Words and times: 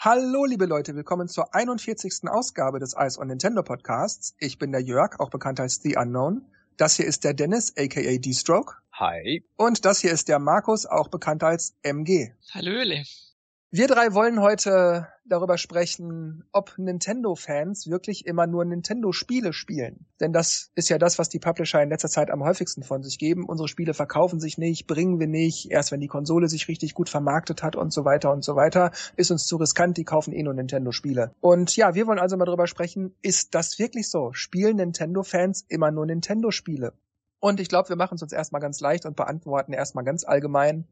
Hallo, 0.00 0.44
liebe 0.44 0.66
Leute, 0.66 0.94
willkommen 0.94 1.26
zur 1.26 1.52
41. 1.56 2.28
Ausgabe 2.28 2.78
des 2.78 2.94
Ice 2.96 3.18
on 3.18 3.26
Nintendo 3.26 3.64
Podcasts. 3.64 4.36
Ich 4.38 4.56
bin 4.56 4.70
der 4.70 4.80
Jörg, 4.80 5.18
auch 5.18 5.28
bekannt 5.28 5.58
als 5.58 5.82
The 5.82 5.96
Unknown. 5.96 6.46
Das 6.76 6.94
hier 6.94 7.04
ist 7.04 7.24
der 7.24 7.34
Dennis, 7.34 7.72
aka 7.76 8.00
D-Stroke. 8.00 8.76
Hi. 8.92 9.44
Und 9.56 9.84
das 9.84 9.98
hier 9.98 10.12
ist 10.12 10.28
der 10.28 10.38
Markus, 10.38 10.86
auch 10.86 11.08
bekannt 11.08 11.42
als 11.42 11.74
MG. 11.82 12.30
Hallöle. 12.54 13.02
Wir 13.70 13.86
drei 13.86 14.14
wollen 14.14 14.40
heute 14.40 15.08
darüber 15.26 15.58
sprechen, 15.58 16.42
ob 16.52 16.78
Nintendo-Fans 16.78 17.90
wirklich 17.90 18.24
immer 18.24 18.46
nur 18.46 18.64
Nintendo-Spiele 18.64 19.52
spielen. 19.52 20.06
Denn 20.22 20.32
das 20.32 20.70
ist 20.74 20.88
ja 20.88 20.96
das, 20.96 21.18
was 21.18 21.28
die 21.28 21.38
Publisher 21.38 21.82
in 21.82 21.90
letzter 21.90 22.08
Zeit 22.08 22.30
am 22.30 22.42
häufigsten 22.42 22.82
von 22.82 23.02
sich 23.02 23.18
geben. 23.18 23.44
Unsere 23.44 23.68
Spiele 23.68 23.92
verkaufen 23.92 24.40
sich 24.40 24.56
nicht, 24.56 24.86
bringen 24.86 25.20
wir 25.20 25.26
nicht. 25.26 25.70
Erst 25.70 25.92
wenn 25.92 26.00
die 26.00 26.06
Konsole 26.06 26.48
sich 26.48 26.66
richtig 26.68 26.94
gut 26.94 27.10
vermarktet 27.10 27.62
hat 27.62 27.76
und 27.76 27.92
so 27.92 28.06
weiter 28.06 28.32
und 28.32 28.42
so 28.42 28.56
weiter, 28.56 28.90
ist 29.16 29.30
uns 29.30 29.46
zu 29.46 29.56
riskant, 29.56 29.98
die 29.98 30.04
kaufen 30.04 30.32
eh 30.32 30.42
nur 30.42 30.54
Nintendo-Spiele. 30.54 31.34
Und 31.40 31.76
ja, 31.76 31.94
wir 31.94 32.06
wollen 32.06 32.18
also 32.18 32.38
mal 32.38 32.46
darüber 32.46 32.68
sprechen, 32.68 33.14
ist 33.20 33.54
das 33.54 33.78
wirklich 33.78 34.08
so? 34.08 34.32
Spielen 34.32 34.76
Nintendo-Fans 34.76 35.66
immer 35.68 35.90
nur 35.90 36.06
Nintendo-Spiele? 36.06 36.94
Und 37.38 37.60
ich 37.60 37.68
glaube, 37.68 37.90
wir 37.90 37.96
machen 37.96 38.14
es 38.14 38.22
uns 38.22 38.32
erstmal 38.32 38.62
ganz 38.62 38.80
leicht 38.80 39.04
und 39.04 39.14
beantworten 39.14 39.74
erstmal 39.74 40.04
ganz 40.04 40.24
allgemein, 40.24 40.88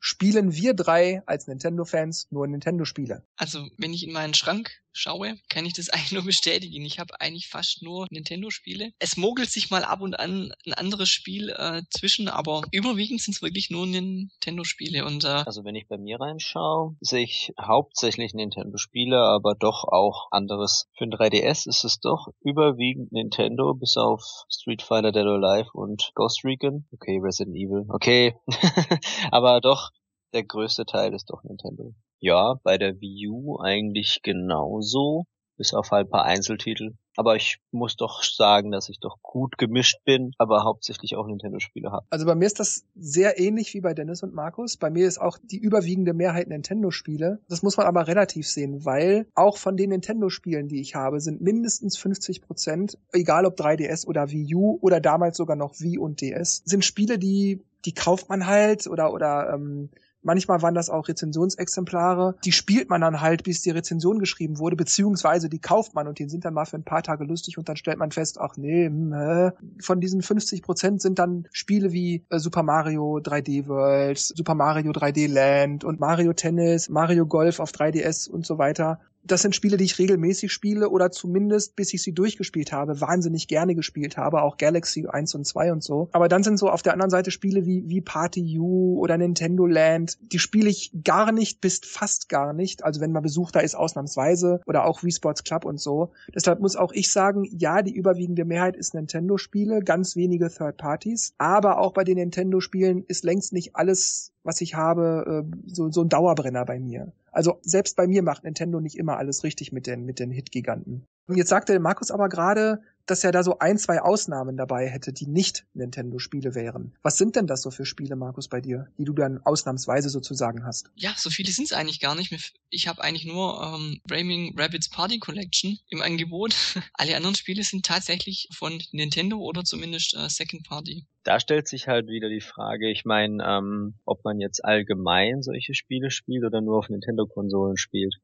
spielen 0.00 0.54
wir 0.54 0.74
drei 0.74 1.22
als 1.26 1.46
Nintendo-Fans 1.46 2.26
nur 2.30 2.46
Nintendo-Spiele. 2.46 3.24
Also, 3.36 3.66
wenn 3.76 3.92
ich 3.92 4.04
in 4.04 4.12
meinen 4.12 4.34
Schrank 4.34 4.70
schaue, 4.92 5.36
kann 5.48 5.64
ich 5.64 5.72
das 5.72 5.88
eigentlich 5.90 6.12
nur 6.12 6.24
bestätigen. 6.24 6.84
Ich 6.84 6.98
habe 6.98 7.20
eigentlich 7.20 7.48
fast 7.48 7.82
nur 7.82 8.06
Nintendo-Spiele. 8.10 8.90
Es 8.98 9.16
mogelt 9.16 9.50
sich 9.50 9.70
mal 9.70 9.84
ab 9.84 10.00
und 10.00 10.18
an 10.18 10.52
ein 10.66 10.74
anderes 10.74 11.08
Spiel 11.08 11.50
äh, 11.50 11.82
zwischen, 11.90 12.28
aber 12.28 12.62
überwiegend 12.72 13.20
sind 13.20 13.36
es 13.36 13.42
wirklich 13.42 13.70
nur 13.70 13.86
Nintendo-Spiele. 13.86 15.04
Und 15.04 15.24
äh, 15.24 15.42
also 15.46 15.64
wenn 15.64 15.74
ich 15.74 15.88
bei 15.88 15.98
mir 15.98 16.20
reinschaue, 16.20 16.96
sehe 17.00 17.24
ich 17.24 17.52
hauptsächlich 17.60 18.34
Nintendo-Spiele, 18.34 19.18
aber 19.18 19.54
doch 19.54 19.84
auch 19.84 20.28
anderes. 20.30 20.88
Für 20.96 21.04
ein 21.04 21.12
3DS 21.12 21.68
ist 21.68 21.84
es 21.84 22.00
doch 22.00 22.28
überwiegend 22.40 23.12
Nintendo, 23.12 23.74
bis 23.74 23.96
auf 23.96 24.22
Street 24.50 24.82
Fighter 24.82 25.12
Dead 25.12 25.24
or 25.24 25.42
Alive 25.42 25.70
und 25.72 26.10
Ghost 26.14 26.44
Recon. 26.44 26.86
Okay, 26.92 27.18
Resident 27.22 27.56
Evil. 27.56 27.86
Okay, 27.88 28.34
aber 29.30 29.60
doch 29.60 29.90
der 30.32 30.44
größte 30.44 30.84
Teil 30.84 31.14
ist 31.14 31.30
doch 31.30 31.42
Nintendo. 31.44 31.94
Ja, 32.20 32.54
bei 32.62 32.78
der 32.78 33.00
Wii 33.00 33.28
U 33.28 33.58
eigentlich 33.58 34.20
genauso, 34.22 35.24
bis 35.56 35.74
auf 35.74 35.90
halt 35.90 36.06
ein 36.06 36.10
paar 36.10 36.24
Einzeltitel. 36.24 36.94
Aber 37.16 37.34
ich 37.34 37.58
muss 37.72 37.96
doch 37.96 38.22
sagen, 38.22 38.70
dass 38.70 38.88
ich 38.88 39.00
doch 39.00 39.16
gut 39.22 39.58
gemischt 39.58 39.98
bin, 40.04 40.30
aber 40.38 40.62
hauptsächlich 40.62 41.16
auch 41.16 41.26
Nintendo-Spiele 41.26 41.90
habe. 41.90 42.06
Also 42.10 42.26
bei 42.26 42.36
mir 42.36 42.46
ist 42.46 42.60
das 42.60 42.84
sehr 42.94 43.40
ähnlich 43.40 43.74
wie 43.74 43.80
bei 43.80 43.92
Dennis 43.92 44.22
und 44.22 44.34
Markus. 44.34 44.76
Bei 44.76 44.88
mir 44.88 45.06
ist 45.08 45.20
auch 45.20 45.36
die 45.42 45.58
überwiegende 45.58 46.14
Mehrheit 46.14 46.46
Nintendo-Spiele. 46.46 47.40
Das 47.48 47.62
muss 47.62 47.76
man 47.76 47.86
aber 47.86 48.06
relativ 48.06 48.48
sehen, 48.48 48.84
weil 48.84 49.26
auch 49.34 49.56
von 49.56 49.76
den 49.76 49.90
Nintendo-Spielen, 49.90 50.68
die 50.68 50.80
ich 50.80 50.94
habe, 50.94 51.20
sind 51.20 51.40
mindestens 51.40 51.98
50 51.98 52.40
Prozent, 52.40 52.98
egal 53.12 53.46
ob 53.46 53.58
3DS 53.58 54.06
oder 54.06 54.30
Wii 54.30 54.54
U 54.54 54.78
oder 54.80 55.00
damals 55.00 55.36
sogar 55.36 55.56
noch 55.56 55.80
Wii 55.80 55.98
und 55.98 56.20
DS, 56.20 56.62
sind 56.64 56.84
Spiele, 56.84 57.18
die 57.18 57.64
die 57.84 57.94
kauft 57.94 58.28
man 58.28 58.46
halt 58.46 58.86
oder 58.88 59.12
oder 59.12 59.52
ähm, 59.54 59.90
Manchmal 60.22 60.62
waren 60.62 60.74
das 60.74 60.90
auch 60.90 61.08
Rezensionsexemplare. 61.08 62.36
Die 62.44 62.52
spielt 62.52 62.90
man 62.90 63.00
dann 63.00 63.20
halt, 63.20 63.44
bis 63.44 63.62
die 63.62 63.70
Rezension 63.70 64.18
geschrieben 64.18 64.58
wurde, 64.58 64.76
beziehungsweise 64.76 65.48
die 65.48 65.60
kauft 65.60 65.94
man 65.94 66.08
und 66.08 66.18
die 66.18 66.28
sind 66.28 66.44
dann 66.44 66.54
mal 66.54 66.64
für 66.64 66.76
ein 66.76 66.84
paar 66.84 67.02
Tage 67.02 67.24
lustig 67.24 67.58
und 67.58 67.68
dann 67.68 67.76
stellt 67.76 67.98
man 67.98 68.10
fest, 68.10 68.38
ach 68.40 68.56
nee, 68.56 68.86
hm, 68.86 69.12
äh. 69.12 69.52
von 69.80 70.00
diesen 70.00 70.22
50 70.22 70.62
Prozent 70.62 71.00
sind 71.00 71.18
dann 71.18 71.46
Spiele 71.52 71.92
wie 71.92 72.24
äh, 72.30 72.38
Super 72.38 72.62
Mario 72.62 73.18
3D 73.18 73.68
World, 73.68 74.18
Super 74.18 74.54
Mario 74.54 74.92
3D 74.92 75.28
Land 75.28 75.84
und 75.84 76.00
Mario 76.00 76.32
Tennis, 76.32 76.88
Mario 76.88 77.26
Golf 77.26 77.60
auf 77.60 77.70
3DS 77.70 78.28
und 78.28 78.46
so 78.46 78.58
weiter 78.58 79.00
das 79.30 79.42
sind 79.42 79.54
Spiele, 79.54 79.76
die 79.76 79.84
ich 79.84 79.98
regelmäßig 79.98 80.52
spiele 80.52 80.90
oder 80.90 81.10
zumindest, 81.10 81.76
bis 81.76 81.92
ich 81.92 82.02
sie 82.02 82.12
durchgespielt 82.12 82.72
habe, 82.72 83.00
wahnsinnig 83.00 83.48
gerne 83.48 83.74
gespielt 83.74 84.16
habe, 84.16 84.42
auch 84.42 84.56
Galaxy 84.56 85.06
1 85.06 85.34
und 85.34 85.46
2 85.46 85.72
und 85.72 85.82
so. 85.82 86.08
Aber 86.12 86.28
dann 86.28 86.42
sind 86.42 86.58
so 86.58 86.70
auf 86.70 86.82
der 86.82 86.92
anderen 86.92 87.10
Seite 87.10 87.30
Spiele 87.30 87.66
wie, 87.66 87.88
wie 87.88 88.00
Party 88.00 88.58
U 88.58 88.98
oder 88.98 89.16
Nintendo 89.18 89.66
Land, 89.66 90.18
die 90.32 90.38
spiele 90.38 90.70
ich 90.70 90.92
gar 91.04 91.32
nicht 91.32 91.60
bis 91.60 91.80
fast 91.84 92.28
gar 92.28 92.52
nicht. 92.52 92.84
Also 92.84 93.00
wenn 93.00 93.12
man 93.12 93.22
Besuch 93.22 93.50
da 93.50 93.60
ist, 93.60 93.74
ausnahmsweise 93.74 94.60
oder 94.66 94.84
auch 94.84 95.02
Wii 95.02 95.12
Sports 95.12 95.44
Club 95.44 95.64
und 95.64 95.78
so. 95.78 96.12
Deshalb 96.34 96.60
muss 96.60 96.76
auch 96.76 96.92
ich 96.92 97.10
sagen, 97.10 97.44
ja, 97.50 97.82
die 97.82 97.94
überwiegende 97.94 98.44
Mehrheit 98.44 98.76
ist 98.76 98.94
Nintendo-Spiele, 98.94 99.80
ganz 99.80 100.16
wenige 100.16 100.48
Third 100.48 100.76
Parties. 100.76 101.34
Aber 101.38 101.78
auch 101.78 101.92
bei 101.92 102.04
den 102.04 102.16
Nintendo-Spielen 102.16 103.04
ist 103.06 103.24
längst 103.24 103.52
nicht 103.52 103.76
alles 103.76 104.32
was 104.48 104.62
ich 104.62 104.74
habe, 104.74 105.44
äh, 105.46 105.56
so, 105.66 105.90
so 105.92 106.00
ein 106.00 106.08
Dauerbrenner 106.08 106.64
bei 106.64 106.80
mir. 106.80 107.12
Also 107.38 107.60
selbst 107.62 107.94
bei 107.94 108.08
mir 108.08 108.24
macht 108.24 108.42
Nintendo 108.42 108.80
nicht 108.80 108.98
immer 108.98 109.16
alles 109.16 109.44
richtig 109.44 109.70
mit 109.70 109.86
den, 109.86 110.04
mit 110.04 110.18
den 110.18 110.32
Hit-Giganten. 110.32 111.06
Jetzt 111.28 111.48
sagte 111.50 111.78
Markus 111.78 112.10
aber 112.10 112.28
gerade, 112.28 112.80
dass 113.10 113.24
er 113.24 113.32
da 113.32 113.42
so 113.42 113.58
ein, 113.58 113.78
zwei 113.78 114.00
Ausnahmen 114.00 114.56
dabei 114.56 114.86
hätte, 114.88 115.12
die 115.12 115.26
nicht 115.26 115.64
Nintendo-Spiele 115.74 116.54
wären. 116.54 116.94
Was 117.02 117.16
sind 117.16 117.36
denn 117.36 117.46
das 117.46 117.62
so 117.62 117.70
für 117.70 117.86
Spiele, 117.86 118.16
Markus, 118.16 118.48
bei 118.48 118.60
dir, 118.60 118.88
die 118.98 119.04
du 119.04 119.12
dann 119.12 119.38
ausnahmsweise 119.38 120.10
sozusagen 120.10 120.64
hast? 120.64 120.90
Ja, 120.94 121.14
so 121.16 121.30
viele 121.30 121.50
sind 121.50 121.64
es 121.64 121.72
eigentlich 121.72 122.00
gar 122.00 122.14
nicht. 122.14 122.34
Ich 122.70 122.86
habe 122.86 123.02
eigentlich 123.02 123.24
nur 123.24 123.62
ähm, 123.62 124.00
Framing 124.08 124.58
Rabbits 124.58 124.90
Party 124.90 125.18
Collection 125.18 125.78
im 125.88 126.02
Angebot. 126.02 126.54
Alle 126.94 127.16
anderen 127.16 127.34
Spiele 127.34 127.62
sind 127.62 127.84
tatsächlich 127.84 128.48
von 128.52 128.82
Nintendo 128.92 129.38
oder 129.38 129.64
zumindest 129.64 130.14
äh, 130.14 130.28
Second 130.28 130.66
Party. 130.66 131.06
Da 131.24 131.40
stellt 131.40 131.68
sich 131.68 131.88
halt 131.88 132.08
wieder 132.08 132.28
die 132.28 132.40
Frage, 132.40 132.90
ich 132.90 133.04
meine, 133.04 133.42
ähm, 133.44 133.94
ob 134.04 134.24
man 134.24 134.40
jetzt 134.40 134.64
allgemein 134.64 135.42
solche 135.42 135.74
Spiele 135.74 136.10
spielt 136.10 136.44
oder 136.44 136.60
nur 136.60 136.78
auf 136.78 136.88
Nintendo-Konsolen 136.88 137.76
spielt 137.76 138.16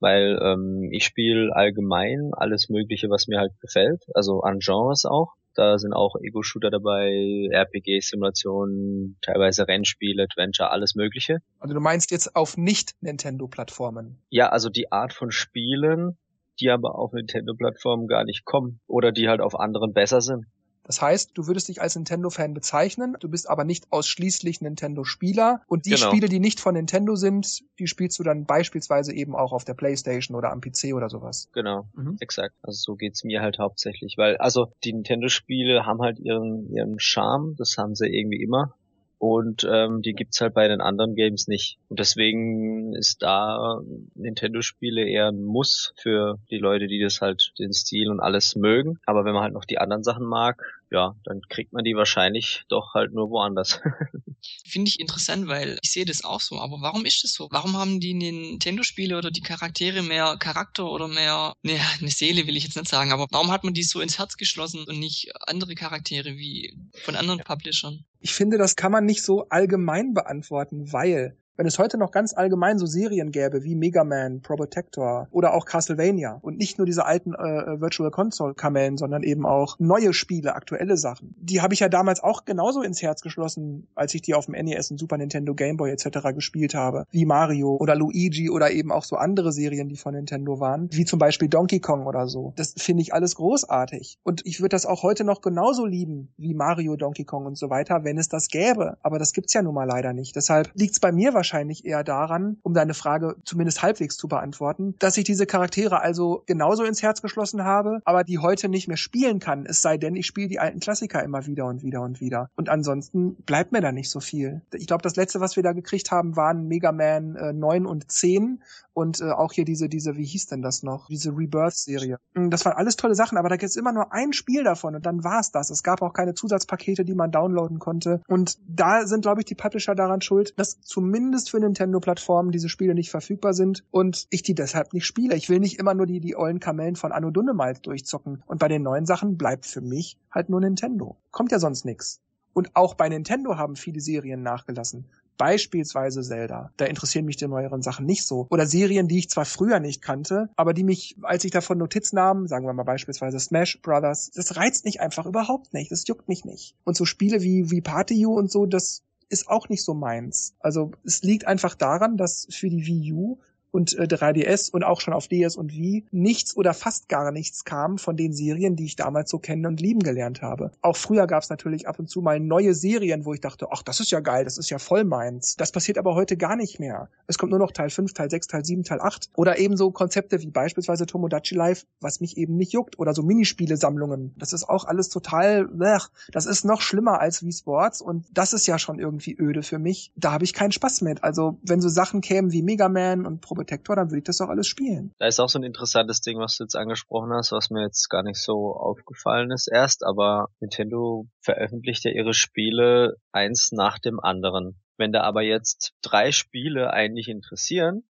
weil 0.00 0.38
ähm, 0.42 0.88
ich 0.90 1.04
spiele 1.04 1.54
allgemein 1.54 2.32
alles 2.32 2.68
Mögliche, 2.68 3.08
was 3.10 3.28
mir 3.28 3.38
halt 3.38 3.52
gefällt, 3.60 4.04
also 4.14 4.40
an 4.40 4.58
Genres 4.58 5.04
auch. 5.04 5.34
Da 5.54 5.78
sind 5.78 5.92
auch 5.92 6.14
Ego-Shooter 6.20 6.70
dabei, 6.70 7.48
RPG-Simulationen, 7.50 9.16
teilweise 9.20 9.66
Rennspiele, 9.66 10.22
Adventure, 10.22 10.70
alles 10.70 10.94
Mögliche. 10.94 11.38
Also 11.58 11.74
du 11.74 11.80
meinst 11.80 12.12
jetzt 12.12 12.36
auf 12.36 12.56
Nicht-Nintendo-Plattformen? 12.56 14.16
Ja, 14.30 14.50
also 14.50 14.70
die 14.70 14.92
Art 14.92 15.12
von 15.12 15.32
Spielen, 15.32 16.16
die 16.60 16.70
aber 16.70 16.94
auf 16.94 17.12
Nintendo-Plattformen 17.12 18.06
gar 18.06 18.24
nicht 18.24 18.44
kommen 18.44 18.80
oder 18.86 19.12
die 19.12 19.28
halt 19.28 19.40
auf 19.40 19.58
anderen 19.58 19.92
besser 19.92 20.20
sind. 20.20 20.46
Das 20.84 21.00
heißt, 21.00 21.32
du 21.34 21.46
würdest 21.46 21.68
dich 21.68 21.80
als 21.80 21.94
Nintendo-Fan 21.94 22.54
bezeichnen, 22.54 23.16
du 23.20 23.28
bist 23.28 23.48
aber 23.48 23.64
nicht 23.64 23.86
ausschließlich 23.90 24.60
Nintendo-Spieler 24.60 25.62
und 25.66 25.86
die 25.86 25.90
genau. 25.90 26.08
Spiele, 26.08 26.28
die 26.28 26.40
nicht 26.40 26.60
von 26.60 26.74
Nintendo 26.74 27.16
sind, 27.16 27.62
die 27.78 27.86
spielst 27.86 28.18
du 28.18 28.22
dann 28.22 28.44
beispielsweise 28.44 29.12
eben 29.12 29.36
auch 29.36 29.52
auf 29.52 29.64
der 29.64 29.74
Playstation 29.74 30.36
oder 30.36 30.50
am 30.50 30.60
PC 30.60 30.94
oder 30.94 31.08
sowas. 31.08 31.48
Genau, 31.52 31.88
mhm. 31.94 32.16
exakt. 32.20 32.54
Also 32.62 32.92
so 32.92 32.96
geht's 32.96 33.24
mir 33.24 33.40
halt 33.40 33.58
hauptsächlich, 33.58 34.14
weil 34.16 34.36
also 34.38 34.72
die 34.84 34.92
Nintendo-Spiele 34.92 35.86
haben 35.86 36.00
halt 36.00 36.18
ihren 36.18 36.68
ihren 36.70 36.98
Charme, 36.98 37.54
das 37.56 37.76
haben 37.76 37.94
sie 37.94 38.06
irgendwie 38.06 38.42
immer 38.42 38.74
und 39.20 39.68
ähm, 39.70 40.00
die 40.00 40.14
gibt's 40.14 40.40
halt 40.40 40.54
bei 40.54 40.66
den 40.66 40.80
anderen 40.80 41.14
Games 41.14 41.46
nicht. 41.46 41.76
Und 41.90 42.00
deswegen 42.00 42.94
ist 42.94 43.22
da 43.22 43.82
Nintendo-Spiele 44.14 45.06
eher 45.06 45.28
ein 45.28 45.44
Muss 45.44 45.92
für 45.98 46.38
die 46.50 46.56
Leute, 46.56 46.86
die 46.86 47.02
das 47.02 47.20
halt 47.20 47.52
den 47.58 47.74
Stil 47.74 48.10
und 48.10 48.20
alles 48.20 48.56
mögen. 48.56 48.98
Aber 49.04 49.26
wenn 49.26 49.34
man 49.34 49.42
halt 49.42 49.52
noch 49.52 49.66
die 49.66 49.76
anderen 49.76 50.02
Sachen 50.02 50.24
mag, 50.24 50.64
ja, 50.90 51.16
dann 51.24 51.42
kriegt 51.50 51.74
man 51.74 51.84
die 51.84 51.96
wahrscheinlich 51.96 52.64
doch 52.70 52.94
halt 52.94 53.12
nur 53.12 53.28
woanders. 53.28 53.82
Finde 54.70 54.88
ich 54.88 55.00
interessant, 55.00 55.48
weil 55.48 55.78
ich 55.82 55.90
sehe 55.90 56.04
das 56.04 56.24
auch 56.24 56.40
so. 56.40 56.58
Aber 56.60 56.80
warum 56.80 57.04
ist 57.04 57.24
das 57.24 57.32
so? 57.32 57.48
Warum 57.50 57.76
haben 57.76 58.00
die 58.00 58.14
Nintendo-Spiele 58.14 59.18
oder 59.18 59.30
die 59.30 59.40
Charaktere 59.40 60.02
mehr 60.02 60.36
Charakter 60.38 60.90
oder 60.90 61.08
mehr, 61.08 61.54
ne, 61.62 61.80
eine 62.00 62.10
Seele 62.10 62.46
will 62.46 62.56
ich 62.56 62.64
jetzt 62.64 62.76
nicht 62.76 62.88
sagen, 62.88 63.12
aber 63.12 63.26
warum 63.30 63.50
hat 63.50 63.64
man 63.64 63.74
die 63.74 63.82
so 63.82 64.00
ins 64.00 64.18
Herz 64.18 64.36
geschlossen 64.36 64.84
und 64.84 64.98
nicht 64.98 65.32
andere 65.46 65.74
Charaktere 65.74 66.36
wie 66.36 66.76
von 67.02 67.16
anderen 67.16 67.40
Publishern? 67.40 68.04
Ich 68.20 68.34
finde, 68.34 68.58
das 68.58 68.76
kann 68.76 68.92
man 68.92 69.04
nicht 69.04 69.22
so 69.22 69.48
allgemein 69.48 70.14
beantworten, 70.14 70.92
weil 70.92 71.36
wenn 71.60 71.66
es 71.66 71.78
heute 71.78 71.98
noch 71.98 72.10
ganz 72.10 72.32
allgemein 72.32 72.78
so 72.78 72.86
Serien 72.86 73.32
gäbe 73.32 73.64
wie 73.64 73.74
Mega 73.74 74.02
Man, 74.02 74.40
Probotector 74.40 75.28
oder 75.30 75.52
auch 75.52 75.66
Castlevania 75.66 76.38
und 76.40 76.56
nicht 76.56 76.78
nur 76.78 76.86
diese 76.86 77.04
alten 77.04 77.34
äh, 77.34 77.78
Virtual 77.78 78.10
Console 78.10 78.54
Kamellen, 78.54 78.96
sondern 78.96 79.22
eben 79.22 79.44
auch 79.44 79.76
neue 79.78 80.14
Spiele, 80.14 80.54
aktuelle 80.54 80.96
Sachen. 80.96 81.34
Die 81.38 81.60
habe 81.60 81.74
ich 81.74 81.80
ja 81.80 81.90
damals 81.90 82.22
auch 82.22 82.46
genauso 82.46 82.80
ins 82.80 83.02
Herz 83.02 83.20
geschlossen, 83.20 83.88
als 83.94 84.14
ich 84.14 84.22
die 84.22 84.32
auf 84.32 84.46
dem 84.46 84.54
NES 84.54 84.90
und 84.90 84.96
Super 84.96 85.18
Nintendo, 85.18 85.54
Game 85.54 85.76
Boy 85.76 85.90
etc. 85.90 86.32
gespielt 86.34 86.74
habe, 86.74 87.04
wie 87.10 87.26
Mario 87.26 87.76
oder 87.76 87.94
Luigi 87.94 88.48
oder 88.48 88.70
eben 88.70 88.90
auch 88.90 89.04
so 89.04 89.16
andere 89.16 89.52
Serien, 89.52 89.90
die 89.90 89.98
von 89.98 90.14
Nintendo 90.14 90.60
waren, 90.60 90.88
wie 90.92 91.04
zum 91.04 91.18
Beispiel 91.18 91.50
Donkey 91.50 91.80
Kong 91.80 92.06
oder 92.06 92.26
so. 92.26 92.54
Das 92.56 92.72
finde 92.78 93.02
ich 93.02 93.12
alles 93.12 93.34
großartig 93.34 94.18
und 94.22 94.46
ich 94.46 94.60
würde 94.60 94.70
das 94.70 94.86
auch 94.86 95.02
heute 95.02 95.24
noch 95.24 95.42
genauso 95.42 95.84
lieben 95.84 96.32
wie 96.38 96.54
Mario, 96.54 96.96
Donkey 96.96 97.24
Kong 97.24 97.44
und 97.44 97.58
so 97.58 97.68
weiter, 97.68 98.02
wenn 98.02 98.16
es 98.16 98.30
das 98.30 98.48
gäbe. 98.48 98.96
Aber 99.02 99.18
das 99.18 99.34
gibt's 99.34 99.52
ja 99.52 99.60
nun 99.60 99.74
mal 99.74 99.84
leider 99.84 100.14
nicht. 100.14 100.34
Deshalb 100.34 100.70
liegt's 100.72 101.00
bei 101.00 101.12
mir 101.12 101.34
wahrscheinlich 101.34 101.49
wahrscheinlich 101.50 101.84
eher 101.84 102.04
daran, 102.04 102.58
um 102.62 102.74
deine 102.74 102.94
Frage 102.94 103.36
zumindest 103.44 103.82
halbwegs 103.82 104.16
zu 104.16 104.28
beantworten, 104.28 104.94
dass 105.00 105.16
ich 105.16 105.24
diese 105.24 105.46
Charaktere 105.46 106.00
also 106.00 106.44
genauso 106.46 106.84
ins 106.84 107.02
Herz 107.02 107.22
geschlossen 107.22 107.64
habe, 107.64 108.00
aber 108.04 108.22
die 108.22 108.38
heute 108.38 108.68
nicht 108.68 108.86
mehr 108.86 108.96
spielen 108.96 109.40
kann, 109.40 109.66
es 109.66 109.82
sei 109.82 109.98
denn, 109.98 110.14
ich 110.14 110.26
spiele 110.26 110.48
die 110.48 110.60
alten 110.60 110.78
Klassiker 110.78 111.22
immer 111.24 111.46
wieder 111.46 111.66
und 111.66 111.82
wieder 111.82 112.02
und 112.02 112.20
wieder. 112.20 112.50
Und 112.54 112.68
ansonsten 112.68 113.34
bleibt 113.34 113.72
mir 113.72 113.80
da 113.80 113.90
nicht 113.90 114.10
so 114.10 114.20
viel. 114.20 114.62
Ich 114.74 114.86
glaube, 114.86 115.02
das 115.02 115.16
letzte, 115.16 115.40
was 115.40 115.56
wir 115.56 115.62
da 115.62 115.72
gekriegt 115.72 116.10
haben, 116.12 116.36
waren 116.36 116.68
Mega 116.68 116.92
Man 116.92 117.34
äh, 117.34 117.52
9 117.52 117.86
und 117.86 118.10
10 118.10 118.62
und 118.92 119.20
äh, 119.20 119.30
auch 119.30 119.52
hier 119.52 119.64
diese, 119.64 119.88
diese, 119.88 120.16
wie 120.16 120.24
hieß 120.24 120.46
denn 120.46 120.62
das 120.62 120.82
noch? 120.82 121.06
Diese 121.08 121.30
Rebirth-Serie. 121.30 122.18
Hm, 122.34 122.50
das 122.50 122.64
waren 122.64 122.76
alles 122.76 122.96
tolle 122.96 123.14
Sachen, 123.14 123.38
aber 123.38 123.48
da 123.48 123.56
gibt's 123.56 123.76
immer 123.76 123.92
nur 123.92 124.12
ein 124.12 124.32
Spiel 124.32 124.62
davon 124.62 124.94
und 124.94 125.06
dann 125.06 125.24
war's 125.24 125.50
das. 125.50 125.70
Es 125.70 125.82
gab 125.82 126.02
auch 126.02 126.12
keine 126.12 126.34
Zusatzpakete, 126.34 127.04
die 127.04 127.14
man 127.14 127.30
downloaden 127.30 127.78
konnte. 127.78 128.20
Und 128.28 128.58
da 128.68 129.06
sind, 129.06 129.22
glaube 129.22 129.40
ich, 129.40 129.46
die 129.46 129.54
Publisher 129.54 129.94
daran 129.94 130.20
schuld, 130.20 130.52
dass 130.58 130.80
zumindest 130.80 131.39
für 131.48 131.60
Nintendo-Plattformen 131.60 132.52
diese 132.52 132.68
Spiele 132.68 132.94
nicht 132.94 133.10
verfügbar 133.10 133.54
sind 133.54 133.84
und 133.90 134.26
ich 134.30 134.42
die 134.42 134.54
deshalb 134.54 134.92
nicht 134.92 135.06
spiele. 135.06 135.36
Ich 135.36 135.48
will 135.48 135.60
nicht 135.60 135.78
immer 135.78 135.94
nur 135.94 136.06
die, 136.06 136.20
die 136.20 136.36
ollen 136.36 136.60
Kamellen 136.60 136.96
von 136.96 137.12
Anno 137.12 137.30
Dunnemalt 137.30 137.86
durchzocken. 137.86 138.42
Und 138.46 138.58
bei 138.58 138.68
den 138.68 138.82
neuen 138.82 139.06
Sachen 139.06 139.38
bleibt 139.38 139.64
für 139.64 139.80
mich 139.80 140.18
halt 140.30 140.50
nur 140.50 140.60
Nintendo. 140.60 141.16
Kommt 141.30 141.52
ja 141.52 141.58
sonst 141.58 141.84
nix. 141.84 142.20
Und 142.52 142.74
auch 142.74 142.94
bei 142.94 143.08
Nintendo 143.08 143.56
haben 143.56 143.76
viele 143.76 144.00
Serien 144.00 144.42
nachgelassen. 144.42 145.06
Beispielsweise 145.36 146.20
Zelda. 146.20 146.70
Da 146.76 146.84
interessieren 146.84 147.24
mich 147.24 147.36
die 147.36 147.48
neueren 147.48 147.80
Sachen 147.80 148.04
nicht 148.04 148.26
so. 148.26 148.46
Oder 148.50 148.66
Serien, 148.66 149.08
die 149.08 149.18
ich 149.18 149.30
zwar 149.30 149.46
früher 149.46 149.80
nicht 149.80 150.02
kannte, 150.02 150.50
aber 150.54 150.74
die 150.74 150.84
mich, 150.84 151.16
als 151.22 151.44
ich 151.44 151.50
davon 151.50 151.78
Notiz 151.78 152.12
nahm, 152.12 152.46
sagen 152.46 152.66
wir 152.66 152.74
mal 152.74 152.82
beispielsweise 152.82 153.40
Smash 153.40 153.80
Brothers, 153.80 154.30
das 154.34 154.56
reizt 154.56 154.84
mich 154.84 155.00
einfach 155.00 155.24
überhaupt 155.24 155.72
nicht. 155.72 155.90
Das 155.90 156.06
juckt 156.06 156.28
mich 156.28 156.44
nicht. 156.44 156.76
Und 156.84 156.94
so 156.94 157.06
Spiele 157.06 157.40
wie, 157.42 157.70
wie 157.70 157.80
Party 157.80 158.26
U 158.26 158.34
und 158.34 158.50
so, 158.50 158.66
das 158.66 159.02
ist 159.30 159.48
auch 159.48 159.68
nicht 159.68 159.82
so 159.82 159.94
meins. 159.94 160.54
Also 160.60 160.90
es 161.04 161.22
liegt 161.22 161.46
einfach 161.46 161.74
daran, 161.74 162.16
dass 162.16 162.46
für 162.50 162.68
die 162.68 162.84
Wii 162.84 163.12
U 163.12 163.38
und 163.70 163.98
äh, 163.98 164.02
3DS 164.04 164.70
und 164.70 164.84
auch 164.84 165.00
schon 165.00 165.14
auf 165.14 165.28
DS 165.28 165.56
und 165.56 165.72
Wii 165.72 166.06
nichts 166.10 166.56
oder 166.56 166.74
fast 166.74 167.08
gar 167.08 167.30
nichts 167.32 167.64
kam 167.64 167.98
von 167.98 168.16
den 168.16 168.32
Serien, 168.32 168.76
die 168.76 168.84
ich 168.84 168.96
damals 168.96 169.30
so 169.30 169.38
kennen 169.38 169.66
und 169.66 169.80
lieben 169.80 170.00
gelernt 170.00 170.42
habe. 170.42 170.72
Auch 170.82 170.96
früher 170.96 171.26
gab 171.26 171.42
es 171.42 171.50
natürlich 171.50 171.88
ab 171.88 171.98
und 171.98 172.08
zu 172.08 172.20
mal 172.20 172.40
neue 172.40 172.74
Serien, 172.74 173.24
wo 173.24 173.32
ich 173.34 173.40
dachte, 173.40 173.68
ach, 173.70 173.82
das 173.82 174.00
ist 174.00 174.10
ja 174.10 174.20
geil, 174.20 174.44
das 174.44 174.58
ist 174.58 174.70
ja 174.70 174.78
voll 174.78 175.04
meins. 175.04 175.56
Das 175.56 175.72
passiert 175.72 175.98
aber 175.98 176.14
heute 176.14 176.36
gar 176.36 176.56
nicht 176.56 176.80
mehr. 176.80 177.08
Es 177.26 177.38
kommt 177.38 177.50
nur 177.50 177.58
noch 177.58 177.72
Teil 177.72 177.90
5, 177.90 178.12
Teil 178.12 178.30
6, 178.30 178.46
Teil 178.48 178.64
7, 178.64 178.82
Teil 178.82 179.00
8 179.00 179.30
oder 179.36 179.58
eben 179.58 179.76
so 179.76 179.90
Konzepte 179.90 180.40
wie 180.42 180.50
beispielsweise 180.50 181.06
Tomodachi 181.06 181.54
Life, 181.54 181.86
was 182.00 182.20
mich 182.20 182.36
eben 182.36 182.56
nicht 182.56 182.72
juckt 182.72 182.98
oder 182.98 183.14
so 183.14 183.22
Minispiele-Sammlungen. 183.22 184.34
Das 184.36 184.52
ist 184.52 184.68
auch 184.68 184.84
alles 184.84 185.08
total, 185.08 185.66
blech. 185.66 186.08
das 186.32 186.46
ist 186.46 186.64
noch 186.64 186.80
schlimmer 186.80 187.20
als 187.20 187.42
Wii 187.42 187.52
Sports 187.52 188.00
und 188.00 188.26
das 188.32 188.52
ist 188.52 188.66
ja 188.66 188.78
schon 188.78 188.98
irgendwie 188.98 189.36
öde 189.38 189.62
für 189.62 189.78
mich. 189.78 190.12
Da 190.16 190.32
habe 190.32 190.44
ich 190.44 190.54
keinen 190.54 190.72
Spaß 190.72 191.02
mit. 191.02 191.22
Also 191.22 191.58
wenn 191.62 191.80
so 191.80 191.88
Sachen 191.88 192.20
kämen 192.20 192.52
wie 192.52 192.62
Mega 192.62 192.88
Man 192.88 193.26
und 193.26 193.40
Pro 193.40 193.59
Protector, 193.60 193.94
dann 193.94 194.08
würde 194.08 194.18
ich 194.18 194.24
das 194.24 194.40
auch 194.40 194.48
alles 194.48 194.66
spielen. 194.66 195.12
Da 195.18 195.26
ist 195.26 195.38
auch 195.38 195.50
so 195.50 195.58
ein 195.58 195.64
interessantes 195.64 196.22
Ding, 196.22 196.38
was 196.38 196.56
du 196.56 196.64
jetzt 196.64 196.76
angesprochen 196.76 197.30
hast, 197.34 197.52
was 197.52 197.68
mir 197.68 197.82
jetzt 197.82 198.08
gar 198.08 198.22
nicht 198.22 198.40
so 198.40 198.74
aufgefallen 198.74 199.50
ist 199.50 199.68
erst, 199.70 200.02
aber 200.02 200.48
Nintendo 200.60 201.26
veröffentlicht 201.42 202.04
ja 202.04 202.10
ihre 202.10 202.32
Spiele 202.32 203.16
eins 203.32 203.70
nach 203.70 203.98
dem 203.98 204.18
anderen. 204.18 204.80
Wenn 204.96 205.12
da 205.12 205.24
aber 205.24 205.42
jetzt 205.42 205.92
drei 206.00 206.32
Spiele 206.32 206.94
eigentlich 206.94 207.28
interessieren 207.28 208.04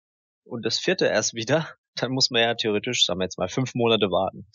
und 0.44 0.66
das 0.66 0.78
vierte 0.78 1.06
erst 1.06 1.32
wieder, 1.32 1.66
dann 1.94 2.12
muss 2.12 2.28
man 2.28 2.42
ja 2.42 2.54
theoretisch, 2.54 3.06
sagen 3.06 3.20
wir 3.20 3.24
jetzt 3.24 3.38
mal, 3.38 3.48
fünf 3.48 3.74
Monate 3.74 4.10
warten. 4.10 4.46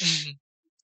Mhm. 0.00 0.40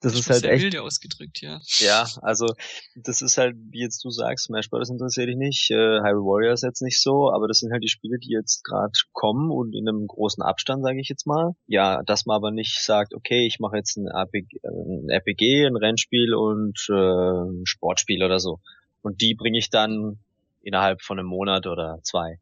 Das, 0.07 0.13
das 0.13 0.21
ist 0.21 0.31
halt 0.31 0.45
echt. 0.45 0.63
Wilde 0.63 0.83
ausgedrückt, 0.83 1.41
ja. 1.41 1.61
Ja, 1.81 2.07
also 2.23 2.47
das 2.95 3.23
ist 3.23 3.39
halt, 3.39 3.57
wie 3.71 3.81
jetzt 3.81 4.05
du 4.05 4.11
sagst, 4.11 4.45
Smash 4.45 4.71
Bros. 4.71 4.89
interessiert 4.89 5.29
dich 5.29 5.37
nicht, 5.37 5.71
äh, 5.73 5.75
Hyrule 5.75 6.25
Warriors 6.25 6.63
jetzt 6.63 6.81
nicht 6.81 7.03
so, 7.03 7.33
aber 7.33 7.49
das 7.49 7.59
sind 7.59 7.73
halt 7.73 7.83
die 7.83 7.89
Spiele, 7.89 8.19
die 8.19 8.31
jetzt 8.31 8.63
gerade 8.63 8.93
kommen 9.13 9.51
und 9.51 9.75
in 9.75 9.89
einem 9.89 10.07
großen 10.07 10.45
Abstand, 10.45 10.85
sage 10.85 11.01
ich 11.01 11.09
jetzt 11.09 11.27
mal. 11.27 11.57
Ja, 11.67 12.03
dass 12.05 12.25
man 12.25 12.37
aber 12.37 12.53
nicht 12.53 12.85
sagt, 12.85 13.15
okay, 13.15 13.49
ich 13.49 13.59
mache 13.59 13.77
jetzt 13.77 13.97
ein, 13.97 14.07
RPG, 14.07 14.61
ein 14.65 15.09
RPG, 15.09 15.67
ein 15.67 15.77
Rennspiel 15.77 16.35
und 16.35 16.87
äh, 16.89 16.93
ein 16.93 17.67
Sportspiel 17.67 18.23
oder 18.23 18.39
so. 18.39 18.61
Und 19.03 19.21
die 19.23 19.35
bringe 19.35 19.59
ich 19.59 19.71
dann 19.71 20.19
innerhalb 20.63 21.03
von 21.03 21.19
einem 21.19 21.29
Monat 21.29 21.67
oder 21.67 21.99
zwei. 22.05 22.39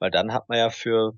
Weil 0.00 0.10
dann 0.10 0.32
hat 0.32 0.48
man 0.48 0.58
ja 0.58 0.70
für 0.70 1.14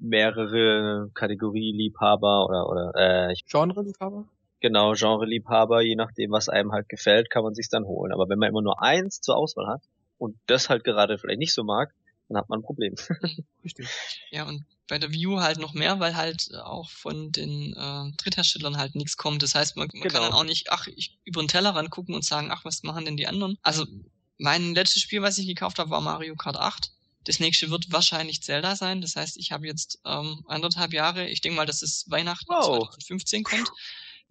mehrere 0.00 1.08
Kategorie-Liebhaber 1.14 2.46
oder 2.46 2.68
oder 2.68 2.92
äh, 3.30 3.34
Genre-Liebhaber? 3.48 4.24
Genau 4.60 4.92
Genre-Liebhaber, 4.92 5.82
je 5.82 5.96
nachdem, 5.96 6.30
was 6.30 6.48
einem 6.48 6.72
halt 6.72 6.88
gefällt, 6.88 7.30
kann 7.30 7.42
man 7.42 7.54
sich's 7.54 7.68
dann 7.70 7.84
holen. 7.84 8.12
Aber 8.12 8.28
wenn 8.28 8.38
man 8.38 8.50
immer 8.50 8.62
nur 8.62 8.82
eins 8.82 9.20
zur 9.20 9.36
Auswahl 9.36 9.66
hat 9.66 9.82
und 10.18 10.36
das 10.46 10.68
halt 10.68 10.84
gerade 10.84 11.18
vielleicht 11.18 11.38
nicht 11.38 11.54
so 11.54 11.64
mag, 11.64 11.92
dann 12.28 12.38
hat 12.38 12.48
man 12.48 12.60
ein 12.60 12.62
Problem. 12.62 12.94
Richtig. 13.64 13.88
Ja, 14.30 14.46
und 14.46 14.64
bei 14.88 14.98
der 14.98 15.12
View 15.12 15.40
halt 15.40 15.58
noch 15.58 15.74
mehr, 15.74 15.98
weil 16.00 16.16
halt 16.16 16.50
auch 16.54 16.90
von 16.90 17.32
den 17.32 17.74
äh, 17.74 18.16
Drittherstellern 18.16 18.76
halt 18.76 18.94
nichts 18.94 19.16
kommt. 19.16 19.42
Das 19.42 19.54
heißt, 19.54 19.76
man, 19.76 19.88
man 19.92 20.02
genau. 20.02 20.12
kann 20.12 20.22
dann 20.22 20.32
auch 20.32 20.44
nicht, 20.44 20.70
ach, 20.70 20.86
ich 20.86 21.18
über 21.24 21.42
den 21.42 21.48
Tellerrand 21.48 21.90
gucken 21.90 22.14
und 22.14 22.24
sagen, 22.24 22.50
ach, 22.50 22.64
was 22.64 22.82
machen 22.82 23.04
denn 23.04 23.16
die 23.16 23.26
anderen? 23.26 23.58
Also 23.62 23.86
mein 24.38 24.74
letztes 24.74 25.02
Spiel, 25.02 25.22
was 25.22 25.38
ich 25.38 25.46
gekauft 25.46 25.78
habe, 25.78 25.90
war 25.90 26.00
Mario 26.00 26.36
Kart 26.36 26.56
8. 26.56 26.92
Das 27.24 27.40
nächste 27.40 27.70
wird 27.70 27.92
wahrscheinlich 27.92 28.42
Zelda 28.42 28.76
sein. 28.76 29.00
Das 29.00 29.16
heißt, 29.16 29.36
ich 29.36 29.52
habe 29.52 29.66
jetzt 29.66 30.00
ähm, 30.06 30.42
anderthalb 30.46 30.92
Jahre, 30.92 31.28
ich 31.28 31.40
denke 31.40 31.56
mal, 31.56 31.66
dass 31.66 31.82
es 31.82 32.08
Weihnachten 32.08 32.48
wow. 32.48 32.88
2015 32.88 33.44
kommt 33.44 33.70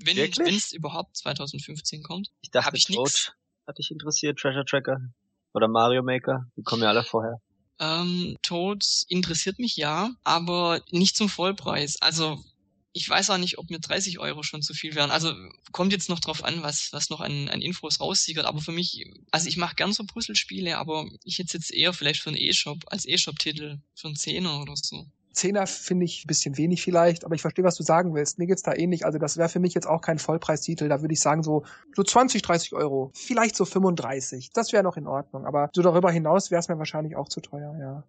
wenn 0.04 0.56
es 0.56 0.72
überhaupt 0.72 1.18
2015 1.18 2.04
kommt. 2.04 2.30
Ich 2.42 2.52
dachte, 2.52 2.78
ich 2.78 2.86
Toad 2.86 3.34
hat 3.68 3.78
dich 3.78 3.92
interessiert, 3.92 4.40
Treasure 4.40 4.66
Tracker 4.66 5.00
oder 5.54 5.68
Mario 5.68 6.04
Maker, 6.04 6.48
die 6.56 6.64
kommen 6.64 6.84
ja 6.84 6.90
alle 6.90 7.04
vorher. 7.04 7.42
Ähm, 7.80 8.38
Toad 8.42 8.84
interessiert 9.08 9.60
mich 9.60 9.78
ja, 9.78 10.12
aber 10.24 10.82
nicht 10.92 11.16
zum 11.16 11.30
Vollpreis. 11.30 12.02
Also 12.02 12.44
ich 12.92 13.08
weiß 13.08 13.30
auch 13.30 13.38
nicht, 13.38 13.58
ob 13.58 13.70
mir 13.70 13.80
30 13.80 14.20
Euro 14.20 14.44
schon 14.44 14.62
zu 14.62 14.74
viel 14.74 14.96
wären. 14.96 15.12
Also 15.12 15.34
kommt 15.72 15.92
jetzt 15.92 16.10
noch 16.10 16.20
drauf 16.20 16.44
an, 16.44 16.64
was, 16.64 16.92
was 16.92 17.10
noch 17.10 17.22
an, 17.22 17.48
an 17.48 17.62
Infos 17.62 18.00
raussiegert. 18.00 18.46
Aber 18.46 18.62
für 18.62 18.72
mich, 18.72 19.06
also 19.32 19.48
ich 19.48 19.58
mache 19.58 19.76
gern 19.76 19.94
so 19.94 20.04
Puzzlespiele, 20.04 20.78
aber 20.78 21.08
ich 21.24 21.38
hätte 21.38 21.58
jetzt 21.58 21.72
eher 21.72 21.94
vielleicht 21.94 22.22
für 22.22 22.30
einen 22.30 22.38
E-Shop, 22.38 22.80
als 22.88 23.08
E-Shop-Titel, 23.08 23.80
für 23.96 24.08
einen 24.08 24.16
Zehner 24.16 24.62
oder 24.62 24.76
so. 24.76 25.06
Zehner 25.32 25.68
finde 25.68 26.06
ich 26.06 26.26
ein 26.26 26.28
bisschen 26.28 26.58
wenig 26.58 26.82
vielleicht, 26.82 27.26
aber 27.26 27.36
ich 27.36 27.42
verstehe, 27.42 27.66
was 27.66 27.76
du 27.76 27.84
sagen 27.84 28.14
willst. 28.14 28.40
Mir 28.40 28.48
geht's 28.48 28.64
da 28.64 28.74
ähnlich. 28.74 29.06
Also 29.06 29.20
das 29.20 29.38
wäre 29.38 29.50
für 29.50 29.60
mich 29.60 29.74
jetzt 29.74 29.88
auch 29.88 30.02
kein 30.02 30.20
Vollpreistitel. 30.20 30.90
Da 30.90 31.02
würde 31.02 31.14
ich 31.14 31.22
sagen 31.22 31.44
so, 31.44 31.64
so 31.96 32.04
20, 32.04 32.42
30 32.42 32.74
Euro. 32.74 33.12
Vielleicht 33.14 33.56
so 33.56 33.66
35. 33.66 34.52
Das 34.54 34.74
wäre 34.74 34.84
noch 34.84 34.98
in 34.98 35.08
Ordnung. 35.08 35.46
Aber 35.46 35.70
so 35.74 35.82
darüber 35.82 36.12
hinaus 36.12 36.52
wäre 36.52 36.60
es 36.60 36.68
mir 36.68 36.78
wahrscheinlich 36.78 37.16
auch 37.16 37.30
zu 37.30 37.42
teuer, 37.42 37.76
ja. 37.80 38.04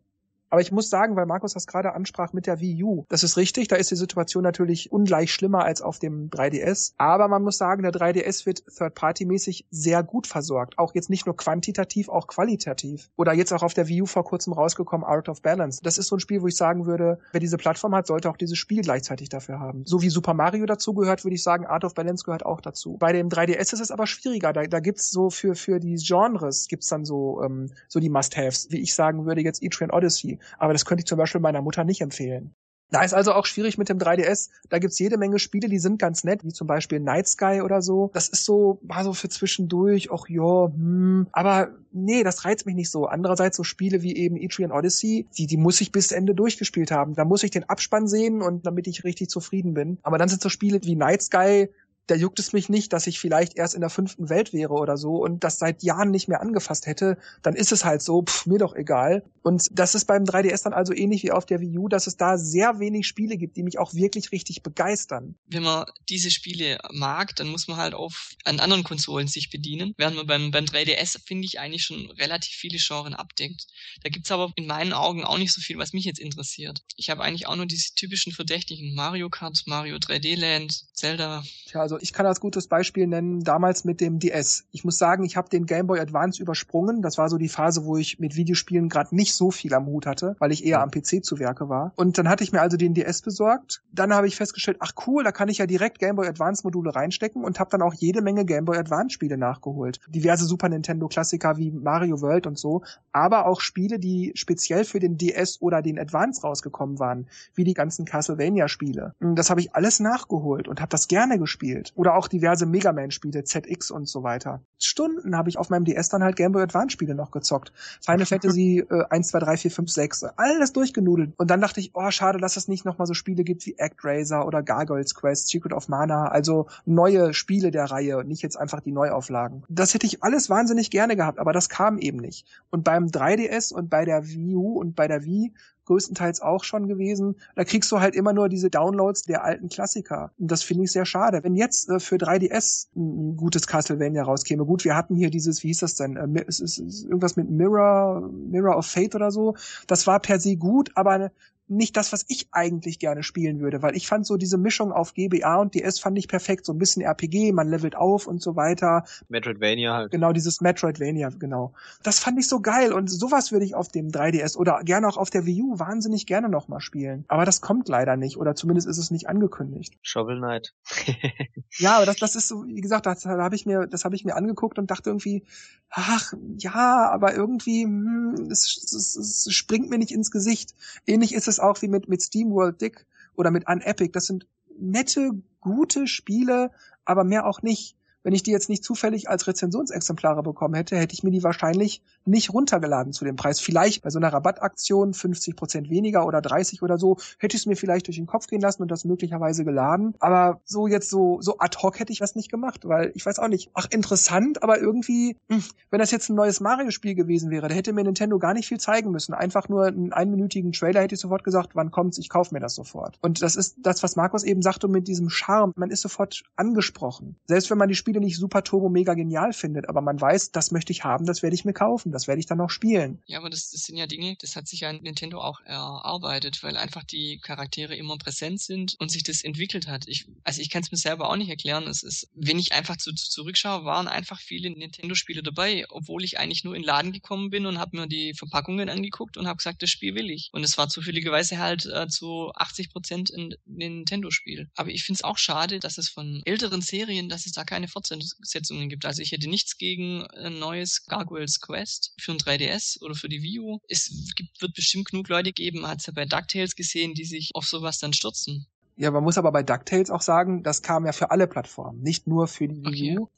Aber 0.51 0.61
ich 0.61 0.73
muss 0.73 0.91
sagen, 0.91 1.17
weil 1.17 1.27
Markus 1.27 1.55
das 1.55 1.67
gerade 1.67 1.95
ansprach 1.95 2.33
mit 2.33 2.47
der 2.47 2.61
Wii 2.61 2.83
U, 2.83 3.05
das 3.09 3.23
ist 3.23 3.37
richtig, 3.37 3.69
da 3.69 3.77
ist 3.77 3.91
die 3.91 3.97
Situation 3.97 4.43
natürlich 4.43 4.91
ungleich 4.91 5.33
schlimmer 5.33 5.65
als 5.65 5.81
auf 5.81 6.01
dem 6.01 6.29
3DS. 6.29 6.93
Aber 6.99 7.29
man 7.29 7.43
muss 7.43 7.57
sagen, 7.57 7.83
der 7.83 7.93
3DS 7.93 8.47
wird 8.47 8.65
Third-Party-mäßig 8.67 9.67
sehr 9.71 10.03
gut 10.03 10.27
versorgt. 10.27 10.79
Auch 10.79 10.95
jetzt 10.95 11.09
nicht 11.09 11.27
nur 11.27 11.37
quantitativ, 11.37 12.09
auch 12.09 12.27
qualitativ. 12.27 13.11
Oder 13.17 13.33
jetzt 13.33 13.53
auch 13.53 13.63
auf 13.63 13.75
der 13.75 13.87
Wii 13.87 14.03
U 14.03 14.07
vor 14.07 14.25
kurzem 14.25 14.53
rausgekommen, 14.53 15.07
Out 15.07 15.29
of 15.29 15.41
Balance. 15.41 15.81
Das 15.83 15.99
ist 15.99 16.09
so 16.09 16.17
ein 16.17 16.21
Spiel, 16.21 16.43
wo 16.43 16.49
ich 16.49 16.57
sagen 16.57 16.85
würde, 16.85 17.21
wer 17.31 17.41
diese 17.41 17.57
Plattform 17.57 17.95
hat, 17.95 18.09
sollte 18.09 18.29
auch 18.29 18.37
dieses 18.37 18.59
Spiel 18.59 18.83
gleichzeitig 18.83 19.29
dafür 19.29 19.61
haben. 19.61 19.85
So 19.87 20.03
wie 20.03 20.11
Super 20.11 20.35
Mario 20.35 20.67
dazu 20.67 20.95
gehört, 20.95 21.25
würde 21.25 21.37
ich 21.37 21.45
sagen, 21.45 21.67
Out 21.67 21.85
of 21.85 21.95
Balance 21.95 22.25
gehört 22.25 22.45
auch 22.45 22.61
dazu. 22.61 22.97
Bei 22.99 23.13
dem 23.13 23.29
3DS 23.29 23.73
ist 23.73 23.81
es 23.81 23.91
aber 23.93 24.09
schwieriger. 24.09 24.53
Da, 24.53 24.65
da 24.65 24.81
gibt's 24.81 25.11
so 25.11 25.31
für, 25.31 25.55
für 25.55 25.79
die 25.79 25.95
Genres 25.95 26.67
gibt's 26.67 26.89
dann 26.89 27.05
so, 27.05 27.41
ähm, 27.45 27.71
so 27.87 28.01
die 28.01 28.09
Must-Haves. 28.09 28.69
Wie 28.71 28.81
ich 28.81 28.95
sagen 28.95 29.27
würde, 29.27 29.43
jetzt 29.43 29.63
Etrian 29.63 29.93
Odyssey 29.93 30.40
aber 30.59 30.73
das 30.73 30.85
könnte 30.85 31.03
ich 31.03 31.07
zum 31.07 31.19
Beispiel 31.19 31.41
meiner 31.41 31.63
Mutter 31.63 31.85
nicht 31.85 32.01
empfehlen. 32.01 32.55
Da 32.91 33.03
ist 33.03 33.15
also 33.15 33.33
auch 33.33 33.47
schwierig 33.47 33.79
mit 33.79 33.89
dem 33.89 33.99
3DS. 33.99 34.51
Da 34.69 34.79
gibt's 34.79 34.99
jede 34.99 35.17
Menge 35.17 35.39
Spiele, 35.39 35.69
die 35.69 35.79
sind 35.79 36.01
ganz 36.01 36.25
nett, 36.25 36.45
wie 36.45 36.53
zum 36.53 36.67
Beispiel 36.67 36.99
Night 36.99 37.29
Sky 37.29 37.61
oder 37.63 37.83
so. 37.83 38.11
Das 38.15 38.29
ist 38.29 38.45
so, 38.45 38.81
war 38.83 39.05
so 39.05 39.13
für 39.13 39.29
zwischendurch, 39.29 40.11
ach 40.13 40.29
ja, 40.29 40.67
hm. 40.67 41.29
Aber 41.33 41.69
nee, 41.93 42.25
das 42.25 42.45
reizt 42.45 42.67
mich 42.67 42.75
nicht 42.75 42.91
so. 42.91 43.07
Andererseits 43.07 43.57
so 43.57 43.63
Spiele 43.65 44.03
wie 44.03 44.17
eben 44.17 44.37
Etrian 44.37 44.73
Odyssey, 44.73 45.29
die, 45.39 45.47
die 45.47 45.57
muss 45.57 45.81
ich 45.81 45.93
bis 45.93 46.11
Ende 46.11 46.35
durchgespielt 46.35 46.91
haben. 46.91 47.15
Da 47.15 47.25
muss 47.25 47.45
ich 47.45 47.53
den 47.53 47.69
Abspann 47.69 48.09
sehen 48.09 48.43
und 48.43 48.67
damit 48.67 48.89
ich 48.89 49.05
richtig 49.05 49.31
zufrieden 49.31 49.75
bin. 49.75 49.99
Aber 50.03 50.19
dann 50.19 50.29
sind 50.29 50.43
so 50.43 50.49
Spiele 50.49 50.81
wie 50.83 50.97
Night 50.97 51.23
Sky, 51.23 51.69
da 52.11 52.17
juckt 52.17 52.41
es 52.41 52.53
mich 52.53 52.69
nicht, 52.69 52.93
dass 52.93 53.07
ich 53.07 53.21
vielleicht 53.21 53.57
erst 53.57 53.75
in 53.75 53.81
der 53.81 53.91
fünften 53.91 54.29
Welt 54.29 54.53
wäre 54.53 54.73
oder 54.73 54.97
so 54.97 55.17
und 55.17 55.45
das 55.45 55.59
seit 55.59 55.83
Jahren 55.85 56.11
nicht 56.11 56.27
mehr 56.27 56.41
angefasst 56.41 56.87
hätte, 56.87 57.19
dann 57.43 57.55
ist 57.55 57.71
es 57.71 57.85
halt 57.85 58.03
so, 58.03 58.23
pff, 58.23 58.47
mir 58.47 58.59
doch 58.59 58.75
egal. 58.75 59.23
Und 59.43 59.69
das 59.71 59.95
ist 59.95 60.07
beim 60.07 60.25
3DS 60.25 60.65
dann 60.65 60.73
also 60.73 60.93
ähnlich 60.93 61.23
wie 61.23 61.31
auf 61.31 61.47
der 61.47 61.61
Wii 61.61 61.79
U, 61.79 61.89
dass 61.89 62.07
es 62.07 62.17
da 62.17 62.37
sehr 62.37 62.81
wenig 62.81 63.07
Spiele 63.07 63.37
gibt, 63.37 63.57
die 63.57 63.63
mich 63.63 63.79
auch 63.79 63.95
wirklich 63.95 64.33
richtig 64.33 64.63
begeistern. 64.63 65.37
Wenn 65.47 65.63
man 65.63 65.87
diese 66.09 66.31
Spiele 66.31 66.79
mag, 66.91 67.37
dann 67.37 67.49
muss 67.49 67.69
man 67.69 67.77
halt 67.77 67.95
auf 67.95 68.33
an 68.45 68.61
anderen 68.61 68.85
Konsolen 68.85 69.29
sich 69.29 69.49
bedienen, 69.51 69.95
während 69.97 70.17
man 70.17 70.27
beim, 70.27 70.51
beim 70.51 70.65
3DS, 70.65 71.19
finde 71.25 71.47
ich, 71.47 71.61
eigentlich 71.61 71.85
schon 71.85 72.11
relativ 72.11 72.55
viele 72.55 72.79
Genres 72.79 73.15
abdeckt. 73.15 73.67
Da 74.03 74.11
gibt's 74.11 74.33
aber 74.33 74.53
in 74.57 74.67
meinen 74.67 74.93
Augen 74.93 75.25
auch 75.25 75.39
nicht 75.39 75.53
so 75.53 75.61
viel, 75.61 75.79
was 75.79 75.93
mich 75.93 76.05
jetzt 76.05 76.19
interessiert. 76.19 76.83
Ich 76.97 77.09
habe 77.09 77.23
eigentlich 77.23 77.47
auch 77.47 77.57
nur 77.57 77.67
diese 77.67 77.95
typischen 77.95 78.33
Verdächtigen. 78.33 78.95
Mario 78.95 79.31
Kart, 79.31 79.63
Mario 79.67 79.97
3D 79.97 80.37
Land, 80.37 80.85
Zelda. 80.93 81.45
Tja, 81.67 81.81
also 81.81 82.00
ich 82.03 82.13
kann 82.13 82.27
als 82.27 82.41
gutes 82.41 82.67
Beispiel 82.67 83.07
nennen, 83.07 83.43
damals 83.43 83.85
mit 83.85 84.01
dem 84.01 84.19
DS. 84.19 84.65
Ich 84.73 84.85
muss 84.85 84.99
sagen, 84.99 85.25
ich 85.25 85.37
habe 85.37 85.49
den 85.49 85.67
Game 85.67 85.87
Boy 85.87 86.01
Advance 86.01 86.41
übersprungen. 86.43 87.03
Das 87.03 87.19
war 87.19 87.29
so 87.29 87.39
die 87.39 87.49
Phase, 87.49 87.85
wo 87.85 87.97
ich 87.97 88.19
mit 88.19 88.37
Videospielen 88.37 88.89
gerade 88.89 89.15
nicht 89.15 89.35
so 89.35 89.51
viel 89.51 89.75
am 89.75 89.87
Hut 89.87 90.07
hatte, 90.07 90.37
weil 90.39 90.53
ich 90.53 90.65
eher 90.65 90.83
am 90.83 90.91
PC 90.91 91.25
zu 91.25 91.39
Werke 91.39 91.69
war. 91.69 91.93
Und 91.97 92.19
dann 92.19 92.29
hatte 92.29 92.45
ich 92.45 92.53
mir 92.53 92.61
also 92.61 92.77
den 92.77 92.95
DS 92.95 93.23
besorgt. 93.23 93.83
Dann 93.93 94.15
habe 94.15 94.27
ich 94.27 94.37
festgestellt, 94.37 94.79
ach 94.81 94.93
cool, 95.07 95.25
da 95.25 95.33
kann 95.33 95.49
ich 95.49 95.59
ja 95.59 95.67
direkt 95.67 95.99
Game 95.99 96.17
Boy 96.17 96.29
Advance 96.29 96.63
Module 96.65 96.95
reinstecken 96.95 97.45
und 97.45 97.61
habe 97.61 97.71
dann 97.71 97.83
auch 97.83 97.95
jede 97.95 98.23
Menge 98.23 98.45
Game 98.45 98.65
Boy 98.65 98.79
Advance 98.79 99.15
Spiele 99.15 99.37
nachgeholt. 99.37 100.01
Diverse 100.09 100.45
Super 100.45 100.69
Nintendo 100.69 101.09
Klassiker 101.09 101.57
wie 101.57 101.71
Mario 101.71 102.21
World 102.21 102.47
und 102.47 102.59
so, 102.59 102.83
aber 103.13 103.47
auch 103.47 103.61
Spiele, 103.61 103.99
die 103.99 104.33
speziell 104.35 104.85
für 104.85 104.99
den 104.99 105.17
DS 105.17 105.61
oder 105.61 105.83
den 105.83 105.99
Advance 105.99 106.43
rausgekommen 106.43 106.99
waren, 106.99 107.29
wie 107.55 107.65
die 107.65 107.75
ganzen 107.75 108.05
Castlevania 108.05 108.69
Spiele. 108.69 109.15
Das 109.21 109.51
habe 109.51 109.61
ich 109.61 109.75
alles 109.75 110.01
nachgeholt 110.01 110.69
und 110.69 110.81
habe 110.81 110.91
das 110.91 111.09
gerne 111.09 111.39
gespielt. 111.39 111.90
Oder 111.95 112.15
auch 112.15 112.29
diverse 112.29 112.67
Mega 112.67 112.93
Man 112.93 113.11
Spiele, 113.11 113.45
ZX 113.45 113.91
und 113.91 114.09
so 114.09 114.23
weiter. 114.23 114.61
Stunden 114.79 115.37
habe 115.37 115.49
ich 115.49 115.59
auf 115.59 115.71
meinem 115.71 115.85
DS 115.85 116.09
dann 116.09 116.23
halt 116.23 116.37
Game 116.37 116.53
Boy 116.53 116.63
Advance 116.63 116.93
Spiele 116.93 117.15
noch 117.15 117.31
gezockt. 117.31 117.73
Final 118.05 118.27
Fantasy 118.27 118.85
äh, 118.91 119.05
1, 119.11 119.29
2, 119.29 119.39
3, 119.39 119.57
4, 119.57 119.71
5, 119.71 119.91
6, 119.91 120.25
alles 120.37 120.73
durchgenudelt. 120.73 121.33
Und 121.37 121.51
dann 121.51 121.61
dachte 121.61 121.81
ich, 121.81 121.91
oh, 121.95 122.11
schade, 122.11 122.39
dass 122.39 122.57
es 122.57 122.69
nicht 122.69 122.85
nochmal 122.85 123.07
so 123.07 123.15
Spiele 123.15 123.45
gibt 123.45 123.67
wie 123.67 123.79
ActRaiser 123.79 124.47
oder 124.47 124.63
Gargoyles 124.63 125.15
Quest, 125.15 125.49
Secret 125.49 125.73
of 125.73 125.89
Mana, 125.89 126.29
also 126.29 126.67
neue 126.85 127.35
Spiele 127.35 127.71
der 127.71 127.85
Reihe 127.85 128.19
und 128.19 128.29
nicht 128.29 128.43
jetzt 128.43 128.57
einfach 128.57 128.81
die 128.81 128.93
Neuauflagen. 128.93 129.65
Das 129.69 129.95
hätte 129.95 130.07
ich 130.07 130.23
alles 130.23 130.51
wahnsinnig 130.51 130.91
gerne 130.91 131.17
gehabt, 131.17 131.39
aber 131.39 131.53
das 131.53 131.69
kam 131.69 131.99
eben 131.99 132.19
nicht. 132.19 132.47
Und 132.71 132.85
beim 132.85 133.07
3DS 133.07 133.73
und 133.73 133.91
bei 133.91 134.05
der 134.05 134.27
Wii 134.27 134.55
U 134.55 134.79
und 134.79 134.95
bei 134.97 135.09
der 135.09 135.25
Wii 135.25 135.53
größtenteils 135.87 136.41
auch 136.41 136.65
schon 136.65 136.87
gewesen. 136.87 137.37
Da 137.57 137.65
kriegst 137.65 137.91
du 137.93 138.01
halt 138.01 138.15
immer 138.15 138.33
nur 138.33 138.49
diese 138.49 138.71
Downloads 138.71 139.23
der 139.23 139.45
alten 139.45 139.69
Klassiker. 139.69 140.33
Und 140.39 140.51
das 140.51 140.63
finde 140.63 140.85
ich 140.85 140.93
sehr 140.93 141.05
schade. 141.05 141.43
Wenn 141.43 141.57
jetzt 141.57 141.89
äh, 141.89 142.01
für 142.01 142.17
3DS 142.17 142.89
ein 142.97 143.37
gutes 143.37 143.67
Castlevania 143.67 144.23
rauskäme, 144.23 144.65
gut, 144.65 144.85
wir 144.85 144.97
hatten 144.97 145.17
hier 145.17 145.31
dieses, 145.31 145.63
wie 145.63 145.69
hieß 145.69 145.81
das 145.81 145.95
denn, 145.97 146.17
äh, 146.17 146.45
es 146.47 146.61
ist, 146.61 146.79
irgendwas 147.05 147.37
mit 147.37 147.51
Mirror, 147.51 148.31
Mirror 148.31 148.77
of 148.77 148.87
Fate 148.87 149.15
oder 149.15 149.31
so. 149.31 149.57
Das 149.87 150.07
war 150.07 150.21
per 150.21 150.41
se 150.41 150.57
gut, 150.57 150.91
aber 150.95 151.31
nicht 151.71 151.97
das, 151.97 152.13
was 152.13 152.25
ich 152.29 152.49
eigentlich 152.53 152.99
gerne 152.99 153.23
spielen 153.23 153.61
würde, 153.61 153.83
weil 153.83 153.97
ich 153.97 154.07
fand 154.07 154.27
so 154.27 154.37
diese 154.37 154.59
Mischung 154.59 154.93
auf 154.93 155.15
GBA 155.15 155.57
und 155.57 155.75
DS 155.75 156.01
fand 156.01 156.19
ich 156.19 156.29
perfekt, 156.29 156.67
so 156.67 156.73
ein 156.73 156.79
bisschen 156.79 157.03
RPG, 157.03 157.53
man 157.53 157.69
levelt 157.69 157.97
auf 157.97 158.27
und 158.27 158.43
so 158.43 158.57
weiter. 158.57 159.05
Metroidvania 159.29 159.95
halt. 159.95 160.11
Genau, 160.11 160.33
dieses 160.33 160.61
Metroidvania, 160.61 161.31
genau. 161.39 161.73
Das 162.03 162.19
fand 162.19 162.39
ich 162.39 162.49
so 162.49 162.61
geil 162.61 162.93
und 162.93 163.09
sowas 163.09 163.53
würde 163.53 163.65
ich 163.65 163.75
auf 163.75 163.89
dem 163.89 164.09
3DS 164.09 164.57
oder 164.57 164.81
gerne 164.85 165.07
auch 165.07 165.17
auf 165.17 165.31
der 165.31 165.47
Wii 165.47 165.63
U 165.63 165.79
wahnsinnig 165.79 166.27
gerne 166.27 166.49
nochmal 166.49 166.81
spielen. 166.81 167.25
Aber 167.29 167.45
das 167.45 167.61
kommt 167.61 167.89
leider 167.89 168.17
nicht 168.17 168.37
oder 168.37 168.55
zumindest 168.55 168.89
ist 168.89 168.99
es 168.99 169.11
nicht 169.11 169.29
angekündigt. 169.29 169.95
Shovel 170.03 170.39
Knight. 170.39 170.75
ja, 171.79 171.97
aber 171.97 172.07
das, 172.07 172.17
das 172.17 172.35
ist 172.35 172.49
so, 172.49 172.67
wie 172.67 172.81
gesagt, 172.81 173.07
das 173.07 173.25
habe 173.25 173.55
ich 173.55 173.65
mir, 173.65 173.87
das 173.87 174.05
habe 174.05 174.17
ich 174.17 174.25
mir 174.25 174.35
angeguckt 174.35 174.79
und 174.79 174.91
dachte 174.91 175.11
irgendwie, 175.11 175.45
ach, 175.89 176.33
ja, 176.59 177.09
aber 177.11 177.35
irgendwie, 177.35 177.85
hm, 177.85 178.49
es, 178.51 178.77
es, 178.93 179.17
es 179.17 179.53
springt 179.53 179.89
mir 179.89 179.99
nicht 179.99 180.13
ins 180.13 180.31
Gesicht. 180.33 180.75
Ähnlich 181.07 181.35
ist 181.35 181.47
es 181.47 181.60
auch 181.61 181.81
wie 181.83 181.89
mit, 181.89 182.09
mit 182.09 182.23
SteamWorld 182.23 182.81
Dick 182.81 183.07
oder 183.37 183.51
mit 183.51 183.69
Unepic. 183.69 184.13
Das 184.13 184.27
sind 184.27 184.47
nette, 184.79 185.33
gute 185.61 186.07
Spiele, 186.07 186.71
aber 187.05 187.25
mehr 187.25 187.47
auch 187.47 187.63
nicht. 187.63 187.97
Wenn 188.23 188.35
ich 188.35 188.43
die 188.43 188.51
jetzt 188.51 188.69
nicht 188.69 188.85
zufällig 188.85 189.29
als 189.29 189.47
Rezensionsexemplare 189.47 190.43
bekommen 190.43 190.75
hätte, 190.75 190.97
hätte 190.97 191.15
ich 191.15 191.23
mir 191.23 191.31
die 191.31 191.43
wahrscheinlich 191.43 192.03
nicht 192.25 192.53
runtergeladen 192.53 193.13
zu 193.13 193.25
dem 193.25 193.37
Preis. 193.37 193.61
Vielleicht 193.61 194.03
bei 194.03 194.11
so 194.11 194.19
einer 194.19 194.33
Rabattaktion 194.33 195.15
50 195.15 195.57
Prozent 195.57 195.91
weniger 195.91 196.27
oder 196.27 196.41
30 196.41 196.83
oder 196.83 196.99
so, 196.99 197.17
hätte 197.39 197.57
ich 197.57 197.63
es 197.63 197.67
mir 197.67 197.77
vielleicht 197.77 198.07
durch 198.07 198.17
den 198.17 198.27
Kopf 198.27 198.47
gehen 198.47 198.61
lassen 198.61 198.83
und 198.83 198.91
das 198.91 199.05
möglicherweise 199.05 199.65
geladen. 199.65 200.15
Aber 200.21 200.61
so 200.65 200.87
jetzt 200.87 201.11
so, 201.11 201.41
so 201.41 201.59
ad 201.59 201.79
hoc 201.83 201.99
hätte 201.99 202.13
ich 202.13 202.19
das 202.19 202.35
nicht 202.35 202.51
gemacht, 202.51 202.87
weil 202.87 203.13
ich 203.15 203.25
weiß 203.25 203.39
auch 203.39 203.49
nicht. 203.49 203.71
Ach, 203.75 203.87
interessant, 203.91 204.63
aber 204.63 204.81
irgendwie, 204.81 205.37
hm, 205.49 205.63
wenn 205.91 206.01
das 206.01 206.11
jetzt 206.11 206.29
ein 206.29 206.35
neues 206.35 206.61
Mario-Spiel 206.61 207.15
gewesen 207.15 207.51
wäre, 207.51 207.69
da 207.69 207.75
hätte 207.75 207.93
mir 207.93 208.05
Nintendo 208.05 208.39
gar 208.39 208.55
nicht 208.55 208.69
viel 208.69 208.79
zeigen 208.79 209.11
müssen. 209.11 209.35
Einfach 209.35 209.69
nur 209.69 209.87
einen 209.87 210.13
einminütigen 210.13 210.73
Trailer 210.73 211.01
hätte 211.03 211.15
ich 211.15 211.21
sofort 211.21 211.45
gesagt, 211.45 211.71
wann 211.75 211.91
kommt's, 211.91 212.19
ich 212.19 212.29
kaufe 212.29 212.55
mir 212.55 212.61
das 212.61 212.75
sofort. 212.75 213.19
Und 213.23 213.43
das 213.43 213.57
ist 213.57 213.77
das, 213.79 214.03
was 214.03 214.17
Markus 214.17 214.45
eben 214.45 214.63
sagte 214.63 214.89
mit 214.89 215.09
diesem 215.09 215.31
Charme. 215.31 215.73
Man 215.77 215.91
ist 215.91 216.03
sofort 216.03 216.43
angesprochen. 216.57 217.37
Selbst 217.47 217.71
wenn 217.71 217.79
man 217.79 217.89
die 217.89 217.95
Spiele 217.95 218.10
Spiele 218.11 218.25
nicht 218.25 218.39
super 218.39 218.65
turbo 218.65 218.89
mega 218.89 219.15
genial 219.15 219.53
findet, 219.53 219.89
aber 219.89 220.01
man 220.01 220.21
weiß, 220.21 220.51
das 220.51 220.73
möchte 220.73 220.93
ich 220.93 221.05
haben, 221.05 221.27
das 221.27 221.43
werde 221.43 221.55
ich 221.55 221.65
mir 221.65 221.73
kaufen, 221.73 222.11
das 222.11 222.27
werde 222.27 222.41
ich 222.41 222.47
dann 222.47 222.59
noch 222.59 222.71
spielen. 222.71 223.23
Ja, 223.27 223.39
aber 223.39 223.51
das, 223.51 223.71
das 223.71 223.83
sind 223.83 223.97
ja 223.97 224.07
Dinge, 224.07 224.37
das 224.41 224.57
hat 224.57 224.67
sich 224.67 224.81
ja 224.81 224.93
Nintendo 224.93 225.41
auch 225.41 225.61
erarbeitet, 225.61 226.63
weil 226.63 226.77
einfach 226.77 227.05
die 227.05 227.39
Charaktere 227.39 227.95
immer 227.95 228.19
präsent 228.19 228.61
sind 228.61 228.97
und 228.99 229.11
sich 229.11 229.23
das 229.23 229.43
entwickelt 229.43 229.87
hat. 229.87 230.09
Ich, 230.09 230.27
also 230.43 230.61
ich 230.61 230.71
kann 230.71 230.83
es 230.83 230.91
mir 230.91 230.99
selber 230.99 231.31
auch 231.31 231.37
nicht 231.37 231.51
erklären. 231.51 231.87
Es 231.87 232.03
ist, 232.03 232.29
wenn 232.35 232.59
ich 232.59 232.73
einfach 232.73 232.97
zu, 232.97 233.15
zu 233.15 233.31
zurückschaue, 233.31 233.85
waren 233.85 234.09
einfach 234.09 234.41
viele 234.41 234.71
Nintendo-Spiele 234.71 235.43
dabei, 235.43 235.85
obwohl 235.89 236.25
ich 236.25 236.39
eigentlich 236.39 236.65
nur 236.65 236.75
in 236.75 236.83
den 236.83 236.87
Laden 236.87 237.13
gekommen 237.13 237.51
bin 237.51 237.67
und 237.67 237.79
habe 237.79 237.97
mir 237.97 238.09
die 238.09 238.35
Verpackungen 238.35 238.89
angeguckt 238.89 239.37
und 239.37 239.47
habe 239.47 239.59
gesagt, 239.59 239.83
das 239.83 239.91
Spiel 239.91 240.15
will 240.17 240.31
ich. 240.31 240.51
Und 240.53 240.65
es 240.65 240.77
war 240.79 240.89
zufälligerweise 240.89 241.59
halt 241.59 241.87
äh, 241.87 242.09
zu 242.09 242.51
80 242.55 242.91
Prozent 242.91 243.31
ein 243.31 243.55
Nintendo-Spiel. 243.67 244.69
Aber 244.75 244.91
ich 244.91 245.05
finde 245.05 245.19
es 245.19 245.25
auch 245.25 245.39
schade, 245.39 245.79
dass 245.79 245.99
es 245.99 246.09
von 246.09 246.43
älteren 246.45 246.83
Serien, 246.83 247.29
dass 247.29 247.47
es 247.47 247.53
da 247.53 247.65
keine 247.65 247.89
Fortsetzungen 248.07 248.89
gibt. 248.89 249.05
Also 249.05 249.23
ich 249.23 249.33
hätte 249.33 249.49
nichts 249.49 249.79
gegen 249.79 250.27
ein 250.29 250.59
neues 250.59 251.07
Gargoyles 251.07 251.61
Quest 251.61 252.15
für 252.19 252.33
ein 252.33 252.39
3DS 252.39 253.03
oder 253.03 253.15
für 253.15 253.29
die 253.29 253.43
Wii 253.43 253.61
U. 253.61 253.79
Es 253.89 254.33
gibt, 254.37 254.61
wird 254.61 254.75
bestimmt 254.75 255.11
genug 255.11 255.29
Leute 255.29 255.53
geben, 255.53 255.87
hat 255.87 256.01
es 256.01 256.07
ja 256.07 256.13
bei 256.15 256.25
DuckTales 256.25 256.77
gesehen, 256.77 257.15
die 257.15 257.25
sich 257.25 257.51
auf 257.55 257.67
sowas 257.67 257.99
dann 257.99 258.13
stürzen. 258.13 258.67
Ja, 258.97 259.11
man 259.11 259.25
muss 259.25 259.39
aber 259.39 259.53
bei 259.53 259.63
DuckTales 259.63 260.11
auch 260.11 260.23
sagen, 260.23 260.63
das 260.63 260.83
kam 260.83 261.07
ja 261.07 261.13
für 261.13 261.31
alle 261.31 261.47
Plattformen, 261.47 262.03
nicht 262.03 262.27
nur 262.27 262.49
für 262.49 262.69
die 262.69 262.85
Wii 262.85 263.19
U. 263.19 263.29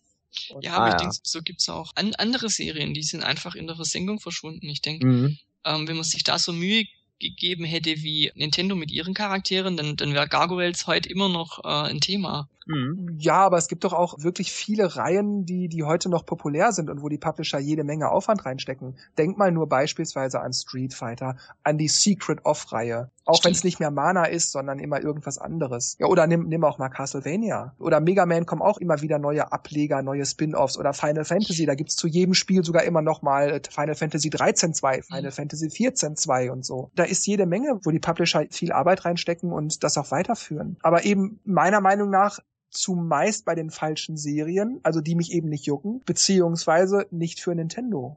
Okay. 0.50 0.66
ja, 0.66 0.74
aber 0.74 0.84
ah, 0.84 0.88
ich 0.88 0.92
ja. 0.94 0.98
denke, 0.98 1.16
so 1.22 1.42
gibt's 1.42 1.68
auch 1.68 1.92
an 1.94 2.14
andere 2.14 2.48
Serien, 2.48 2.94
die 2.94 3.02
sind 3.02 3.22
einfach 3.22 3.54
in 3.54 3.66
der 3.66 3.76
Versenkung 3.76 4.18
verschwunden. 4.18 4.66
Ich 4.68 4.80
denke, 4.80 5.06
mhm. 5.06 5.38
ähm, 5.64 5.86
wenn 5.86 5.96
man 5.96 6.04
sich 6.04 6.24
da 6.24 6.38
so 6.38 6.52
Mühe 6.52 6.86
gegeben 7.22 7.64
hätte 7.64 8.02
wie 8.02 8.32
Nintendo 8.34 8.74
mit 8.74 8.90
ihren 8.90 9.14
Charakteren, 9.14 9.76
dann, 9.76 9.96
dann 9.96 10.12
wäre 10.12 10.28
Gargoyles 10.28 10.86
heute 10.86 11.08
immer 11.08 11.28
noch 11.28 11.64
äh, 11.64 11.90
ein 11.90 12.00
Thema. 12.00 12.48
Mhm. 12.66 13.16
Ja, 13.18 13.36
aber 13.36 13.58
es 13.58 13.68
gibt 13.68 13.84
doch 13.84 13.92
auch 13.92 14.22
wirklich 14.22 14.52
viele 14.52 14.96
Reihen, 14.96 15.44
die, 15.44 15.68
die 15.68 15.84
heute 15.84 16.08
noch 16.08 16.26
populär 16.26 16.72
sind 16.72 16.90
und 16.90 17.02
wo 17.02 17.08
die 17.08 17.18
Publisher 17.18 17.58
jede 17.58 17.84
Menge 17.84 18.10
Aufwand 18.10 18.44
reinstecken. 18.44 18.96
Denk 19.18 19.38
mal 19.38 19.52
nur 19.52 19.68
beispielsweise 19.68 20.40
an 20.40 20.52
Street 20.52 20.94
Fighter, 20.94 21.36
an 21.62 21.78
die 21.78 21.88
Secret 21.88 22.44
of 22.44 22.72
Reihe. 22.72 23.10
Auch 23.24 23.44
wenn 23.44 23.52
es 23.52 23.62
nicht 23.62 23.78
mehr 23.78 23.92
Mana 23.92 24.24
ist, 24.24 24.50
sondern 24.50 24.80
immer 24.80 25.00
irgendwas 25.00 25.38
anderes. 25.38 25.96
Ja, 26.00 26.06
oder 26.06 26.26
nimm, 26.26 26.48
nimm 26.48 26.64
auch 26.64 26.78
mal 26.78 26.88
Castlevania. 26.88 27.74
Oder 27.78 28.00
Mega 28.00 28.26
Man 28.26 28.46
kommen 28.46 28.62
auch 28.62 28.78
immer 28.78 29.00
wieder 29.00 29.18
neue 29.18 29.52
Ableger, 29.52 30.02
neue 30.02 30.26
Spin-offs 30.26 30.76
oder 30.76 30.92
Final 30.92 31.24
Fantasy. 31.24 31.64
Da 31.64 31.74
gibt's 31.74 31.94
zu 31.94 32.08
jedem 32.08 32.34
Spiel 32.34 32.64
sogar 32.64 32.82
immer 32.82 33.00
noch 33.00 33.22
mal 33.22 33.60
Final 33.70 33.94
Fantasy 33.94 34.30
13 34.30 34.74
2, 34.74 35.02
Final 35.02 35.22
mhm. 35.22 35.30
Fantasy 35.30 35.70
14 35.70 36.16
2 36.16 36.50
und 36.50 36.64
so. 36.64 36.90
Da 36.96 37.04
ist 37.04 37.26
jede 37.26 37.46
Menge, 37.46 37.78
wo 37.84 37.90
die 37.90 38.00
Publisher 38.00 38.44
viel 38.50 38.72
Arbeit 38.72 39.04
reinstecken 39.04 39.52
und 39.52 39.84
das 39.84 39.96
auch 39.98 40.10
weiterführen. 40.10 40.76
Aber 40.82 41.04
eben 41.04 41.40
meiner 41.44 41.80
Meinung 41.80 42.10
nach 42.10 42.40
zumeist 42.72 43.44
bei 43.44 43.54
den 43.54 43.70
falschen 43.70 44.16
Serien, 44.16 44.80
also 44.82 45.00
die 45.00 45.14
mich 45.14 45.32
eben 45.32 45.48
nicht 45.48 45.66
jucken, 45.66 46.02
beziehungsweise 46.04 47.06
nicht 47.10 47.40
für 47.40 47.54
Nintendo. 47.54 48.16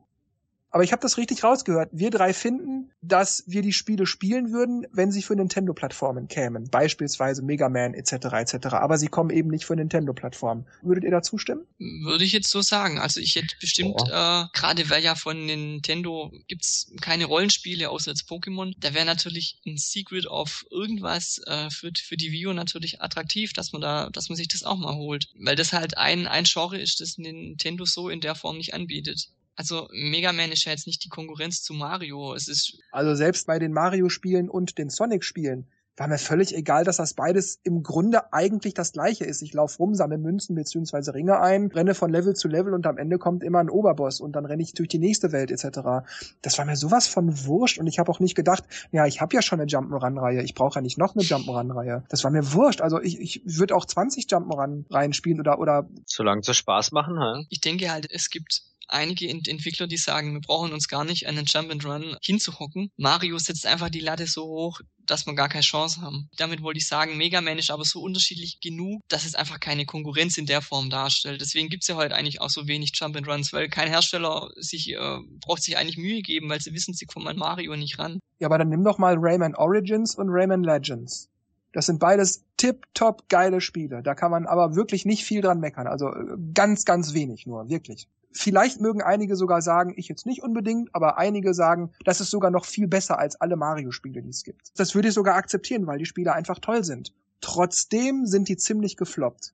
Aber 0.76 0.84
ich 0.84 0.92
habe 0.92 1.02
das 1.02 1.16
richtig 1.16 1.42
rausgehört. 1.42 1.88
Wir 1.94 2.12
drei 2.12 2.34
finden, 2.34 2.92
dass 3.02 3.46
wir 3.48 3.62
die 3.62 3.72
Spiele 3.72 4.06
spielen 4.06 4.52
würden, 4.52 4.86
wenn 4.92 5.10
sie 5.10 5.22
für 5.22 5.34
Nintendo-Plattformen 5.34 6.28
kämen. 6.28 6.70
Beispielsweise 6.70 7.44
Mega 7.44 7.70
Man 7.70 7.94
etc. 7.94 8.12
etc. 8.12 8.68
Aber 8.74 8.98
sie 8.98 9.08
kommen 9.08 9.30
eben 9.30 9.50
nicht 9.50 9.64
für 9.64 9.78
Nintendo-Plattformen. 9.78 10.66
Würdet 10.82 11.06
ihr 11.06 11.12
da 11.12 11.22
zustimmen? 11.22 11.66
Würde 11.80 12.26
ich 12.26 12.34
jetzt 12.34 12.50
so 12.50 12.62
sagen. 12.62 13.00
Also 13.00 13.22
ich 13.22 13.38
hätte 13.38 13.56
bestimmt, 13.62 14.02
äh, 14.02 14.44
gerade 14.52 14.90
weil 14.90 15.02
ja 15.02 15.16
von 15.16 15.46
Nintendo 15.46 16.34
gibt's 16.50 16.92
keine 17.00 17.24
Rollenspiele 17.24 17.90
außer 17.90 18.12
jetzt 18.12 18.30
Pokémon, 18.30 18.74
da 18.78 18.94
wäre 18.94 19.06
natürlich 19.06 19.62
ein 19.66 19.78
Secret 19.78 20.28
of 20.28 20.66
irgendwas 20.72 21.40
äh, 21.48 21.70
für, 21.70 21.92
für 21.98 22.18
die 22.18 22.34
Wii 22.34 22.48
U 22.48 22.54
natürlich 22.54 23.02
attraktiv, 23.02 23.54
dass 23.54 23.72
man 23.72 23.82
da, 23.82 24.10
dass 24.10 24.28
man 24.28 24.36
sich 24.36 24.50
das 24.50 24.64
auch 24.64 24.76
mal 24.76 24.96
holt. 24.96 25.30
Weil 25.40 25.56
das 25.56 25.72
halt 25.72 25.98
ein, 25.98 26.28
ein 26.28 26.44
Genre 26.44 26.78
ist, 26.78 27.00
das 27.00 27.18
Nintendo 27.18 27.86
so 27.86 28.10
in 28.10 28.20
der 28.20 28.36
Form 28.36 28.58
nicht 28.58 28.74
anbietet. 28.74 29.30
Also 29.56 29.88
Mega 29.92 30.34
Man 30.34 30.52
ist 30.52 30.66
ja 30.66 30.72
jetzt 30.72 30.88
nicht 30.88 31.04
die 31.04 31.10
Konkurrenz 31.10 31.64
zu 31.64 31.74
Mario. 31.74 32.34
Es 32.34 32.48
ist 32.48 32.78
also 32.92 33.16
selbst 33.16 33.48
bei 33.48 33.60
den 33.60 33.74
Mario-Spielen 33.74 34.50
und 34.50 34.78
den 34.78 34.90
Sonic-Spielen 34.90 35.68
war 35.98 36.08
mir 36.08 36.18
völlig 36.18 36.54
egal, 36.54 36.84
dass 36.84 36.98
das 36.98 37.14
beides 37.14 37.60
im 37.64 37.82
Grunde 37.82 38.34
eigentlich 38.34 38.74
das 38.74 38.92
gleiche 38.92 39.24
ist. 39.24 39.42
Ich 39.42 39.54
laufe 39.54 39.78
rum, 39.78 39.96
sammle 39.96 40.18
Münzen 40.18 40.56
beziehungsweise 40.56 41.14
Ringe 41.14 41.40
ein, 41.40 41.68
renne 41.68 41.96
von 41.96 42.12
Level 42.12 42.36
zu 42.36 42.48
Level 42.48 42.74
und 42.74 42.86
am 42.86 42.98
Ende 42.98 43.18
kommt 43.18 43.44
immer 43.44 43.60
ein 43.60 43.70
Oberboss 43.70 44.20
und 44.20 44.34
dann 44.34 44.46
renne 44.46 44.62
ich 44.62 44.74
durch 44.74 44.90
die 44.90 45.00
nächste 45.00 45.32
Welt 45.32 45.52
etc. 45.52 46.06
Das 46.42 46.58
war 46.58 46.66
mir 46.66 46.76
sowas 46.76 47.08
von 47.08 47.46
wurscht 47.46 47.78
und 47.78 47.88
ich 47.88 48.00
habe 48.00 48.12
auch 48.12 48.20
nicht 48.20 48.36
gedacht, 48.36 48.64
ja, 48.92 49.06
ich 49.06 49.22
habe 49.22 49.36
ja 49.36 49.42
schon 49.42 49.60
eine 49.62 49.70
Jump'n'Run-Reihe, 49.70 50.44
ich 50.44 50.54
brauche 50.54 50.80
ja 50.80 50.82
nicht 50.82 50.98
noch 50.98 51.16
eine 51.16 51.24
Jump'n'Run-Reihe. 51.24 52.04
Das 52.10 52.24
war 52.24 52.32
mir 52.32 52.54
wurscht. 52.54 52.82
Also 52.82 53.02
ich, 53.02 53.20
ich 53.20 53.42
würde 53.46 53.76
auch 53.76 53.86
20 53.86 54.26
Jump'n'Run-Reihen 54.26 55.14
spielen 55.14 55.40
oder 55.40 55.60
oder 55.60 55.88
solange 56.06 56.44
sie 56.44 56.54
Spaß 56.54 56.92
machen, 56.92 57.18
hä? 57.22 57.46
Ich 57.50 57.62
denke 57.62 57.90
halt, 57.90 58.08
es 58.12 58.30
gibt 58.30 58.64
einige 58.88 59.30
Entwickler, 59.30 59.88
die 59.88 59.98
sagen, 59.98 60.34
wir 60.34 60.42
brauchen 60.42 60.74
uns 60.74 60.88
gar 60.88 61.04
nicht 61.06 61.28
an 61.28 61.36
den 61.36 61.46
Jump 61.46 61.72
and 61.72 61.86
Run 61.86 62.18
hinzuhocken. 62.22 62.92
Mario 62.98 63.38
setzt 63.38 63.66
einfach 63.66 63.90
die 63.90 64.00
Latte 64.00 64.28
so 64.28 64.44
hoch, 64.46 64.82
dass 65.06 65.26
wir 65.26 65.36
gar 65.36 65.50
keine 65.50 65.62
Chance 65.62 66.02
haben. 66.02 66.30
Damit 66.38 66.62
wollte 66.62 66.80
ich 66.80 66.88
sagen, 66.88 67.18
Mega 67.18 67.42
Man 67.42 67.60
ist 67.60 67.70
aber 67.70 67.86
so 67.86 68.02
unterschiedlich 68.02 68.60
genug, 68.60 69.02
dass 69.08 69.26
es 69.26 69.36
einfach 69.36 69.60
keine 69.60 69.86
Konkurrenz 69.86 70.38
in 70.38 70.46
der 70.46 70.62
Form 70.62 70.90
darstellt. 70.90 71.42
Deswegen 71.42 71.70
gibt's 71.70 71.88
ja 71.88 71.96
heute 71.96 72.16
eigentlich 72.16 72.42
auch 72.42 72.50
so 72.50 72.68
wenig 72.68 72.92
Jump 72.96 73.16
and 73.16 73.28
Runs, 73.28 73.54
weil 73.54 73.70
kein 73.70 73.90
Hersteller 73.90 74.50
sich 74.56 74.92
äh, 74.92 75.18
braucht 75.42 75.64
sich 75.64 75.78
eigentlich 75.78 75.98
Mühe 75.98 76.22
geben, 76.22 76.50
weil 76.50 76.62
sie 76.62 76.74
wissen, 76.74 76.94
sie 76.94 77.06
kommen 77.06 77.28
an 77.28 77.38
Mario 77.38 77.76
nicht 77.76 78.00
ran. 78.00 78.20
Ja, 78.40 78.48
aber 78.48 78.58
dann 78.58 78.70
nimm 78.70 78.84
doch 78.84 78.98
mal 78.98 79.16
Rayman 79.18 79.56
Origins 79.56 80.16
und 80.16 80.30
Rayman 80.30 80.64
Legends. 80.64 81.30
Das 81.76 81.88
sind 81.88 82.00
beides 82.00 82.46
tip-top 82.56 83.28
geile 83.28 83.60
Spiele. 83.60 84.02
Da 84.02 84.16
kann 84.16 84.32
man 84.32 84.46
aber 84.46 84.78
wirklich 84.78 85.06
nicht 85.06 85.26
viel 85.26 85.42
dran 85.42 85.60
meckern. 85.60 85.88
Also 85.88 86.08
äh, 86.08 86.38
ganz, 86.54 86.86
ganz 86.86 87.14
wenig 87.14 87.48
nur, 87.48 87.68
wirklich. 87.68 88.08
Vielleicht 88.32 88.80
mögen 88.80 89.02
einige 89.02 89.36
sogar 89.36 89.62
sagen, 89.62 89.94
ich 89.98 90.08
jetzt 90.08 90.26
nicht 90.26 90.42
unbedingt, 90.42 90.96
aber 90.96 91.18
einige 91.18 91.54
sagen, 91.54 91.92
das 92.06 92.22
ist 92.22 92.32
sogar 92.32 92.50
noch 92.50 92.64
viel 92.64 92.88
besser 92.88 93.20
als 93.20 93.42
alle 93.42 93.58
Mario-Spiele, 93.58 94.22
die 94.22 94.30
es 94.30 94.46
gibt. 94.46 94.72
Das 94.78 94.96
würde 94.96 95.10
ich 95.10 95.14
sogar 95.14 95.36
akzeptieren, 95.36 95.86
weil 95.86 95.98
die 95.98 96.06
Spiele 96.06 96.32
einfach 96.32 96.60
toll 96.60 96.86
sind. 96.86 97.14
Trotzdem 97.42 98.26
sind 98.26 98.48
die 98.48 98.56
ziemlich 98.56 98.96
gefloppt 98.96 99.54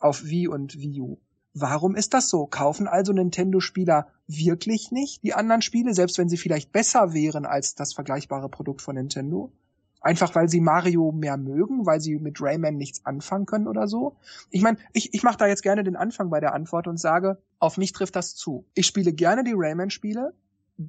auf 0.00 0.24
Wii 0.24 0.48
und 0.48 0.76
Wii 0.76 1.00
U. 1.02 1.18
Warum 1.54 1.94
ist 1.94 2.14
das 2.14 2.28
so? 2.30 2.46
Kaufen 2.46 2.88
also 2.88 3.12
Nintendo-Spieler 3.12 4.08
wirklich 4.26 4.90
nicht 4.90 5.22
die 5.22 5.34
anderen 5.34 5.62
Spiele, 5.62 5.94
selbst 5.94 6.18
wenn 6.18 6.28
sie 6.28 6.36
vielleicht 6.36 6.72
besser 6.72 7.12
wären 7.12 7.46
als 7.46 7.76
das 7.76 7.92
vergleichbare 7.92 8.48
Produkt 8.48 8.82
von 8.82 8.96
Nintendo? 8.96 9.52
Einfach 10.00 10.34
weil 10.34 10.48
sie 10.48 10.60
Mario 10.60 11.12
mehr 11.12 11.36
mögen, 11.36 11.84
weil 11.84 12.00
sie 12.00 12.18
mit 12.18 12.40
Rayman 12.40 12.76
nichts 12.76 13.04
anfangen 13.04 13.46
können 13.46 13.68
oder 13.68 13.86
so. 13.86 14.16
Ich 14.50 14.62
meine, 14.62 14.78
ich, 14.92 15.12
ich 15.12 15.22
mache 15.22 15.36
da 15.36 15.46
jetzt 15.46 15.62
gerne 15.62 15.84
den 15.84 15.96
Anfang 15.96 16.30
bei 16.30 16.40
der 16.40 16.54
Antwort 16.54 16.86
und 16.86 16.98
sage, 16.98 17.38
auf 17.58 17.76
mich 17.76 17.92
trifft 17.92 18.16
das 18.16 18.34
zu. 18.34 18.64
Ich 18.74 18.86
spiele 18.86 19.12
gerne 19.12 19.44
die 19.44 19.54
Rayman-Spiele, 19.54 20.32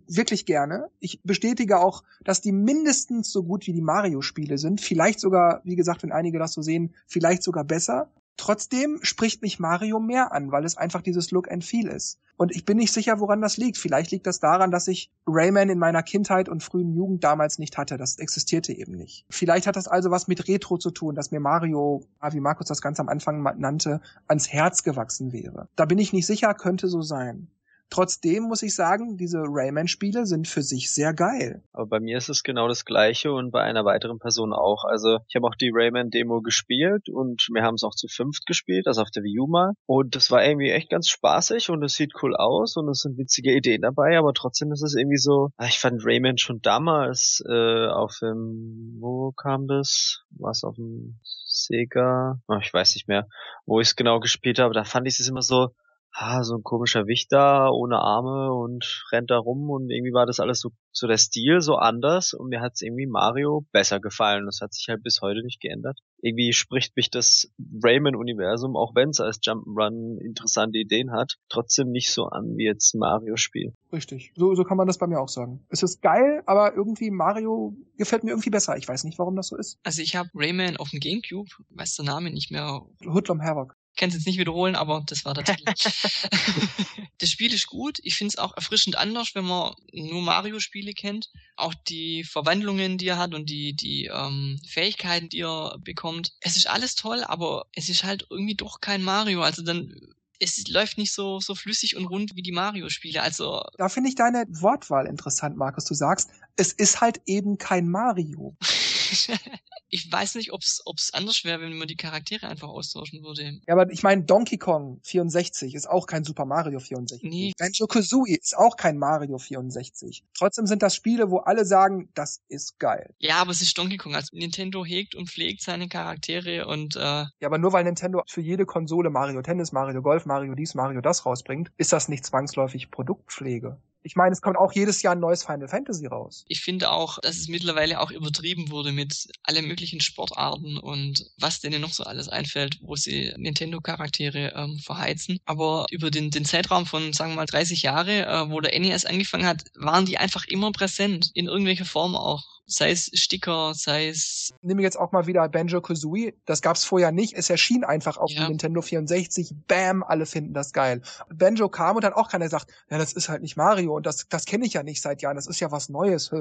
wirklich 0.07 0.45
gerne. 0.45 0.87
Ich 0.99 1.21
bestätige 1.23 1.79
auch, 1.79 2.03
dass 2.23 2.41
die 2.41 2.51
mindestens 2.51 3.31
so 3.31 3.43
gut 3.43 3.67
wie 3.67 3.73
die 3.73 3.81
Mario-Spiele 3.81 4.57
sind. 4.57 4.79
Vielleicht 4.79 5.19
sogar, 5.19 5.61
wie 5.63 5.75
gesagt, 5.75 6.03
wenn 6.03 6.11
einige 6.11 6.39
das 6.39 6.53
so 6.53 6.61
sehen, 6.61 6.95
vielleicht 7.07 7.43
sogar 7.43 7.63
besser. 7.63 8.09
Trotzdem 8.37 8.99
spricht 9.03 9.41
mich 9.41 9.59
Mario 9.59 9.99
mehr 9.99 10.31
an, 10.31 10.51
weil 10.51 10.65
es 10.65 10.77
einfach 10.77 11.01
dieses 11.01 11.31
Look 11.31 11.51
and 11.51 11.63
Feel 11.63 11.87
ist. 11.87 12.19
Und 12.37 12.55
ich 12.55 12.65
bin 12.65 12.77
nicht 12.77 12.91
sicher, 12.91 13.19
woran 13.19 13.39
das 13.39 13.57
liegt. 13.57 13.77
Vielleicht 13.77 14.09
liegt 14.09 14.25
das 14.25 14.39
daran, 14.39 14.71
dass 14.71 14.87
ich 14.87 15.11
Rayman 15.27 15.69
in 15.69 15.77
meiner 15.77 16.01
Kindheit 16.01 16.49
und 16.49 16.63
frühen 16.63 16.91
Jugend 16.91 17.23
damals 17.23 17.59
nicht 17.59 17.77
hatte. 17.77 17.97
Das 17.97 18.17
existierte 18.17 18.73
eben 18.73 18.93
nicht. 18.93 19.25
Vielleicht 19.29 19.67
hat 19.67 19.75
das 19.75 19.87
also 19.87 20.09
was 20.09 20.27
mit 20.27 20.47
Retro 20.47 20.79
zu 20.79 20.89
tun, 20.89 21.13
dass 21.13 21.29
mir 21.29 21.39
Mario, 21.39 22.03
wie 22.31 22.39
Markus 22.39 22.67
das 22.67 22.81
ganz 22.81 22.99
am 22.99 23.09
Anfang 23.09 23.43
nannte, 23.59 24.01
ans 24.27 24.51
Herz 24.51 24.81
gewachsen 24.81 25.33
wäre. 25.33 25.67
Da 25.75 25.85
bin 25.85 25.99
ich 25.99 26.13
nicht 26.13 26.25
sicher, 26.25 26.53
könnte 26.55 26.87
so 26.87 27.03
sein. 27.03 27.47
Trotzdem 27.91 28.43
muss 28.43 28.63
ich 28.63 28.73
sagen, 28.73 29.17
diese 29.17 29.39
Rayman-Spiele 29.39 30.25
sind 30.25 30.47
für 30.47 30.61
sich 30.61 30.93
sehr 30.93 31.13
geil. 31.13 31.61
Aber 31.73 31.87
bei 31.87 31.99
mir 31.99 32.17
ist 32.17 32.29
es 32.29 32.41
genau 32.41 32.69
das 32.69 32.85
gleiche 32.85 33.33
und 33.33 33.51
bei 33.51 33.61
einer 33.61 33.83
weiteren 33.83 34.17
Person 34.17 34.53
auch. 34.53 34.85
Also 34.85 35.19
ich 35.27 35.35
habe 35.35 35.45
auch 35.45 35.55
die 35.55 35.71
Rayman-Demo 35.73 36.41
gespielt 36.41 37.09
und 37.09 37.49
wir 37.51 37.63
haben 37.63 37.75
es 37.75 37.83
auch 37.83 37.93
zu 37.93 38.07
fünft 38.07 38.45
gespielt, 38.45 38.87
also 38.87 39.01
auf 39.01 39.11
der 39.11 39.23
Wii 39.23 39.39
U 39.41 39.47
mal. 39.47 39.73
Und 39.87 40.15
das 40.15 40.31
war 40.31 40.41
irgendwie 40.41 40.71
echt 40.71 40.89
ganz 40.89 41.09
spaßig 41.09 41.69
und 41.69 41.83
es 41.83 41.95
sieht 41.95 42.13
cool 42.23 42.33
aus 42.33 42.77
und 42.77 42.87
es 42.87 43.01
sind 43.01 43.17
witzige 43.17 43.53
Ideen 43.53 43.81
dabei, 43.81 44.17
aber 44.17 44.31
trotzdem 44.33 44.71
ist 44.71 44.83
es 44.83 44.95
irgendwie 44.95 45.17
so, 45.17 45.49
ah, 45.57 45.65
ich 45.65 45.79
fand 45.79 46.05
Rayman 46.05 46.37
schon 46.37 46.61
damals 46.61 47.43
äh, 47.45 47.87
auf 47.87 48.17
dem, 48.21 48.99
wo 49.01 49.33
kam 49.33 49.67
das? 49.67 50.23
Was 50.29 50.63
auf 50.63 50.75
dem 50.75 51.19
Sega? 51.23 52.39
Oh, 52.47 52.55
ich 52.61 52.73
weiß 52.73 52.95
nicht 52.95 53.09
mehr, 53.09 53.27
wo 53.65 53.81
ich 53.81 53.89
es 53.89 53.95
genau 53.97 54.21
gespielt 54.21 54.59
habe. 54.59 54.73
Da 54.73 54.85
fand 54.85 55.07
ich 55.07 55.19
es 55.19 55.27
immer 55.27 55.41
so, 55.41 55.71
ah, 56.13 56.43
so 56.43 56.55
ein 56.55 56.63
komischer 56.63 57.07
Wichter 57.07 57.71
ohne 57.73 57.99
Arme 57.99 58.53
und 58.53 59.05
rennt 59.11 59.31
da 59.31 59.37
rum 59.37 59.69
und 59.69 59.89
irgendwie 59.89 60.13
war 60.13 60.25
das 60.25 60.39
alles 60.39 60.59
so, 60.59 60.71
so 60.91 61.07
der 61.07 61.17
Stil 61.17 61.61
so 61.61 61.75
anders 61.75 62.33
und 62.33 62.49
mir 62.49 62.61
hat's 62.61 62.81
irgendwie 62.81 63.07
Mario 63.07 63.65
besser 63.71 63.99
gefallen. 63.99 64.45
Das 64.45 64.59
hat 64.61 64.73
sich 64.73 64.87
halt 64.89 65.03
bis 65.03 65.21
heute 65.21 65.41
nicht 65.43 65.61
geändert. 65.61 65.99
Irgendwie 66.21 66.53
spricht 66.53 66.95
mich 66.95 67.09
das 67.09 67.51
Rayman-Universum, 67.83 68.75
auch 68.75 68.93
wenn 68.93 69.09
es 69.09 69.19
als 69.19 69.39
Jump'n'Run 69.39 70.19
interessante 70.19 70.77
Ideen 70.77 71.11
hat, 71.11 71.37
trotzdem 71.49 71.89
nicht 71.89 72.11
so 72.11 72.25
an 72.25 72.57
wie 72.57 72.65
jetzt 72.65 72.93
Mario-Spiel. 72.93 73.73
Richtig. 73.91 74.31
So, 74.35 74.53
so 74.53 74.63
kann 74.63 74.77
man 74.77 74.87
das 74.87 74.97
bei 74.97 75.07
mir 75.07 75.19
auch 75.19 75.29
sagen. 75.29 75.65
Es 75.69 75.83
ist 75.83 76.01
geil, 76.01 76.43
aber 76.45 76.75
irgendwie 76.75 77.09
Mario 77.09 77.75
gefällt 77.97 78.23
mir 78.23 78.31
irgendwie 78.31 78.49
besser. 78.49 78.77
Ich 78.77 78.87
weiß 78.87 79.03
nicht, 79.05 79.17
warum 79.17 79.35
das 79.35 79.47
so 79.47 79.57
ist. 79.57 79.79
Also 79.83 80.01
ich 80.01 80.15
habe 80.15 80.29
Rayman 80.35 80.77
auf 80.77 80.89
dem 80.89 80.99
Gamecube, 80.99 81.49
weiß 81.69 81.95
der 81.95 82.05
Name 82.05 82.31
nicht 82.31 82.51
mehr. 82.51 82.81
Hoodlum 83.05 83.41
Havoc 83.41 83.75
kann 83.97 84.09
es 84.09 84.15
jetzt 84.15 84.25
nicht 84.27 84.39
wiederholen, 84.39 84.75
aber 84.75 85.03
das 85.05 85.25
war 85.25 85.33
der 85.33 85.43
Titel. 85.43 85.65
das 87.19 87.29
Spiel 87.29 87.53
ist 87.53 87.67
gut. 87.67 87.99
Ich 88.03 88.15
finde 88.15 88.29
es 88.29 88.37
auch 88.37 88.55
erfrischend 88.55 88.95
anders, 88.95 89.35
wenn 89.35 89.45
man 89.45 89.73
nur 89.93 90.21
Mario-Spiele 90.21 90.93
kennt. 90.93 91.29
Auch 91.55 91.73
die 91.87 92.23
Verwandlungen, 92.23 92.97
die 92.97 93.07
er 93.07 93.17
hat 93.17 93.33
und 93.33 93.49
die, 93.49 93.73
die 93.73 94.05
ähm, 94.05 94.59
Fähigkeiten, 94.67 95.29
die 95.29 95.41
er 95.41 95.77
bekommt. 95.79 96.31
Es 96.39 96.57
ist 96.57 96.67
alles 96.67 96.95
toll, 96.95 97.23
aber 97.23 97.65
es 97.73 97.89
ist 97.89 98.03
halt 98.03 98.25
irgendwie 98.29 98.55
doch 98.55 98.81
kein 98.81 99.03
Mario. 99.03 99.41
Also 99.41 99.61
dann 99.61 99.93
es 100.41 100.67
läuft 100.67 100.97
nicht 100.97 101.13
so, 101.13 101.39
so 101.39 101.53
flüssig 101.53 101.95
und 101.95 102.05
rund 102.07 102.35
wie 102.35 102.41
die 102.41 102.51
Mario-Spiele. 102.51 103.21
Also. 103.21 103.61
Da 103.77 103.89
finde 103.89 104.09
ich 104.09 104.15
deine 104.15 104.45
Wortwahl 104.49 105.05
interessant, 105.05 105.55
Markus. 105.55 105.85
Du 105.85 105.93
sagst, 105.93 106.29
es 106.55 106.73
ist 106.73 106.99
halt 106.99 107.21
eben 107.27 107.57
kein 107.57 107.87
Mario. 107.87 108.57
ich 109.89 110.11
weiß 110.11 110.35
nicht, 110.35 110.51
ob 110.53 110.61
es 110.61 111.09
anders 111.13 111.43
wäre, 111.43 111.61
wenn 111.61 111.77
man 111.77 111.87
die 111.87 111.95
Charaktere 111.95 112.47
einfach 112.47 112.69
austauschen 112.69 113.23
würde. 113.23 113.59
Ja, 113.67 113.73
aber 113.73 113.91
ich 113.91 114.03
meine, 114.03 114.23
Donkey 114.23 114.57
Kong 114.57 114.99
64 115.03 115.75
ist 115.75 115.89
auch 115.89 116.07
kein 116.07 116.23
Super 116.23 116.45
Mario 116.45 116.79
64. 116.79 117.29
Nee. 117.29 117.53
Banjo 117.57 117.87
Kazooie 117.87 118.37
ist 118.37 118.57
auch 118.57 118.77
kein 118.77 118.97
Mario 118.97 119.37
64. 119.37 120.23
Trotzdem 120.33 120.65
sind 120.65 120.81
das 120.81 120.95
Spiele, 120.95 121.29
wo 121.29 121.37
alle 121.39 121.65
sagen, 121.65 122.09
das 122.13 122.41
ist 122.47 122.79
geil. 122.79 123.13
Ja, 123.19 123.37
aber 123.37 123.51
es 123.51 123.61
ist 123.61 123.77
Donkey 123.77 123.97
Kong. 123.97 124.15
Also 124.15 124.35
Nintendo 124.35 124.85
hegt 124.85 125.15
und 125.15 125.29
pflegt 125.29 125.61
seine 125.61 125.89
Charaktere 125.89 126.67
und 126.67 126.95
äh 126.95 126.99
Ja, 126.99 127.29
aber 127.41 127.57
nur 127.57 127.73
weil 127.73 127.83
Nintendo 127.83 128.23
für 128.27 128.41
jede 128.41 128.65
Konsole 128.65 129.09
Mario 129.09 129.41
Tennis, 129.41 129.71
Mario 129.71 130.01
Golf, 130.01 130.25
Mario 130.25 130.55
dies, 130.55 130.73
Mario 130.73 131.01
das 131.01 131.25
rausbringt, 131.25 131.71
ist 131.77 131.91
das 131.91 132.07
nicht 132.07 132.25
zwangsläufig 132.25 132.91
Produktpflege. 132.91 133.77
Ich 134.03 134.15
meine, 134.15 134.33
es 134.33 134.41
kommt 134.41 134.57
auch 134.57 134.71
jedes 134.73 135.01
Jahr 135.01 135.15
ein 135.15 135.19
neues 135.19 135.43
Final 135.43 135.67
Fantasy 135.67 136.07
raus. 136.07 136.43
Ich 136.47 136.61
finde 136.61 136.91
auch, 136.91 137.19
dass 137.19 137.37
es 137.37 137.47
mittlerweile 137.47 137.99
auch 137.99 138.11
übertrieben 138.11 138.69
wurde 138.69 138.91
mit 138.91 139.27
allen 139.43 139.67
möglichen 139.67 140.01
Sportarten 140.01 140.77
und 140.77 141.25
was 141.37 141.59
denen 141.61 141.81
noch 141.81 141.93
so 141.93 142.03
alles 142.03 142.27
einfällt, 142.27 142.79
wo 142.81 142.95
sie 142.95 143.33
Nintendo-Charaktere 143.37 144.53
ähm, 144.55 144.79
verheizen. 144.79 145.39
Aber 145.45 145.85
über 145.91 146.09
den, 146.09 146.31
den 146.31 146.45
Zeitraum 146.45 146.85
von, 146.85 147.13
sagen 147.13 147.31
wir 147.31 147.37
mal, 147.37 147.45
30 147.45 147.83
Jahre, 147.83 148.25
äh, 148.25 148.49
wo 148.49 148.59
der 148.59 148.77
NES 148.79 149.05
angefangen 149.05 149.45
hat, 149.45 149.63
waren 149.75 150.05
die 150.05 150.17
einfach 150.17 150.45
immer 150.45 150.71
präsent, 150.71 151.31
in 151.33 151.47
irgendwelcher 151.47 151.85
Form 151.85 152.15
auch 152.15 152.43
sei 152.71 152.91
es 152.91 153.11
Sticker, 153.13 153.73
sei 153.73 154.07
es. 154.07 154.53
Nehme 154.61 154.81
jetzt 154.81 154.97
auch 154.97 155.11
mal 155.11 155.27
wieder 155.27 155.47
Banjo 155.49 155.81
Kazooie. 155.81 156.33
Das 156.45 156.61
gab's 156.61 156.85
vorher 156.85 157.11
nicht. 157.11 157.33
Es 157.33 157.49
erschien 157.49 157.83
einfach 157.83 158.17
auf 158.17 158.31
ja. 158.31 158.41
dem 158.41 158.49
Nintendo 158.49 158.81
64. 158.81 159.53
Bam, 159.67 160.03
alle 160.03 160.25
finden 160.25 160.53
das 160.53 160.71
geil. 160.71 161.01
Banjo 161.29 161.69
kam 161.69 161.97
und 161.97 162.05
hat 162.05 162.13
auch 162.13 162.29
keiner 162.29 162.45
gesagt, 162.45 162.71
ja, 162.89 162.97
das 162.97 163.13
ist 163.13 163.29
halt 163.29 163.41
nicht 163.41 163.57
Mario 163.57 163.95
und 163.95 164.05
das, 164.05 164.27
das 164.29 164.45
kenne 164.45 164.65
ich 164.65 164.73
ja 164.73 164.83
nicht 164.83 165.01
seit 165.01 165.21
Jahren. 165.21 165.35
Das 165.35 165.47
ist 165.47 165.59
ja 165.59 165.71
was 165.71 165.89
Neues. 165.89 166.31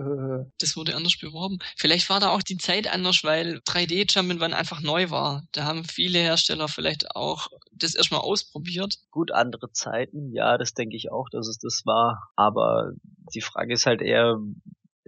das 0.59 0.77
wurde 0.77 0.95
anders 0.95 1.19
beworben. 1.19 1.59
Vielleicht 1.77 2.09
war 2.09 2.21
da 2.21 2.31
auch 2.31 2.43
die 2.43 2.59
Zeit 2.59 2.87
anders, 2.87 3.25
weil 3.25 3.61
3D 3.67 4.09
Jump'n'Run 4.11 4.53
einfach 4.53 4.81
neu 4.81 5.11
war. 5.11 5.43
Da 5.53 5.65
haben 5.65 5.85
viele 5.85 6.21
Hersteller 6.21 6.69
vielleicht 6.69 7.17
auch 7.17 7.49
das 7.73 7.95
erstmal 7.95 8.21
ausprobiert. 8.21 8.99
Gut, 9.11 9.33
andere 9.33 9.73
Zeiten, 9.73 10.33
ja, 10.33 10.59
das 10.59 10.75
denke 10.75 10.97
ich 10.97 11.11
auch, 11.11 11.29
dass 11.31 11.49
es 11.49 11.59
das 11.59 11.83
war. 11.85 12.31
Aber 12.37 12.93
die 13.35 13.41
Frage 13.41 13.73
ist 13.73 13.87
halt 13.87 14.03
eher, 14.03 14.39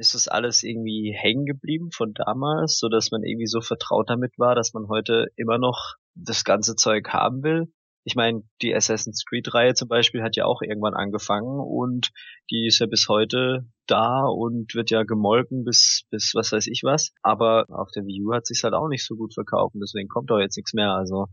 ist 0.03 0.15
das 0.17 0.27
alles 0.27 0.65
irgendwie 0.65 1.15
hängen 1.17 1.47
geblieben 1.47 1.91
von 1.93 2.13
damals, 2.13 2.79
so 2.79 2.89
dass 2.89 3.13
man 3.13 3.23
irgendwie 3.23 3.47
so 3.47 3.61
vertraut 3.61 4.11
damit 4.11 4.37
war, 4.37 4.57
dass 4.57 4.75
man 4.75 4.89
heute 4.89 5.29
immer 5.37 5.59
noch 5.59 5.95
das 6.17 6.43
ganze 6.43 6.75
Zeug 6.75 7.09
haben 7.11 7.45
will. 7.45 7.73
Ich 8.05 8.17
meine, 8.17 8.43
die 8.63 8.75
Assassin's 8.75 9.25
Creed-Reihe 9.25 9.75
zum 9.75 9.87
Beispiel 9.87 10.25
hat 10.25 10.35
ja 10.35 10.45
auch 10.45 10.61
irgendwann 10.61 10.95
angefangen 10.95 11.61
und 11.61 12.11
die 12.51 12.67
ist 12.67 12.81
ja 12.81 12.87
bis 12.87 13.07
heute 13.09 13.65
da 13.87 14.27
und 14.27 14.75
wird 14.75 14.91
ja 14.91 15.05
gemolken 15.05 15.63
bis, 15.63 16.03
bis 16.11 16.33
was 16.35 16.51
weiß 16.51 16.67
ich 16.67 16.83
was. 16.83 17.13
Aber 17.23 17.67
auf 17.69 17.93
der 17.95 18.05
Wii 18.05 18.25
U 18.25 18.33
hat 18.35 18.45
sich's 18.45 18.65
halt 18.65 18.75
auch 18.75 18.89
nicht 18.89 19.07
so 19.07 19.15
gut 19.15 19.35
verkauft 19.35 19.77
und 19.77 19.83
deswegen 19.83 20.09
kommt 20.09 20.31
doch 20.31 20.41
jetzt 20.41 20.57
nichts 20.57 20.75
mehr. 20.75 20.91
Also 20.91 21.29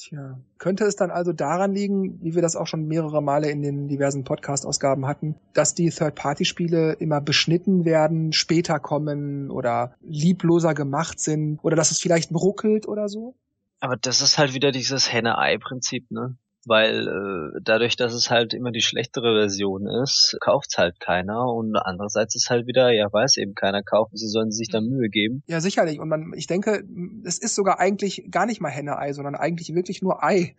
Tja, 0.00 0.40
könnte 0.56 0.84
es 0.84 0.96
dann 0.96 1.10
also 1.10 1.34
daran 1.34 1.74
liegen, 1.74 2.22
wie 2.22 2.34
wir 2.34 2.40
das 2.40 2.56
auch 2.56 2.66
schon 2.66 2.86
mehrere 2.86 3.22
Male 3.22 3.50
in 3.50 3.60
den 3.60 3.86
diversen 3.86 4.24
Podcast-Ausgaben 4.24 5.06
hatten, 5.06 5.34
dass 5.52 5.74
die 5.74 5.90
Third-Party-Spiele 5.90 6.94
immer 6.94 7.20
beschnitten 7.20 7.84
werden, 7.84 8.32
später 8.32 8.78
kommen 8.78 9.50
oder 9.50 9.94
liebloser 10.00 10.72
gemacht 10.72 11.20
sind 11.20 11.58
oder 11.62 11.76
dass 11.76 11.90
es 11.90 11.98
vielleicht 11.98 12.32
ruckelt 12.32 12.88
oder 12.88 13.10
so? 13.10 13.34
Aber 13.80 13.96
das 13.96 14.22
ist 14.22 14.38
halt 14.38 14.54
wieder 14.54 14.72
dieses 14.72 15.12
Henne-Ei-Prinzip, 15.12 16.10
ne? 16.10 16.36
Weil 16.66 17.08
äh, 17.08 17.60
dadurch, 17.62 17.96
dass 17.96 18.12
es 18.12 18.30
halt 18.30 18.54
immer 18.54 18.70
die 18.70 18.80
schlechtere 18.80 19.38
Version 19.38 19.86
ist, 20.02 20.36
kauft's 20.40 20.78
halt 20.78 21.00
keiner 21.00 21.46
und 21.46 21.76
andererseits 21.76 22.34
ist 22.34 22.50
halt 22.50 22.66
wieder, 22.66 22.90
ja, 22.90 23.06
weiß 23.10 23.36
eben 23.38 23.54
keiner 23.54 23.82
kaufen, 23.82 24.16
sie 24.16 24.28
sollen 24.28 24.50
sich 24.50 24.68
da 24.68 24.80
mhm. 24.80 24.88
Mühe 24.88 25.08
geben. 25.08 25.42
Ja, 25.46 25.60
sicherlich 25.60 26.00
und 26.00 26.08
man, 26.08 26.32
ich 26.34 26.46
denke, 26.46 26.84
es 27.24 27.38
ist 27.38 27.54
sogar 27.54 27.78
eigentlich 27.78 28.28
gar 28.30 28.46
nicht 28.46 28.60
mal 28.60 28.70
Henne-Ei, 28.70 29.12
sondern 29.12 29.34
eigentlich 29.34 29.74
wirklich 29.74 30.02
nur 30.02 30.22
Ei. 30.22 30.54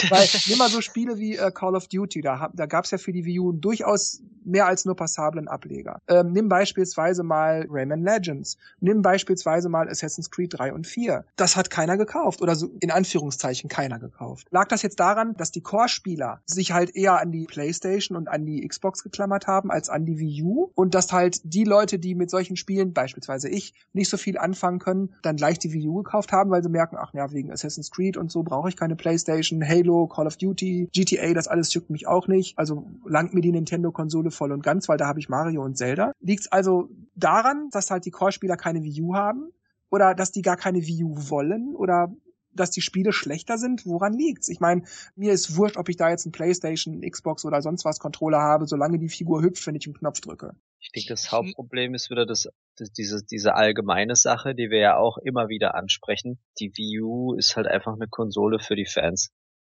weil, 0.09 0.27
nimm 0.47 0.57
mal 0.57 0.69
so 0.69 0.81
Spiele 0.81 1.17
wie 1.17 1.35
äh, 1.35 1.51
Call 1.51 1.75
of 1.75 1.87
Duty, 1.87 2.21
da, 2.21 2.49
da 2.53 2.65
gab's 2.65 2.91
ja 2.91 2.97
für 2.97 3.11
die 3.11 3.25
Wii 3.25 3.39
U 3.39 3.51
durchaus 3.51 4.21
mehr 4.47 4.65
als 4.65 4.85
nur 4.85 4.95
passablen 4.95 5.47
Ableger. 5.47 6.01
Ähm, 6.07 6.31
nimm 6.31 6.47
beispielsweise 6.47 7.23
mal 7.23 7.67
Rayman 7.69 8.01
Legends, 8.01 8.57
nimm 8.79 9.01
beispielsweise 9.01 9.69
mal 9.69 9.89
Assassin's 9.89 10.31
Creed 10.31 10.57
3 10.57 10.73
und 10.73 10.87
4. 10.87 11.25
Das 11.35 11.55
hat 11.55 11.69
keiner 11.69 11.97
gekauft 11.97 12.41
oder 12.41 12.55
so 12.55 12.69
in 12.79 12.91
Anführungszeichen 12.91 13.69
keiner 13.69 13.99
gekauft. 13.99 14.47
Lag 14.51 14.67
das 14.69 14.81
jetzt 14.81 14.96
daran, 14.99 15.35
dass 15.35 15.51
die 15.51 15.61
Core-Spieler 15.61 16.41
sich 16.45 16.71
halt 16.71 16.95
eher 16.95 17.19
an 17.19 17.31
die 17.31 17.45
PlayStation 17.45 18.17
und 18.17 18.27
an 18.27 18.45
die 18.45 18.67
Xbox 18.67 19.03
geklammert 19.03 19.47
haben 19.47 19.71
als 19.71 19.89
an 19.89 20.05
die 20.05 20.19
Wii 20.19 20.43
U 20.43 20.71
und 20.75 20.95
dass 20.95 21.11
halt 21.11 21.41
die 21.43 21.63
Leute, 21.63 21.99
die 21.99 22.15
mit 22.15 22.29
solchen 22.29 22.55
Spielen, 22.55 22.93
beispielsweise 22.93 23.49
ich, 23.49 23.73
nicht 23.93 24.09
so 24.09 24.17
viel 24.17 24.37
anfangen 24.37 24.79
können, 24.79 25.15
dann 25.21 25.35
gleich 25.35 25.59
die 25.59 25.73
Wii 25.73 25.87
U 25.87 25.95
gekauft 26.03 26.31
haben, 26.31 26.49
weil 26.51 26.63
sie 26.63 26.69
merken, 26.69 26.97
ach 26.99 27.13
ja, 27.13 27.31
wegen 27.31 27.51
Assassin's 27.51 27.91
Creed 27.91 28.17
und 28.17 28.31
so 28.31 28.43
brauche 28.43 28.69
ich 28.69 28.75
keine 28.75 28.95
PlayStation, 28.95 29.67
Halo, 29.67 30.07
Call 30.07 30.27
of 30.27 30.37
Duty, 30.37 30.89
GTA, 30.93 31.33
das 31.33 31.47
alles 31.47 31.73
juckt 31.73 31.89
mich 31.89 32.07
auch 32.07 32.27
nicht. 32.27 32.57
Also 32.57 32.87
langt 33.05 33.33
mir 33.33 33.41
die 33.41 33.51
Nintendo-Konsole 33.51 34.31
voll 34.31 34.51
und 34.51 34.63
ganz, 34.63 34.89
weil 34.89 34.97
da 34.97 35.07
habe 35.07 35.19
ich 35.19 35.29
Mario 35.29 35.63
und 35.63 35.77
Zelda. 35.77 36.11
Liegt's 36.19 36.51
also 36.51 36.89
daran, 37.15 37.69
dass 37.71 37.91
halt 37.91 38.05
die 38.05 38.11
Core-Spieler 38.11 38.57
keine 38.57 38.83
Wii 38.83 39.01
U 39.01 39.15
haben? 39.15 39.51
Oder 39.89 40.15
dass 40.15 40.31
die 40.31 40.41
gar 40.41 40.57
keine 40.57 40.85
Wii 40.85 41.03
U 41.05 41.15
wollen? 41.29 41.75
Oder 41.75 42.13
dass 42.59 42.71
die 42.71 42.81
Spiele 42.81 43.13
schlechter 43.13 43.57
sind, 43.57 43.85
woran 43.85 44.13
liegt's? 44.13 44.49
Ich 44.49 44.59
meine, 44.59 44.83
mir 45.15 45.33
ist 45.33 45.55
wurscht, 45.55 45.77
ob 45.77 45.89
ich 45.89 45.95
da 45.95 46.09
jetzt 46.09 46.25
ein 46.25 46.31
Playstation, 46.31 47.01
Xbox 47.01 47.45
oder 47.45 47.61
sonst 47.61 47.85
was 47.85 47.99
Controller 47.99 48.39
habe, 48.39 48.67
solange 48.67 48.99
die 48.99 49.09
Figur 49.09 49.41
hüpft, 49.41 49.65
wenn 49.67 49.75
ich 49.75 49.85
einen 49.85 49.95
Knopf 49.95 50.21
drücke. 50.21 50.55
Ich 50.79 50.91
denke, 50.91 51.09
das 51.09 51.31
Hauptproblem 51.31 51.93
ist 51.93 52.09
wieder 52.09 52.25
das, 52.25 52.47
das, 52.77 52.91
diese, 52.91 53.23
diese 53.23 53.55
allgemeine 53.55 54.15
Sache, 54.15 54.55
die 54.55 54.69
wir 54.69 54.79
ja 54.79 54.97
auch 54.97 55.17
immer 55.17 55.49
wieder 55.49 55.75
ansprechen. 55.75 56.39
Die 56.59 56.71
Wii 56.75 57.01
U 57.01 57.33
ist 57.33 57.55
halt 57.55 57.67
einfach 57.67 57.93
eine 57.93 58.07
Konsole 58.07 58.59
für 58.59 58.75
die 58.75 58.85
Fans. 58.85 59.31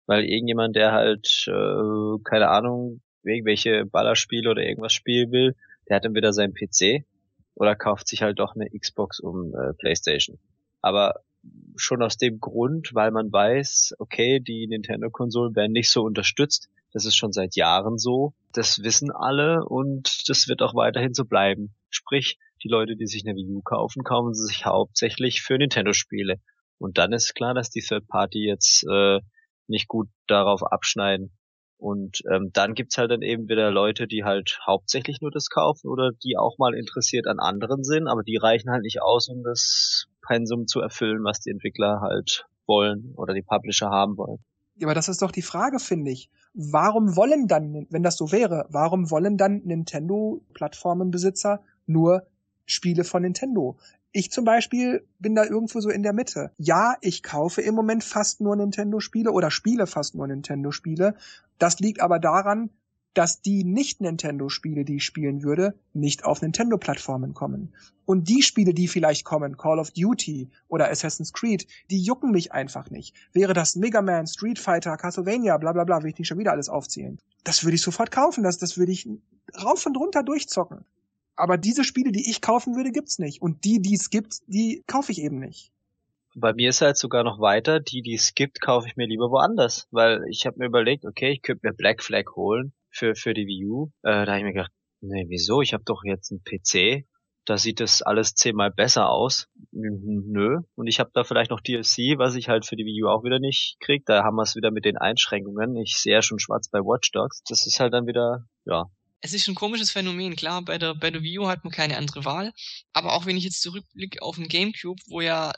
Weil 0.05 0.23
irgendjemand, 0.23 0.75
der 0.75 0.93
halt, 0.93 1.45
äh, 1.47 2.21
keine 2.23 2.49
Ahnung, 2.49 3.01
irgendwelche 3.23 3.85
Ballerspiele 3.85 4.49
oder 4.49 4.63
irgendwas 4.63 4.93
spielen 4.93 5.31
will, 5.31 5.55
der 5.87 5.97
hat 5.97 6.05
dann 6.05 6.15
wieder 6.15 6.33
seinen 6.33 6.53
PC 6.53 7.05
oder 7.55 7.75
kauft 7.75 8.07
sich 8.07 8.21
halt 8.21 8.39
doch 8.39 8.55
eine 8.55 8.69
Xbox 8.69 9.19
um 9.19 9.53
äh, 9.53 9.73
Playstation. 9.73 10.39
Aber 10.81 11.21
schon 11.75 12.01
aus 12.01 12.17
dem 12.17 12.39
Grund, 12.39 12.93
weil 12.93 13.11
man 13.11 13.31
weiß, 13.31 13.95
okay, 13.99 14.39
die 14.39 14.67
Nintendo-Konsolen 14.67 15.55
werden 15.55 15.71
nicht 15.71 15.91
so 15.91 16.03
unterstützt. 16.03 16.69
Das 16.93 17.05
ist 17.05 17.15
schon 17.15 17.31
seit 17.31 17.55
Jahren 17.55 17.97
so. 17.97 18.33
Das 18.53 18.81
wissen 18.83 19.11
alle 19.11 19.65
und 19.65 20.29
das 20.29 20.47
wird 20.47 20.61
auch 20.61 20.73
weiterhin 20.73 21.13
so 21.13 21.25
bleiben. 21.25 21.75
Sprich, 21.89 22.39
die 22.63 22.69
Leute, 22.69 22.95
die 22.95 23.05
sich 23.05 23.23
eine 23.25 23.35
Wii 23.35 23.51
U 23.51 23.61
kaufen, 23.61 24.03
kaufen 24.03 24.33
sie 24.33 24.47
sich 24.47 24.65
hauptsächlich 24.65 25.41
für 25.41 25.57
Nintendo-Spiele. 25.57 26.39
Und 26.79 26.97
dann 26.97 27.13
ist 27.13 27.35
klar, 27.35 27.53
dass 27.53 27.69
die 27.69 27.81
Third 27.81 28.07
Party 28.07 28.45
jetzt 28.47 28.83
äh, 28.89 29.19
nicht 29.67 29.87
gut 29.87 30.07
darauf 30.27 30.63
abschneiden. 30.63 31.31
Und 31.77 32.23
ähm, 32.31 32.49
dann 32.53 32.73
gibt's 32.73 32.97
halt 32.97 33.11
dann 33.11 33.21
eben 33.21 33.49
wieder 33.49 33.69
Leute, 33.69 34.07
die 34.07 34.23
halt 34.23 34.59
hauptsächlich 34.65 35.21
nur 35.21 35.29
das 35.29 35.49
kaufen 35.49 35.89
oder 35.89 36.11
die 36.23 36.35
auch 36.35 36.57
mal 36.57 36.73
interessiert 36.73 37.27
an 37.27 37.39
anderen 37.39 37.83
sind, 37.83 38.07
aber 38.07 38.23
die 38.23 38.37
reichen 38.37 38.71
halt 38.71 38.81
nicht 38.81 39.01
aus, 39.01 39.29
um 39.29 39.43
das 39.43 40.07
Pensum 40.27 40.67
zu 40.67 40.81
erfüllen, 40.81 41.23
was 41.23 41.39
die 41.39 41.51
Entwickler 41.51 42.01
halt 42.01 42.45
wollen 42.65 43.13
oder 43.15 43.33
die 43.33 43.41
Publisher 43.41 43.89
haben 43.89 44.17
wollen. 44.17 44.39
Ja, 44.75 44.87
aber 44.87 44.93
das 44.93 45.09
ist 45.09 45.21
doch 45.21 45.31
die 45.31 45.41
Frage, 45.41 45.79
finde 45.79 46.11
ich. 46.11 46.29
Warum 46.53 47.15
wollen 47.15 47.47
dann, 47.47 47.87
wenn 47.89 48.03
das 48.03 48.17
so 48.17 48.31
wäre, 48.31 48.67
warum 48.69 49.09
wollen 49.09 49.37
dann 49.37 49.61
Nintendo-Plattformenbesitzer 49.63 51.63
nur 51.87 52.27
Spiele 52.65 53.03
von 53.03 53.23
Nintendo? 53.23 53.77
Ich 54.11 54.31
zum 54.31 54.45
Beispiel 54.45 55.05
bin 55.19 55.35
da 55.35 55.45
irgendwo 55.45 55.79
so 55.79 55.89
in 55.89 56.03
der 56.03 56.13
Mitte. 56.13 56.51
Ja, 56.57 56.95
ich 57.01 57.23
kaufe 57.23 57.61
im 57.61 57.75
Moment 57.75 58.03
fast 58.03 58.41
nur 58.41 58.55
Nintendo-Spiele 58.55 59.31
oder 59.31 59.51
spiele 59.51 59.87
fast 59.87 60.15
nur 60.15 60.27
Nintendo-Spiele. 60.27 61.15
Das 61.57 61.79
liegt 61.79 62.01
aber 62.01 62.19
daran, 62.19 62.69
dass 63.13 63.41
die 63.41 63.63
Nicht-Nintendo-Spiele, 63.63 64.85
die 64.85 64.97
ich 64.97 65.05
spielen 65.05 65.41
würde, 65.41 65.73
nicht 65.93 66.23
auf 66.23 66.41
Nintendo-Plattformen 66.41 67.33
kommen. 67.33 67.73
Und 68.05 68.29
die 68.29 68.43
Spiele, 68.43 68.73
die 68.73 68.87
vielleicht 68.87 69.25
kommen, 69.25 69.57
Call 69.57 69.79
of 69.79 69.91
Duty 69.91 70.49
oder 70.67 70.89
Assassin's 70.89 71.33
Creed, 71.33 71.67
die 71.89 71.99
jucken 71.99 72.31
mich 72.31 72.51
einfach 72.51 72.89
nicht. 72.89 73.15
Wäre 73.33 73.53
das 73.53 73.75
Mega 73.75 74.01
Man, 74.01 74.27
Street 74.27 74.59
Fighter, 74.59 74.95
Castlevania, 74.97 75.57
bla 75.57 75.73
bla 75.73 75.83
bla, 75.83 76.03
will 76.03 76.11
ich 76.11 76.19
nicht 76.19 76.27
schon 76.27 76.37
wieder 76.37 76.51
alles 76.51 76.69
aufzählen. 76.69 77.19
Das 77.43 77.63
würde 77.63 77.75
ich 77.75 77.81
sofort 77.81 78.11
kaufen, 78.11 78.43
das, 78.43 78.59
das 78.59 78.77
würde 78.77 78.91
ich 78.91 79.09
rauf 79.61 79.85
und 79.85 79.97
runter 79.97 80.23
durchzocken. 80.23 80.85
Aber 81.35 81.57
diese 81.57 81.83
Spiele, 81.83 82.11
die 82.11 82.29
ich 82.29 82.41
kaufen 82.41 82.75
würde, 82.75 82.91
gibt's 82.91 83.19
nicht. 83.19 83.41
Und 83.41 83.63
die, 83.63 83.81
die 83.81 83.95
es 83.95 84.09
gibt, 84.09 84.41
die 84.47 84.83
kaufe 84.87 85.11
ich 85.11 85.21
eben 85.21 85.39
nicht. 85.39 85.71
Bei 86.35 86.53
mir 86.53 86.69
ist 86.69 86.81
halt 86.81 86.97
sogar 86.97 87.23
noch 87.23 87.39
weiter, 87.39 87.79
die, 87.79 88.03
die 88.03 88.13
es 88.13 88.35
gibt, 88.35 88.61
kaufe 88.61 88.87
ich 88.87 88.95
mir 88.95 89.07
lieber 89.07 89.31
woanders. 89.31 89.87
Weil 89.91 90.23
ich 90.29 90.45
habe 90.45 90.59
mir 90.59 90.65
überlegt, 90.65 91.03
okay, 91.03 91.31
ich 91.31 91.41
könnte 91.41 91.67
mir 91.67 91.73
Black 91.73 92.03
Flag 92.03 92.35
holen 92.35 92.73
für, 92.97 93.15
für 93.15 93.33
die 93.33 93.45
Wii 93.45 93.65
U. 93.65 93.91
Äh, 94.03 94.25
da 94.25 94.27
habe 94.27 94.39
ich 94.39 94.43
mir 94.43 94.53
gedacht, 94.53 94.71
nee, 95.01 95.25
wieso? 95.29 95.61
Ich 95.61 95.73
habe 95.73 95.83
doch 95.85 96.01
jetzt 96.03 96.31
einen 96.31 96.43
PC. 96.43 97.05
Da 97.45 97.57
sieht 97.57 97.79
das 97.79 98.01
alles 98.01 98.33
zehnmal 98.35 98.71
besser 98.71 99.09
aus. 99.09 99.47
Nö. 99.71 100.59
Und 100.75 100.87
ich 100.87 100.99
habe 100.99 101.11
da 101.13 101.23
vielleicht 101.23 101.51
noch 101.51 101.61
DLC, 101.61 102.17
was 102.17 102.35
ich 102.35 102.49
halt 102.49 102.65
für 102.65 102.75
die 102.75 102.83
Wii 102.83 103.03
U 103.03 103.07
auch 103.07 103.23
wieder 103.23 103.39
nicht 103.39 103.77
krieg. 103.79 104.05
Da 104.05 104.23
haben 104.23 104.35
wir 104.35 104.43
es 104.43 104.55
wieder 104.55 104.71
mit 104.71 104.83
den 104.83 104.97
Einschränkungen. 104.97 105.77
Ich 105.77 105.97
sehe 105.97 106.15
ja 106.15 106.21
schon 106.21 106.39
schwarz 106.39 106.67
bei 106.69 106.79
Watch 106.79 107.11
Dogs. 107.11 107.43
Das 107.47 107.65
ist 107.65 107.79
halt 107.79 107.93
dann 107.93 108.05
wieder, 108.05 108.45
ja, 108.65 108.87
es 109.21 109.33
ist 109.33 109.47
ein 109.47 109.55
komisches 109.55 109.91
Phänomen, 109.91 110.35
klar, 110.35 110.61
bei 110.61 110.77
der, 110.77 110.93
bei 110.93 111.09
der 111.09 111.23
Wii 111.23 111.39
U 111.39 111.47
hat 111.47 111.63
man 111.63 111.73
keine 111.73 111.97
andere 111.97 112.23
Wahl. 112.25 112.53
Aber 112.93 113.13
auch 113.13 113.25
wenn 113.25 113.37
ich 113.37 113.43
jetzt 113.43 113.61
zurückblicke 113.61 114.21
auf 114.21 114.35
den 114.35 114.47
Gamecube, 114.47 115.01
wo 115.07 115.21
ja, 115.21 115.53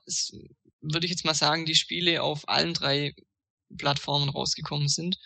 würde 0.81 1.05
ich 1.05 1.11
jetzt 1.11 1.25
mal 1.25 1.33
sagen, 1.33 1.65
die 1.65 1.75
Spiele 1.75 2.23
auf 2.23 2.47
allen 2.47 2.73
drei 2.73 3.13
Plattformen 3.77 4.29
rausgekommen 4.29 4.87
sind, 4.87 5.17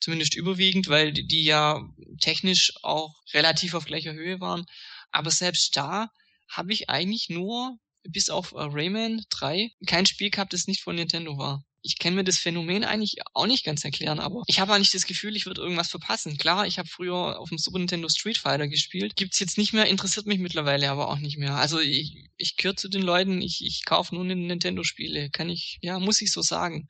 zumindest 0.00 0.34
überwiegend, 0.34 0.88
weil 0.88 1.12
die, 1.12 1.44
ja 1.44 1.82
technisch 2.20 2.72
auch 2.82 3.14
relativ 3.32 3.74
auf 3.74 3.84
gleicher 3.84 4.12
Höhe 4.12 4.40
waren. 4.40 4.66
Aber 5.10 5.30
selbst 5.30 5.76
da 5.76 6.10
habe 6.48 6.72
ich 6.72 6.88
eigentlich 6.90 7.28
nur, 7.28 7.78
bis 8.04 8.30
auf 8.30 8.52
äh, 8.52 8.58
Rayman 8.60 9.24
3, 9.30 9.70
kein 9.86 10.06
Spiel 10.06 10.30
gehabt, 10.30 10.52
das 10.52 10.66
nicht 10.66 10.82
von 10.82 10.96
Nintendo 10.96 11.36
war 11.38 11.65
ich 11.86 11.98
kann 11.98 12.14
mir 12.14 12.24
das 12.24 12.38
Phänomen 12.38 12.84
eigentlich 12.84 13.18
auch 13.32 13.46
nicht 13.46 13.64
ganz 13.64 13.84
erklären, 13.84 14.18
aber 14.18 14.42
ich 14.46 14.58
habe 14.58 14.76
nicht 14.78 14.92
das 14.92 15.06
Gefühl, 15.06 15.36
ich 15.36 15.46
würde 15.46 15.60
irgendwas 15.60 15.88
verpassen. 15.88 16.36
Klar, 16.36 16.66
ich 16.66 16.78
habe 16.78 16.88
früher 16.88 17.38
auf 17.38 17.48
dem 17.48 17.58
Super 17.58 17.78
Nintendo 17.78 18.08
Street 18.08 18.38
Fighter 18.38 18.66
gespielt. 18.66 19.14
Gibt's 19.14 19.38
jetzt 19.38 19.56
nicht 19.56 19.72
mehr, 19.72 19.86
interessiert 19.86 20.26
mich 20.26 20.40
mittlerweile 20.40 20.90
aber 20.90 21.08
auch 21.08 21.18
nicht 21.18 21.38
mehr. 21.38 21.54
Also 21.54 21.78
ich, 21.78 22.28
ich 22.36 22.56
gehöre 22.56 22.76
zu 22.76 22.88
den 22.88 23.02
Leuten, 23.02 23.40
ich, 23.40 23.64
ich 23.64 23.84
kaufe 23.84 24.14
nur 24.14 24.24
Nintendo-Spiele. 24.24 25.30
Kann 25.30 25.48
ich, 25.48 25.78
ja, 25.80 25.98
muss 26.00 26.20
ich 26.20 26.32
so 26.32 26.42
sagen. 26.42 26.88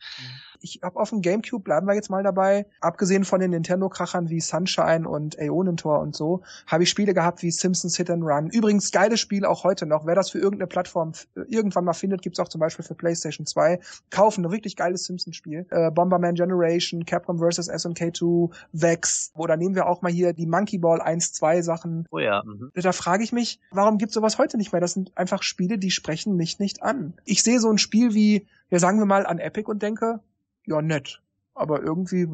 Ich 0.61 0.80
habe 0.82 0.98
auf 0.98 1.11
dem 1.11 1.20
Gamecube, 1.20 1.62
bleiben 1.62 1.87
wir 1.87 1.94
jetzt 1.94 2.11
mal 2.11 2.22
dabei, 2.22 2.66
abgesehen 2.80 3.24
von 3.24 3.40
den 3.40 3.50
Nintendo-Krachern 3.50 4.30
wie 4.30 4.40
Sunshine 4.40 5.06
und 5.06 5.38
Aeonentor 5.38 6.00
und 6.00 6.16
so, 6.16 6.42
habe 6.66 6.85
ich 6.85 6.88
Spiele 6.88 7.12
gehabt 7.12 7.42
wie 7.42 7.50
Simpsons 7.50 7.96
Hit 7.96 8.09
and 8.11 8.22
Run. 8.24 8.48
Übrigens, 8.48 8.90
geiles 8.90 9.20
Spiel 9.20 9.44
auch 9.44 9.64
heute 9.64 9.85
noch. 9.85 10.06
Wer 10.06 10.14
das 10.14 10.30
für 10.30 10.38
irgendeine 10.38 10.66
Plattform 10.66 11.12
irgendwann 11.48 11.85
mal 11.85 11.92
findet, 11.92 12.22
gibt's 12.22 12.40
auch 12.40 12.48
zum 12.48 12.61
Beispiel 12.61 12.85
für 12.85 12.94
PlayStation 12.94 13.46
2. 13.46 13.80
Kaufen, 14.11 14.46
ein 14.46 14.52
wirklich 14.52 14.76
geiles 14.87 15.05
Simpsons-Spiel. 15.05 15.66
Äh, 15.70 15.90
Bomberman 15.90 16.35
Generation, 16.35 17.05
Capcom 17.05 17.38
vs. 17.38 17.66
SNK 17.66 18.16
2, 18.16 18.55
Vex. 18.72 19.33
Oder 19.35 19.57
nehmen 19.57 19.75
wir 19.75 19.87
auch 19.87 20.03
mal 20.03 20.12
hier 20.12 20.33
die 20.33 20.46
Monkey 20.46 20.79
Ball 20.79 21.01
1-2 21.01 21.62
Sachen. 21.62 22.07
Oh 22.11 22.18
ja. 22.18 22.42
Mhm. 22.44 22.70
Da 22.75 22.92
frage 22.92 23.25
ich 23.25 23.33
mich, 23.33 23.61
warum 23.70 23.99
gibt's 23.99 24.14
sowas 24.14 24.38
heute 24.38 24.57
nicht 24.57 24.72
mehr? 24.72 24.81
Das 24.81 24.94
sind 24.94 25.16
einfach 25.16 25.42
Spiele, 25.42 25.79
die 25.79 25.90
sprechen 25.90 26.37
mich 26.37 26.59
nicht 26.59 26.83
an. 26.83 27.14
Ich 27.25 27.42
sehe 27.42 27.61
so 27.61 27.70
ein 27.70 27.79
Spiel 27.79 28.14
wie, 28.14 28.46
ja 28.70 28.79
sagen 28.79 28.99
wir 28.99 29.07
mal, 29.07 29.27
an 29.27 29.38
Epic 29.38 29.68
und 29.70 29.83
denke, 29.83 30.20
ja 30.64 30.81
nett. 30.83 31.20
Aber 31.55 31.83
irgendwie, 31.83 32.27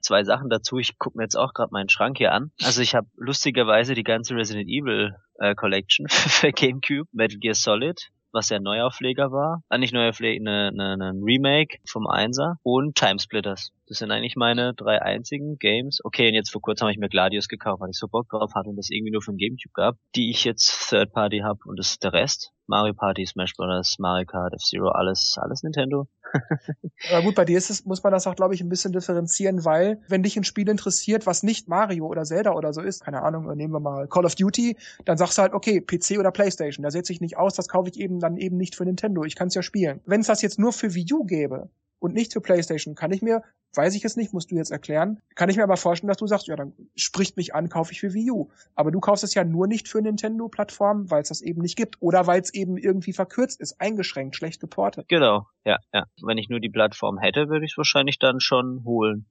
Zwei 0.00 0.24
Sachen 0.24 0.48
dazu. 0.48 0.78
Ich 0.78 0.98
gucke 0.98 1.18
mir 1.18 1.24
jetzt 1.24 1.36
auch 1.36 1.52
gerade 1.52 1.72
meinen 1.72 1.90
Schrank 1.90 2.16
hier 2.16 2.32
an. 2.32 2.52
Also 2.62 2.80
ich 2.80 2.94
habe 2.94 3.06
lustigerweise 3.16 3.94
die 3.94 4.04
ganze 4.04 4.34
Resident 4.34 4.68
Evil 4.68 5.14
äh, 5.38 5.54
Collection 5.54 6.08
für 6.08 6.52
GameCube, 6.52 7.08
Metal 7.12 7.38
Gear 7.38 7.54
Solid, 7.54 8.10
was 8.38 8.48
ja 8.50 8.60
Neuaufleger 8.60 9.32
war. 9.32 9.62
Ah, 9.68 9.78
nicht 9.78 9.92
Neuaufleger, 9.92 10.42
ne, 10.42 10.70
ne, 10.72 10.96
ne 10.96 11.12
Remake 11.24 11.78
vom 11.84 12.06
Einser 12.06 12.58
und 12.62 12.94
Timesplitters. 12.94 13.72
Das 13.88 13.98
sind 13.98 14.10
eigentlich 14.10 14.36
meine 14.36 14.74
drei 14.74 15.00
einzigen 15.00 15.58
Games. 15.58 16.00
Okay, 16.04 16.28
und 16.28 16.34
jetzt 16.34 16.50
vor 16.50 16.60
kurzem 16.60 16.84
habe 16.84 16.92
ich 16.92 16.98
mir 16.98 17.08
Gladius 17.08 17.48
gekauft, 17.48 17.80
weil 17.80 17.88
ich 17.88 17.96
so 17.96 18.06
Bock 18.06 18.28
drauf 18.28 18.52
hatte 18.54 18.68
und 18.68 18.76
das 18.76 18.90
irgendwie 18.90 19.12
nur 19.12 19.22
von 19.22 19.38
Gamecube 19.38 19.72
gab, 19.72 19.96
die 20.14 20.30
ich 20.30 20.44
jetzt 20.44 20.88
Third 20.90 21.12
Party 21.12 21.38
habe 21.38 21.60
und 21.64 21.78
das 21.78 21.92
ist 21.92 22.04
der 22.04 22.12
Rest. 22.12 22.52
Mario 22.66 22.92
Party, 22.92 23.24
Smash 23.24 23.54
Bros., 23.56 23.96
Mario 23.98 24.26
Kart, 24.26 24.52
F-Zero, 24.52 24.90
alles, 24.90 25.36
alles 25.40 25.62
Nintendo. 25.62 26.06
Aber 27.10 27.22
gut, 27.22 27.34
bei 27.34 27.46
dir 27.46 27.56
ist 27.56 27.70
es, 27.70 27.86
muss 27.86 28.02
man 28.02 28.12
das 28.12 28.26
auch, 28.26 28.36
glaube 28.36 28.54
ich, 28.54 28.60
ein 28.60 28.68
bisschen 28.68 28.92
differenzieren, 28.92 29.64
weil, 29.64 30.02
wenn 30.06 30.22
dich 30.22 30.36
ein 30.36 30.44
Spiel 30.44 30.68
interessiert, 30.68 31.24
was 31.24 31.42
nicht 31.42 31.66
Mario 31.66 32.06
oder 32.06 32.24
Zelda 32.24 32.52
oder 32.52 32.74
so 32.74 32.82
ist, 32.82 33.02
keine 33.02 33.22
Ahnung, 33.22 33.46
nehmen 33.56 33.72
wir 33.72 33.80
mal 33.80 34.06
Call 34.06 34.26
of 34.26 34.34
Duty, 34.34 34.76
dann 35.06 35.16
sagst 35.16 35.38
du 35.38 35.42
halt, 35.42 35.54
okay, 35.54 35.80
PC 35.80 36.18
oder 36.18 36.30
Playstation, 36.30 36.82
da 36.82 36.90
setze 36.90 37.14
ich 37.14 37.22
nicht 37.22 37.38
aus, 37.38 37.54
das 37.54 37.68
kaufe 37.68 37.88
ich 37.88 37.98
eben 37.98 38.20
dann 38.20 38.36
eben 38.36 38.58
nicht 38.58 38.74
für 38.74 38.84
Nintendo, 38.84 39.24
ich 39.24 39.34
kann 39.34 39.48
es 39.48 39.54
ja 39.54 39.62
spielen. 39.62 40.02
Wenn 40.04 40.20
es 40.20 40.26
das 40.26 40.42
jetzt 40.42 40.58
nur 40.58 40.74
für 40.74 40.92
Wii 40.94 41.14
U 41.14 41.24
gäbe, 41.24 41.70
und 41.98 42.14
nicht 42.14 42.32
für 42.32 42.40
PlayStation, 42.40 42.94
kann 42.94 43.12
ich 43.12 43.22
mir, 43.22 43.42
weiß 43.74 43.94
ich 43.94 44.02
jetzt 44.02 44.16
nicht, 44.16 44.32
musst 44.32 44.50
du 44.50 44.56
jetzt 44.56 44.70
erklären, 44.70 45.20
kann 45.34 45.48
ich 45.48 45.56
mir 45.56 45.62
aber 45.62 45.76
vorstellen, 45.76 46.08
dass 46.08 46.16
du 46.16 46.26
sagst, 46.26 46.46
ja, 46.46 46.56
dann 46.56 46.72
spricht 46.96 47.36
mich 47.36 47.54
an, 47.54 47.68
kaufe 47.68 47.92
ich 47.92 48.00
für 48.00 48.14
Wii 48.14 48.30
U. 48.30 48.48
Aber 48.74 48.90
du 48.90 49.00
kaufst 49.00 49.24
es 49.24 49.34
ja 49.34 49.44
nur 49.44 49.66
nicht 49.66 49.88
für 49.88 50.00
Nintendo-Plattformen, 50.00 51.10
weil 51.10 51.22
es 51.22 51.28
das 51.28 51.42
eben 51.42 51.60
nicht 51.60 51.76
gibt 51.76 52.00
oder 52.00 52.26
weil 52.26 52.40
es 52.40 52.52
eben 52.54 52.76
irgendwie 52.76 53.12
verkürzt 53.12 53.60
ist, 53.60 53.80
eingeschränkt, 53.80 54.36
schlecht 54.36 54.60
geportet. 54.60 55.08
Genau, 55.08 55.46
ja, 55.64 55.78
ja. 55.92 56.06
Wenn 56.22 56.38
ich 56.38 56.48
nur 56.48 56.60
die 56.60 56.70
Plattform 56.70 57.18
hätte, 57.18 57.48
würde 57.48 57.64
ich 57.64 57.72
es 57.72 57.78
wahrscheinlich 57.78 58.18
dann 58.18 58.40
schon 58.40 58.84
holen 58.84 59.26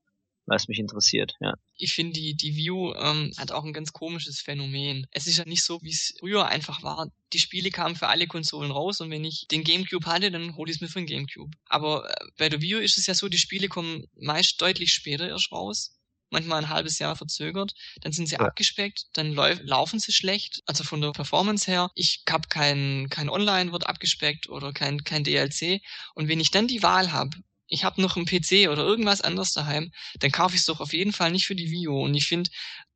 was 0.47 0.67
mich 0.67 0.79
interessiert, 0.79 1.33
ja. 1.39 1.53
Ich 1.77 1.93
finde, 1.93 2.13
die, 2.13 2.35
die 2.35 2.55
View 2.55 2.93
ähm, 2.95 3.31
hat 3.37 3.51
auch 3.51 3.63
ein 3.63 3.73
ganz 3.73 3.93
komisches 3.93 4.39
Phänomen. 4.39 5.05
Es 5.11 5.27
ist 5.27 5.37
ja 5.37 5.45
nicht 5.45 5.63
so, 5.63 5.79
wie 5.83 5.91
es 5.91 6.15
früher 6.19 6.47
einfach 6.47 6.81
war. 6.81 7.11
Die 7.33 7.39
Spiele 7.39 7.69
kamen 7.69 7.95
für 7.95 8.07
alle 8.07 8.27
Konsolen 8.27 8.71
raus 8.71 9.01
und 9.01 9.11
wenn 9.11 9.25
ich 9.25 9.47
den 9.51 9.63
Gamecube 9.63 10.05
hatte, 10.07 10.31
dann 10.31 10.55
hole 10.55 10.71
ich 10.71 10.77
es 10.77 10.81
mir 10.81 10.87
für 10.87 10.99
den 10.99 11.07
Gamecube. 11.07 11.51
Aber 11.65 12.09
äh, 12.09 12.25
bei 12.37 12.49
der 12.49 12.61
View 12.61 12.79
ist 12.79 12.97
es 12.97 13.05
ja 13.05 13.13
so, 13.13 13.27
die 13.29 13.37
Spiele 13.37 13.67
kommen 13.67 14.05
meist 14.15 14.59
deutlich 14.61 14.93
später 14.93 15.27
erst 15.27 15.51
raus 15.51 15.97
manchmal 16.29 16.63
ein 16.63 16.69
halbes 16.69 16.99
Jahr 16.99 17.15
verzögert, 17.15 17.73
dann 18.01 18.11
sind 18.11 18.27
sie 18.27 18.35
ja. 18.35 18.41
abgespeckt, 18.41 19.05
dann 19.13 19.33
laufen 19.33 19.99
sie 19.99 20.11
schlecht, 20.11 20.61
also 20.65 20.83
von 20.83 21.01
der 21.01 21.11
Performance 21.11 21.69
her. 21.69 21.89
Ich 21.95 22.23
hab 22.29 22.49
kein, 22.49 23.07
kein 23.09 23.29
Online 23.29 23.71
wird 23.71 23.87
abgespeckt 23.87 24.49
oder 24.49 24.73
kein, 24.73 25.03
kein 25.03 25.23
DLC. 25.23 25.81
Und 26.15 26.27
wenn 26.27 26.39
ich 26.39 26.51
dann 26.51 26.67
die 26.67 26.83
Wahl 26.83 27.11
habe, 27.11 27.37
ich 27.67 27.83
habe 27.83 28.01
noch 28.01 28.15
einen 28.15 28.25
PC 28.25 28.69
oder 28.69 28.83
irgendwas 28.83 29.21
anderes 29.21 29.53
daheim, 29.53 29.91
dann 30.19 30.31
kaufe 30.31 30.55
ich 30.55 30.61
es 30.61 30.65
doch 30.65 30.79
auf 30.79 30.93
jeden 30.93 31.13
Fall 31.13 31.31
nicht 31.31 31.45
für 31.45 31.55
die 31.55 31.69
Wii 31.69 31.87
U. 31.89 32.03
Und 32.03 32.13
ich 32.15 32.27
finde, 32.27 32.49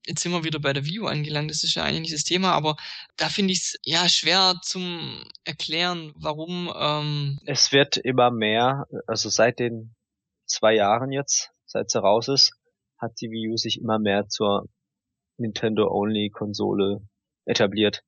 jetzt 0.05 0.21
sind 0.21 0.31
wir 0.31 0.43
wieder 0.43 0.59
bei 0.59 0.73
der 0.73 0.85
Wii 0.85 1.01
U 1.01 1.07
angelangt, 1.07 1.51
das 1.51 1.63
ist 1.63 1.75
ja 1.75 1.83
eigentlich 1.83 2.13
das 2.13 2.23
Thema, 2.23 2.53
aber 2.53 2.75
da 3.17 3.29
finde 3.29 3.53
ich 3.53 3.59
es 3.59 3.79
ja 3.83 4.07
schwer 4.09 4.55
zum 4.63 5.23
erklären, 5.43 6.13
warum. 6.15 6.71
Ähm 6.75 7.39
es 7.45 7.71
wird 7.71 7.97
immer 7.97 8.31
mehr, 8.31 8.85
also 9.07 9.29
seit 9.29 9.59
den 9.59 9.95
zwei 10.45 10.75
Jahren 10.75 11.11
jetzt, 11.11 11.51
seit 11.65 11.89
sie 11.89 12.01
raus 12.01 12.27
ist, 12.27 12.53
hat 12.97 13.13
die 13.21 13.29
Wii 13.29 13.49
U 13.53 13.57
sich 13.57 13.79
immer 13.79 13.99
mehr 13.99 14.27
zur 14.27 14.67
Nintendo-Only-Konsole 15.37 17.01
etabliert. 17.45 18.03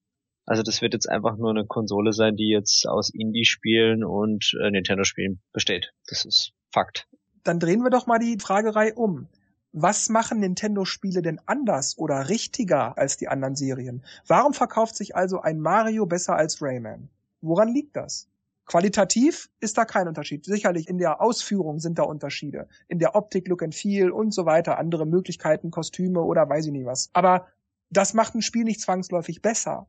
Also 0.45 0.63
das 0.63 0.81
wird 0.81 0.93
jetzt 0.93 1.09
einfach 1.09 1.37
nur 1.37 1.51
eine 1.51 1.65
Konsole 1.65 2.13
sein, 2.13 2.35
die 2.35 2.49
jetzt 2.49 2.87
aus 2.87 3.09
Indie-Spielen 3.09 4.03
und 4.03 4.55
äh, 4.61 4.71
Nintendo-Spielen 4.71 5.41
besteht. 5.53 5.93
Das 6.07 6.25
ist 6.25 6.51
Fakt. 6.71 7.07
Dann 7.43 7.59
drehen 7.59 7.81
wir 7.81 7.89
doch 7.89 8.07
mal 8.07 8.19
die 8.19 8.37
Fragerei 8.39 8.93
um. 8.93 9.27
Was 9.71 10.09
machen 10.09 10.39
Nintendo-Spiele 10.39 11.21
denn 11.21 11.39
anders 11.45 11.97
oder 11.97 12.29
richtiger 12.29 12.97
als 12.97 13.17
die 13.17 13.27
anderen 13.27 13.55
Serien? 13.55 14.03
Warum 14.27 14.53
verkauft 14.53 14.95
sich 14.95 15.15
also 15.15 15.41
ein 15.41 15.59
Mario 15.59 16.05
besser 16.05 16.35
als 16.35 16.61
Rayman? 16.61 17.09
Woran 17.41 17.73
liegt 17.73 17.95
das? 17.95 18.29
Qualitativ 18.65 19.49
ist 19.59 19.77
da 19.77 19.85
kein 19.85 20.07
Unterschied. 20.07 20.45
Sicherlich 20.45 20.87
in 20.87 20.97
der 20.97 21.21
Ausführung 21.21 21.79
sind 21.79 21.99
da 21.99 22.03
Unterschiede. 22.03 22.67
In 22.87 22.99
der 22.99 23.15
Optik, 23.15 23.47
Look 23.47 23.63
and 23.63 23.75
Feel 23.75 24.11
und 24.11 24.33
so 24.33 24.45
weiter, 24.45 24.77
andere 24.77 25.05
Möglichkeiten, 25.05 25.71
Kostüme 25.71 26.21
oder 26.21 26.47
weiß 26.47 26.67
ich 26.67 26.71
nicht 26.71 26.85
was. 26.85 27.09
Aber 27.13 27.47
das 27.89 28.13
macht 28.13 28.35
ein 28.35 28.41
Spiel 28.41 28.63
nicht 28.63 28.79
zwangsläufig 28.79 29.41
besser. 29.41 29.87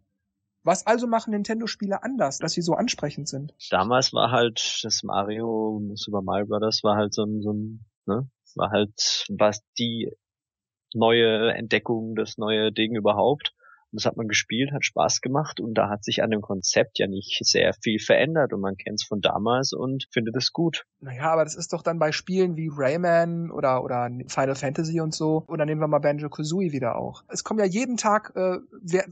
Was 0.64 0.86
also 0.86 1.06
machen 1.06 1.32
Nintendo-Spiele 1.32 2.02
anders, 2.02 2.38
dass 2.38 2.52
sie 2.52 2.62
so 2.62 2.72
ansprechend 2.72 3.28
sind? 3.28 3.54
Damals 3.70 4.14
war 4.14 4.30
halt 4.30 4.80
das 4.82 5.02
Mario, 5.02 5.80
Super 5.94 6.22
Mario 6.22 6.46
Bros. 6.46 6.82
war 6.82 6.96
halt 6.96 7.12
so 7.12 7.24
ein, 7.24 7.42
so 7.42 7.52
ein 7.52 7.84
ne, 8.06 8.28
war 8.56 8.70
halt 8.70 9.26
was 9.28 9.62
die 9.78 10.10
neue 10.94 11.52
Entdeckung, 11.52 12.14
das 12.14 12.38
neue 12.38 12.72
Ding 12.72 12.96
überhaupt. 12.96 13.52
Das 13.94 14.06
hat 14.06 14.16
man 14.16 14.26
gespielt, 14.26 14.72
hat 14.72 14.84
Spaß 14.84 15.20
gemacht 15.20 15.60
und 15.60 15.74
da 15.74 15.88
hat 15.88 16.04
sich 16.04 16.22
an 16.22 16.30
dem 16.30 16.40
Konzept 16.40 16.98
ja 16.98 17.06
nicht 17.06 17.38
sehr 17.44 17.72
viel 17.80 18.00
verändert 18.00 18.52
und 18.52 18.60
man 18.60 18.76
kennt 18.76 19.00
es 19.00 19.06
von 19.06 19.20
damals 19.20 19.72
und 19.72 20.06
findet 20.10 20.36
es 20.36 20.52
gut. 20.52 20.84
Naja, 21.00 21.30
aber 21.30 21.44
das 21.44 21.54
ist 21.54 21.72
doch 21.72 21.82
dann 21.82 21.98
bei 21.98 22.10
Spielen 22.10 22.56
wie 22.56 22.70
Rayman 22.74 23.50
oder, 23.50 23.84
oder 23.84 24.10
Final 24.26 24.56
Fantasy 24.56 25.00
und 25.00 25.14
so. 25.14 25.44
Oder 25.46 25.64
nehmen 25.64 25.80
wir 25.80 25.86
mal 25.86 26.00
Banjo-Kazooie 26.00 26.72
wieder 26.72 26.96
auch. 26.96 27.22
Es 27.28 27.44
kommen 27.44 27.60
ja 27.60 27.66
jeden 27.66 27.96
Tag, 27.96 28.32
äh, 28.34 28.58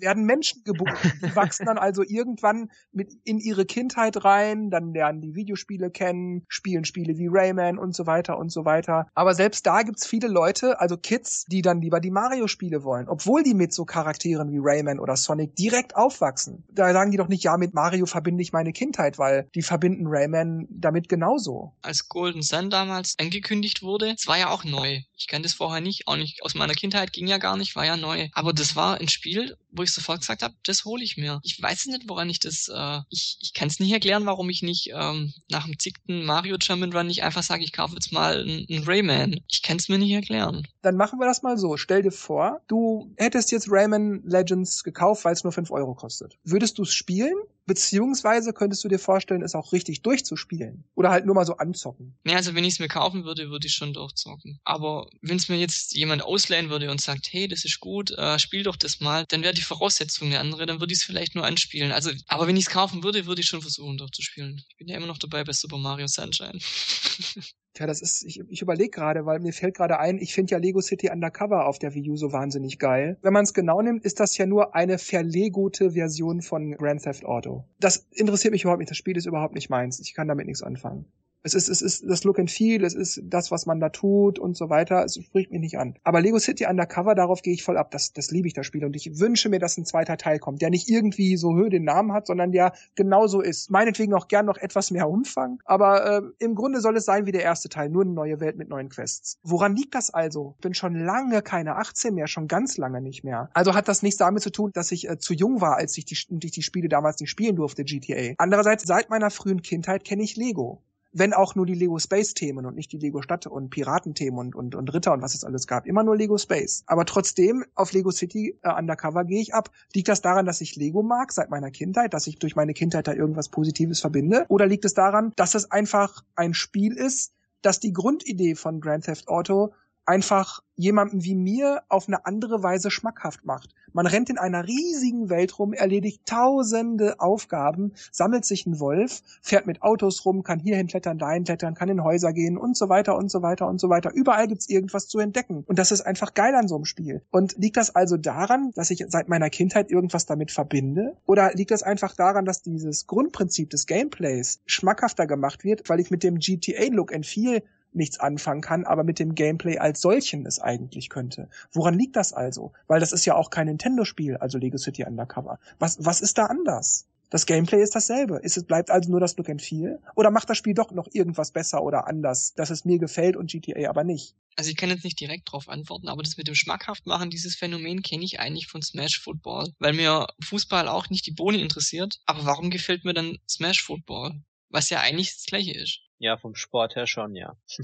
werden 0.00 0.24
Menschen 0.24 0.64
geboren. 0.64 0.96
Die 1.22 1.36
wachsen 1.36 1.66
dann 1.66 1.78
also 1.78 2.02
irgendwann 2.02 2.70
mit 2.90 3.12
in 3.24 3.38
ihre 3.38 3.64
Kindheit 3.64 4.24
rein, 4.24 4.70
dann 4.70 4.92
lernen 4.92 5.20
die 5.20 5.34
Videospiele 5.34 5.90
kennen, 5.90 6.44
spielen 6.48 6.84
Spiele 6.84 7.18
wie 7.18 7.28
Rayman 7.30 7.78
und 7.78 7.94
so 7.94 8.06
weiter 8.06 8.38
und 8.38 8.50
so 8.50 8.64
weiter. 8.64 9.06
Aber 9.14 9.34
selbst 9.34 9.66
da 9.66 9.82
gibt's 9.82 10.06
viele 10.06 10.28
Leute, 10.28 10.80
also 10.80 10.96
Kids, 10.96 11.44
die 11.44 11.62
dann 11.62 11.80
lieber 11.80 12.00
die 12.00 12.10
Mario-Spiele 12.10 12.82
wollen. 12.82 13.08
Obwohl 13.08 13.42
die 13.42 13.54
mit 13.54 13.72
so 13.72 13.84
Charakteren 13.84 14.50
wie 14.50 14.58
Rayman 14.60 14.71
oder 14.98 15.16
Sonic 15.16 15.54
direkt 15.56 15.96
aufwachsen. 15.96 16.64
Da 16.72 16.92
sagen 16.92 17.10
die 17.10 17.16
doch 17.16 17.28
nicht, 17.28 17.44
ja, 17.44 17.56
mit 17.56 17.74
Mario 17.74 18.06
verbinde 18.06 18.42
ich 18.42 18.52
meine 18.52 18.72
Kindheit, 18.72 19.18
weil 19.18 19.48
die 19.54 19.62
verbinden 19.62 20.06
Rayman 20.06 20.66
damit 20.70 21.08
genauso. 21.08 21.72
Als 21.82 22.08
Golden 22.08 22.42
Sun 22.42 22.70
damals 22.70 23.14
angekündigt 23.18 23.82
wurde, 23.82 24.14
es 24.16 24.26
war 24.26 24.38
ja 24.38 24.50
auch 24.50 24.64
neu. 24.64 25.00
Ich 25.16 25.28
kannte 25.28 25.46
es 25.46 25.54
vorher 25.54 25.80
nicht, 25.80 26.08
auch 26.08 26.16
nicht 26.16 26.42
aus 26.42 26.54
meiner 26.54 26.74
Kindheit, 26.74 27.12
ging 27.12 27.26
ja 27.26 27.38
gar 27.38 27.56
nicht, 27.56 27.76
war 27.76 27.86
ja 27.86 27.96
neu. 27.96 28.28
Aber 28.32 28.52
das 28.52 28.74
war 28.74 28.98
ein 28.98 29.08
Spiel, 29.08 29.56
wo 29.70 29.82
ich 29.82 29.92
sofort 29.92 30.20
gesagt 30.20 30.42
habe, 30.42 30.54
das 30.64 30.84
hole 30.84 31.04
ich 31.04 31.16
mir. 31.16 31.40
Ich 31.42 31.60
weiß 31.60 31.86
nicht, 31.86 32.08
woran 32.08 32.28
ich 32.28 32.40
das, 32.40 32.68
äh, 32.72 33.00
ich, 33.08 33.38
ich 33.40 33.54
kann 33.54 33.68
es 33.68 33.80
nicht 33.80 33.92
erklären, 33.92 34.26
warum 34.26 34.50
ich 34.50 34.62
nicht 34.62 34.90
ähm, 34.94 35.32
nach 35.48 35.64
dem 35.64 35.78
zickten 35.78 36.24
Mario 36.24 36.56
Jump'n'Run 36.56 37.04
nicht 37.04 37.22
einfach 37.22 37.42
sage, 37.42 37.64
ich 37.64 37.72
kaufe 37.72 37.94
jetzt 37.94 38.12
mal 38.12 38.42
einen 38.42 38.84
Rayman. 38.84 39.40
Ich 39.48 39.62
kann 39.62 39.76
es 39.76 39.88
mir 39.88 39.98
nicht 39.98 40.12
erklären. 40.12 40.66
Dann 40.82 40.96
machen 40.96 41.18
wir 41.18 41.26
das 41.26 41.42
mal 41.42 41.56
so. 41.58 41.76
Stell 41.76 42.02
dir 42.02 42.10
vor, 42.10 42.60
du 42.68 43.12
hättest 43.16 43.52
jetzt 43.52 43.68
Rayman 43.70 44.22
Legends 44.62 44.84
gekauft, 44.84 45.24
weil 45.24 45.32
es 45.32 45.44
nur 45.44 45.52
5 45.52 45.70
Euro 45.70 45.94
kostet. 45.94 46.38
Würdest 46.44 46.78
du 46.78 46.82
es 46.82 46.92
spielen? 46.92 47.34
Beziehungsweise 47.64 48.52
könntest 48.52 48.82
du 48.82 48.88
dir 48.88 48.98
vorstellen, 48.98 49.42
es 49.42 49.54
auch 49.54 49.72
richtig 49.72 50.02
durchzuspielen? 50.02 50.84
Oder 50.96 51.10
halt 51.10 51.26
nur 51.26 51.34
mal 51.36 51.46
so 51.46 51.56
anzocken? 51.56 52.16
Ja, 52.24 52.36
also 52.36 52.54
wenn 52.54 52.64
ich 52.64 52.74
es 52.74 52.80
mir 52.80 52.88
kaufen 52.88 53.24
würde, 53.24 53.50
würde 53.50 53.68
ich 53.68 53.74
schon 53.74 53.92
durchzocken. 53.92 54.58
Aber 54.64 55.08
wenn 55.20 55.36
es 55.36 55.48
mir 55.48 55.56
jetzt 55.56 55.94
jemand 55.94 56.24
ausleihen 56.24 56.70
würde 56.70 56.90
und 56.90 57.00
sagt, 57.00 57.28
hey, 57.30 57.46
das 57.46 57.64
ist 57.64 57.78
gut, 57.78 58.10
äh, 58.12 58.38
spiel 58.40 58.64
doch 58.64 58.76
das 58.76 58.98
mal, 58.98 59.26
dann 59.28 59.42
wäre 59.42 59.54
die 59.54 59.62
Voraussetzung 59.62 60.28
eine 60.28 60.40
andere, 60.40 60.66
dann 60.66 60.80
würde 60.80 60.92
ich 60.92 61.00
es 61.00 61.04
vielleicht 61.04 61.36
nur 61.36 61.44
anspielen. 61.44 61.92
Also, 61.92 62.10
aber 62.26 62.48
wenn 62.48 62.56
ich 62.56 62.66
es 62.66 62.70
kaufen 62.70 63.04
würde, 63.04 63.26
würde 63.26 63.40
ich 63.40 63.46
schon 63.46 63.62
versuchen 63.62 63.96
durchzuspielen. 63.96 64.60
Ich 64.68 64.76
bin 64.76 64.88
ja 64.88 64.96
immer 64.96 65.06
noch 65.06 65.18
dabei 65.18 65.44
bei 65.44 65.52
Super 65.52 65.78
Mario 65.78 66.08
Sunshine. 66.08 66.58
Tja, 67.74 67.86
das 67.86 68.02
ist, 68.02 68.24
ich, 68.24 68.40
ich 68.48 68.60
überlege 68.60 68.90
gerade, 68.90 69.24
weil 69.24 69.40
mir 69.40 69.52
fällt 69.52 69.74
gerade 69.74 69.98
ein, 69.98 70.18
ich 70.18 70.34
finde 70.34 70.52
ja 70.52 70.58
Lego 70.58 70.82
City 70.82 71.10
Undercover 71.10 71.66
auf 71.66 71.78
der 71.78 71.94
Wii 71.94 72.10
U 72.10 72.16
so 72.16 72.32
wahnsinnig 72.32 72.78
geil. 72.78 73.16
Wenn 73.22 73.32
man 73.32 73.44
es 73.44 73.54
genau 73.54 73.80
nimmt, 73.80 74.04
ist 74.04 74.20
das 74.20 74.36
ja 74.36 74.44
nur 74.44 74.74
eine 74.74 74.98
verlegote 74.98 75.92
Version 75.92 76.42
von 76.42 76.72
Grand 76.72 77.02
Theft 77.02 77.24
Auto. 77.24 77.64
Das 77.80 78.06
interessiert 78.12 78.52
mich 78.52 78.64
überhaupt 78.64 78.80
nicht, 78.80 78.90
das 78.90 78.98
Spiel 78.98 79.16
ist 79.16 79.26
überhaupt 79.26 79.54
nicht 79.54 79.70
meins. 79.70 80.00
Ich 80.00 80.12
kann 80.12 80.28
damit 80.28 80.46
nichts 80.46 80.62
anfangen. 80.62 81.06
Es 81.44 81.54
ist, 81.54 81.68
es 81.68 81.82
ist 81.82 82.04
das 82.08 82.22
Look 82.22 82.38
and 82.38 82.50
Feel, 82.50 82.84
es 82.84 82.94
ist 82.94 83.20
das, 83.24 83.50
was 83.50 83.66
man 83.66 83.80
da 83.80 83.88
tut 83.88 84.38
und 84.38 84.56
so 84.56 84.70
weiter. 84.70 85.04
Es 85.04 85.18
spricht 85.20 85.50
mich 85.50 85.60
nicht 85.60 85.76
an. 85.76 85.94
Aber 86.04 86.20
Lego 86.20 86.38
City 86.38 86.66
Undercover, 86.66 87.16
darauf 87.16 87.42
gehe 87.42 87.52
ich 87.52 87.64
voll 87.64 87.76
ab. 87.76 87.90
Das, 87.90 88.12
das 88.12 88.30
liebe 88.30 88.46
ich, 88.46 88.54
das 88.54 88.64
Spiel. 88.64 88.84
Und 88.84 88.94
ich 88.94 89.18
wünsche 89.18 89.48
mir, 89.48 89.58
dass 89.58 89.76
ein 89.76 89.84
zweiter 89.84 90.16
Teil 90.16 90.38
kommt, 90.38 90.62
der 90.62 90.70
nicht 90.70 90.88
irgendwie 90.88 91.36
so 91.36 91.54
Höhe 91.56 91.68
den 91.68 91.82
Namen 91.84 92.12
hat, 92.12 92.28
sondern 92.28 92.52
der 92.52 92.72
genauso 92.94 93.40
ist. 93.40 93.70
Meinetwegen 93.70 94.14
auch 94.14 94.28
gern 94.28 94.46
noch 94.46 94.56
etwas 94.56 94.92
mehr 94.92 95.08
Umfang. 95.08 95.60
Aber 95.64 96.18
äh, 96.18 96.22
im 96.38 96.54
Grunde 96.54 96.80
soll 96.80 96.96
es 96.96 97.04
sein 97.04 97.26
wie 97.26 97.32
der 97.32 97.42
erste 97.42 97.68
Teil. 97.68 97.88
Nur 97.88 98.02
eine 98.02 98.12
neue 98.12 98.38
Welt 98.38 98.56
mit 98.56 98.68
neuen 98.68 98.88
Quests. 98.88 99.38
Woran 99.42 99.74
liegt 99.74 99.96
das 99.96 100.10
also? 100.10 100.54
Ich 100.58 100.62
bin 100.62 100.74
schon 100.74 100.94
lange 100.94 101.42
keine 101.42 101.76
18 101.76 102.14
mehr, 102.14 102.28
schon 102.28 102.46
ganz 102.46 102.76
lange 102.76 103.00
nicht 103.00 103.24
mehr. 103.24 103.50
Also 103.52 103.74
hat 103.74 103.88
das 103.88 104.02
nichts 104.02 104.18
damit 104.18 104.42
zu 104.44 104.50
tun, 104.50 104.70
dass 104.74 104.92
ich 104.92 105.08
äh, 105.08 105.18
zu 105.18 105.34
jung 105.34 105.60
war, 105.60 105.76
als 105.76 105.98
ich 105.98 106.04
die, 106.04 106.14
ich 106.14 106.52
die 106.52 106.62
Spiele 106.62 106.88
damals 106.88 107.18
nicht 107.18 107.30
spielen 107.30 107.56
durfte, 107.56 107.82
GTA. 107.82 108.34
Andererseits, 108.38 108.84
seit 108.84 109.10
meiner 109.10 109.30
frühen 109.30 109.62
Kindheit 109.62 110.04
kenne 110.04 110.22
ich 110.22 110.36
Lego 110.36 110.82
wenn 111.12 111.32
auch 111.34 111.54
nur 111.54 111.66
die 111.66 111.74
Lego 111.74 111.98
Space 111.98 112.34
Themen 112.34 112.66
und 112.66 112.74
nicht 112.74 112.92
die 112.92 112.98
Lego 112.98 113.22
Stadt 113.22 113.46
und 113.46 113.70
Piratenthemen 113.70 114.38
und, 114.38 114.54
und, 114.54 114.74
und 114.74 114.92
Ritter 114.92 115.12
und 115.12 115.22
was 115.22 115.34
es 115.34 115.44
alles 115.44 115.66
gab. 115.66 115.86
Immer 115.86 116.02
nur 116.02 116.16
Lego 116.16 116.38
Space. 116.38 116.84
Aber 116.86 117.04
trotzdem, 117.04 117.64
auf 117.74 117.92
Lego 117.92 118.10
City 118.10 118.58
äh, 118.62 118.72
Undercover 118.72 119.24
gehe 119.24 119.40
ich 119.40 119.54
ab. 119.54 119.70
Liegt 119.94 120.08
das 120.08 120.22
daran, 120.22 120.46
dass 120.46 120.60
ich 120.60 120.76
Lego 120.76 121.02
mag 121.02 121.32
seit 121.32 121.50
meiner 121.50 121.70
Kindheit, 121.70 122.14
dass 122.14 122.26
ich 122.26 122.38
durch 122.38 122.56
meine 122.56 122.72
Kindheit 122.72 123.06
da 123.06 123.12
irgendwas 123.12 123.50
Positives 123.50 124.00
verbinde? 124.00 124.46
Oder 124.48 124.66
liegt 124.66 124.84
es 124.84 124.94
daran, 124.94 125.32
dass 125.36 125.54
es 125.54 125.70
einfach 125.70 126.24
ein 126.34 126.54
Spiel 126.54 126.94
ist, 126.94 127.32
das 127.60 127.78
die 127.78 127.92
Grundidee 127.92 128.54
von 128.54 128.80
Grand 128.80 129.04
Theft 129.04 129.28
Auto 129.28 129.72
einfach 130.06 130.60
jemandem 130.74 131.22
wie 131.22 131.34
mir 131.34 131.82
auf 131.88 132.08
eine 132.08 132.26
andere 132.26 132.62
Weise 132.62 132.90
schmackhaft 132.90 133.44
macht. 133.44 133.74
Man 133.92 134.06
rennt 134.06 134.30
in 134.30 134.38
einer 134.38 134.66
riesigen 134.66 135.28
Welt 135.28 135.58
rum, 135.58 135.74
erledigt 135.74 136.22
tausende 136.24 137.20
Aufgaben, 137.20 137.92
sammelt 138.10 138.44
sich 138.44 138.66
einen 138.66 138.80
Wolf, 138.80 139.22
fährt 139.42 139.66
mit 139.66 139.82
Autos 139.82 140.24
rum, 140.24 140.42
kann 140.42 140.60
hierhin 140.60 140.86
klettern, 140.86 141.18
dahin 141.18 141.44
klettern, 141.44 141.74
kann 141.74 141.90
in 141.90 142.02
Häuser 142.02 142.32
gehen 142.32 142.56
und 142.56 142.76
so 142.76 142.88
weiter 142.88 143.16
und 143.16 143.30
so 143.30 143.42
weiter 143.42 143.68
und 143.68 143.80
so 143.80 143.90
weiter. 143.90 144.10
Überall 144.14 144.48
gibt's 144.48 144.68
irgendwas 144.68 145.08
zu 145.08 145.18
entdecken. 145.18 145.64
Und 145.66 145.78
das 145.78 145.92
ist 145.92 146.00
einfach 146.00 146.32
geil 146.32 146.54
an 146.54 146.68
so 146.68 146.76
einem 146.76 146.86
Spiel. 146.86 147.22
Und 147.30 147.56
liegt 147.58 147.76
das 147.76 147.94
also 147.94 148.16
daran, 148.16 148.72
dass 148.74 148.90
ich 148.90 149.04
seit 149.08 149.28
meiner 149.28 149.50
Kindheit 149.50 149.90
irgendwas 149.90 150.24
damit 150.24 150.50
verbinde? 150.50 151.16
Oder 151.26 151.52
liegt 151.52 151.70
das 151.70 151.82
einfach 151.82 152.16
daran, 152.16 152.46
dass 152.46 152.62
dieses 152.62 153.06
Grundprinzip 153.06 153.68
des 153.70 153.86
Gameplays 153.86 154.62
schmackhafter 154.64 155.26
gemacht 155.26 155.64
wird, 155.64 155.88
weil 155.90 156.00
ich 156.00 156.10
mit 156.10 156.22
dem 156.22 156.38
GTA-Look 156.38 157.14
and 157.14 157.26
Feel 157.26 157.62
nichts 157.94 158.20
anfangen 158.20 158.60
kann, 158.60 158.84
aber 158.84 159.04
mit 159.04 159.18
dem 159.18 159.34
Gameplay 159.34 159.78
als 159.78 160.00
solchen 160.00 160.46
es 160.46 160.58
eigentlich 160.58 161.08
könnte. 161.08 161.48
Woran 161.72 161.98
liegt 161.98 162.16
das 162.16 162.32
also? 162.32 162.72
Weil 162.86 163.00
das 163.00 163.12
ist 163.12 163.24
ja 163.24 163.34
auch 163.34 163.50
kein 163.50 163.66
Nintendo-Spiel, 163.66 164.36
also 164.36 164.58
Lego 164.58 164.78
City 164.78 165.04
Undercover. 165.04 165.58
Was, 165.78 166.04
was 166.04 166.20
ist 166.20 166.38
da 166.38 166.46
anders? 166.46 167.06
Das 167.32 167.46
Gameplay 167.46 167.82
ist 167.82 167.94
dasselbe. 167.94 168.40
Ist 168.42 168.58
es 168.58 168.64
bleibt 168.64 168.90
also 168.90 169.10
nur 169.10 169.18
das 169.18 169.38
Look 169.38 169.48
and 169.48 169.62
Feel? 169.62 169.98
Oder 170.16 170.30
macht 170.30 170.50
das 170.50 170.58
Spiel 170.58 170.74
doch 170.74 170.90
noch 170.90 171.08
irgendwas 171.12 171.50
besser 171.50 171.82
oder 171.82 172.06
anders, 172.06 172.52
dass 172.52 172.68
es 172.68 172.84
mir 172.84 172.98
gefällt 172.98 173.36
und 173.36 173.50
GTA 173.50 173.88
aber 173.88 174.04
nicht? 174.04 174.34
Also 174.54 174.70
ich 174.70 174.76
kann 174.76 174.90
jetzt 174.90 175.02
nicht 175.02 175.18
direkt 175.18 175.48
darauf 175.48 175.70
antworten, 175.70 176.08
aber 176.08 176.22
das 176.22 176.36
mit 176.36 176.46
dem 176.46 176.54
Schmackhaft 176.54 177.06
machen, 177.06 177.30
dieses 177.30 177.56
Phänomen 177.56 178.02
kenne 178.02 178.22
ich 178.22 178.38
eigentlich 178.38 178.66
von 178.66 178.82
Smash 178.82 179.18
Football, 179.18 179.72
weil 179.78 179.94
mir 179.94 180.26
Fußball 180.44 180.88
auch 180.88 181.08
nicht 181.08 181.26
die 181.26 181.32
Bohne 181.32 181.58
interessiert. 181.58 182.20
Aber 182.26 182.44
warum 182.44 182.68
gefällt 182.68 183.06
mir 183.06 183.14
dann 183.14 183.38
Smash 183.48 183.82
Football? 183.82 184.42
Was 184.68 184.90
ja 184.90 185.00
eigentlich 185.00 185.32
das 185.32 185.46
gleiche 185.46 185.72
ist. 185.72 186.00
Ja, 186.22 186.36
vom 186.36 186.54
Sport 186.54 186.94
her 186.94 187.08
schon, 187.08 187.34
ja. 187.34 187.56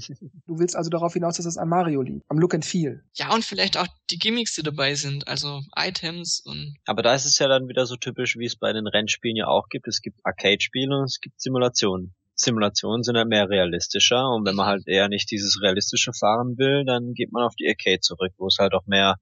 du 0.47 0.59
willst 0.59 0.77
also 0.77 0.89
darauf 0.89 1.11
hinaus, 1.11 1.35
dass 1.35 1.45
es 1.45 1.57
an 1.57 1.67
Mario 1.67 2.01
liegt, 2.01 2.23
am 2.29 2.39
Look 2.39 2.53
and 2.53 2.63
Feel. 2.63 3.03
Ja, 3.13 3.33
und 3.33 3.43
vielleicht 3.43 3.75
auch 3.75 3.87
die 4.09 4.17
Gimmicks, 4.17 4.55
die 4.55 4.63
dabei 4.63 4.95
sind, 4.95 5.27
also 5.27 5.61
Items 5.75 6.39
und. 6.45 6.77
Aber 6.85 7.01
da 7.01 7.13
ist 7.13 7.25
es 7.25 7.37
ja 7.37 7.49
dann 7.49 7.67
wieder 7.67 7.85
so 7.85 7.97
typisch, 7.97 8.37
wie 8.37 8.45
es 8.45 8.55
bei 8.55 8.71
den 8.71 8.87
Rennspielen 8.87 9.35
ja 9.35 9.47
auch 9.47 9.67
gibt. 9.67 9.89
Es 9.89 10.01
gibt 10.01 10.21
Arcade-Spiele 10.23 10.99
und 10.99 11.03
es 11.03 11.19
gibt 11.19 11.41
Simulationen. 11.41 12.15
Simulationen 12.33 13.03
sind 13.03 13.17
ja 13.17 13.25
mehr 13.25 13.49
realistischer 13.49 14.29
und 14.29 14.47
wenn 14.47 14.55
man 14.55 14.67
halt 14.67 14.87
eher 14.87 15.09
nicht 15.09 15.29
dieses 15.31 15.61
realistische 15.61 16.13
fahren 16.13 16.57
will, 16.57 16.85
dann 16.85 17.13
geht 17.15 17.33
man 17.33 17.43
auf 17.43 17.55
die 17.55 17.67
Arcade 17.67 17.99
zurück, 17.99 18.31
wo 18.37 18.47
es 18.47 18.55
halt 18.57 18.73
auch 18.73 18.85
mehr 18.85 19.17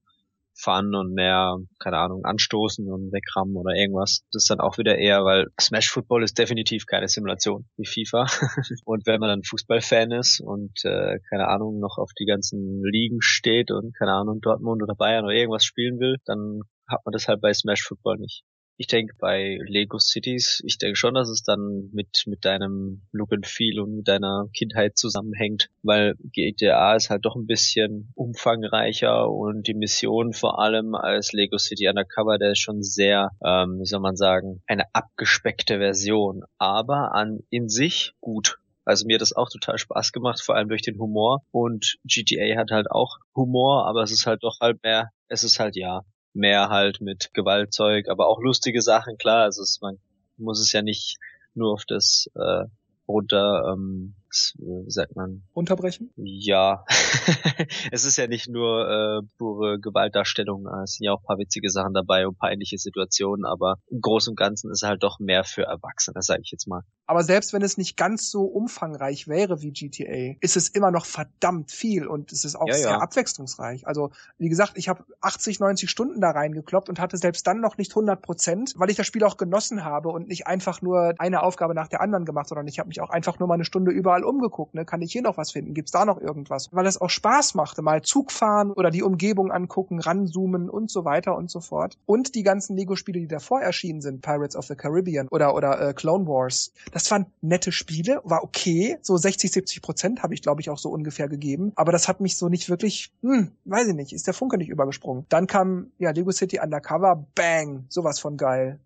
Fun 0.60 0.96
und 0.96 1.14
mehr, 1.14 1.58
keine 1.80 1.98
Ahnung, 1.98 2.26
anstoßen 2.26 2.92
und 2.92 3.12
wegrammen 3.12 3.56
oder 3.56 3.76
irgendwas. 3.76 4.26
Das 4.32 4.44
ist 4.44 4.50
dann 4.50 4.60
auch 4.60 4.78
wieder 4.78 4.98
eher, 4.98 5.24
weil 5.24 5.48
Smash 5.60 5.90
Football 5.90 6.24
ist 6.24 6.38
definitiv 6.38 6.86
keine 6.86 7.08
Simulation 7.08 7.68
wie 7.78 7.86
FIFA. 7.86 8.26
und 8.86 9.06
wenn 9.06 9.20
man 9.20 9.30
dann 9.30 9.44
Fußballfan 9.44 10.12
ist 10.12 10.42
und 10.42 10.84
äh, 10.84 11.20
keine 11.30 11.48
Ahnung 11.48 11.80
noch 11.80 11.98
auf 11.98 12.12
die 12.20 12.26
ganzen 12.26 12.82
Ligen 12.84 13.22
steht 13.22 13.72
und 13.72 13.96
keine 13.96 14.14
Ahnung 14.14 14.40
Dortmund 14.42 14.82
oder 14.82 14.96
Bayern 14.96 15.26
oder 15.26 15.34
irgendwas 15.34 15.64
spielen 15.64 16.00
will, 16.00 16.18
dann 16.26 16.62
hat 16.90 17.02
man 17.06 17.12
das 17.12 17.28
halt 17.28 17.42
bei 17.42 17.54
Smash 17.54 17.84
Football 17.84 18.18
nicht. 18.18 18.44
Ich 18.80 18.86
denke 18.86 19.16
bei 19.18 19.58
Lego 19.66 19.98
Cities, 19.98 20.62
ich 20.64 20.78
denke 20.78 20.96
schon, 20.96 21.16
dass 21.16 21.30
es 21.30 21.42
dann 21.42 21.90
mit, 21.94 22.26
mit 22.28 22.46
deinem 22.46 23.02
Look 23.12 23.34
and 23.34 23.48
Feel 23.48 23.80
und 23.80 23.96
mit 23.96 24.08
deiner 24.08 24.50
Kindheit 24.54 24.98
zusammenhängt, 24.98 25.70
weil 25.82 26.14
GTA 26.32 26.96
ist 26.96 27.10
halt 27.10 27.26
doch 27.26 27.36
ein 27.36 27.48
bisschen 27.48 28.12
umfangreicher 28.14 29.30
und 29.32 29.66
die 29.66 29.74
Mission 29.74 30.32
vor 30.32 30.60
allem 30.60 30.94
als 30.94 31.34
Lego 31.34 31.58
City 31.58 31.90
Undercover, 31.90 32.38
der 32.38 32.52
ist 32.52 32.60
schon 32.60 32.84
sehr, 32.84 33.32
ähm, 33.44 33.80
wie 33.80 33.86
soll 33.86 34.00
man 34.00 34.16
sagen, 34.16 34.62
eine 34.68 34.84
abgespeckte 34.94 35.80
Version, 35.80 36.44
aber 36.60 37.16
an 37.16 37.40
in 37.50 37.70
sich 37.70 38.14
gut. 38.22 38.60
Also 38.86 39.06
mir 39.06 39.16
hat 39.16 39.22
das 39.22 39.36
auch 39.36 39.50
total 39.50 39.80
Spaß 39.80 40.12
gemacht, 40.12 40.42
vor 40.42 40.56
allem 40.56 40.70
durch 40.70 40.82
den 40.82 40.98
Humor. 40.98 41.42
Und 41.52 41.98
GTA 42.06 42.58
hat 42.58 42.72
halt 42.72 42.90
auch 42.90 43.18
Humor, 43.36 43.86
aber 43.86 44.04
es 44.04 44.12
ist 44.12 44.28
halt 44.28 44.44
doch 44.44 44.62
halt 44.62 44.82
mehr, 44.84 45.10
es 45.28 45.44
ist 45.44 45.60
halt 45.60 45.76
ja, 45.76 46.04
mehr 46.38 46.70
halt 46.70 47.02
mit 47.02 47.34
Gewaltzeug, 47.34 48.08
aber 48.10 48.28
auch 48.28 48.40
lustige 48.40 48.82
Sachen, 48.82 49.18
klar. 49.18 49.44
Also 49.44 49.62
es, 49.64 49.80
man 49.82 50.00
muss 50.38 50.62
es 50.62 50.72
ja 50.72 50.82
nicht 50.82 51.18
nur 51.54 51.74
auf 51.74 51.84
das 51.86 52.30
äh, 52.36 52.66
runter, 53.08 53.74
ähm, 53.74 54.16
wie 54.58 54.90
sagt 54.92 55.16
man? 55.16 55.44
Unterbrechen? 55.54 56.12
Ja. 56.16 56.86
es 57.92 58.06
ist 58.06 58.18
ja 58.18 58.28
nicht 58.28 58.48
nur 58.50 58.88
äh, 58.88 59.28
pure 59.38 59.80
Gewaltdarstellung, 59.80 60.68
es 60.84 60.96
sind 60.96 61.06
ja 61.06 61.14
auch 61.14 61.22
ein 61.22 61.26
paar 61.26 61.38
witzige 61.38 61.70
Sachen 61.70 61.94
dabei 61.94 62.28
und 62.28 62.38
peinliche 62.38 62.78
Situationen, 62.78 63.46
aber 63.46 63.76
im 63.90 64.02
Großen 64.02 64.32
und 64.32 64.36
Ganzen 64.36 64.72
ist 64.72 64.84
es 64.84 64.88
halt 64.88 65.04
doch 65.04 65.20
mehr 65.20 65.44
für 65.44 65.64
Erwachsene, 65.64 66.22
sage 66.22 66.42
ich 66.44 66.52
jetzt 66.52 66.68
mal. 66.68 66.82
Aber 67.06 67.24
selbst 67.24 67.54
wenn 67.54 67.62
es 67.62 67.78
nicht 67.78 67.96
ganz 67.98 68.30
so 68.30 68.44
umfangreich 68.44 69.28
wäre 69.28 69.62
wie 69.62 69.72
GTA, 69.72 70.38
ist 70.42 70.58
es 70.58 70.70
immer 70.70 70.92
noch 70.92 71.06
verdammt 71.06 71.72
viel 71.72 72.06
und 72.06 72.32
es 72.32 72.44
ist 72.44 72.56
auch 72.56 72.68
ja, 72.68 72.74
sehr 72.74 72.90
ja. 72.90 73.00
abwechslungsreich. 73.00 73.88
Also, 73.88 74.12
wie 74.38 74.50
gesagt, 74.50 74.74
ich 74.76 74.90
habe 74.90 75.06
80, 75.22 75.60
90 75.60 75.90
Stunden 75.90 76.22
da 76.22 76.32
reingekloppt 76.32 76.90
und 76.90 77.00
hatte 77.00 77.18
selbst 77.18 77.48
dann 77.48 77.62
noch 77.62 77.78
nicht 77.78 77.92
100 77.92 78.22
Prozent, 78.22 78.74
weil 78.76 78.90
ich 78.90 78.98
das 78.98 79.08
Spiel 79.08 79.24
auch 79.24 79.38
genossen 79.38 79.84
habe 79.86 80.10
und 80.10 80.28
nicht 80.28 80.48
einfach 80.48 80.82
nur 80.82 81.14
eine 81.18 81.44
Aufgabe 81.44 81.74
nach 81.74 81.88
der 81.88 82.02
anderen 82.02 82.26
gemacht, 82.26 82.50
sondern 82.50 82.68
ich 82.68 82.80
habe 82.80 82.88
mich 82.88 83.02
auch 83.02 83.10
einfach 83.10 83.40
nur 83.40 83.48
mal 83.48 83.56
eine 83.56 83.66
Stunde 83.66 83.92
überall 83.92 84.24
umgeguckt. 84.28 84.76
Ne? 84.76 84.86
Kann 84.86 85.02
ich 85.02 85.12
hier 85.12 85.22
noch 85.22 85.38
was 85.38 85.52
finden? 85.52 85.74
Gibt's 85.74 85.92
da 85.92 86.06
noch 86.06 86.20
irgendwas? 86.20 86.70
Weil 86.72 86.86
es 86.86 87.00
auch 87.00 87.10
Spaß 87.10 87.56
machte, 87.56 87.82
mal 87.82 88.02
Zug 88.02 88.32
fahren 88.32 88.72
oder 88.72 88.92
die 88.92 89.04
Umgebung 89.04 89.52
angucken, 89.52 90.00
ranzoomen 90.00 90.70
und 90.70 90.92
so 90.92 91.06
weiter 91.06 91.36
und 91.36 91.50
so 91.50 91.60
fort. 91.60 91.98
Und 92.06 92.36
die 92.36 92.44
ganzen 92.44 92.76
Lego-Spiele, 92.76 93.20
die 93.20 93.28
davor 93.28 93.62
erschienen 93.62 94.02
sind, 94.02 94.22
Pirates 94.22 94.56
of 94.56 94.66
the 94.66 94.76
Caribbean 94.76 95.28
oder 95.30 95.56
oder 95.56 95.80
äh, 95.82 95.94
Clone 95.94 96.28
Wars, 96.28 96.72
das 96.92 97.10
waren 97.12 97.28
nette 97.42 97.72
Spiele, 97.72 98.22
war 98.24 98.44
okay. 98.44 98.98
So 99.02 99.18
60, 99.18 99.52
70 99.52 99.82
Prozent 99.82 100.24
habe 100.24 100.34
ich, 100.34 100.42
glaube 100.42 100.62
ich, 100.62 100.70
auch 100.70 100.78
so 100.78 100.90
ungefähr 100.90 101.28
gegeben. 101.28 101.72
Aber 101.76 101.92
das 101.92 102.08
hat 102.08 102.22
mich 102.22 102.38
so 102.38 102.50
nicht 102.50 102.70
wirklich, 102.70 103.12
hm, 103.22 103.52
weiß 103.66 103.88
ich 103.90 103.96
nicht, 103.96 104.14
ist 104.14 104.28
der 104.28 104.34
Funke 104.34 104.58
nicht 104.58 104.70
übergesprungen. 104.70 105.26
Dann 105.30 105.48
kam, 105.48 105.92
ja, 105.98 106.12
Lego 106.12 106.32
City 106.32 106.60
Undercover, 106.60 107.26
bang, 107.36 107.86
sowas 107.90 108.20
von 108.20 108.38
geil. 108.38 108.80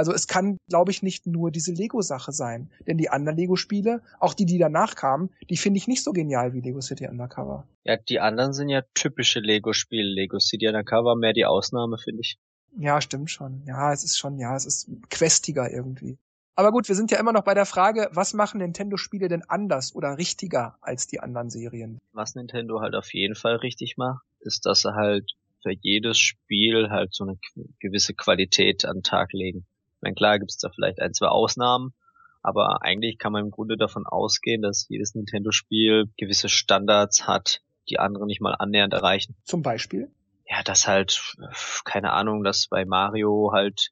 Also 0.00 0.14
es 0.14 0.26
kann, 0.26 0.56
glaube 0.70 0.92
ich, 0.92 1.02
nicht 1.02 1.26
nur 1.26 1.50
diese 1.50 1.74
Lego-Sache 1.74 2.32
sein. 2.32 2.70
Denn 2.86 2.96
die 2.96 3.10
anderen 3.10 3.36
Lego-Spiele, 3.36 4.00
auch 4.18 4.32
die, 4.32 4.46
die 4.46 4.56
danach 4.56 4.94
kamen, 4.94 5.28
die 5.50 5.58
finde 5.58 5.76
ich 5.76 5.88
nicht 5.88 6.02
so 6.02 6.12
genial 6.12 6.54
wie 6.54 6.62
Lego 6.62 6.80
City 6.80 7.06
Undercover. 7.06 7.66
Ja, 7.84 7.98
die 7.98 8.18
anderen 8.18 8.54
sind 8.54 8.70
ja 8.70 8.80
typische 8.94 9.40
Lego-Spiele. 9.40 10.10
Lego 10.10 10.38
City 10.38 10.68
Undercover 10.68 11.16
mehr 11.16 11.34
die 11.34 11.44
Ausnahme, 11.44 11.98
finde 11.98 12.22
ich. 12.22 12.38
Ja, 12.78 13.02
stimmt 13.02 13.30
schon. 13.30 13.62
Ja, 13.66 13.92
es 13.92 14.02
ist 14.02 14.16
schon, 14.16 14.38
ja, 14.38 14.56
es 14.56 14.64
ist 14.64 14.90
questiger 15.10 15.70
irgendwie. 15.70 16.16
Aber 16.54 16.72
gut, 16.72 16.88
wir 16.88 16.94
sind 16.94 17.10
ja 17.10 17.20
immer 17.20 17.34
noch 17.34 17.44
bei 17.44 17.52
der 17.52 17.66
Frage, 17.66 18.08
was 18.12 18.32
machen 18.32 18.56
Nintendo-Spiele 18.62 19.28
denn 19.28 19.42
anders 19.42 19.94
oder 19.94 20.16
richtiger 20.16 20.78
als 20.80 21.08
die 21.08 21.20
anderen 21.20 21.50
Serien? 21.50 21.98
Was 22.12 22.34
Nintendo 22.34 22.80
halt 22.80 22.94
auf 22.94 23.12
jeden 23.12 23.34
Fall 23.34 23.56
richtig 23.56 23.98
macht, 23.98 24.24
ist, 24.40 24.64
dass 24.64 24.80
sie 24.80 24.94
halt 24.94 25.30
für 25.62 25.72
jedes 25.78 26.18
Spiel 26.18 26.88
halt 26.88 27.12
so 27.12 27.24
eine 27.24 27.38
gewisse 27.80 28.14
Qualität 28.14 28.86
an 28.86 28.98
den 28.98 29.02
Tag 29.02 29.34
legen. 29.34 29.66
Meine, 30.00 30.14
klar 30.14 30.38
gibt 30.38 30.50
es 30.50 30.58
da 30.58 30.70
vielleicht 30.70 31.00
ein, 31.00 31.14
zwei 31.14 31.28
Ausnahmen, 31.28 31.92
aber 32.42 32.82
eigentlich 32.82 33.18
kann 33.18 33.32
man 33.32 33.44
im 33.44 33.50
Grunde 33.50 33.76
davon 33.76 34.06
ausgehen, 34.06 34.62
dass 34.62 34.86
jedes 34.88 35.14
Nintendo-Spiel 35.14 36.06
gewisse 36.16 36.48
Standards 36.48 37.26
hat, 37.26 37.60
die 37.88 37.98
andere 37.98 38.26
nicht 38.26 38.40
mal 38.40 38.54
annähernd 38.54 38.92
erreichen. 38.94 39.36
Zum 39.44 39.62
Beispiel? 39.62 40.10
Ja, 40.46 40.62
dass 40.62 40.86
halt, 40.86 41.20
keine 41.84 42.12
Ahnung, 42.12 42.42
dass 42.42 42.66
bei 42.68 42.84
Mario 42.84 43.50
halt 43.52 43.90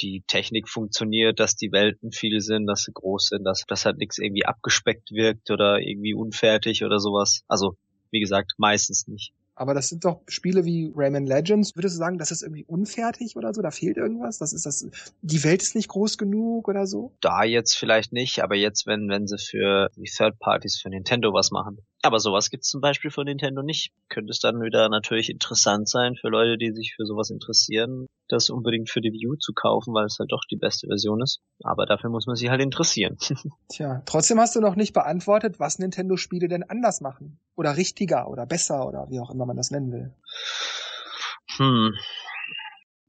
die 0.00 0.22
Technik 0.26 0.68
funktioniert, 0.68 1.40
dass 1.40 1.56
die 1.56 1.72
Welten 1.72 2.12
viel 2.12 2.40
sind, 2.40 2.66
dass 2.66 2.82
sie 2.82 2.92
groß 2.92 3.28
sind, 3.28 3.44
dass, 3.44 3.64
dass 3.66 3.86
halt 3.86 3.96
nichts 3.96 4.18
irgendwie 4.18 4.44
abgespeckt 4.44 5.10
wirkt 5.12 5.50
oder 5.50 5.78
irgendwie 5.78 6.12
unfertig 6.12 6.84
oder 6.84 6.98
sowas. 6.98 7.44
Also, 7.48 7.76
wie 8.10 8.20
gesagt, 8.20 8.52
meistens 8.58 9.06
nicht. 9.06 9.32
Aber 9.56 9.72
das 9.72 9.88
sind 9.88 10.04
doch 10.04 10.20
Spiele 10.28 10.66
wie 10.66 10.92
Rayman 10.94 11.26
Legends. 11.26 11.74
Würdest 11.74 11.96
du 11.96 11.98
sagen, 11.98 12.18
das 12.18 12.30
ist 12.30 12.42
irgendwie 12.42 12.64
unfertig 12.64 13.36
oder 13.36 13.54
so? 13.54 13.62
Da 13.62 13.70
fehlt 13.70 13.96
irgendwas? 13.96 14.36
Das 14.38 14.52
ist 14.52 14.66
das, 14.66 14.86
die 15.22 15.44
Welt 15.44 15.62
ist 15.62 15.74
nicht 15.74 15.88
groß 15.88 16.18
genug 16.18 16.68
oder 16.68 16.86
so? 16.86 17.12
Da 17.20 17.42
jetzt 17.42 17.74
vielleicht 17.74 18.12
nicht, 18.12 18.42
aber 18.42 18.54
jetzt, 18.54 18.86
wenn, 18.86 19.08
wenn 19.08 19.26
sie 19.26 19.38
für 19.38 19.90
die 19.96 20.10
Third 20.14 20.38
Parties 20.38 20.78
für 20.80 20.90
Nintendo 20.90 21.32
was 21.32 21.50
machen. 21.50 21.78
Aber 22.02 22.20
sowas 22.20 22.50
gibt's 22.50 22.68
zum 22.68 22.80
Beispiel 22.80 23.10
von 23.10 23.24
Nintendo 23.24 23.62
nicht. 23.62 23.92
Könnte 24.08 24.30
es 24.30 24.38
dann 24.38 24.62
wieder 24.62 24.88
natürlich 24.88 25.30
interessant 25.30 25.88
sein 25.88 26.14
für 26.14 26.28
Leute, 26.28 26.56
die 26.58 26.72
sich 26.72 26.94
für 26.94 27.04
sowas 27.04 27.30
interessieren, 27.30 28.06
das 28.28 28.50
unbedingt 28.50 28.90
für 28.90 29.00
die 29.00 29.12
View 29.12 29.36
zu 29.36 29.52
kaufen, 29.54 29.92
weil 29.94 30.06
es 30.06 30.18
halt 30.18 30.30
doch 30.30 30.42
die 30.50 30.56
beste 30.56 30.86
Version 30.86 31.20
ist. 31.22 31.40
Aber 31.64 31.86
dafür 31.86 32.10
muss 32.10 32.26
man 32.26 32.36
sich 32.36 32.48
halt 32.48 32.60
interessieren. 32.60 33.16
Tja, 33.68 34.02
trotzdem 34.06 34.38
hast 34.38 34.54
du 34.54 34.60
noch 34.60 34.76
nicht 34.76 34.92
beantwortet, 34.92 35.58
was 35.58 35.78
Nintendo-Spiele 35.78 36.48
denn 36.48 36.62
anders 36.62 37.00
machen. 37.00 37.40
Oder 37.56 37.76
richtiger 37.76 38.28
oder 38.28 38.46
besser 38.46 38.86
oder 38.86 39.10
wie 39.10 39.20
auch 39.20 39.30
immer 39.30 39.46
man 39.46 39.56
das 39.56 39.70
nennen 39.70 39.90
will. 39.90 40.14
Hm. 41.56 41.94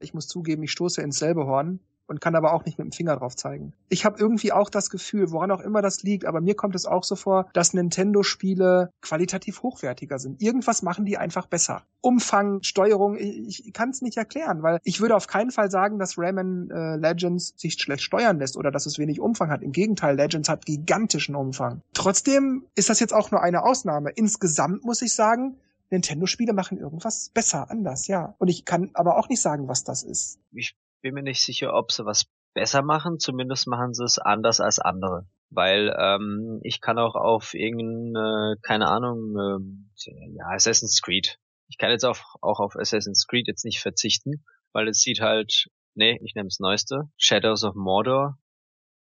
Ich 0.00 0.14
muss 0.14 0.28
zugeben, 0.28 0.62
ich 0.62 0.72
stoße 0.72 1.02
ins 1.02 1.18
selbe 1.18 1.46
Horn 1.46 1.80
und 2.08 2.20
kann 2.20 2.34
aber 2.34 2.52
auch 2.52 2.64
nicht 2.64 2.78
mit 2.78 2.86
dem 2.86 2.92
Finger 2.92 3.16
drauf 3.16 3.36
zeigen. 3.36 3.72
Ich 3.88 4.04
habe 4.04 4.18
irgendwie 4.18 4.52
auch 4.52 4.70
das 4.70 4.90
Gefühl, 4.90 5.30
woran 5.30 5.50
auch 5.50 5.60
immer 5.60 5.82
das 5.82 6.02
liegt, 6.02 6.24
aber 6.24 6.40
mir 6.40 6.54
kommt 6.54 6.74
es 6.74 6.86
auch 6.86 7.04
so 7.04 7.14
vor, 7.16 7.48
dass 7.52 7.74
Nintendo-Spiele 7.74 8.90
qualitativ 9.02 9.62
hochwertiger 9.62 10.18
sind. 10.18 10.42
Irgendwas 10.42 10.82
machen 10.82 11.04
die 11.04 11.18
einfach 11.18 11.46
besser. 11.46 11.82
Umfang, 12.00 12.62
Steuerung, 12.62 13.16
ich, 13.16 13.66
ich 13.66 13.72
kann 13.72 13.90
es 13.90 14.02
nicht 14.02 14.16
erklären, 14.16 14.62
weil 14.62 14.80
ich 14.84 15.00
würde 15.00 15.16
auf 15.16 15.26
keinen 15.26 15.50
Fall 15.50 15.70
sagen, 15.70 15.98
dass 15.98 16.16
Rayman 16.16 16.70
äh, 16.70 16.96
Legends 16.96 17.54
sich 17.56 17.74
schlecht 17.74 18.02
steuern 18.02 18.38
lässt 18.38 18.56
oder 18.56 18.70
dass 18.70 18.86
es 18.86 18.98
wenig 18.98 19.20
Umfang 19.20 19.50
hat. 19.50 19.62
Im 19.62 19.72
Gegenteil, 19.72 20.16
Legends 20.16 20.48
hat 20.48 20.64
gigantischen 20.64 21.34
Umfang. 21.34 21.82
Trotzdem 21.92 22.64
ist 22.74 22.88
das 22.88 23.00
jetzt 23.00 23.12
auch 23.12 23.30
nur 23.30 23.42
eine 23.42 23.64
Ausnahme. 23.64 24.10
Insgesamt 24.10 24.84
muss 24.84 25.02
ich 25.02 25.12
sagen, 25.12 25.56
Nintendo-Spiele 25.90 26.52
machen 26.52 26.78
irgendwas 26.78 27.30
besser, 27.32 27.70
anders, 27.70 28.06
ja. 28.06 28.34
Und 28.38 28.48
ich 28.48 28.64
kann 28.64 28.90
aber 28.94 29.16
auch 29.16 29.28
nicht 29.28 29.40
sagen, 29.40 29.68
was 29.68 29.84
das 29.84 30.02
ist. 30.02 30.38
Ich 30.52 30.76
bin 31.00 31.14
mir 31.14 31.22
nicht 31.22 31.42
sicher, 31.42 31.74
ob 31.74 31.92
sie 31.92 32.04
was 32.04 32.26
besser 32.54 32.82
machen. 32.82 33.18
Zumindest 33.18 33.66
machen 33.66 33.94
sie 33.94 34.04
es 34.04 34.18
anders 34.18 34.60
als 34.60 34.78
andere. 34.78 35.26
Weil 35.50 35.94
ähm, 35.98 36.60
ich 36.62 36.80
kann 36.80 36.98
auch 36.98 37.14
auf 37.14 37.54
irgendeine, 37.54 38.56
keine 38.62 38.88
Ahnung, 38.88 39.36
äh, 39.36 40.36
ja, 40.36 40.46
Assassin's 40.48 41.00
Creed. 41.00 41.38
Ich 41.68 41.78
kann 41.78 41.90
jetzt 41.90 42.04
auch, 42.04 42.18
auch 42.42 42.60
auf 42.60 42.76
Assassin's 42.76 43.26
Creed 43.26 43.46
jetzt 43.46 43.64
nicht 43.64 43.80
verzichten, 43.80 44.44
weil 44.72 44.88
es 44.88 45.00
sieht 45.00 45.20
halt, 45.20 45.68
nee, 45.94 46.18
ich 46.22 46.34
nehme 46.34 46.48
das 46.48 46.60
Neueste, 46.60 47.10
Shadows 47.16 47.64
of 47.64 47.74
Mordor, 47.74 48.38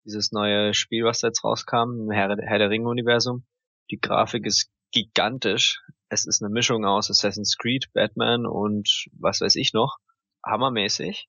dieses 0.05 0.33
neue 0.33 0.75
Spiel, 0.75 1.05
was 1.05 1.21
da 1.21 1.29
jetzt 1.29 1.45
rauskam, 1.45 2.01
im 2.01 2.11
Herr, 2.11 2.37
Herr 2.41 2.59
der 2.59 2.71
Ringe-Universum. 2.71 3.45
Die 3.91 4.01
Grafik 4.01 4.47
ist 4.47 4.71
gigantisch. 4.91 5.81
Es 6.09 6.27
ist 6.27 6.43
eine 6.43 6.53
Mischung 6.53 6.85
aus 6.85 7.11
Assassin's 7.11 7.57
Creed, 7.57 7.87
Batman 7.93 8.47
und 8.47 9.07
was 9.13 9.41
weiß 9.41 9.57
ich 9.57 9.73
noch. 9.73 9.99
Hammermäßig. 10.45 11.29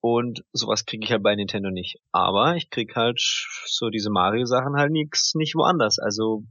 Und 0.00 0.44
sowas 0.52 0.86
kriege 0.86 1.04
ich 1.04 1.12
halt 1.12 1.22
bei 1.22 1.36
Nintendo 1.36 1.70
nicht. 1.70 2.00
Aber 2.10 2.56
ich 2.56 2.70
krieg 2.70 2.96
halt 2.96 3.20
so 3.66 3.90
diese 3.90 4.10
Mario-Sachen 4.10 4.76
halt 4.76 4.92
nix, 4.92 5.34
nicht 5.34 5.54
woanders. 5.54 5.98
Also 5.98 6.44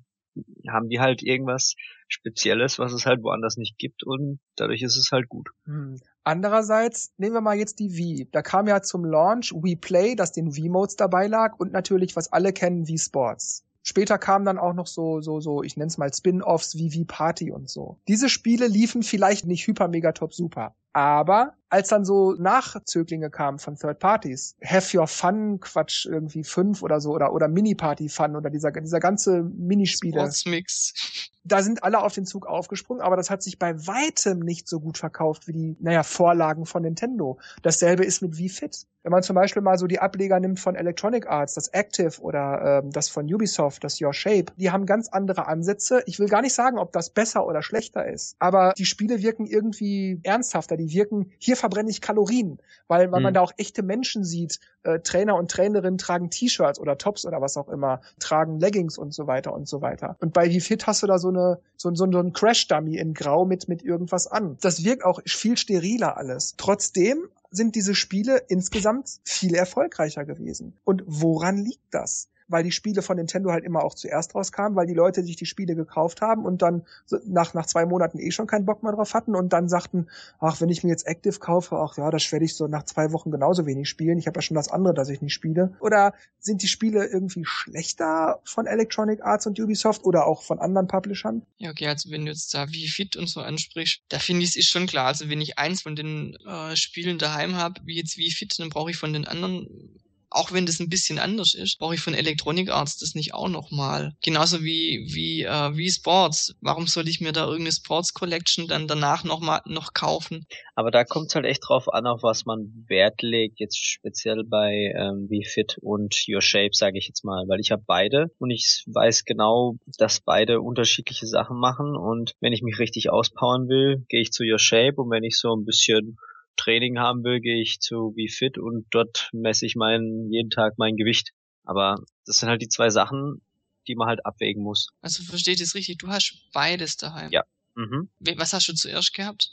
haben 0.69 0.89
die 0.89 0.99
halt 0.99 1.23
irgendwas 1.23 1.75
Spezielles, 2.07 2.79
was 2.79 2.93
es 2.93 3.05
halt 3.05 3.23
woanders 3.23 3.57
nicht 3.57 3.77
gibt 3.77 4.03
und 4.03 4.39
dadurch 4.55 4.81
ist 4.81 4.97
es 4.97 5.11
halt 5.11 5.29
gut. 5.29 5.49
Hm. 5.65 5.99
Andererseits 6.23 7.13
nehmen 7.17 7.33
wir 7.33 7.41
mal 7.41 7.57
jetzt 7.57 7.79
die 7.79 7.95
Wii. 7.95 8.29
Da 8.31 8.41
kam 8.41 8.67
ja 8.67 8.81
zum 8.81 9.05
Launch 9.05 9.53
Wii 9.53 9.75
Play, 9.75 10.15
das 10.15 10.31
den 10.31 10.55
Wii-Modes 10.55 10.95
dabei 10.95 11.27
lag 11.27 11.57
und 11.57 11.71
natürlich, 11.71 12.15
was 12.15 12.31
alle 12.31 12.53
kennen, 12.53 12.87
Wii 12.87 12.97
Sports. 12.97 13.65
Später 13.83 14.17
kamen 14.17 14.45
dann 14.45 14.57
auch 14.57 14.73
noch 14.73 14.87
so, 14.87 15.21
so, 15.21 15.39
so, 15.39 15.63
ich 15.63 15.77
nenne 15.77 15.87
es 15.87 15.97
mal 15.97 16.13
Spin-offs 16.13 16.75
wie 16.75 16.93
Wii 16.93 17.05
Party 17.05 17.51
und 17.51 17.69
so. 17.69 17.99
Diese 18.07 18.29
Spiele 18.29 18.67
liefen 18.67 19.03
vielleicht 19.03 19.45
nicht 19.45 19.65
hyper, 19.65 19.87
mega, 19.87 20.11
top, 20.11 20.33
super. 20.33 20.75
Aber 20.91 21.53
als 21.69 21.89
dann 21.89 22.03
so 22.03 22.33
Nachzöglinge 22.33 23.29
kamen 23.29 23.59
von 23.59 23.75
Third 23.75 23.99
Parties, 23.99 24.57
Have 24.63 24.97
Your 24.97 25.07
Fun 25.07 25.59
Quatsch 25.59 26.05
irgendwie 26.05 26.43
fünf 26.43 26.81
oder 26.81 26.99
so 26.99 27.11
oder 27.11 27.31
oder 27.31 27.47
Mini 27.47 27.75
Party 27.75 28.09
Fun 28.09 28.35
oder 28.35 28.49
dieser 28.49 28.71
dieser 28.71 28.99
ganze 28.99 29.43
Minispiele. 29.43 30.19
Sportsmix. 30.19 31.28
Da 31.43 31.61
sind 31.61 31.83
alle 31.83 32.01
auf 32.01 32.13
den 32.13 32.25
Zug 32.25 32.45
aufgesprungen, 32.45 33.01
aber 33.01 33.15
das 33.15 33.29
hat 33.29 33.41
sich 33.41 33.59
bei 33.59 33.75
weitem 33.87 34.39
nicht 34.39 34.67
so 34.67 34.79
gut 34.79 34.97
verkauft 34.97 35.47
wie 35.47 35.53
die, 35.53 35.77
naja, 35.79 36.03
Vorlagen 36.03 36.65
von 36.65 36.83
Nintendo. 36.83 37.39
Dasselbe 37.61 38.03
ist 38.03 38.21
mit 38.21 38.37
Wii 38.37 38.49
Fit. 38.49 38.85
Wenn 39.03 39.13
man 39.13 39.23
zum 39.23 39.35
Beispiel 39.35 39.61
mal 39.61 39.77
so 39.77 39.87
die 39.87 39.99
Ableger 39.99 40.39
nimmt 40.39 40.59
von 40.59 40.75
Electronic 40.75 41.27
Arts, 41.27 41.53
das 41.53 41.69
Active 41.69 42.19
oder 42.19 42.81
ähm, 42.83 42.91
das 42.91 43.07
von 43.07 43.33
Ubisoft, 43.33 43.83
das 43.83 44.01
Your 44.01 44.13
Shape, 44.13 44.51
die 44.57 44.71
haben 44.71 44.85
ganz 44.85 45.07
andere 45.07 45.47
Ansätze. 45.47 46.03
Ich 46.05 46.19
will 46.19 46.27
gar 46.27 46.41
nicht 46.41 46.53
sagen, 46.53 46.77
ob 46.77 46.91
das 46.91 47.09
besser 47.09 47.47
oder 47.47 47.61
schlechter 47.61 48.05
ist, 48.05 48.35
aber 48.39 48.73
die 48.77 48.85
Spiele 48.85 49.21
wirken 49.21 49.45
irgendwie 49.45 50.19
ernsthafter, 50.23 50.75
die 50.75 50.91
wirken, 50.91 51.31
hier 51.39 51.55
verbrenne 51.55 51.89
ich 51.89 52.01
Kalorien, 52.01 52.59
weil, 52.87 53.09
weil 53.11 53.21
mhm. 53.21 53.23
man 53.23 53.33
da 53.33 53.41
auch 53.41 53.53
echte 53.55 53.83
Menschen 53.83 54.25
sieht. 54.25 54.59
Äh, 54.83 54.99
Trainer 54.99 55.35
und 55.35 55.49
Trainerinnen 55.49 55.97
tragen 55.97 56.29
T-Shirts 56.29 56.79
oder 56.79 56.97
Tops 56.97 57.25
oder 57.25 57.41
was 57.41 57.55
auch 57.55 57.69
immer, 57.69 58.01
tragen 58.19 58.59
Leggings 58.59 58.97
und 58.97 59.13
so 59.13 59.27
weiter 59.27 59.53
und 59.53 59.67
so 59.67 59.81
weiter. 59.81 60.17
Und 60.19 60.33
bei 60.33 60.49
Wie 60.49 60.59
Fit 60.59 60.87
hast 60.87 61.03
du 61.03 61.07
da 61.07 61.19
so 61.19 61.28
eine 61.29 61.59
so, 61.77 61.93
so, 61.95 62.11
so 62.11 62.19
ein 62.19 62.33
Crash-Dummy 62.33 62.97
in 62.97 63.13
Grau 63.13 63.45
mit 63.45 63.69
mit 63.69 63.83
irgendwas 63.83 64.27
an. 64.27 64.57
Das 64.61 64.83
wirkt 64.83 65.05
auch 65.05 65.21
viel 65.25 65.57
steriler 65.57 66.17
alles. 66.17 66.55
Trotzdem 66.57 67.29
sind 67.51 67.75
diese 67.75 67.95
Spiele 67.95 68.43
insgesamt 68.47 69.19
viel 69.23 69.55
erfolgreicher 69.55 70.25
gewesen. 70.25 70.73
Und 70.83 71.03
woran 71.05 71.57
liegt 71.57 71.91
das? 71.91 72.27
Weil 72.49 72.63
die 72.63 72.71
Spiele 72.71 73.01
von 73.01 73.17
Nintendo 73.17 73.51
halt 73.51 73.63
immer 73.63 73.83
auch 73.83 73.95
zuerst 73.95 74.35
rauskamen, 74.35 74.75
weil 74.75 74.87
die 74.87 74.93
Leute 74.93 75.23
sich 75.23 75.35
die 75.35 75.45
Spiele 75.45 75.75
gekauft 75.75 76.21
haben 76.21 76.45
und 76.45 76.61
dann 76.61 76.83
nach, 77.25 77.53
nach 77.53 77.65
zwei 77.65 77.85
Monaten 77.85 78.19
eh 78.19 78.31
schon 78.31 78.47
keinen 78.47 78.65
Bock 78.65 78.83
mehr 78.83 78.91
drauf 78.91 79.13
hatten 79.13 79.35
und 79.35 79.53
dann 79.53 79.69
sagten, 79.69 80.07
ach, 80.39 80.59
wenn 80.59 80.69
ich 80.69 80.83
mir 80.83 80.89
jetzt 80.89 81.07
Active 81.07 81.39
kaufe, 81.39 81.77
ach 81.77 81.97
ja, 81.97 82.09
das 82.09 82.31
werde 82.31 82.45
ich 82.45 82.55
so 82.55 82.67
nach 82.67 82.83
zwei 82.83 83.11
Wochen 83.11 83.31
genauso 83.31 83.65
wenig 83.65 83.87
spielen. 83.87 84.17
Ich 84.17 84.27
habe 84.27 84.37
ja 84.37 84.41
schon 84.41 84.55
das 84.55 84.69
andere, 84.69 84.93
das 84.93 85.09
ich 85.09 85.21
nicht 85.21 85.33
spiele. 85.33 85.75
Oder 85.79 86.13
sind 86.39 86.61
die 86.63 86.67
Spiele 86.67 87.05
irgendwie 87.05 87.45
schlechter 87.45 88.39
von 88.43 88.65
Electronic 88.65 89.23
Arts 89.23 89.45
und 89.47 89.59
Ubisoft 89.59 90.03
oder 90.03 90.25
auch 90.25 90.43
von 90.43 90.59
anderen 90.59 90.87
Publishern? 90.87 91.43
Ja, 91.57 91.69
okay, 91.69 91.87
also 91.87 92.09
wenn 92.11 92.25
du 92.25 92.31
jetzt 92.31 92.53
da 92.53 92.69
wie 92.69 92.87
Fit 92.87 93.15
und 93.15 93.29
so 93.29 93.41
ansprichst, 93.41 94.01
da 94.09 94.19
finde 94.19 94.43
ich 94.43 94.49
es 94.49 94.55
ist 94.55 94.69
schon 94.69 94.87
klar. 94.87 95.07
Also 95.07 95.29
wenn 95.29 95.41
ich 95.41 95.59
eins 95.59 95.81
von 95.81 95.95
den 95.95 96.35
äh, 96.47 96.75
Spielen 96.75 97.19
daheim 97.19 97.55
habe, 97.55 97.81
wie 97.85 97.95
jetzt 97.95 98.17
wie 98.17 98.31
Fit, 98.31 98.57
dann 98.57 98.69
brauche 98.69 98.91
ich 98.91 98.97
von 98.97 99.13
den 99.13 99.27
anderen 99.27 99.99
auch 100.31 100.51
wenn 100.51 100.65
das 100.65 100.79
ein 100.79 100.89
bisschen 100.89 101.19
anders 101.19 101.53
ist, 101.53 101.79
brauche 101.79 101.95
ich 101.95 102.01
von 102.01 102.13
Electronic 102.13 102.69
Arts 102.69 102.97
das 102.97 103.15
nicht 103.15 103.33
auch 103.33 103.49
nochmal. 103.49 104.13
Genauso 104.23 104.63
wie, 104.63 105.07
wie, 105.11 105.43
äh, 105.43 105.75
wie 105.75 105.89
Sports. 105.89 106.55
Warum 106.61 106.87
soll 106.87 107.07
ich 107.07 107.21
mir 107.21 107.31
da 107.31 107.45
irgendeine 107.45 107.71
Sports 107.71 108.13
Collection 108.13 108.67
dann 108.67 108.87
danach 108.87 109.23
nochmal 109.23 109.61
noch 109.65 109.93
kaufen? 109.93 110.45
Aber 110.75 110.91
da 110.91 111.03
kommt 111.03 111.27
es 111.29 111.35
halt 111.35 111.45
echt 111.45 111.67
drauf 111.67 111.91
an, 111.91 112.07
auf 112.07 112.23
was 112.23 112.45
man 112.45 112.85
Wert 112.87 113.21
legt, 113.21 113.59
jetzt 113.59 113.77
speziell 113.77 114.43
bei 114.45 114.93
ähm, 114.95 115.27
wie 115.29 115.43
Fit 115.43 115.77
und 115.81 116.15
Your 116.27 116.41
Shape, 116.41 116.73
sage 116.73 116.97
ich 116.97 117.07
jetzt 117.07 117.25
mal, 117.25 117.45
weil 117.47 117.59
ich 117.59 117.71
habe 117.71 117.83
beide 117.85 118.27
und 118.37 118.51
ich 118.51 118.83
weiß 118.87 119.25
genau, 119.25 119.75
dass 119.97 120.21
beide 120.21 120.61
unterschiedliche 120.61 121.27
Sachen 121.27 121.59
machen 121.59 121.95
und 121.97 122.33
wenn 122.39 122.53
ich 122.53 122.61
mich 122.61 122.79
richtig 122.79 123.09
auspowern 123.09 123.67
will, 123.67 124.05
gehe 124.09 124.21
ich 124.21 124.31
zu 124.31 124.43
Your 124.43 124.59
Shape 124.59 124.95
und 124.97 125.09
wenn 125.09 125.23
ich 125.23 125.37
so 125.37 125.53
ein 125.55 125.65
bisschen 125.65 126.17
Training 126.57 126.99
haben 126.99 127.23
will, 127.23 127.39
gehe 127.39 127.61
ich 127.61 127.79
zu 127.79 128.13
Wie 128.15 128.29
Fit 128.29 128.57
und 128.57 128.85
dort 128.91 129.29
messe 129.31 129.65
ich 129.65 129.75
meinen 129.75 130.31
jeden 130.31 130.49
Tag 130.49 130.73
mein 130.77 130.95
Gewicht. 130.95 131.31
Aber 131.63 131.97
das 132.25 132.37
sind 132.37 132.49
halt 132.49 132.61
die 132.61 132.67
zwei 132.67 132.89
Sachen, 132.89 133.41
die 133.87 133.95
man 133.95 134.07
halt 134.07 134.25
abwägen 134.25 134.63
muss. 134.63 134.89
Also 135.01 135.23
versteht 135.23 135.61
es 135.61 135.75
richtig, 135.75 135.97
du 135.97 136.07
hast 136.07 136.49
beides 136.53 136.97
daheim. 136.97 137.31
Ja. 137.31 137.43
Mhm. 137.75 138.09
Was 138.35 138.53
hast 138.53 138.67
du 138.67 138.73
zuerst 138.73 139.13
gehabt? 139.13 139.51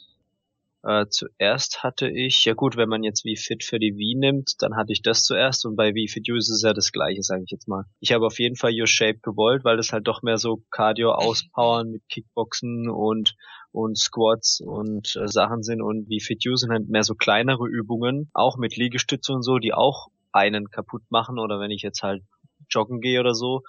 Äh, 0.87 1.07
zuerst 1.09 1.83
hatte 1.83 2.09
ich, 2.09 2.45
ja 2.45 2.55
gut, 2.55 2.77
wenn 2.77 2.89
man 2.89 3.03
jetzt 3.03 3.25
wie 3.25 3.35
Fit 3.35 3.65
für 3.65 3.81
die 3.81 3.97
Wii 3.97 4.15
nimmt, 4.19 4.53
dann 4.61 4.77
hatte 4.77 4.93
ich 4.93 5.03
das 5.03 5.25
zuerst 5.25 5.67
und 5.67 5.75
bei 5.75 5.95
Wii 5.95 6.07
Fit 6.07 6.29
U 6.31 6.37
ist 6.37 6.49
es 6.49 6.63
ja 6.63 6.73
das 6.73 6.93
gleiche, 6.93 7.25
sage 7.25 7.43
ich 7.43 7.51
jetzt 7.51 7.67
mal. 7.67 7.87
Ich 7.99 8.13
habe 8.13 8.25
auf 8.25 8.39
jeden 8.39 8.55
Fall 8.55 8.71
Your 8.73 8.87
Shape 8.87 9.19
gewollt, 9.19 9.65
weil 9.65 9.77
das 9.77 9.93
halt 9.93 10.07
doch 10.07 10.23
mehr 10.23 10.39
so 10.39 10.63
Cardio 10.71 11.11
auspowern 11.11 11.91
mit 11.91 12.09
Kickboxen 12.09 12.89
und 12.89 13.35
und 13.73 13.99
Squats 13.99 14.61
und 14.65 15.17
äh, 15.17 15.27
Sachen 15.27 15.65
sind 15.65 15.83
und 15.83 16.09
wie 16.09 16.21
Fit 16.21 16.45
You 16.45 16.55
sind 16.55 16.71
halt 16.71 16.89
mehr 16.89 17.03
so 17.03 17.15
kleinere 17.17 17.67
Übungen, 17.67 18.31
auch 18.33 18.57
mit 18.57 18.77
Liegestütze 18.77 19.33
und 19.33 19.43
so, 19.43 19.59
die 19.59 19.75
auch 19.75 20.07
einen 20.31 20.71
kaputt 20.71 21.03
machen 21.11 21.41
oder 21.41 21.59
wenn 21.59 21.73
ich 21.73 21.83
jetzt 21.83 22.05
halt 22.05 22.23
joggen 22.71 23.01
gehe 23.01 23.19
oder 23.19 23.35
so, 23.35 23.63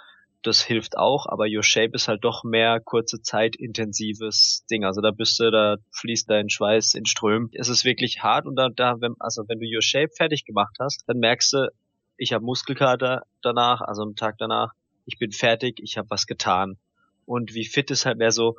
das 0.43 0.61
hilft 0.61 0.97
auch, 0.97 1.25
aber 1.27 1.45
Your 1.47 1.63
Shape 1.63 1.91
ist 1.93 2.07
halt 2.07 2.23
doch 2.23 2.43
mehr 2.43 2.79
kurze 2.79 3.21
Zeit 3.21 3.55
intensives 3.55 4.65
Ding. 4.69 4.85
Also 4.85 5.01
da 5.01 5.11
bist 5.11 5.39
du, 5.39 5.51
da 5.51 5.77
fließt 5.91 6.29
dein 6.29 6.49
Schweiß 6.49 6.93
in 6.93 7.05
Strömen. 7.05 7.49
Es 7.53 7.69
ist 7.69 7.85
wirklich 7.85 8.23
hart 8.23 8.45
und 8.45 8.55
da, 8.55 8.69
da 8.69 8.95
wenn, 8.99 9.15
also 9.19 9.43
wenn 9.47 9.59
du 9.59 9.65
Your 9.65 9.81
Shape 9.81 10.09
fertig 10.15 10.45
gemacht 10.45 10.77
hast, 10.79 11.03
dann 11.07 11.17
merkst 11.17 11.53
du, 11.53 11.71
ich 12.17 12.33
habe 12.33 12.45
Muskelkater 12.45 13.23
danach, 13.41 13.81
also 13.81 14.03
am 14.03 14.15
Tag 14.15 14.35
danach, 14.37 14.73
ich 15.05 15.17
bin 15.17 15.31
fertig, 15.31 15.79
ich 15.81 15.97
habe 15.97 16.09
was 16.09 16.27
getan. 16.27 16.77
Und 17.25 17.53
wie 17.53 17.65
fit 17.65 17.91
ist 17.91 18.05
halt 18.05 18.17
mehr 18.17 18.31
so, 18.31 18.57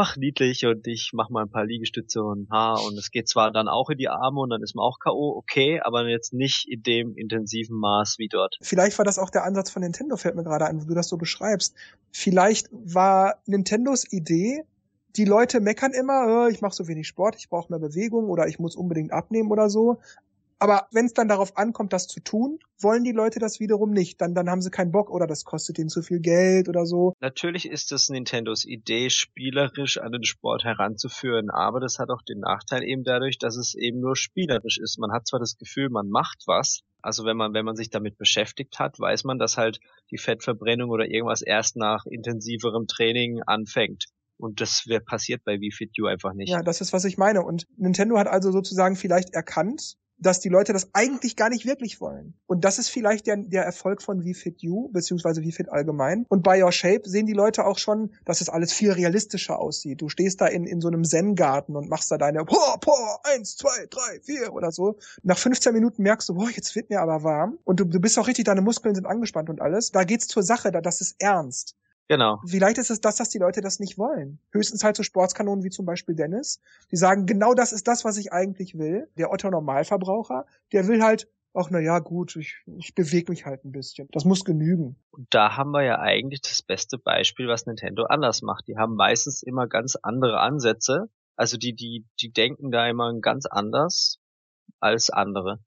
ach 0.00 0.16
niedlich 0.16 0.64
und 0.64 0.86
ich 0.86 1.10
mach 1.12 1.28
mal 1.28 1.42
ein 1.42 1.50
paar 1.50 1.66
Liegestütze 1.66 2.22
und 2.22 2.48
ha 2.50 2.74
und 2.74 2.96
es 2.98 3.10
geht 3.10 3.28
zwar 3.28 3.52
dann 3.52 3.68
auch 3.68 3.90
in 3.90 3.98
die 3.98 4.08
Arme 4.08 4.40
und 4.40 4.48
dann 4.48 4.62
ist 4.62 4.74
man 4.74 4.82
auch 4.82 4.98
KO, 4.98 5.36
okay, 5.36 5.80
aber 5.82 6.08
jetzt 6.08 6.32
nicht 6.32 6.66
in 6.66 6.82
dem 6.82 7.14
intensiven 7.16 7.78
Maß 7.78 8.14
wie 8.18 8.28
dort. 8.28 8.56
Vielleicht 8.62 8.96
war 8.96 9.04
das 9.04 9.18
auch 9.18 9.28
der 9.28 9.44
Ansatz 9.44 9.70
von 9.70 9.82
Nintendo, 9.82 10.16
fällt 10.16 10.36
mir 10.36 10.42
gerade 10.42 10.64
ein, 10.64 10.80
wo 10.80 10.86
du 10.86 10.94
das 10.94 11.08
so 11.08 11.18
beschreibst. 11.18 11.74
Vielleicht 12.12 12.68
war 12.72 13.42
Nintendos 13.44 14.10
Idee, 14.10 14.64
die 15.16 15.26
Leute 15.26 15.60
meckern 15.60 15.92
immer, 15.92 16.46
äh, 16.46 16.50
ich 16.50 16.62
mache 16.62 16.74
so 16.74 16.88
wenig 16.88 17.06
Sport, 17.06 17.36
ich 17.36 17.50
brauche 17.50 17.70
mehr 17.70 17.80
Bewegung 17.80 18.30
oder 18.30 18.46
ich 18.48 18.58
muss 18.58 18.76
unbedingt 18.76 19.12
abnehmen 19.12 19.50
oder 19.50 19.68
so. 19.68 19.98
Aber 20.60 20.88
wenn 20.92 21.06
es 21.06 21.14
dann 21.14 21.26
darauf 21.26 21.56
ankommt, 21.56 21.94
das 21.94 22.06
zu 22.06 22.20
tun, 22.20 22.58
wollen 22.78 23.02
die 23.02 23.12
Leute 23.12 23.38
das 23.38 23.60
wiederum 23.60 23.90
nicht. 23.90 24.20
Dann, 24.20 24.34
dann 24.34 24.50
haben 24.50 24.60
sie 24.60 24.70
keinen 24.70 24.92
Bock 24.92 25.10
oder 25.10 25.26
das 25.26 25.44
kostet 25.44 25.78
ihnen 25.78 25.88
zu 25.88 26.02
viel 26.02 26.20
Geld 26.20 26.68
oder 26.68 26.84
so. 26.84 27.14
Natürlich 27.20 27.66
ist 27.66 27.92
es 27.92 28.10
Nintendos 28.10 28.66
Idee, 28.66 29.08
spielerisch 29.08 29.96
an 29.96 30.12
den 30.12 30.24
Sport 30.24 30.64
heranzuführen, 30.64 31.48
aber 31.48 31.80
das 31.80 31.98
hat 31.98 32.10
auch 32.10 32.20
den 32.22 32.40
Nachteil 32.40 32.84
eben 32.84 33.04
dadurch, 33.04 33.38
dass 33.38 33.56
es 33.56 33.74
eben 33.74 34.00
nur 34.00 34.16
spielerisch 34.16 34.78
ist. 34.78 34.98
Man 34.98 35.12
hat 35.12 35.26
zwar 35.26 35.40
das 35.40 35.56
Gefühl, 35.56 35.88
man 35.88 36.10
macht 36.10 36.42
was, 36.46 36.82
also 37.00 37.24
wenn 37.24 37.38
man, 37.38 37.54
wenn 37.54 37.64
man 37.64 37.76
sich 37.76 37.88
damit 37.88 38.18
beschäftigt 38.18 38.78
hat, 38.78 39.00
weiß 39.00 39.24
man, 39.24 39.38
dass 39.38 39.56
halt 39.56 39.80
die 40.10 40.18
Fettverbrennung 40.18 40.90
oder 40.90 41.06
irgendwas 41.06 41.40
erst 41.40 41.76
nach 41.76 42.04
intensiverem 42.04 42.86
Training 42.86 43.40
anfängt. 43.46 44.06
Und 44.36 44.60
das 44.60 44.86
wäre 44.86 45.02
passiert 45.02 45.44
bei 45.44 45.60
Wii 45.60 45.70
Fit 45.70 45.98
U 46.00 46.06
einfach 46.06 46.32
nicht. 46.32 46.50
Ja, 46.50 46.62
das 46.62 46.80
ist, 46.80 46.92
was 46.92 47.04
ich 47.04 47.18
meine. 47.18 47.42
Und 47.42 47.66
Nintendo 47.76 48.18
hat 48.18 48.26
also 48.26 48.50
sozusagen 48.52 48.96
vielleicht 48.96 49.34
erkannt, 49.34 49.96
dass 50.20 50.40
die 50.40 50.48
Leute 50.48 50.72
das 50.72 50.90
eigentlich 50.92 51.34
gar 51.34 51.48
nicht 51.48 51.66
wirklich 51.66 52.00
wollen. 52.00 52.34
Und 52.46 52.64
das 52.64 52.78
ist 52.78 52.90
vielleicht 52.90 53.26
der, 53.26 53.38
der 53.38 53.64
Erfolg 53.64 54.02
von 54.02 54.22
Fit 54.34 54.62
You, 54.62 54.88
beziehungsweise 54.92 55.42
Fit 55.42 55.70
allgemein. 55.70 56.26
Und 56.28 56.42
bei 56.42 56.62
Your 56.62 56.72
Shape 56.72 57.08
sehen 57.08 57.26
die 57.26 57.32
Leute 57.32 57.64
auch 57.64 57.78
schon, 57.78 58.12
dass 58.24 58.40
es 58.40 58.48
alles 58.48 58.72
viel 58.72 58.92
realistischer 58.92 59.58
aussieht. 59.58 60.00
Du 60.00 60.08
stehst 60.08 60.40
da 60.40 60.46
in, 60.46 60.64
in 60.66 60.80
so 60.80 60.88
einem 60.88 61.04
Zen-Garten 61.04 61.74
und 61.74 61.88
machst 61.88 62.10
da 62.10 62.18
deine 62.18 62.44
poh, 62.44 62.76
poh, 62.80 63.18
eins, 63.34 63.56
zwei, 63.56 63.86
drei, 63.88 64.20
vier 64.22 64.52
oder 64.52 64.70
so. 64.70 64.98
Nach 65.22 65.38
15 65.38 65.72
Minuten 65.72 66.02
merkst 66.02 66.28
du, 66.28 66.34
boah, 66.34 66.50
jetzt 66.50 66.74
wird 66.76 66.90
mir 66.90 67.00
aber 67.00 67.22
warm. 67.24 67.58
Und 67.64 67.80
du, 67.80 67.84
du 67.84 68.00
bist 68.00 68.18
auch 68.18 68.28
richtig, 68.28 68.44
deine 68.44 68.60
Muskeln 68.60 68.94
sind 68.94 69.06
angespannt 69.06 69.50
und 69.50 69.60
alles. 69.60 69.90
Da 69.90 70.04
geht's 70.04 70.28
zur 70.28 70.42
Sache, 70.42 70.70
da, 70.70 70.80
das 70.80 71.00
ist 71.00 71.16
ernst. 71.18 71.76
Genau. 72.10 72.40
Vielleicht 72.44 72.78
ist 72.78 72.90
es 72.90 73.00
das, 73.00 73.14
dass 73.14 73.28
die 73.28 73.38
Leute 73.38 73.60
das 73.60 73.78
nicht 73.78 73.96
wollen. 73.96 74.40
Höchstens 74.50 74.82
halt 74.82 74.96
so 74.96 75.04
Sportskanonen 75.04 75.62
wie 75.62 75.70
zum 75.70 75.86
Beispiel 75.86 76.16
Dennis. 76.16 76.60
Die 76.90 76.96
sagen, 76.96 77.24
genau 77.24 77.54
das 77.54 77.72
ist 77.72 77.86
das, 77.86 78.04
was 78.04 78.16
ich 78.16 78.32
eigentlich 78.32 78.76
will. 78.76 79.08
Der 79.16 79.30
Otto 79.30 79.48
Normalverbraucher, 79.48 80.44
der 80.72 80.88
will 80.88 81.04
halt, 81.04 81.28
ach 81.54 81.68
na 81.70 81.78
ja, 81.78 82.00
gut, 82.00 82.34
ich, 82.34 82.64
ich 82.66 82.96
bewege 82.96 83.30
mich 83.30 83.46
halt 83.46 83.64
ein 83.64 83.70
bisschen. 83.70 84.08
Das 84.10 84.24
muss 84.24 84.44
genügen. 84.44 84.96
Und 85.12 85.28
da 85.30 85.56
haben 85.56 85.70
wir 85.70 85.84
ja 85.84 86.00
eigentlich 86.00 86.40
das 86.40 86.62
beste 86.62 86.98
Beispiel, 86.98 87.46
was 87.46 87.66
Nintendo 87.66 88.06
anders 88.06 88.42
macht. 88.42 88.66
Die 88.66 88.76
haben 88.76 88.96
meistens 88.96 89.44
immer 89.44 89.68
ganz 89.68 89.94
andere 89.94 90.40
Ansätze. 90.40 91.10
Also 91.36 91.58
die, 91.58 91.76
die, 91.76 92.06
die 92.20 92.32
denken 92.32 92.72
da 92.72 92.88
immer 92.88 93.14
ganz 93.20 93.46
anders 93.46 94.18
als 94.80 95.10
andere. 95.10 95.60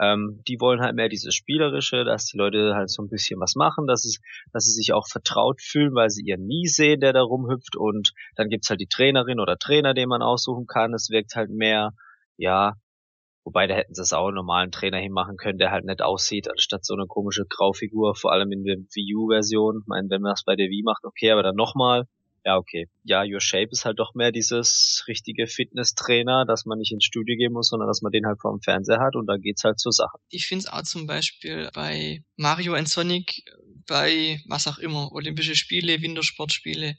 Ähm, 0.00 0.42
die 0.46 0.60
wollen 0.60 0.80
halt 0.80 0.94
mehr 0.94 1.08
dieses 1.08 1.34
Spielerische, 1.34 2.04
dass 2.04 2.26
die 2.26 2.36
Leute 2.36 2.74
halt 2.74 2.90
so 2.90 3.02
ein 3.02 3.08
bisschen 3.08 3.40
was 3.40 3.54
machen, 3.54 3.86
dass 3.86 4.04
es, 4.04 4.20
dass 4.52 4.64
sie 4.64 4.72
sich 4.72 4.92
auch 4.92 5.08
vertraut 5.08 5.62
fühlen, 5.62 5.94
weil 5.94 6.10
sie 6.10 6.22
ihren 6.22 6.46
Nie 6.46 6.66
sehen, 6.66 7.00
der 7.00 7.12
da 7.12 7.22
rumhüpft 7.22 7.76
und 7.76 8.12
dann 8.34 8.48
gibt's 8.48 8.68
halt 8.68 8.80
die 8.80 8.88
Trainerin 8.88 9.40
oder 9.40 9.56
Trainer, 9.56 9.94
den 9.94 10.08
man 10.08 10.22
aussuchen 10.22 10.66
kann. 10.66 10.92
Es 10.92 11.08
wirkt 11.10 11.34
halt 11.34 11.50
mehr, 11.50 11.92
ja, 12.36 12.74
Wobei, 13.46 13.68
da 13.68 13.76
hätten 13.76 13.94
sie 13.94 14.02
es 14.02 14.12
auch 14.12 14.26
einen 14.26 14.34
normalen 14.34 14.72
Trainer 14.72 14.98
hinmachen 14.98 15.36
können, 15.36 15.58
der 15.58 15.70
halt 15.70 15.84
nett 15.84 16.02
aussieht, 16.02 16.50
anstatt 16.50 16.84
so 16.84 16.94
eine 16.94 17.06
komische 17.06 17.44
Graufigur, 17.48 18.16
vor 18.16 18.32
allem 18.32 18.50
in 18.50 18.64
der 18.64 18.76
Wii 18.76 19.14
U-Version. 19.14 19.82
Ich 19.82 19.86
meine, 19.86 20.10
wenn 20.10 20.20
man 20.20 20.32
das 20.32 20.42
bei 20.42 20.56
der 20.56 20.66
Wii 20.66 20.82
macht, 20.82 21.04
okay, 21.04 21.30
aber 21.30 21.44
dann 21.44 21.54
nochmal. 21.54 22.08
Ja, 22.46 22.58
okay. 22.58 22.88
Ja, 23.02 23.24
Your 23.24 23.40
Shape 23.40 23.70
ist 23.72 23.84
halt 23.84 23.98
doch 23.98 24.14
mehr 24.14 24.30
dieses 24.30 25.02
richtige 25.08 25.48
Fitness-Trainer, 25.48 26.44
dass 26.46 26.64
man 26.64 26.78
nicht 26.78 26.92
ins 26.92 27.04
Studio 27.04 27.36
gehen 27.36 27.52
muss, 27.52 27.70
sondern 27.70 27.88
dass 27.88 28.02
man 28.02 28.12
den 28.12 28.24
halt 28.24 28.40
vor 28.40 28.52
dem 28.52 28.60
Fernseher 28.60 29.00
hat 29.00 29.16
und 29.16 29.26
da 29.26 29.36
geht's 29.36 29.64
halt 29.64 29.80
zur 29.80 29.90
Sache. 29.90 30.16
Ich 30.28 30.46
finde 30.46 30.64
es 30.64 30.72
auch 30.72 30.82
zum 30.82 31.08
Beispiel 31.08 31.68
bei 31.74 32.22
Mario 32.36 32.76
und 32.76 32.88
Sonic, 32.88 33.42
bei 33.88 34.40
was 34.46 34.68
auch 34.68 34.78
immer, 34.78 35.10
Olympische 35.10 35.56
Spiele, 35.56 36.00
Wintersportspiele, 36.00 36.94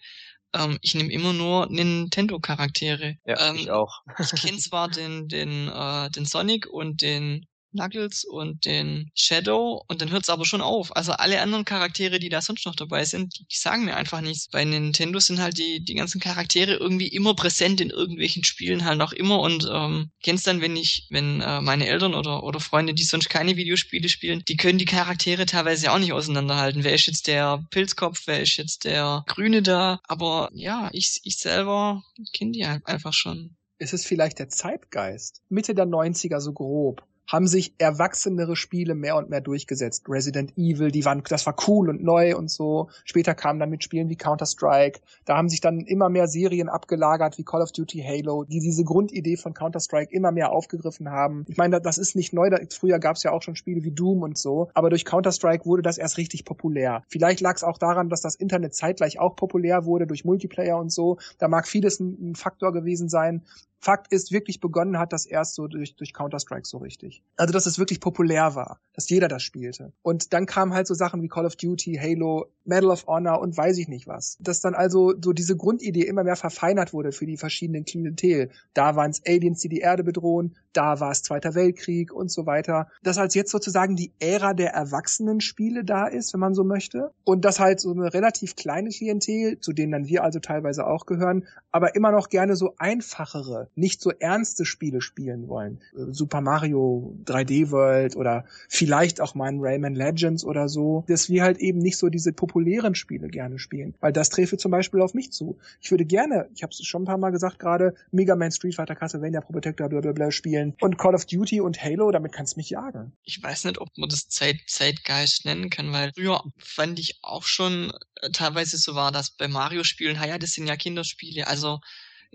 ähm, 0.54 0.78
ich 0.82 0.96
nehme 0.96 1.14
immer 1.14 1.32
nur 1.32 1.68
Nintendo-Charaktere. 1.68 3.16
Ja, 3.26 3.50
ähm, 3.50 3.56
ich 3.56 3.72
auch. 3.72 4.02
ich 4.20 4.32
kenne 4.42 4.58
zwar 4.58 4.90
den, 4.90 5.30
den, 5.30 5.70
äh, 5.70 6.10
den 6.10 6.26
Sonic 6.26 6.68
und 6.68 7.02
den 7.02 7.48
Knuckles 7.78 8.26
und 8.26 8.66
den 8.66 9.12
Shadow 9.16 9.84
und 9.88 10.02
dann 10.02 10.12
hört's 10.12 10.30
aber 10.30 10.46
schon 10.46 10.62
auf. 10.62 10.96
Also 10.96 11.14
alle 11.14 11.42
anderen 11.42 11.66
Charaktere, 11.66 12.20
die 12.20 12.30
da 12.30 12.42
sonst 12.42 12.66
noch 12.66 12.76
dabei 12.76 13.06
sind, 13.06 13.40
die, 13.40 13.46
sagen 13.56 13.86
mir 13.86 13.96
einfach 13.96 14.22
nichts. 14.22 14.50
Bei 14.50 14.66
Nintendo 14.66 15.20
sind 15.20 15.40
halt 15.40 15.58
die, 15.58 15.84
die 15.84 15.96
ganzen 15.96 16.20
Charaktere 16.20 16.74
irgendwie 16.74 17.08
immer 17.08 17.36
präsent 17.36 17.82
in 17.82 17.90
irgendwelchen 17.90 18.44
Spielen 18.44 18.86
halt 18.86 19.02
auch 19.02 19.14
immer 19.14 19.40
und 19.40 19.70
ähm, 19.72 20.12
kennst 20.24 20.48
dann, 20.48 20.62
wenn 20.62 20.76
ich, 20.76 21.08
wenn 21.10 21.42
äh, 21.42 21.62
meine 21.62 21.88
Eltern 21.88 22.14
oder, 22.14 22.44
oder 22.44 22.60
Freunde, 22.60 22.94
die 22.94 23.04
sonst 23.04 23.30
keine 23.30 23.56
Videospiele 23.56 24.10
spielen, 24.10 24.44
die 24.48 24.58
können 24.58 24.80
die 24.80 24.86
Charaktere 24.86 25.46
teilweise 25.46 25.92
auch 25.92 26.00
nicht 26.00 26.14
auseinanderhalten. 26.14 26.84
Wer 26.84 26.96
ist 26.96 27.06
jetzt 27.06 27.28
der 27.28 27.64
Pilzkopf, 27.70 28.24
wer 28.26 28.42
ist 28.42 28.58
jetzt 28.58 28.86
der 28.86 29.24
Grüne 29.28 29.62
da? 29.62 30.00
Aber 30.08 30.50
ja, 30.54 30.90
ich, 30.94 31.22
ich 31.24 31.38
selber 31.38 32.04
kenne 32.34 32.52
die 32.52 32.68
halt 32.68 32.86
einfach 32.88 33.14
schon. 33.14 33.56
Ist 33.80 33.94
es 33.94 34.06
vielleicht 34.06 34.40
der 34.40 34.50
Zeitgeist? 34.50 35.42
Mitte 35.50 35.76
der 35.76 35.86
90er 35.86 36.40
so 36.40 36.54
grob 36.54 37.04
haben 37.28 37.48
sich 37.48 37.74
erwachsenere 37.78 38.56
Spiele 38.56 38.96
mehr 38.96 39.18
und 39.18 39.30
mehr 39.30 39.42
durchgesetzt. 39.42 40.06
Resident 40.08 40.58
Evil, 40.58 40.92
die 40.92 41.06
waren, 41.06 41.22
das 41.28 41.46
war 41.46 41.56
cool 41.68 41.90
und 41.90 42.02
neu 42.02 42.36
und 42.36 42.50
so. 42.50 42.90
Später 43.04 43.36
kamen 43.36 43.60
dann 43.60 43.70
mit 43.70 43.84
Spielen 43.84 44.10
wie 44.10 44.16
Counter-Strike. 44.16 45.02
Da 45.26 45.36
haben 45.36 45.50
sich 45.50 45.60
dann 45.60 45.82
immer 45.82 46.10
mehr 46.10 46.28
Serien 46.28 46.70
abgelagert 46.70 47.38
wie 47.38 47.44
Call 47.44 47.62
of 47.62 47.72
Duty 47.74 48.02
Halo, 48.02 48.46
die 48.46 48.60
diese 48.60 48.84
Grundidee 48.86 49.36
von 49.36 49.54
Counter-Strike 49.54 50.14
immer 50.14 50.32
mehr 50.32 50.52
aufgegriffen 50.52 51.12
haben. 51.12 51.46
Ich 51.48 51.58
meine, 51.58 51.82
das 51.82 51.98
ist 51.98 52.16
nicht 52.16 52.34
neu. 52.34 52.50
Früher 52.70 53.00
gab 53.00 53.18
es 53.18 53.24
ja 53.24 53.32
auch 53.32 53.42
schon 53.42 53.56
Spiele 53.56 53.84
wie 53.84 53.92
Doom 53.92 54.22
und 54.24 54.38
so. 54.38 54.70
Aber 54.74 54.90
durch 54.90 55.04
Counter-Strike 55.04 55.66
wurde 55.66 55.82
das 55.82 55.98
erst 55.98 56.18
richtig 56.18 56.46
populär. 56.46 57.04
Vielleicht 57.10 57.42
lag 57.42 57.56
es 57.56 57.64
auch 57.64 57.78
daran, 57.78 58.10
dass 58.10 58.22
das 58.22 58.36
Internet 58.36 58.74
zeitgleich 58.74 59.20
auch 59.20 59.36
populär 59.36 59.86
wurde 59.86 60.08
durch 60.08 60.24
Multiplayer 60.24 60.78
und 60.78 60.92
so. 60.92 61.18
Da 61.40 61.50
mag 61.50 61.68
vieles 61.68 62.00
ein, 62.00 62.32
ein 62.32 62.36
Faktor 62.36 62.72
gewesen 62.72 63.10
sein. 63.10 63.44
Fakt 63.80 64.12
ist, 64.12 64.32
wirklich 64.32 64.60
begonnen 64.60 64.98
hat 64.98 65.14
das 65.14 65.26
erst 65.26 65.56
so 65.56 65.68
durch, 65.68 65.96
durch 65.96 66.14
Counter-Strike 66.14 66.66
so 66.68 66.80
richtig. 66.80 67.17
Also, 67.38 67.54
dass 67.54 67.68
es 67.68 67.78
wirklich 67.78 68.00
populär 68.00 68.56
war, 68.56 68.80
dass 68.94 69.10
jeder 69.10 69.28
das 69.28 69.44
spielte. 69.44 69.94
Und 70.02 70.34
dann 70.34 70.48
kamen 70.48 70.74
halt 70.74 70.88
so 70.88 70.96
Sachen 70.96 71.22
wie 71.22 71.28
Call 71.28 71.46
of 71.46 71.56
Duty, 71.56 72.00
Halo, 72.02 72.48
Medal 72.66 72.90
of 72.90 73.06
Honor 73.06 73.40
und 73.40 73.56
weiß 73.56 73.78
ich 73.78 73.88
nicht 73.88 74.08
was. 74.08 74.38
Dass 74.40 74.60
dann 74.60 74.74
also 74.74 75.14
so 75.24 75.34
diese 75.34 75.56
Grundidee 75.56 76.02
immer 76.02 76.24
mehr 76.24 76.36
verfeinert 76.36 76.94
wurde 76.94 77.12
für 77.12 77.28
die 77.28 77.38
verschiedenen 77.38 77.86
Klientel. 77.86 78.50
Da 78.74 78.96
waren 78.96 79.12
es 79.12 79.22
Aliens, 79.26 79.62
die 79.62 79.70
die 79.70 79.80
Erde 79.80 80.04
bedrohen, 80.04 80.56
da 80.74 81.00
war 81.00 81.12
es 81.12 81.24
Zweiter 81.24 81.56
Weltkrieg 81.56 82.12
und 82.12 82.32
so 82.32 82.46
weiter. 82.46 82.88
Dass 83.04 83.20
als 83.20 83.36
jetzt 83.36 83.52
sozusagen 83.52 83.96
die 83.96 84.14
Ära 84.20 84.54
der 84.54 84.74
Erwachsenen-Spiele 84.74 85.84
da 85.84 86.08
ist, 86.08 86.34
wenn 86.34 86.40
man 86.40 86.56
so 86.56 86.64
möchte. 86.64 87.12
Und 87.24 87.46
dass 87.46 87.60
halt 87.60 87.80
so 87.80 87.92
eine 87.92 88.14
relativ 88.14 88.56
kleine 88.56 88.90
Klientel, 88.90 89.60
zu 89.60 89.74
denen 89.74 89.92
dann 89.92 90.08
wir 90.08 90.24
also 90.24 90.40
teilweise 90.40 90.88
auch 90.88 91.06
gehören, 91.06 91.46
aber 91.72 91.96
immer 91.96 92.12
noch 92.12 92.30
gerne 92.30 92.56
so 92.56 92.74
einfachere 92.78 93.70
nicht 93.76 94.02
so 94.02 94.12
ernste 94.12 94.66
Spiele 94.66 95.02
spielen 95.02 95.48
wollen. 95.48 95.80
Äh, 95.96 96.12
Super 96.12 96.42
Mario 96.42 97.07
3D 97.26 97.72
World 97.72 98.16
oder 98.16 98.46
vielleicht 98.70 99.22
auch 99.22 99.36
ein 99.36 99.60
Rayman 99.60 99.96
Legends 99.96 100.44
oder 100.44 100.68
so, 100.70 101.04
dass 101.08 101.30
wir 101.30 101.44
halt 101.44 101.58
eben 101.60 101.80
nicht 101.80 101.98
so 101.98 102.10
diese 102.10 102.34
populären 102.34 102.96
Spiele 102.96 103.28
gerne 103.28 103.60
spielen. 103.60 103.94
Weil 104.00 104.14
das 104.14 104.30
träfe 104.30 104.58
zum 104.58 104.72
Beispiel 104.72 105.02
auf 105.02 105.14
mich 105.14 105.32
zu. 105.32 105.58
Ich 105.82 105.92
würde 105.92 106.06
gerne, 106.06 106.50
ich 106.56 106.64
habe 106.64 106.72
es 106.72 106.86
schon 106.86 107.04
ein 107.04 107.06
paar 107.06 107.18
Mal 107.18 107.32
gesagt 107.32 107.60
gerade, 107.60 107.94
Mega 108.12 108.36
Man 108.36 108.52
Street 108.52 108.76
Fighter 108.76 108.96
Castlevania 108.96 109.42
Protector 109.42 109.90
blablabla 109.90 110.32
spielen 110.32 110.76
und 110.82 110.98
Call 110.98 111.16
of 111.16 111.26
Duty 111.26 111.62
und 111.62 111.82
Halo, 111.82 112.12
damit 112.12 112.32
kannst 112.32 112.58
mich 112.58 112.70
jagen. 112.70 113.14
Ich 113.24 113.42
weiß 113.42 113.66
nicht, 113.66 113.80
ob 113.80 113.90
man 113.98 114.10
das 114.10 114.28
Zeit 114.28 114.58
Zeitgeist 114.68 115.46
nennen 115.46 115.70
kann, 115.70 115.92
weil 115.92 116.12
früher 116.16 116.44
fand 116.58 117.00
ich 117.00 117.20
auch 117.22 117.44
schon 117.44 117.92
äh, 118.22 118.30
teilweise 118.32 118.78
so 118.78 118.96
war, 118.96 119.12
dass 119.12 119.32
bei 119.32 119.48
Mario-Spielen, 119.48 120.18
ja, 120.28 120.38
das 120.38 120.52
sind 120.52 120.68
ja 120.68 120.76
Kinderspiele, 120.76 121.48
also 121.48 121.80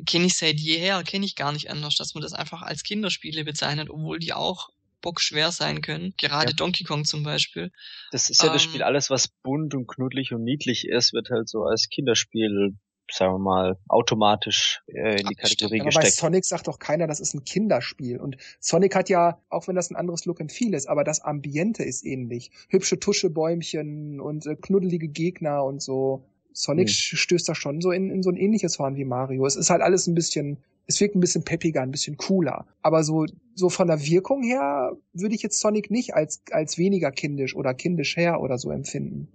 kenne 0.07 0.27
ich 0.27 0.37
seit 0.37 0.59
jeher, 0.59 1.03
kenne 1.03 1.25
ich 1.25 1.37
gar 1.37 1.53
nicht 1.53 1.71
anders, 1.71 1.97
dass 1.97 2.15
man 2.15 2.23
das 2.23 2.33
einfach 2.33 2.63
als 2.63 2.83
Kinderspiele 2.83 3.45
bezeichnet, 3.45 3.91
obwohl 3.91 4.19
die 4.19 4.33
auch 4.33 4.71
bockschwer 5.01 5.51
sein 5.51 5.81
können. 5.81 6.15
Gerade 6.17 6.51
ja. 6.51 6.57
Donkey 6.57 6.85
Kong 6.85 7.05
zum 7.05 7.25
Beispiel. 7.25 7.73
Das 8.13 8.31
ist 8.31 8.41
ja 8.41 8.49
ähm, 8.49 8.53
das 8.55 8.63
Spiel, 8.63 8.83
alles 8.83 9.11
was 9.11 9.29
bunt 9.29 9.75
und 9.75 9.87
knuddelig 9.87 10.33
und 10.33 10.45
niedlich 10.45 10.87
ist, 10.87 11.13
wird 11.13 11.31
halt 11.31 11.49
so 11.49 11.65
als 11.65 11.89
Kinderspiel 11.89 12.77
sagen 13.11 13.35
wir 13.35 13.39
mal, 13.39 13.79
automatisch 13.89 14.83
äh, 14.87 15.21
in 15.21 15.27
die 15.27 15.35
Kategorie 15.35 15.81
aber 15.81 15.87
gesteckt. 15.91 16.07
bei 16.07 16.11
Sonic 16.11 16.45
sagt 16.45 16.69
doch 16.69 16.79
keiner, 16.79 17.07
das 17.07 17.21
ist 17.21 17.35
ein 17.35 17.45
Kinderspiel. 17.45 18.19
Und 18.19 18.37
Sonic 18.61 18.95
hat 18.95 19.09
ja, 19.09 19.41
auch 19.49 19.69
wenn 19.69 19.77
das 19.77 19.91
ein 19.91 19.97
anderes 19.97 20.25
Look 20.25 20.41
and 20.41 20.53
Feel 20.53 20.75
ist, 20.75 20.89
aber 20.89 21.05
das 21.05 21.21
Ambiente 21.21 21.83
ist 21.83 22.05
ähnlich. 22.05 22.51
Hübsche 22.69 22.99
Tuschebäumchen 22.99 24.21
und 24.21 24.47
äh, 24.47 24.57
knuddelige 24.57 25.09
Gegner 25.09 25.65
und 25.65 25.83
so. 25.83 26.25
Sonic 26.53 26.89
hm. 26.89 27.17
stößt 27.17 27.49
da 27.49 27.55
schon 27.55 27.81
so 27.81 27.91
in, 27.91 28.11
in 28.11 28.23
so 28.23 28.31
ein 28.31 28.37
ähnliches 28.37 28.79
Horn 28.79 28.97
wie 28.97 29.05
Mario. 29.05 29.47
Es 29.47 29.57
ist 29.57 29.71
halt 29.71 29.83
alles 29.83 30.07
ein 30.07 30.15
bisschen, 30.15 30.59
es 30.87 31.01
wirkt 31.01 31.15
ein 31.15 31.21
bisschen 31.21 31.45
peppiger, 31.45 31.83
ein 31.83 31.91
bisschen 31.91 32.17
cooler. 32.17 32.67
Aber 32.83 33.05
so, 33.05 33.27
so 33.55 33.69
von 33.69 33.89
der 33.89 34.05
Wirkung 34.05 34.43
her 34.43 34.97
würde 35.13 35.35
ich 35.35 35.43
jetzt 35.43 35.61
Sonic 35.61 35.91
nicht 35.91 36.15
als, 36.15 36.43
als 36.51 36.79
weniger 36.79 37.11
kindisch 37.11 37.57
oder 37.57 37.75
kindisch 37.75 38.17
her 38.17 38.41
oder 38.41 38.59
so 38.59 38.71
empfinden. 38.71 39.29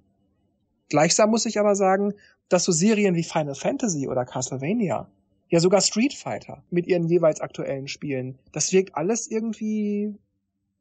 Gleichsam 0.89 1.31
muss 1.31 1.45
ich 1.45 1.59
aber 1.59 1.75
sagen, 1.75 2.13
dass 2.49 2.63
so 2.63 2.71
Serien 2.71 3.15
wie 3.15 3.23
Final 3.23 3.55
Fantasy 3.55 4.07
oder 4.07 4.25
Castlevania, 4.25 5.09
ja 5.49 5.59
sogar 5.59 5.81
Street 5.81 6.13
Fighter 6.13 6.63
mit 6.69 6.87
ihren 6.87 7.07
jeweils 7.07 7.41
aktuellen 7.41 7.87
Spielen, 7.87 8.37
das 8.51 8.71
wirkt 8.71 8.95
alles 8.95 9.27
irgendwie, 9.27 10.15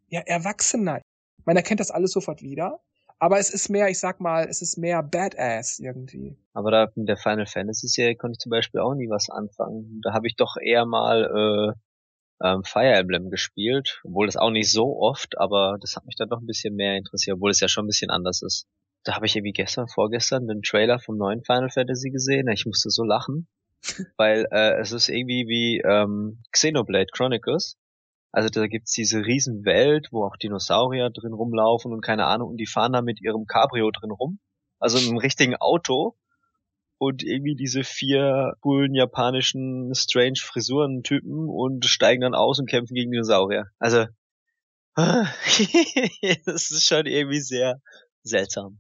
ja, 0.09 0.21
erwachsener. 0.21 1.01
Man 1.45 1.57
erkennt 1.57 1.81
das 1.81 1.91
alles 1.91 2.13
sofort 2.13 2.43
wieder, 2.43 2.81
aber 3.19 3.39
es 3.39 3.51
ist 3.51 3.69
mehr, 3.69 3.89
ich 3.89 3.99
sag 3.99 4.21
mal, 4.21 4.47
es 4.49 4.63
ist 4.63 4.77
mehr 4.77 5.03
Badass 5.03 5.79
irgendwie. 5.79 6.37
Aber 6.53 6.71
da 6.71 6.89
in 6.97 7.07
der 7.07 7.17
Final 7.17 7.47
Fantasy 7.47 7.89
Serie 7.89 8.17
konnte 8.17 8.35
ich 8.35 8.39
zum 8.39 8.51
Beispiel 8.51 8.81
auch 8.81 8.95
nie 8.95 9.09
was 9.09 9.31
anfangen. 9.31 10.01
Da 10.03 10.13
habe 10.13 10.27
ich 10.27 10.37
doch 10.37 10.57
eher 10.57 10.85
mal 10.87 11.75
äh, 12.43 12.47
ähm, 12.47 12.63
Fire 12.65 12.95
Emblem 12.95 13.31
gespielt, 13.31 14.01
obwohl 14.05 14.27
das 14.27 14.37
auch 14.37 14.51
nicht 14.51 14.71
so 14.71 14.99
oft, 14.99 15.39
aber 15.39 15.79
das 15.81 15.97
hat 15.97 16.05
mich 16.05 16.17
dann 16.17 16.29
doch 16.29 16.41
ein 16.41 16.47
bisschen 16.47 16.75
mehr 16.75 16.97
interessiert, 16.97 17.37
obwohl 17.37 17.51
es 17.51 17.61
ja 17.61 17.69
schon 17.69 17.85
ein 17.85 17.89
bisschen 17.89 18.11
anders 18.11 18.43
ist. 18.43 18.67
Da 19.05 19.15
habe 19.15 19.27
ich 19.27 19.37
irgendwie 19.37 19.53
gestern, 19.53 19.89
vorgestern 19.89 20.47
den 20.47 20.63
Trailer 20.63 20.99
vom 20.99 21.17
neuen 21.17 21.43
Final 21.43 21.71
Fantasy 21.71 22.11
gesehen. 22.11 22.49
Ich 22.49 22.67
musste 22.67 22.91
so 22.91 23.05
lachen, 23.05 23.49
weil 24.17 24.47
äh, 24.51 24.79
es 24.81 24.93
ist 24.93 25.09
irgendwie 25.09 25.47
wie 25.49 25.81
ähm, 25.81 26.43
Xenoblade 26.53 27.11
Chronicles 27.13 27.79
also 28.33 28.49
da 28.49 28.67
gibt's 28.67 28.93
diese 28.93 29.25
Riesenwelt, 29.25 30.09
wo 30.11 30.25
auch 30.25 30.37
Dinosaurier 30.37 31.11
drin 31.11 31.33
rumlaufen 31.33 31.93
und 31.93 32.03
keine 32.03 32.27
Ahnung, 32.27 32.51
und 32.51 32.57
die 32.59 32.67
fahren 32.67 32.93
da 32.93 33.03
mit 33.03 33.21
ihrem 33.21 33.47
Cabrio 33.47 33.91
drin 33.91 34.11
rum. 34.11 34.39
Also 34.79 34.99
im 34.99 35.17
richtigen 35.17 35.57
Auto. 35.57 36.17
Und 36.99 37.23
irgendwie 37.23 37.55
diese 37.55 37.85
vier 37.85 38.55
coolen 38.61 38.95
japanischen 38.95 39.95
strange 39.95 40.41
Frisuren-Typen 40.41 41.49
und 41.49 41.85
steigen 41.85 42.23
dann 42.23 42.35
aus 42.35 42.59
und 42.59 42.71
kämpfen 42.71 42.95
gegen 42.95 43.11
Dinosaurier. 43.11 43.67
Also, 43.79 44.07
das 44.97 46.71
ist 46.71 46.87
schon 46.87 47.05
irgendwie 47.05 47.41
sehr 47.41 47.83
seltsam. 48.23 48.79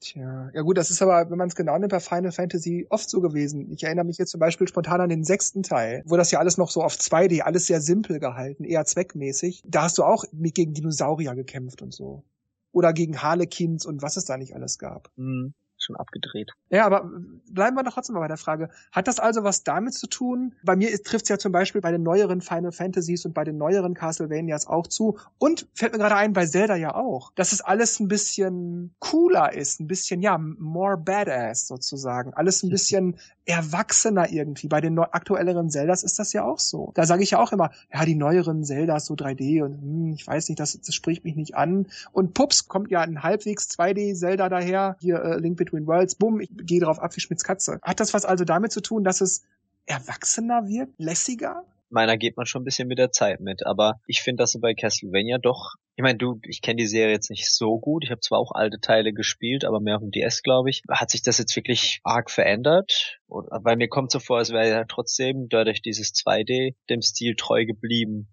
Tja, 0.00 0.48
ja 0.54 0.62
gut, 0.62 0.78
das 0.78 0.90
ist 0.90 1.02
aber, 1.02 1.28
wenn 1.28 1.38
man 1.38 1.48
es 1.48 1.56
genau 1.56 1.76
nimmt, 1.76 1.90
bei 1.90 1.98
Final 1.98 2.30
Fantasy 2.30 2.86
oft 2.88 3.10
so 3.10 3.20
gewesen. 3.20 3.72
Ich 3.72 3.82
erinnere 3.82 4.04
mich 4.04 4.18
jetzt 4.18 4.30
zum 4.30 4.38
Beispiel 4.38 4.68
spontan 4.68 5.00
an 5.00 5.08
den 5.08 5.24
sechsten 5.24 5.64
Teil, 5.64 6.02
wo 6.06 6.16
das 6.16 6.30
ja 6.30 6.38
alles 6.38 6.56
noch 6.56 6.70
so 6.70 6.82
auf 6.82 6.94
2D, 6.94 7.42
alles 7.42 7.66
sehr 7.66 7.80
simpel 7.80 8.20
gehalten, 8.20 8.62
eher 8.62 8.84
zweckmäßig. 8.84 9.62
Da 9.66 9.82
hast 9.82 9.98
du 9.98 10.04
auch 10.04 10.24
gegen 10.32 10.72
Dinosaurier 10.72 11.34
gekämpft 11.34 11.82
und 11.82 11.92
so. 11.92 12.22
Oder 12.70 12.92
gegen 12.92 13.22
Harlequins 13.22 13.86
und 13.86 14.00
was 14.00 14.16
es 14.16 14.24
da 14.24 14.36
nicht 14.36 14.54
alles 14.54 14.78
gab. 14.78 15.10
Mhm 15.16 15.54
schon 15.88 15.96
abgedreht. 15.96 16.52
Ja, 16.70 16.86
aber 16.86 17.10
bleiben 17.50 17.76
wir 17.76 17.82
doch 17.82 17.94
trotzdem 17.94 18.14
mal 18.14 18.20
bei 18.20 18.28
der 18.28 18.36
Frage. 18.36 18.68
Hat 18.92 19.08
das 19.08 19.18
also 19.18 19.42
was 19.42 19.64
damit 19.64 19.94
zu 19.94 20.06
tun? 20.06 20.54
Bei 20.62 20.76
mir 20.76 20.90
trifft 21.02 21.24
es 21.24 21.28
ja 21.28 21.38
zum 21.38 21.52
Beispiel 21.52 21.80
bei 21.80 21.90
den 21.90 22.02
neueren 22.02 22.40
Final 22.40 22.72
Fantasies 22.72 23.24
und 23.24 23.34
bei 23.34 23.44
den 23.44 23.56
neueren 23.56 23.94
Castlevanias 23.94 24.66
auch 24.66 24.86
zu. 24.86 25.18
Und 25.38 25.66
fällt 25.74 25.92
mir 25.92 25.98
gerade 25.98 26.16
ein, 26.16 26.32
bei 26.32 26.46
Zelda 26.46 26.76
ja 26.76 26.94
auch. 26.94 27.32
Dass 27.34 27.52
es 27.52 27.60
alles 27.60 27.98
ein 28.00 28.08
bisschen 28.08 28.94
cooler 28.98 29.52
ist, 29.54 29.80
ein 29.80 29.86
bisschen, 29.86 30.20
ja, 30.20 30.38
more 30.38 30.98
badass 30.98 31.66
sozusagen. 31.66 32.34
Alles 32.34 32.62
ein 32.62 32.70
bisschen 32.70 33.16
erwachsener 33.48 34.30
irgendwie. 34.30 34.68
Bei 34.68 34.82
den 34.82 34.98
aktuelleren 34.98 35.70
Zeldas 35.70 36.02
ist 36.02 36.18
das 36.18 36.34
ja 36.34 36.44
auch 36.44 36.58
so. 36.58 36.92
Da 36.94 37.06
sage 37.06 37.22
ich 37.22 37.30
ja 37.30 37.40
auch 37.40 37.50
immer, 37.52 37.70
ja, 37.92 38.04
die 38.04 38.14
neueren 38.14 38.62
Zeldas 38.62 39.06
so 39.06 39.14
3D 39.14 39.64
und 39.64 39.80
hm, 39.80 40.12
ich 40.12 40.26
weiß 40.26 40.50
nicht, 40.50 40.60
das, 40.60 40.78
das 40.78 40.94
spricht 40.94 41.24
mich 41.24 41.34
nicht 41.34 41.56
an. 41.56 41.86
Und 42.12 42.34
pups, 42.34 42.68
kommt 42.68 42.90
ja 42.90 43.00
ein 43.00 43.22
halbwegs 43.22 43.68
2D 43.70 44.14
Zelda 44.14 44.50
daher, 44.50 44.96
hier 45.00 45.22
äh, 45.22 45.38
Link 45.38 45.56
Between 45.56 45.77
Worlds, 45.86 46.16
bumm, 46.16 46.40
ich 46.40 46.50
gehe 46.52 46.80
drauf 46.80 46.98
ab 46.98 47.16
wie 47.16 47.20
Schmitz 47.20 47.44
Katze. 47.44 47.78
Hat 47.82 48.00
das 48.00 48.14
was 48.14 48.24
also 48.24 48.44
damit 48.44 48.72
zu 48.72 48.80
tun, 48.80 49.04
dass 49.04 49.20
es 49.20 49.44
erwachsener 49.86 50.66
wird, 50.66 50.90
lässiger? 50.98 51.64
meiner 51.90 52.16
geht 52.16 52.36
man 52.36 52.46
schon 52.46 52.62
ein 52.62 52.64
bisschen 52.64 52.88
mit 52.88 52.98
der 52.98 53.12
Zeit 53.12 53.40
mit. 53.40 53.66
Aber 53.66 54.00
ich 54.06 54.20
finde, 54.20 54.42
dass 54.42 54.52
sie 54.52 54.58
bei 54.58 54.74
Castlevania 54.74 55.38
doch, 55.38 55.74
ich 55.96 56.02
meine, 56.02 56.18
du, 56.18 56.40
ich 56.44 56.62
kenne 56.62 56.76
die 56.76 56.86
Serie 56.86 57.14
jetzt 57.14 57.30
nicht 57.30 57.50
so 57.50 57.78
gut. 57.78 58.04
Ich 58.04 58.10
habe 58.10 58.20
zwar 58.20 58.38
auch 58.38 58.52
alte 58.52 58.80
Teile 58.80 59.12
gespielt, 59.12 59.64
aber 59.64 59.80
mehr 59.80 59.96
auf 59.96 60.02
dem 60.02 60.10
DS, 60.10 60.42
glaube 60.42 60.70
ich. 60.70 60.82
Hat 60.90 61.10
sich 61.10 61.22
das 61.22 61.38
jetzt 61.38 61.56
wirklich 61.56 62.00
arg 62.04 62.30
verändert? 62.30 63.18
Weil 63.28 63.76
mir 63.76 63.88
kommt 63.88 64.10
so 64.10 64.20
vor, 64.20 64.38
als 64.38 64.50
wäre 64.50 64.68
ja 64.68 64.84
trotzdem 64.84 65.48
dadurch 65.48 65.82
dieses 65.82 66.12
2D 66.12 66.74
dem 66.88 67.02
Stil 67.02 67.34
treu 67.36 67.64
geblieben. 67.64 68.28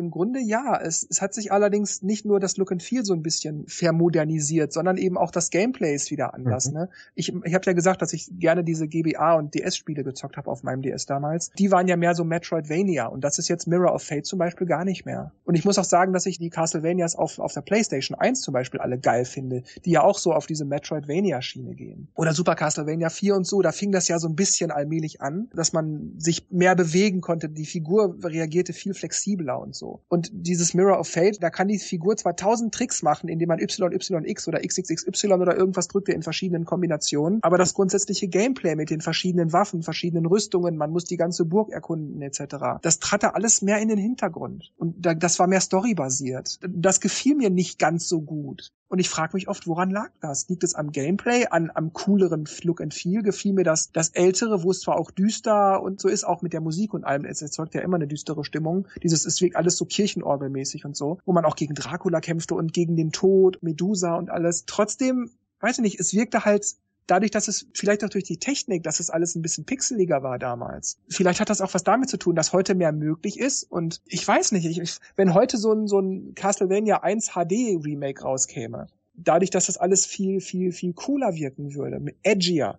Im 0.00 0.10
Grunde 0.10 0.40
ja. 0.40 0.80
Es, 0.82 1.06
es 1.08 1.20
hat 1.20 1.34
sich 1.34 1.52
allerdings 1.52 2.00
nicht 2.00 2.24
nur 2.24 2.40
das 2.40 2.56
Look 2.56 2.72
and 2.72 2.82
Feel 2.82 3.04
so 3.04 3.12
ein 3.12 3.22
bisschen 3.22 3.66
vermodernisiert, 3.66 4.72
sondern 4.72 4.96
eben 4.96 5.18
auch 5.18 5.30
das 5.30 5.50
Gameplay 5.50 5.94
ist 5.94 6.10
wieder 6.10 6.32
anders. 6.32 6.68
Mhm. 6.68 6.74
Ne? 6.74 6.88
Ich, 7.14 7.28
ich 7.44 7.54
habe 7.54 7.66
ja 7.66 7.74
gesagt, 7.74 8.00
dass 8.00 8.14
ich 8.14 8.30
gerne 8.38 8.64
diese 8.64 8.88
GBA 8.88 9.34
und 9.34 9.54
DS-Spiele 9.54 10.02
gezockt 10.02 10.38
habe 10.38 10.50
auf 10.50 10.62
meinem 10.62 10.80
DS 10.80 11.04
damals. 11.04 11.50
Die 11.58 11.70
waren 11.70 11.86
ja 11.86 11.96
mehr 11.96 12.14
so 12.14 12.24
Metroidvania 12.24 13.06
und 13.06 13.22
das 13.24 13.38
ist 13.38 13.48
jetzt 13.48 13.66
Mirror 13.66 13.94
of 13.94 14.02
Fate 14.02 14.24
zum 14.24 14.38
Beispiel 14.38 14.66
gar 14.66 14.86
nicht 14.86 15.04
mehr. 15.04 15.32
Und 15.44 15.54
ich 15.54 15.66
muss 15.66 15.78
auch 15.78 15.84
sagen, 15.84 16.14
dass 16.14 16.24
ich 16.24 16.38
die 16.38 16.48
Castlevanias 16.48 17.14
auf, 17.14 17.38
auf 17.38 17.52
der 17.52 17.60
PlayStation 17.60 18.18
1 18.18 18.40
zum 18.40 18.54
Beispiel 18.54 18.80
alle 18.80 18.98
geil 18.98 19.26
finde, 19.26 19.64
die 19.84 19.90
ja 19.90 20.02
auch 20.02 20.18
so 20.18 20.32
auf 20.32 20.46
diese 20.46 20.64
Metroidvania-Schiene 20.64 21.74
gehen. 21.74 22.08
Oder 22.14 22.32
Super 22.32 22.54
Castlevania 22.54 23.10
4 23.10 23.36
und 23.36 23.46
so, 23.46 23.60
da 23.60 23.70
fing 23.70 23.92
das 23.92 24.08
ja 24.08 24.18
so 24.18 24.28
ein 24.28 24.34
bisschen 24.34 24.70
allmählich 24.70 25.20
an, 25.20 25.50
dass 25.54 25.74
man 25.74 26.14
sich 26.16 26.46
mehr 26.50 26.74
bewegen 26.74 27.20
konnte. 27.20 27.50
Die 27.50 27.66
Figur 27.66 28.16
reagierte 28.24 28.72
viel 28.72 28.94
flexibler 28.94 29.60
und 29.60 29.74
so. 29.74 29.89
Und 30.08 30.30
dieses 30.32 30.74
Mirror 30.74 30.98
of 30.98 31.08
Fate, 31.08 31.42
da 31.42 31.50
kann 31.50 31.68
die 31.68 31.78
Figur 31.78 32.16
zwar 32.16 32.36
tausend 32.36 32.74
Tricks 32.74 33.02
machen, 33.02 33.28
indem 33.28 33.48
man 33.48 33.58
YYX 33.58 34.48
oder 34.48 34.60
XXXY 34.60 35.32
oder 35.32 35.56
irgendwas 35.56 35.88
drückt 35.88 36.08
in 36.08 36.22
verschiedenen 36.22 36.64
Kombinationen, 36.64 37.40
aber 37.42 37.58
das 37.58 37.74
grundsätzliche 37.74 38.28
Gameplay 38.28 38.76
mit 38.76 38.90
den 38.90 39.00
verschiedenen 39.00 39.52
Waffen, 39.52 39.82
verschiedenen 39.82 40.26
Rüstungen, 40.26 40.76
man 40.76 40.90
muss 40.90 41.04
die 41.04 41.16
ganze 41.16 41.44
Burg 41.44 41.70
erkunden 41.70 42.20
etc., 42.22 42.56
das 42.82 42.98
trat 42.98 43.22
da 43.22 43.30
alles 43.30 43.62
mehr 43.62 43.78
in 43.78 43.88
den 43.88 43.98
Hintergrund. 43.98 44.72
Und 44.76 44.96
das 45.00 45.38
war 45.38 45.46
mehr 45.46 45.60
storybasiert. 45.60 46.58
Das 46.68 47.00
gefiel 47.00 47.34
mir 47.34 47.50
nicht 47.50 47.78
ganz 47.78 48.08
so 48.08 48.20
gut. 48.20 48.72
Und 48.90 48.98
ich 48.98 49.08
frage 49.08 49.36
mich 49.36 49.46
oft, 49.46 49.68
woran 49.68 49.92
lag 49.92 50.10
das? 50.20 50.48
Liegt 50.48 50.64
es 50.64 50.74
am 50.74 50.90
Gameplay, 50.90 51.46
an, 51.48 51.70
am 51.72 51.92
cooleren 51.92 52.48
Look 52.64 52.80
and 52.80 52.92
Feel? 52.92 53.22
Gefiel 53.22 53.52
mir 53.52 53.62
das, 53.62 53.92
das 53.92 54.08
Ältere, 54.08 54.64
wo 54.64 54.72
es 54.72 54.80
zwar 54.80 54.98
auch 54.98 55.12
düster 55.12 55.80
und 55.80 56.00
so 56.00 56.08
ist, 56.08 56.24
auch 56.24 56.42
mit 56.42 56.52
der 56.52 56.60
Musik 56.60 56.92
und 56.92 57.04
allem, 57.04 57.24
es 57.24 57.40
erzeugt 57.40 57.74
ja 57.74 57.82
immer 57.82 57.98
eine 57.98 58.08
düstere 58.08 58.44
Stimmung. 58.44 58.88
Dieses, 59.00 59.24
es 59.26 59.40
wirkt 59.40 59.54
alles 59.54 59.76
so 59.76 59.84
Kirchenorgelmäßig 59.84 60.84
und 60.84 60.96
so, 60.96 61.20
wo 61.24 61.32
man 61.32 61.44
auch 61.44 61.54
gegen 61.54 61.74
Dracula 61.74 62.20
kämpfte 62.20 62.56
und 62.56 62.72
gegen 62.72 62.96
den 62.96 63.12
Tod, 63.12 63.62
Medusa 63.62 64.16
und 64.16 64.28
alles. 64.28 64.64
Trotzdem, 64.66 65.30
weiß 65.60 65.78
ich 65.78 65.82
nicht, 65.82 66.00
es 66.00 66.12
wirkte 66.12 66.44
halt 66.44 66.74
dadurch, 67.10 67.30
dass 67.30 67.48
es 67.48 67.66
vielleicht 67.74 68.04
auch 68.04 68.08
durch 68.08 68.24
die 68.24 68.38
Technik, 68.38 68.82
dass 68.82 69.00
es 69.00 69.10
alles 69.10 69.34
ein 69.34 69.42
bisschen 69.42 69.64
pixeliger 69.64 70.22
war 70.22 70.38
damals. 70.38 70.98
Vielleicht 71.08 71.40
hat 71.40 71.50
das 71.50 71.60
auch 71.60 71.74
was 71.74 71.84
damit 71.84 72.08
zu 72.08 72.16
tun, 72.16 72.36
dass 72.36 72.52
heute 72.52 72.74
mehr 72.74 72.92
möglich 72.92 73.38
ist. 73.38 73.64
Und 73.64 74.00
ich 74.06 74.26
weiß 74.26 74.52
nicht, 74.52 74.64
ich, 74.64 74.98
wenn 75.16 75.34
heute 75.34 75.58
so 75.58 75.72
ein, 75.72 75.86
so 75.86 75.98
ein 75.98 76.34
Castlevania 76.34 76.98
1 77.02 77.32
HD 77.32 77.82
Remake 77.84 78.22
rauskäme, 78.22 78.86
dadurch, 79.14 79.50
dass 79.50 79.66
das 79.66 79.76
alles 79.76 80.06
viel, 80.06 80.40
viel, 80.40 80.72
viel 80.72 80.92
cooler 80.92 81.34
wirken 81.34 81.74
würde, 81.74 82.14
edgier, 82.22 82.78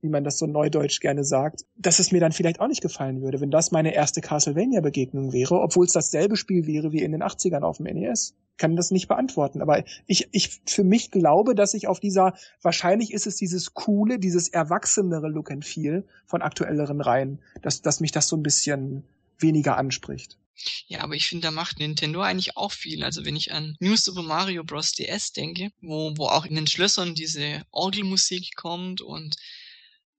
wie 0.00 0.08
man 0.08 0.24
das 0.24 0.38
so 0.38 0.46
neudeutsch 0.46 1.00
gerne 1.00 1.24
sagt, 1.24 1.64
dass 1.76 1.98
es 1.98 2.12
mir 2.12 2.20
dann 2.20 2.32
vielleicht 2.32 2.60
auch 2.60 2.68
nicht 2.68 2.82
gefallen 2.82 3.22
würde, 3.22 3.40
wenn 3.40 3.50
das 3.50 3.72
meine 3.72 3.94
erste 3.94 4.20
Castlevania-Begegnung 4.20 5.32
wäre, 5.32 5.60
obwohl 5.60 5.86
es 5.86 5.92
dasselbe 5.92 6.36
Spiel 6.36 6.66
wäre 6.66 6.92
wie 6.92 7.02
in 7.02 7.12
den 7.12 7.22
80ern 7.22 7.62
auf 7.62 7.78
dem 7.78 7.86
NES. 7.86 8.34
Kann 8.56 8.76
das 8.76 8.90
nicht 8.90 9.06
beantworten. 9.06 9.62
Aber 9.62 9.84
ich, 10.06 10.28
ich 10.32 10.60
für 10.66 10.84
mich 10.84 11.10
glaube, 11.10 11.54
dass 11.54 11.74
ich 11.74 11.86
auf 11.86 12.00
dieser, 12.00 12.34
wahrscheinlich 12.62 13.12
ist 13.12 13.26
es 13.26 13.36
dieses 13.36 13.74
coole, 13.74 14.18
dieses 14.18 14.48
erwachsenere 14.48 15.28
Look 15.28 15.50
and 15.50 15.64
Feel 15.64 16.04
von 16.26 16.42
aktuelleren 16.42 17.00
Reihen, 17.00 17.40
dass, 17.62 17.82
dass 17.82 18.00
mich 18.00 18.12
das 18.12 18.28
so 18.28 18.36
ein 18.36 18.42
bisschen 18.42 19.04
weniger 19.38 19.76
anspricht. 19.76 20.38
Ja, 20.86 21.02
aber 21.02 21.14
ich 21.14 21.28
finde, 21.28 21.46
da 21.46 21.50
macht 21.50 21.78
Nintendo 21.78 22.20
eigentlich 22.20 22.56
auch 22.56 22.72
viel. 22.72 23.04
Also 23.04 23.24
wenn 23.24 23.36
ich 23.36 23.52
an 23.52 23.76
New 23.80 23.96
Super 23.96 24.22
Mario 24.22 24.64
Bros. 24.64 24.92
DS 24.92 25.32
denke, 25.32 25.70
wo, 25.80 26.12
wo 26.16 26.26
auch 26.26 26.44
in 26.44 26.56
den 26.56 26.66
Schlössern 26.66 27.14
diese 27.14 27.62
Orgelmusik 27.70 28.56
kommt 28.56 29.00
und 29.00 29.36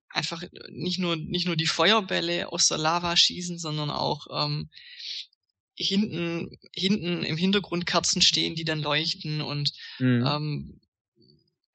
einfach 0.09 0.43
nicht 0.69 0.99
nur, 0.99 1.15
nicht 1.15 1.45
nur 1.45 1.55
die 1.55 1.67
Feuerbälle 1.67 2.51
aus 2.51 2.67
der 2.67 2.77
Lava 2.77 3.15
schießen, 3.15 3.59
sondern 3.59 3.89
auch 3.89 4.27
ähm, 4.31 4.69
hinten, 5.75 6.57
hinten 6.73 7.23
im 7.23 7.37
Hintergrund 7.37 7.85
Kerzen 7.85 8.21
stehen, 8.21 8.55
die 8.55 8.65
dann 8.65 8.81
leuchten 8.81 9.41
und 9.41 9.71
mhm. 9.99 10.25
ähm, 10.25 10.81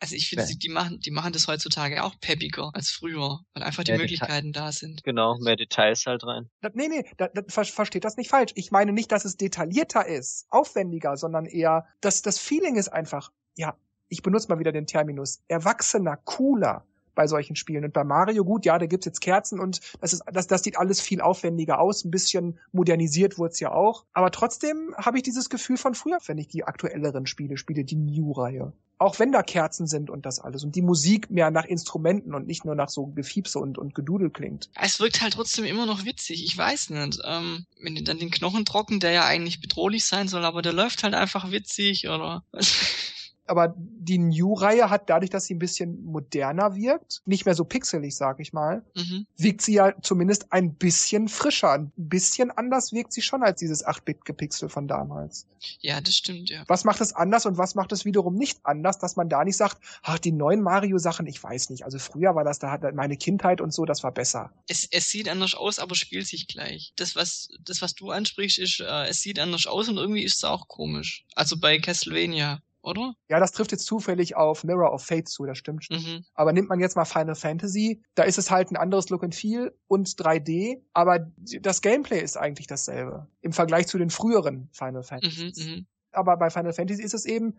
also 0.01 0.17
ich 0.17 0.29
finde, 0.29 0.45
die 0.47 0.69
machen, 0.69 1.01
die 1.01 1.11
machen 1.11 1.33
das 1.33 1.49
heutzutage 1.49 2.05
auch 2.05 2.21
peppiger 2.21 2.71
als 2.75 2.91
früher, 2.91 3.41
weil 3.55 3.63
einfach 3.63 3.85
die 3.85 3.93
mehr 3.93 4.01
Möglichkeiten 4.01 4.53
Deta 4.53 4.67
da 4.67 4.73
sind. 4.73 5.03
Genau, 5.03 5.39
mehr 5.39 5.57
Details 5.57 6.05
halt 6.05 6.25
rein. 6.25 6.51
Das, 6.61 6.73
nee, 6.75 6.89
nee, 6.89 7.07
da, 7.17 7.29
da, 7.29 7.43
versteht 7.49 8.05
das 8.05 8.19
nicht 8.19 8.29
falsch. 8.29 8.53
Ich 8.55 8.71
meine 8.71 8.93
nicht, 8.93 9.11
dass 9.13 9.25
es 9.25 9.39
detaillierter 9.39 10.07
ist, 10.07 10.47
aufwendiger, 10.51 11.17
sondern 11.17 11.47
eher, 11.47 11.87
dass 12.03 12.21
das 12.21 12.39
Feeling 12.39 12.77
ist 12.77 12.89
einfach, 12.89 13.33
ja, 13.55 13.79
ich 14.09 14.21
benutze 14.21 14.49
mal 14.49 14.59
wieder 14.59 14.73
den 14.73 14.87
Terminus, 14.87 15.43
erwachsener, 15.49 16.19
cooler 16.19 16.87
bei 17.15 17.27
solchen 17.27 17.57
Spielen. 17.57 17.85
Und 17.85 17.93
bei 17.93 18.05
Mario, 18.05 18.45
gut, 18.45 18.65
ja, 18.65 18.79
da 18.79 18.87
gibt's 18.87 19.07
jetzt 19.07 19.21
Kerzen 19.21 19.61
und 19.61 19.81
das 20.01 20.13
ist, 20.13 20.23
das, 20.33 20.47
das 20.47 20.63
sieht 20.63 20.79
alles 20.79 21.01
viel 21.01 21.21
aufwendiger 21.21 21.81
aus. 21.81 22.05
Ein 22.05 22.11
bisschen 22.11 22.59
modernisiert 22.73 23.39
wurde 23.39 23.55
ja 23.59 23.73
auch. 23.73 24.05
Aber 24.13 24.31
trotzdem 24.31 24.95
habe 24.97 25.19
ich 25.19 25.23
dieses 25.23 25.51
Gefühl 25.51 25.77
von 25.77 25.95
früher, 25.95 26.19
wenn 26.27 26.39
ich 26.39 26.49
die 26.49 26.65
aktuelleren 26.65 27.27
Spiele 27.27 27.57
spiele, 27.57 27.85
die 27.85 27.97
New-Reihe. 27.97 28.73
Auch 28.99 29.19
wenn 29.19 29.33
da 29.33 29.43
Kerzen 29.43 29.87
sind 29.87 30.09
und 30.09 30.25
das 30.25 30.39
alles. 30.39 30.65
Und 30.65 30.77
die 30.77 30.83
Musik 30.83 31.31
mehr 31.31 31.51
nach 31.51 31.65
Instrumenten 31.65 32.35
und 32.35 32.47
nicht 32.47 32.65
nur 32.65 32.75
nach 32.75 32.89
so 32.89 33.07
Gefiepse 33.09 33.59
und, 33.59 33.77
und 33.77 33.95
Gedudel 33.95 34.31
klingt. 34.31 34.71
Es 34.81 35.01
wirkt 35.01 35.21
halt 35.21 35.35
trotzdem 35.35 35.65
immer 35.65 35.85
noch 35.85 36.05
witzig. 36.05 36.45
Ich 36.45 36.57
weiß 36.57 36.91
nicht. 36.91 37.21
Ähm, 37.25 37.67
wenn 37.83 37.97
die 37.97 38.05
dann 38.05 38.19
den 38.19 38.31
Knochen 38.31 38.65
trocken, 38.65 39.01
der 39.01 39.11
ja 39.11 39.25
eigentlich 39.25 39.61
bedrohlich 39.61 40.05
sein 40.05 40.29
soll, 40.29 40.45
aber 40.45 40.63
der 40.63 40.73
läuft 40.73 41.03
halt 41.03 41.15
einfach 41.15 41.51
witzig 41.51 42.09
oder. 42.09 42.45
aber 43.47 43.75
die 43.77 44.19
New-Reihe 44.19 44.91
hat 44.91 45.11
dadurch, 45.11 45.31
dass 45.31 45.45
sie 45.45 45.55
ein 45.55 45.59
bisschen 45.59 46.05
moderner 46.05 46.75
wirkt, 46.75 47.23
nicht 47.27 47.45
mehr 47.45 47.55
so 47.55 47.65
pixelig, 47.65 48.17
sag 48.17 48.41
ich 48.41 48.53
mal, 48.53 48.83
mhm. 48.95 49.27
wirkt 49.37 49.63
sie 49.63 49.75
ja 49.75 49.93
zumindest 50.03 50.53
ein 50.53 50.75
bisschen 50.75 51.29
frischer. 51.29 51.73
Ein 51.73 51.93
bisschen 51.97 52.51
anders 52.51 52.93
wirkt 52.93 53.13
sie 53.13 53.23
schon 53.23 53.43
als 53.43 53.61
dieses 53.61 53.87
8-Bit-Gepixel 53.87 54.69
von 54.69 54.89
damals. 54.89 55.47
Ja, 55.81 56.01
das 56.01 56.15
stimmt, 56.15 56.51
ja. 56.51 56.65
Was 56.69 56.85
macht 56.85 57.01
es 57.01 57.15
anders 57.15 57.47
und 57.47 57.59
was 57.59 57.75
macht 57.75 57.93
es 57.93 58.05
wiederum 58.05 58.35
nicht 58.35 58.61
anders, 58.65 58.99
dass 58.99 59.17
man 59.17 59.29
da 59.29 59.45
nicht 59.45 59.57
sagt, 59.57 59.79
ach, 60.03 60.19
die 60.19 60.33
neuen 60.33 60.63
Mario-Sachen, 60.63 61.27
ich 61.27 61.43
weiß 61.43 61.71
nicht. 61.71 61.85
Also 61.85 61.99
früher 61.99 62.35
war 62.35 62.45
das, 62.45 62.59
da 62.59 62.71
hat 62.71 62.83
meine 62.95 63.17
Kindheit 63.17 63.61
und 63.61 63.73
so, 63.73 63.85
das 63.85 64.03
war 64.03 64.13
besser. 64.13 64.53
Es, 64.69 64.87
es 64.91 65.09
sieht 65.09 65.29
anders 65.29 65.55
aus, 65.55 65.79
aber 65.79 65.95
spielt 65.95 66.27
sich 66.27 66.47
gleich. 66.47 66.93
Das, 66.97 67.17
was, 67.17 67.49
das, 67.61 67.83
was 67.83 67.95
du 67.95 68.11
ansprichst, 68.11 68.59
ist, 68.59 68.81
äh, 68.81 69.07
es 69.09 69.21
sieht 69.21 69.39
anders 69.39 69.67
aus 69.67 69.89
und 69.89 69.97
irgendwie 69.97 70.25
ist 70.25 70.37
es 70.37 70.45
auch 70.45 70.69
komisch. 70.69 71.25
Also 71.35 71.59
bei 71.59 71.79
Castlevania 71.79 72.61
oder? 72.85 73.15
Ja, 73.29 73.41
das 73.41 73.53
trifft 73.53 73.73
jetzt 73.73 73.87
zufällig 73.87 74.37
auf 74.37 74.63
Mirror 74.63 74.93
of 74.93 75.05
Fate 75.05 75.29
zu, 75.29 75.47
das 75.47 75.59
stimmt 75.59 75.85
schon. 75.85 75.97
Mhm. 75.97 76.25
Aber 76.35 76.53
nimmt 76.53 76.69
man 76.69 76.81
jetzt 76.81 76.97
mal 76.97 77.05
Final 77.05 77.35
Fantasy, 77.35 78.03
da 78.15 78.25
ist 78.25 78.39
es 78.39 78.51
halt 78.51 78.71
ein 78.71 78.77
anderes 78.77 79.09
Look 79.09 79.25
and 79.25 79.35
Feel 79.35 79.75
und 79.87 80.09
3D, 80.09 80.83
aber 80.93 81.31
das 81.61 81.81
Gameplay 81.81 82.21
ist 82.21 82.37
eigentlich 82.37 82.67
dasselbe 82.67 83.27
im 83.41 83.53
Vergleich 83.53 83.87
zu 83.87 83.99
den 83.99 84.11
früheren 84.11 84.69
Final 84.73 85.03
Fantasies. 85.03 85.65
Mhm, 85.65 85.73
mhm. 85.73 85.87
aber 86.13 86.37
bei 86.37 86.51
Final 86.51 86.73
Fantasy 86.73 87.03
ist 87.03 87.15
es 87.15 87.25
eben, 87.25 87.59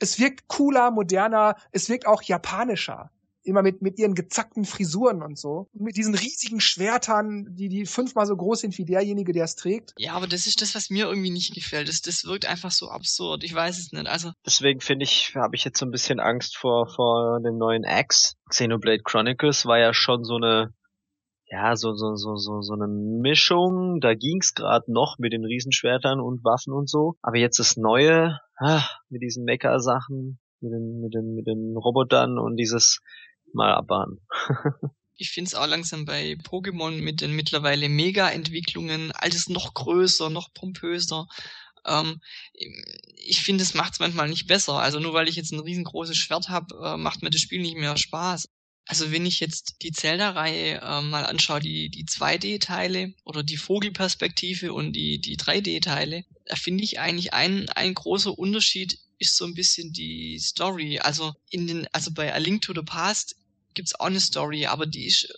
es 0.00 0.18
wirkt 0.18 0.48
cooler, 0.48 0.90
moderner, 0.90 1.56
es 1.70 1.88
wirkt 1.88 2.06
auch 2.06 2.22
japanischer 2.22 3.10
immer 3.44 3.62
mit, 3.62 3.82
mit 3.82 3.98
ihren 3.98 4.14
gezackten 4.14 4.64
Frisuren 4.64 5.22
und 5.22 5.38
so. 5.38 5.68
Mit 5.72 5.96
diesen 5.96 6.14
riesigen 6.14 6.60
Schwertern, 6.60 7.46
die, 7.54 7.68
die 7.68 7.86
fünfmal 7.86 8.26
so 8.26 8.36
groß 8.36 8.60
sind 8.60 8.76
wie 8.78 8.84
derjenige, 8.84 9.32
der 9.32 9.44
es 9.44 9.54
trägt. 9.54 9.92
Ja, 9.98 10.14
aber 10.14 10.26
das 10.26 10.46
ist 10.46 10.62
das, 10.62 10.74
was 10.74 10.90
mir 10.90 11.06
irgendwie 11.06 11.30
nicht 11.30 11.54
gefällt. 11.54 11.88
Das, 11.88 12.00
das 12.00 12.24
wirkt 12.24 12.46
einfach 12.46 12.70
so 12.70 12.88
absurd. 12.88 13.44
Ich 13.44 13.54
weiß 13.54 13.78
es 13.78 13.92
nicht. 13.92 14.06
Also. 14.06 14.32
Deswegen 14.44 14.80
finde 14.80 15.04
ich, 15.04 15.34
habe 15.34 15.56
ich 15.56 15.64
jetzt 15.64 15.78
so 15.78 15.86
ein 15.86 15.90
bisschen 15.90 16.20
Angst 16.20 16.56
vor, 16.56 16.86
vor 16.88 17.40
dem 17.40 17.58
neuen 17.58 17.84
Axe. 17.84 18.34
Xenoblade 18.48 19.02
Chronicles 19.02 19.66
war 19.66 19.78
ja 19.78 19.92
schon 19.92 20.24
so 20.24 20.36
eine, 20.36 20.72
ja, 21.46 21.76
so, 21.76 21.94
so, 21.94 22.16
so, 22.16 22.36
so, 22.36 22.60
so 22.62 22.74
eine 22.74 22.88
Mischung. 22.88 24.00
Da 24.00 24.14
ging's 24.14 24.54
gerade 24.54 24.90
noch 24.90 25.16
mit 25.18 25.32
den 25.32 25.44
Riesenschwertern 25.44 26.20
und 26.20 26.44
Waffen 26.44 26.72
und 26.72 26.88
so. 26.88 27.16
Aber 27.22 27.36
jetzt 27.36 27.58
das 27.58 27.76
Neue, 27.76 28.38
ah, 28.58 28.84
mit 29.08 29.22
diesen 29.22 29.44
Mecha-Sachen, 29.44 30.38
mit 30.60 30.72
den, 30.72 31.00
mit 31.00 31.14
den, 31.14 31.34
mit 31.34 31.46
den 31.46 31.76
Robotern 31.76 32.38
und 32.38 32.56
dieses 32.56 33.00
mal 33.54 33.72
abwarten. 33.72 34.20
ich 35.16 35.30
finde 35.30 35.48
es 35.48 35.54
auch 35.54 35.66
langsam 35.66 36.04
bei 36.04 36.32
Pokémon 36.42 37.00
mit 37.00 37.20
den 37.20 37.32
mittlerweile 37.32 37.88
Mega-Entwicklungen, 37.88 39.12
alles 39.12 39.48
noch 39.48 39.74
größer, 39.74 40.30
noch 40.30 40.52
pompöser. 40.52 41.26
Ähm, 41.86 42.20
ich 43.26 43.42
finde, 43.42 43.62
es 43.62 43.74
macht 43.74 43.94
es 43.94 44.00
manchmal 44.00 44.28
nicht 44.28 44.46
besser. 44.46 44.74
Also 44.74 45.00
nur 45.00 45.14
weil 45.14 45.28
ich 45.28 45.36
jetzt 45.36 45.52
ein 45.52 45.60
riesengroßes 45.60 46.16
Schwert 46.16 46.48
habe, 46.48 46.74
äh, 46.82 46.96
macht 46.96 47.22
mir 47.22 47.30
das 47.30 47.40
Spiel 47.40 47.60
nicht 47.60 47.76
mehr 47.76 47.96
Spaß. 47.96 48.48
Also 48.86 49.12
wenn 49.12 49.24
ich 49.24 49.40
jetzt 49.40 49.76
die 49.82 49.92
Zelda-Reihe 49.92 50.80
äh, 50.82 51.00
mal 51.00 51.24
anschaue, 51.24 51.60
die, 51.60 51.88
die 51.88 52.04
2D-Teile 52.04 53.14
oder 53.24 53.42
die 53.42 53.56
Vogelperspektive 53.56 54.72
und 54.72 54.92
die, 54.92 55.20
die 55.20 55.38
3D-Teile, 55.38 56.24
da 56.46 56.56
finde 56.56 56.84
ich 56.84 57.00
eigentlich 57.00 57.32
ein, 57.32 57.68
ein 57.70 57.94
großer 57.94 58.38
Unterschied 58.38 58.98
ist 59.18 59.36
so 59.36 59.46
ein 59.46 59.54
bisschen 59.54 59.92
die 59.92 60.38
Story. 60.38 60.98
Also 60.98 61.32
in 61.48 61.66
den, 61.66 61.86
also 61.92 62.12
bei 62.12 62.34
A 62.34 62.38
Link 62.38 62.62
to 62.62 62.74
the 62.74 62.82
Past 62.82 63.36
gibt's 63.74 63.94
auch 63.98 64.06
eine 64.06 64.20
Story, 64.20 64.66
aber 64.66 64.86
die 64.86 65.06
ist 65.06 65.28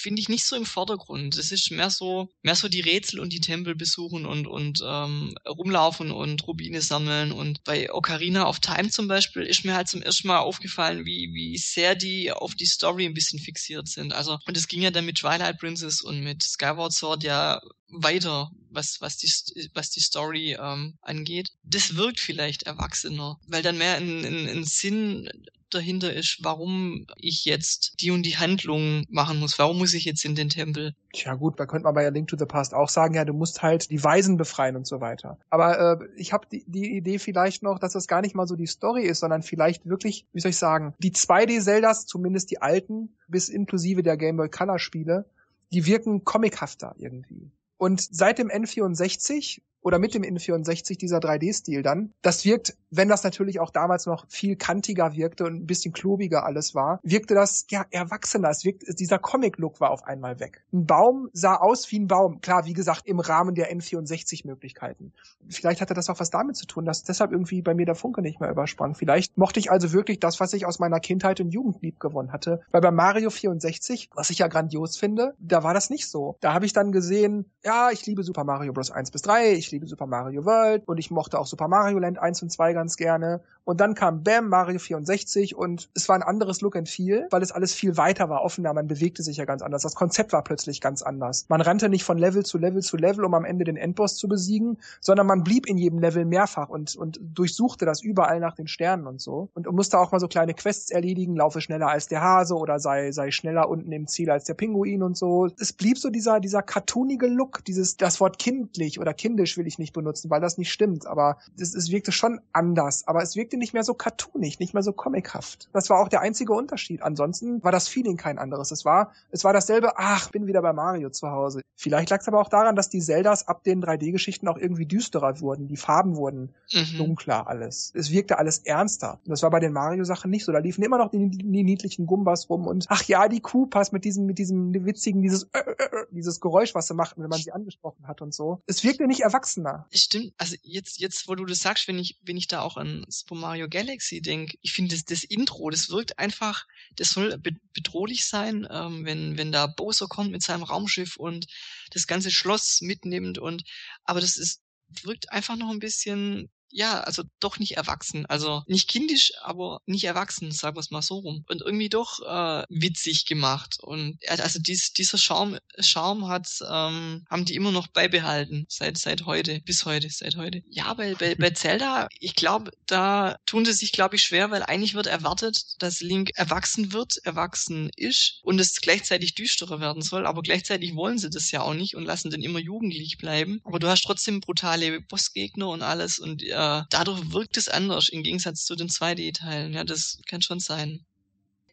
finde 0.00 0.20
ich 0.20 0.28
nicht 0.28 0.44
so 0.44 0.56
im 0.56 0.64
Vordergrund. 0.64 1.36
Es 1.36 1.52
ist 1.52 1.70
mehr 1.70 1.90
so, 1.90 2.28
mehr 2.42 2.54
so 2.54 2.68
die 2.68 2.80
Rätsel 2.80 3.20
und 3.20 3.32
die 3.32 3.40
Tempel 3.40 3.74
besuchen 3.74 4.26
und, 4.26 4.46
und 4.46 4.82
ähm, 4.84 5.34
rumlaufen 5.46 6.10
und 6.10 6.46
Rubine 6.46 6.80
sammeln. 6.80 7.32
Und 7.32 7.62
bei 7.64 7.92
Ocarina 7.92 8.48
of 8.48 8.60
Time 8.60 8.90
zum 8.90 9.08
Beispiel 9.08 9.42
ist 9.42 9.64
mir 9.64 9.74
halt 9.74 9.88
zum 9.88 10.02
ersten 10.02 10.28
Mal 10.28 10.38
aufgefallen, 10.38 11.04
wie, 11.04 11.30
wie 11.34 11.58
sehr 11.58 11.94
die 11.94 12.32
auf 12.32 12.54
die 12.54 12.66
Story 12.66 13.06
ein 13.06 13.14
bisschen 13.14 13.38
fixiert 13.38 13.88
sind. 13.88 14.12
Also, 14.12 14.38
und 14.46 14.56
es 14.56 14.68
ging 14.68 14.82
ja 14.82 14.90
dann 14.90 15.06
mit 15.06 15.18
Twilight 15.18 15.58
Princess 15.58 16.00
und 16.00 16.22
mit 16.22 16.42
Skyward 16.42 16.92
Sword 16.92 17.22
ja 17.22 17.60
weiter, 17.88 18.50
was, 18.70 19.00
was, 19.00 19.16
die, 19.16 19.30
was 19.74 19.90
die 19.90 20.00
Story 20.00 20.56
ähm, 20.60 20.96
angeht. 21.02 21.50
Das 21.62 21.96
wirkt 21.96 22.20
vielleicht 22.20 22.62
erwachsener, 22.62 23.38
weil 23.46 23.62
dann 23.62 23.78
mehr 23.78 23.96
ein, 23.96 24.24
ein, 24.24 24.48
ein 24.48 24.64
Sinn 24.64 25.28
dahinter 25.70 26.12
ist, 26.12 26.38
warum 26.42 27.06
ich 27.16 27.44
jetzt 27.44 28.00
die 28.00 28.10
und 28.10 28.24
die 28.24 28.36
Handlung 28.36 29.04
machen 29.08 29.38
muss. 29.38 29.58
Warum 29.58 29.78
muss 29.78 29.94
ich 29.94 30.04
jetzt 30.04 30.24
in 30.24 30.34
den 30.34 30.48
Tempel? 30.48 30.94
Tja 31.12 31.34
gut, 31.34 31.58
da 31.58 31.66
könnte 31.66 31.84
man 31.84 31.94
bei 31.94 32.08
Link 32.10 32.28
to 32.28 32.36
the 32.36 32.44
Past 32.44 32.74
auch 32.74 32.88
sagen, 32.88 33.14
ja, 33.14 33.24
du 33.24 33.32
musst 33.32 33.62
halt 33.62 33.90
die 33.90 34.02
Weisen 34.02 34.36
befreien 34.36 34.76
und 34.76 34.86
so 34.86 35.00
weiter. 35.00 35.38
Aber 35.50 36.00
äh, 36.00 36.08
ich 36.16 36.32
habe 36.32 36.46
die, 36.50 36.64
die 36.66 36.96
Idee 36.96 37.18
vielleicht 37.18 37.62
noch, 37.62 37.78
dass 37.78 37.92
das 37.92 38.06
gar 38.06 38.20
nicht 38.20 38.34
mal 38.34 38.46
so 38.46 38.56
die 38.56 38.66
Story 38.66 39.04
ist, 39.04 39.20
sondern 39.20 39.42
vielleicht 39.42 39.86
wirklich, 39.86 40.26
wie 40.32 40.40
soll 40.40 40.50
ich 40.50 40.58
sagen, 40.58 40.94
die 40.98 41.12
2D-Zeldas, 41.12 42.06
zumindest 42.06 42.50
die 42.50 42.62
alten, 42.62 43.16
bis 43.28 43.48
inklusive 43.48 44.02
der 44.02 44.16
Game 44.16 44.36
Boy 44.36 44.48
Color 44.48 44.78
Spiele, 44.78 45.24
die 45.72 45.86
wirken 45.86 46.24
comichafter 46.24 46.94
irgendwie. 46.98 47.50
Und 47.76 48.00
seit 48.00 48.38
dem 48.38 48.48
N64 48.48 49.62
oder 49.82 49.98
mit 49.98 50.14
dem 50.14 50.22
N64 50.22 50.98
dieser 50.98 51.18
3D-Stil 51.18 51.82
dann. 51.82 52.12
Das 52.22 52.44
wirkt, 52.44 52.76
wenn 52.90 53.08
das 53.08 53.24
natürlich 53.24 53.60
auch 53.60 53.70
damals 53.70 54.06
noch 54.06 54.26
viel 54.28 54.56
kantiger 54.56 55.14
wirkte 55.14 55.44
und 55.44 55.62
ein 55.62 55.66
bisschen 55.66 55.92
klobiger 55.92 56.44
alles 56.44 56.74
war, 56.74 57.00
wirkte 57.02 57.34
das 57.34 57.66
ja 57.70 57.84
erwachsener. 57.90 58.50
Es 58.50 58.64
wirkt, 58.64 58.84
dieser 58.98 59.18
Comic-Look 59.18 59.80
war 59.80 59.90
auf 59.90 60.04
einmal 60.04 60.40
weg. 60.40 60.64
Ein 60.72 60.86
Baum 60.86 61.28
sah 61.32 61.56
aus 61.56 61.90
wie 61.90 61.98
ein 61.98 62.06
Baum. 62.06 62.40
Klar, 62.40 62.66
wie 62.66 62.72
gesagt, 62.72 63.06
im 63.06 63.20
Rahmen 63.20 63.54
der 63.54 63.72
N64-Möglichkeiten. 63.72 65.12
Vielleicht 65.48 65.80
hatte 65.80 65.94
das 65.94 66.10
auch 66.10 66.20
was 66.20 66.30
damit 66.30 66.56
zu 66.56 66.66
tun, 66.66 66.84
dass 66.84 67.02
deshalb 67.02 67.32
irgendwie 67.32 67.62
bei 67.62 67.74
mir 67.74 67.86
der 67.86 67.94
Funke 67.94 68.22
nicht 68.22 68.40
mehr 68.40 68.50
übersprang. 68.50 68.94
Vielleicht 68.94 69.36
mochte 69.38 69.60
ich 69.60 69.70
also 69.70 69.92
wirklich 69.92 70.20
das, 70.20 70.40
was 70.40 70.52
ich 70.52 70.66
aus 70.66 70.78
meiner 70.78 71.00
Kindheit 71.00 71.40
und 71.40 71.50
Jugend 71.50 71.82
lieb 71.82 72.00
gewonnen 72.00 72.32
hatte. 72.32 72.60
Weil 72.70 72.80
bei 72.80 72.90
Mario 72.90 73.30
64, 73.30 74.10
was 74.14 74.30
ich 74.30 74.38
ja 74.38 74.48
grandios 74.48 74.96
finde, 74.96 75.34
da 75.38 75.62
war 75.62 75.74
das 75.74 75.90
nicht 75.90 76.08
so. 76.08 76.36
Da 76.40 76.52
habe 76.52 76.66
ich 76.66 76.72
dann 76.72 76.92
gesehen, 76.92 77.50
ja, 77.64 77.90
ich 77.90 78.04
liebe 78.06 78.22
Super 78.22 78.44
Mario 78.44 78.72
Bros. 78.72 78.90
1 78.90 79.10
bis 79.10 79.22
3, 79.22 79.52
ich 79.52 79.69
liebe 79.72 79.86
Super 79.86 80.06
Mario 80.06 80.44
World 80.44 80.86
und 80.86 80.98
ich 80.98 81.10
mochte 81.10 81.38
auch 81.38 81.46
Super 81.46 81.68
Mario 81.68 81.98
Land 81.98 82.18
1 82.18 82.42
und 82.42 82.50
2 82.50 82.72
ganz 82.72 82.96
gerne. 82.96 83.40
Und 83.64 83.80
dann 83.80 83.94
kam 83.94 84.24
Bam, 84.24 84.48
Mario 84.48 84.78
64 84.78 85.54
und 85.54 85.90
es 85.94 86.08
war 86.08 86.16
ein 86.16 86.22
anderes 86.22 86.60
Look 86.60 86.76
and 86.76 86.88
Feel, 86.88 87.28
weil 87.30 87.42
es 87.42 87.52
alles 87.52 87.72
viel 87.72 87.96
weiter 87.96 88.28
war, 88.28 88.42
offener, 88.42 88.72
man 88.74 88.88
bewegte 88.88 89.22
sich 89.22 89.36
ja 89.36 89.44
ganz 89.44 89.62
anders. 89.62 89.82
Das 89.82 89.94
Konzept 89.94 90.32
war 90.32 90.42
plötzlich 90.42 90.80
ganz 90.80 91.02
anders. 91.02 91.46
Man 91.48 91.60
rannte 91.60 91.88
nicht 91.88 92.04
von 92.04 92.18
Level 92.18 92.44
zu 92.44 92.58
Level 92.58 92.82
zu 92.82 92.96
Level, 92.96 93.24
um 93.24 93.34
am 93.34 93.44
Ende 93.44 93.64
den 93.64 93.76
Endboss 93.76 94.16
zu 94.16 94.28
besiegen, 94.28 94.78
sondern 95.00 95.26
man 95.26 95.44
blieb 95.44 95.68
in 95.68 95.76
jedem 95.76 96.00
Level 96.00 96.24
mehrfach 96.24 96.68
und, 96.68 96.96
und 96.96 97.20
durchsuchte 97.22 97.84
das 97.84 98.02
überall 98.02 98.40
nach 98.40 98.54
den 98.54 98.66
Sternen 98.66 99.06
und 99.06 99.20
so. 99.20 99.50
Und 99.54 99.70
musste 99.70 99.98
auch 99.98 100.10
mal 100.10 100.20
so 100.20 100.28
kleine 100.28 100.54
Quests 100.54 100.90
erledigen, 100.90 101.36
laufe 101.36 101.60
schneller 101.60 101.88
als 101.88 102.08
der 102.08 102.22
Hase 102.22 102.56
oder 102.56 102.80
sei, 102.80 103.12
sei 103.12 103.30
schneller 103.30 103.68
unten 103.68 103.92
im 103.92 104.06
Ziel 104.06 104.30
als 104.30 104.44
der 104.44 104.54
Pinguin 104.54 105.02
und 105.02 105.16
so. 105.16 105.48
Es 105.60 105.72
blieb 105.72 105.98
so 105.98 106.10
dieser, 106.10 106.40
dieser 106.40 106.62
cartoonige 106.62 107.26
Look, 107.26 107.64
dieses, 107.64 107.96
das 107.96 108.20
Wort 108.20 108.38
kindlich 108.38 108.98
oder 108.98 109.14
kindisch 109.14 109.56
will 109.60 109.66
ich 109.66 109.78
nicht 109.78 109.92
benutzen, 109.92 110.30
weil 110.30 110.40
das 110.40 110.56
nicht 110.56 110.72
stimmt, 110.72 111.06
aber 111.06 111.36
es, 111.58 111.74
es 111.74 111.90
wirkte 111.90 112.12
schon 112.12 112.40
anders, 112.52 113.06
aber 113.06 113.22
es 113.22 113.36
wirkte 113.36 113.58
nicht 113.58 113.74
mehr 113.74 113.84
so 113.84 113.92
cartoonig, 113.92 114.58
nicht 114.58 114.72
mehr 114.72 114.82
so 114.82 114.92
comichaft. 114.92 115.68
Das 115.74 115.90
war 115.90 116.00
auch 116.00 116.08
der 116.08 116.22
einzige 116.22 116.54
Unterschied. 116.54 117.02
Ansonsten 117.02 117.62
war 117.62 117.72
das 117.72 117.88
Feeling 117.88 118.16
kein 118.16 118.38
anderes. 118.38 118.70
Es 118.70 118.86
war, 118.86 119.12
es 119.30 119.44
war 119.44 119.52
dasselbe, 119.52 119.92
ach, 119.96 120.30
bin 120.30 120.46
wieder 120.46 120.62
bei 120.62 120.72
Mario 120.72 121.10
zu 121.10 121.30
Hause. 121.30 121.60
Vielleicht 121.76 122.10
lag 122.10 122.20
es 122.20 122.28
aber 122.28 122.40
auch 122.40 122.48
daran, 122.48 122.74
dass 122.74 122.88
die 122.88 123.00
Zeldas 123.00 123.46
ab 123.46 123.64
den 123.64 123.82
3D-Geschichten 123.82 124.48
auch 124.48 124.56
irgendwie 124.56 124.86
düsterer 124.86 125.40
wurden. 125.40 125.68
Die 125.68 125.76
Farben 125.76 126.16
wurden 126.16 126.54
mhm. 126.72 126.96
dunkler 126.96 127.46
alles. 127.46 127.92
Es 127.94 128.10
wirkte 128.10 128.38
alles 128.38 128.58
ernster. 128.58 129.20
Und 129.24 129.30
das 129.30 129.42
war 129.42 129.50
bei 129.50 129.60
den 129.60 129.72
Mario-Sachen 129.72 130.30
nicht 130.30 130.44
so. 130.44 130.52
Da 130.52 130.58
liefen 130.58 130.82
immer 130.82 130.98
noch 130.98 131.10
die, 131.10 131.28
die, 131.30 131.44
niedlichen 131.44 132.06
Gumbas 132.06 132.48
rum 132.48 132.66
und 132.66 132.86
ach 132.88 133.04
ja, 133.04 133.28
die 133.28 133.40
Koopas 133.40 133.92
mit 133.92 134.04
diesem, 134.04 134.26
mit 134.26 134.38
diesem 134.38 134.72
witzigen, 134.86 135.22
dieses, 135.22 135.44
äh, 135.52 135.58
äh, 135.58 135.72
äh, 135.72 136.06
dieses 136.10 136.40
Geräusch, 136.40 136.74
was 136.74 136.86
sie 136.86 136.94
machten, 136.94 137.22
wenn 137.22 137.28
man 137.28 137.40
sie 137.40 137.52
angesprochen 137.52 138.06
hat 138.06 138.22
und 138.22 138.34
so. 138.34 138.62
Es 138.66 138.84
wirkte 138.84 139.06
nicht 139.06 139.24
erwachsener. 139.56 139.86
Stimmt, 139.92 140.34
also 140.38 140.56
jetzt, 140.62 140.98
jetzt, 140.98 141.28
wo 141.28 141.34
du 141.34 141.44
das 141.44 141.60
sagst, 141.60 141.88
wenn 141.88 141.98
ich, 141.98 142.18
wenn 142.22 142.36
ich 142.36 142.48
da 142.48 142.60
auch 142.60 142.76
an 142.76 143.04
Super 143.08 143.34
Mario 143.34 143.68
Galaxy 143.68 144.20
denke, 144.20 144.56
ich 144.62 144.72
finde 144.72 144.94
das, 144.94 145.04
das 145.04 145.24
Intro, 145.24 145.70
das 145.70 145.90
wirkt 145.90 146.18
einfach, 146.18 146.66
das 146.96 147.10
soll 147.10 147.36
be 147.38 147.52
bedrohlich 147.72 148.24
sein, 148.24 148.66
ähm, 148.70 149.04
wenn, 149.04 149.38
wenn 149.38 149.52
da 149.52 149.66
Bowser 149.66 150.06
kommt 150.08 150.32
mit 150.32 150.42
seinem 150.42 150.62
Raumschiff 150.62 151.16
und 151.16 151.46
das 151.92 152.06
ganze 152.06 152.30
Schloss 152.30 152.80
mitnimmt 152.80 153.38
und, 153.38 153.62
aber 154.04 154.20
das 154.20 154.36
ist, 154.36 154.60
wirkt 155.02 155.30
einfach 155.30 155.56
noch 155.56 155.70
ein 155.70 155.78
bisschen 155.78 156.50
ja, 156.70 157.00
also 157.00 157.22
doch 157.40 157.58
nicht 157.58 157.76
erwachsen. 157.76 158.26
Also 158.26 158.62
nicht 158.66 158.88
kindisch, 158.88 159.32
aber 159.42 159.80
nicht 159.86 160.04
erwachsen, 160.04 160.52
sagen 160.52 160.76
wir 160.76 160.80
es 160.80 160.90
mal 160.90 161.02
so 161.02 161.18
rum. 161.18 161.44
Und 161.48 161.62
irgendwie 161.62 161.88
doch 161.88 162.20
äh, 162.20 162.64
witzig 162.68 163.26
gemacht. 163.26 163.78
Und 163.80 164.18
also 164.28 164.58
dies, 164.58 164.92
dieser 164.92 165.18
Charme, 165.18 165.58
Charme 165.78 166.28
hat, 166.28 166.48
ähm, 166.62 167.24
haben 167.28 167.44
die 167.44 167.54
immer 167.54 167.72
noch 167.72 167.88
beibehalten. 167.88 168.66
Seit, 168.68 168.98
seit 168.98 169.26
heute, 169.26 169.60
bis 169.60 169.84
heute, 169.84 170.08
seit 170.10 170.36
heute. 170.36 170.62
Ja, 170.68 170.94
bei, 170.94 171.14
bei, 171.14 171.34
bei 171.34 171.50
Zelda, 171.50 172.08
ich 172.18 172.34
glaube, 172.34 172.70
da 172.86 173.36
tun 173.46 173.64
sie 173.64 173.72
sich, 173.72 173.92
glaube 173.92 174.16
ich, 174.16 174.22
schwer, 174.22 174.50
weil 174.50 174.62
eigentlich 174.62 174.94
wird 174.94 175.06
erwartet, 175.06 175.60
dass 175.78 176.00
Link 176.00 176.30
erwachsen 176.34 176.92
wird, 176.92 177.16
erwachsen 177.24 177.90
ist 177.96 178.40
und 178.42 178.60
es 178.60 178.80
gleichzeitig 178.80 179.34
düsterer 179.34 179.80
werden 179.80 180.02
soll. 180.02 180.26
Aber 180.26 180.42
gleichzeitig 180.42 180.94
wollen 180.94 181.18
sie 181.18 181.30
das 181.30 181.50
ja 181.50 181.62
auch 181.62 181.74
nicht 181.74 181.96
und 181.96 182.04
lassen 182.04 182.30
den 182.30 182.42
immer 182.42 182.58
jugendlich 182.58 183.18
bleiben. 183.18 183.60
Aber 183.64 183.78
du 183.78 183.88
hast 183.88 184.02
trotzdem 184.02 184.40
brutale 184.40 185.00
Bossgegner 185.00 185.68
und 185.68 185.82
alles 185.82 186.18
und 186.18 186.42
äh, 186.42 186.59
äh, 186.60 186.82
dadurch 186.90 187.32
wirkt 187.32 187.56
es 187.56 187.70
anders 187.70 188.10
im 188.10 188.22
Gegensatz 188.22 188.66
zu 188.66 188.76
den 188.76 188.88
2D-Teilen. 188.88 189.72
Ja, 189.72 189.82
das 189.82 190.20
kann 190.28 190.42
schon 190.42 190.60
sein. 190.60 191.06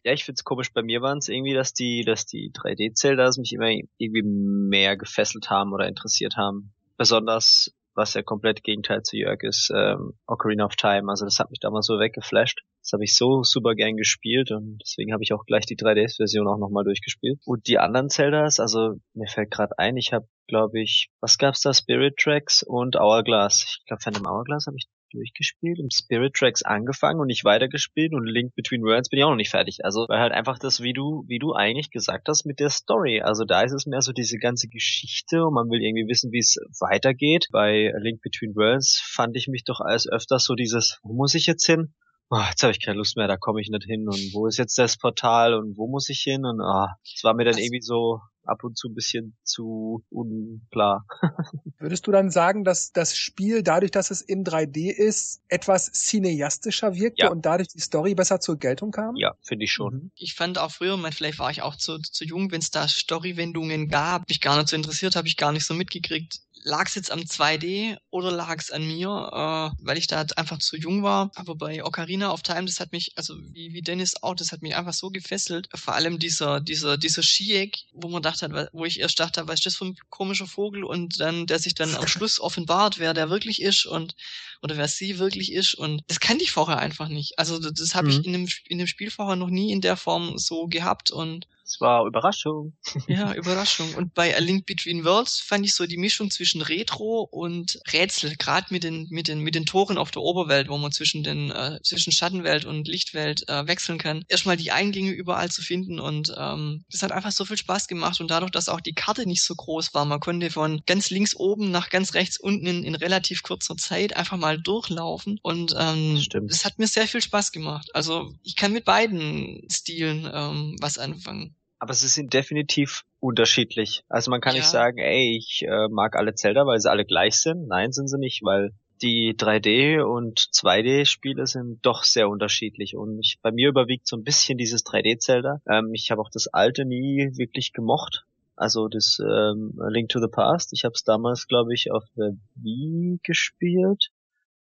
Ja, 0.02 0.14
ich 0.14 0.24
find's 0.24 0.44
komisch. 0.44 0.72
Bei 0.72 0.82
mir 0.82 1.02
waren 1.02 1.18
es 1.18 1.28
irgendwie, 1.28 1.52
dass 1.52 1.74
die, 1.74 2.04
dass 2.04 2.24
die 2.24 2.50
3D-Zeldas 2.52 3.36
mich 3.36 3.52
immer 3.52 3.68
irgendwie 3.98 4.22
mehr 4.22 4.96
gefesselt 4.96 5.50
haben 5.50 5.74
oder 5.74 5.86
interessiert 5.86 6.38
haben. 6.38 6.72
Besonders, 6.96 7.70
was 7.94 8.14
ja 8.14 8.22
komplett 8.22 8.64
Gegenteil 8.64 9.02
zu 9.02 9.18
Jörg 9.18 9.42
ist, 9.42 9.70
ähm, 9.76 10.14
Ocarina 10.26 10.64
of 10.64 10.76
Time. 10.76 11.10
Also 11.10 11.26
das 11.26 11.38
hat 11.38 11.50
mich 11.50 11.60
damals 11.60 11.84
so 11.84 11.98
weggeflasht. 11.98 12.62
Das 12.88 12.94
habe 12.94 13.04
ich 13.04 13.14
so 13.14 13.42
super 13.42 13.74
gern 13.74 13.98
gespielt 13.98 14.50
und 14.50 14.78
deswegen 14.82 15.12
habe 15.12 15.22
ich 15.22 15.34
auch 15.34 15.44
gleich 15.44 15.66
die 15.66 15.76
3DS-Version 15.76 16.48
auch 16.48 16.56
nochmal 16.56 16.84
durchgespielt. 16.84 17.38
Und 17.44 17.66
die 17.66 17.78
anderen 17.78 18.08
Zeldas, 18.08 18.60
also 18.60 18.94
mir 19.12 19.26
fällt 19.26 19.50
gerade 19.50 19.78
ein, 19.78 19.98
ich 19.98 20.14
habe, 20.14 20.26
glaube 20.46 20.80
ich, 20.80 21.10
was 21.20 21.36
gab's 21.36 21.60
da? 21.60 21.74
Spirit 21.74 22.16
Tracks 22.16 22.62
und 22.62 22.96
Hourglass. 22.96 23.76
Ich 23.80 23.84
glaube, 23.84 24.10
dem 24.10 24.26
Hourglass 24.26 24.64
habe 24.66 24.78
ich 24.78 24.88
durchgespielt 25.10 25.80
und 25.80 25.92
Spirit 25.92 26.32
Tracks 26.32 26.62
angefangen 26.62 27.20
und 27.20 27.26
nicht 27.26 27.44
weitergespielt 27.44 28.14
und 28.14 28.24
Link 28.24 28.54
Between 28.54 28.82
Worlds 28.82 29.10
bin 29.10 29.18
ich 29.18 29.24
auch 29.24 29.30
noch 29.30 29.36
nicht 29.36 29.50
fertig. 29.50 29.84
Also 29.84 30.06
weil 30.08 30.20
halt 30.20 30.32
einfach 30.32 30.58
das, 30.58 30.82
wie 30.82 30.94
du, 30.94 31.24
wie 31.26 31.38
du 31.38 31.52
eigentlich 31.52 31.90
gesagt 31.90 32.26
hast 32.28 32.46
mit 32.46 32.58
der 32.58 32.70
Story. 32.70 33.20
Also 33.20 33.44
da 33.44 33.64
ist 33.64 33.72
es 33.72 33.84
mehr 33.84 34.00
so 34.00 34.12
diese 34.12 34.38
ganze 34.38 34.66
Geschichte 34.68 35.44
und 35.44 35.52
man 35.52 35.68
will 35.68 35.82
irgendwie 35.82 36.08
wissen, 36.08 36.32
wie 36.32 36.38
es 36.38 36.56
weitergeht. 36.80 37.48
Bei 37.52 37.92
Link 38.00 38.22
Between 38.22 38.56
Worlds 38.56 38.98
fand 39.04 39.36
ich 39.36 39.46
mich 39.46 39.64
doch 39.64 39.80
als 39.80 40.08
öfters 40.08 40.44
so 40.44 40.54
dieses, 40.54 40.98
wo 41.02 41.12
muss 41.12 41.34
ich 41.34 41.44
jetzt 41.44 41.66
hin? 41.66 41.92
Oh, 42.30 42.42
jetzt 42.48 42.62
habe 42.62 42.72
ich 42.72 42.84
keine 42.84 42.98
Lust 42.98 43.16
mehr, 43.16 43.28
da 43.28 43.36
komme 43.36 43.60
ich 43.60 43.68
nicht 43.70 43.84
hin 43.84 44.08
und 44.08 44.32
wo 44.32 44.46
ist 44.46 44.58
jetzt 44.58 44.78
das 44.78 44.96
Portal 44.96 45.54
und 45.54 45.76
wo 45.76 45.88
muss 45.88 46.08
ich 46.08 46.20
hin 46.20 46.44
und 46.44 46.60
ah, 46.60 46.96
es 47.04 47.24
war 47.24 47.34
mir 47.34 47.44
dann 47.44 47.58
irgendwie 47.58 47.80
so 47.80 48.20
ab 48.48 48.64
und 48.64 48.76
zu 48.76 48.88
ein 48.88 48.94
bisschen 48.94 49.36
zu 49.44 50.02
unklar. 50.10 51.04
Würdest 51.78 52.06
du 52.06 52.12
dann 52.12 52.30
sagen, 52.30 52.64
dass 52.64 52.92
das 52.92 53.16
Spiel 53.16 53.62
dadurch, 53.62 53.90
dass 53.90 54.10
es 54.10 54.22
in 54.22 54.42
3D 54.42 54.90
ist, 54.90 55.42
etwas 55.48 55.92
cineastischer 55.92 56.94
wirkte 56.94 57.26
ja. 57.26 57.30
und 57.30 57.44
dadurch 57.44 57.68
die 57.68 57.80
Story 57.80 58.14
besser 58.14 58.40
zur 58.40 58.58
Geltung 58.58 58.90
kam? 58.90 59.16
Ja, 59.16 59.34
finde 59.42 59.64
ich 59.64 59.72
schon. 59.72 59.94
Mhm. 59.94 60.10
Ich 60.16 60.34
fand 60.34 60.58
auch 60.58 60.70
früher, 60.70 60.98
vielleicht 61.12 61.38
war 61.38 61.50
ich 61.50 61.62
auch 61.62 61.76
zu, 61.76 61.98
zu 61.98 62.24
jung, 62.24 62.50
wenn 62.50 62.60
es 62.60 62.70
da 62.70 62.88
Storywendungen 62.88 63.88
gab, 63.88 64.28
mich 64.28 64.40
gar 64.40 64.56
nicht 64.56 64.68
so 64.68 64.76
interessiert, 64.76 65.14
habe 65.14 65.28
ich 65.28 65.36
gar 65.36 65.52
nicht 65.52 65.66
so 65.66 65.74
mitgekriegt 65.74 66.40
lag 66.68 66.86
es 66.86 66.94
jetzt 66.94 67.10
am 67.10 67.20
2D 67.20 67.96
oder 68.10 68.30
lag 68.30 68.56
es 68.58 68.70
an 68.70 68.86
mir, 68.86 69.08
äh, 69.08 69.84
weil 69.84 69.98
ich 69.98 70.06
da 70.06 70.18
halt 70.18 70.36
einfach 70.36 70.58
zu 70.58 70.76
jung 70.76 71.02
war. 71.02 71.30
Aber 71.34 71.54
bei 71.54 71.82
Ocarina 71.82 72.30
of 72.30 72.42
Time, 72.42 72.66
das 72.66 72.78
hat 72.78 72.92
mich, 72.92 73.12
also 73.16 73.34
wie, 73.52 73.72
wie 73.72 73.82
Dennis 73.82 74.22
auch, 74.22 74.34
das 74.34 74.52
hat 74.52 74.62
mich 74.62 74.76
einfach 74.76 74.92
so 74.92 75.10
gefesselt. 75.10 75.68
Vor 75.74 75.94
allem 75.94 76.18
dieser, 76.18 76.60
dieser, 76.60 76.98
dieser 76.98 77.22
Schieck, 77.22 77.78
wo 77.92 78.08
man 78.08 78.22
dachte, 78.22 78.68
wo 78.72 78.84
ich 78.84 79.00
erst 79.00 79.18
dachte, 79.18 79.48
was 79.48 79.56
ist 79.56 79.66
das 79.66 79.76
für 79.76 79.86
ein 79.86 79.96
komischer 80.10 80.46
Vogel 80.46 80.84
und 80.84 81.18
dann, 81.20 81.46
der 81.46 81.58
sich 81.58 81.74
dann 81.74 81.94
am 81.94 82.06
Schluss 82.08 82.38
offenbart, 82.38 82.98
wer 82.98 83.14
der 83.14 83.30
wirklich 83.30 83.62
ist 83.62 83.86
und 83.86 84.14
oder 84.62 84.76
wer 84.76 84.88
sie 84.88 85.18
wirklich 85.18 85.52
ist. 85.52 85.74
Und 85.74 86.02
das 86.08 86.20
kannte 86.20 86.44
ich 86.44 86.52
vorher 86.52 86.78
einfach 86.78 87.08
nicht. 87.08 87.38
Also 87.38 87.58
das, 87.58 87.72
das 87.72 87.94
habe 87.94 88.08
mhm. 88.08 88.12
ich 88.12 88.26
in 88.26 88.32
dem, 88.32 88.48
in 88.66 88.78
dem 88.78 88.86
Spiel 88.86 89.10
vorher 89.10 89.36
noch 89.36 89.50
nie 89.50 89.72
in 89.72 89.80
der 89.80 89.96
Form 89.96 90.38
so 90.38 90.66
gehabt 90.66 91.10
und 91.10 91.46
Es 91.68 91.82
war 91.82 92.06
Überraschung. 92.06 92.72
Ja, 93.08 93.32
Überraschung. 93.34 93.94
Und 93.94 94.14
bei 94.14 94.34
A 94.34 94.38
Link 94.38 94.64
Between 94.64 95.04
Worlds 95.04 95.40
fand 95.40 95.66
ich 95.66 95.74
so 95.74 95.86
die 95.86 95.98
Mischung 95.98 96.30
zwischen 96.30 96.62
Retro 96.62 97.28
und 97.30 97.78
Rätsel, 97.92 98.36
gerade 98.36 98.68
mit 98.70 98.84
den, 98.84 99.06
mit 99.10 99.28
den, 99.28 99.40
mit 99.40 99.54
den 99.54 99.66
Toren 99.66 99.98
auf 99.98 100.10
der 100.10 100.22
Oberwelt, 100.22 100.70
wo 100.70 100.78
man 100.78 100.92
zwischen 100.92 101.22
den, 101.22 101.50
äh, 101.50 101.78
zwischen 101.82 102.10
Schattenwelt 102.10 102.64
und 102.64 102.88
Lichtwelt 102.88 103.46
äh, 103.50 103.66
wechseln 103.66 103.98
kann. 103.98 104.24
Erstmal 104.28 104.56
die 104.56 104.72
Eingänge 104.72 105.10
überall 105.10 105.50
zu 105.50 105.60
finden 105.60 106.00
und 106.00 106.32
ähm, 106.38 106.86
das 106.90 107.02
hat 107.02 107.12
einfach 107.12 107.32
so 107.32 107.44
viel 107.44 107.58
Spaß 107.58 107.86
gemacht 107.86 108.18
und 108.22 108.30
dadurch, 108.30 108.50
dass 108.50 108.70
auch 108.70 108.80
die 108.80 108.94
Karte 108.94 109.26
nicht 109.26 109.42
so 109.42 109.54
groß 109.54 109.92
war, 109.92 110.06
man 110.06 110.20
konnte 110.20 110.50
von 110.50 110.80
ganz 110.86 111.10
links 111.10 111.36
oben 111.36 111.70
nach 111.70 111.90
ganz 111.90 112.14
rechts 112.14 112.40
unten 112.40 112.66
in, 112.66 112.82
in 112.82 112.94
relativ 112.94 113.42
kurzer 113.42 113.76
Zeit 113.76 114.16
einfach 114.16 114.38
mal 114.38 114.58
durchlaufen 114.58 115.38
und 115.42 115.74
ähm, 115.78 116.24
das 116.48 116.64
hat 116.64 116.78
mir 116.78 116.86
sehr 116.86 117.06
viel 117.06 117.20
Spaß 117.20 117.52
gemacht. 117.52 117.90
Also 117.92 118.32
ich 118.42 118.56
kann 118.56 118.72
mit 118.72 118.86
beiden 118.86 119.68
Stilen 119.70 120.26
ähm, 120.32 120.76
was 120.80 120.96
anfangen. 120.96 121.57
Aber 121.78 121.94
sie 121.94 122.08
sind 122.08 122.34
definitiv 122.34 123.04
unterschiedlich. 123.20 124.02
Also 124.08 124.30
man 124.30 124.40
kann 124.40 124.54
Ja. 124.54 124.60
nicht 124.60 124.70
sagen, 124.70 124.98
ey, 124.98 125.36
ich 125.36 125.62
äh, 125.62 125.88
mag 125.88 126.16
alle 126.16 126.34
Zelda, 126.34 126.66
weil 126.66 126.80
sie 126.80 126.90
alle 126.90 127.04
gleich 127.04 127.36
sind. 127.36 127.68
Nein, 127.68 127.92
sind 127.92 128.08
sie 128.08 128.18
nicht, 128.18 128.42
weil 128.42 128.72
die 129.00 129.34
3D 129.36 130.00
und 130.02 130.40
2D 130.40 131.04
Spiele 131.06 131.46
sind 131.46 131.78
doch 131.82 132.02
sehr 132.02 132.28
unterschiedlich 132.28 132.96
und 132.96 133.20
ich, 133.20 133.38
bei 133.42 133.52
mir 133.52 133.68
überwiegt 133.68 134.08
so 134.08 134.16
ein 134.16 134.24
bisschen 134.24 134.58
dieses 134.58 134.84
3D 134.84 135.18
Zelda. 135.18 135.60
Ähm, 135.68 135.92
ich 135.94 136.10
habe 136.10 136.20
auch 136.20 136.30
das 136.32 136.48
alte 136.48 136.84
nie 136.84 137.30
wirklich 137.36 137.72
gemocht. 137.72 138.24
Also 138.56 138.88
das 138.88 139.20
ähm, 139.20 139.78
Link 139.88 140.08
to 140.08 140.18
the 140.20 140.26
Past. 140.26 140.72
Ich 140.72 140.84
habe 140.84 140.94
es 140.94 141.04
damals, 141.04 141.46
glaube 141.46 141.72
ich, 141.74 141.92
auf 141.92 142.02
der 142.16 142.32
Wii 142.56 143.20
gespielt. 143.22 144.08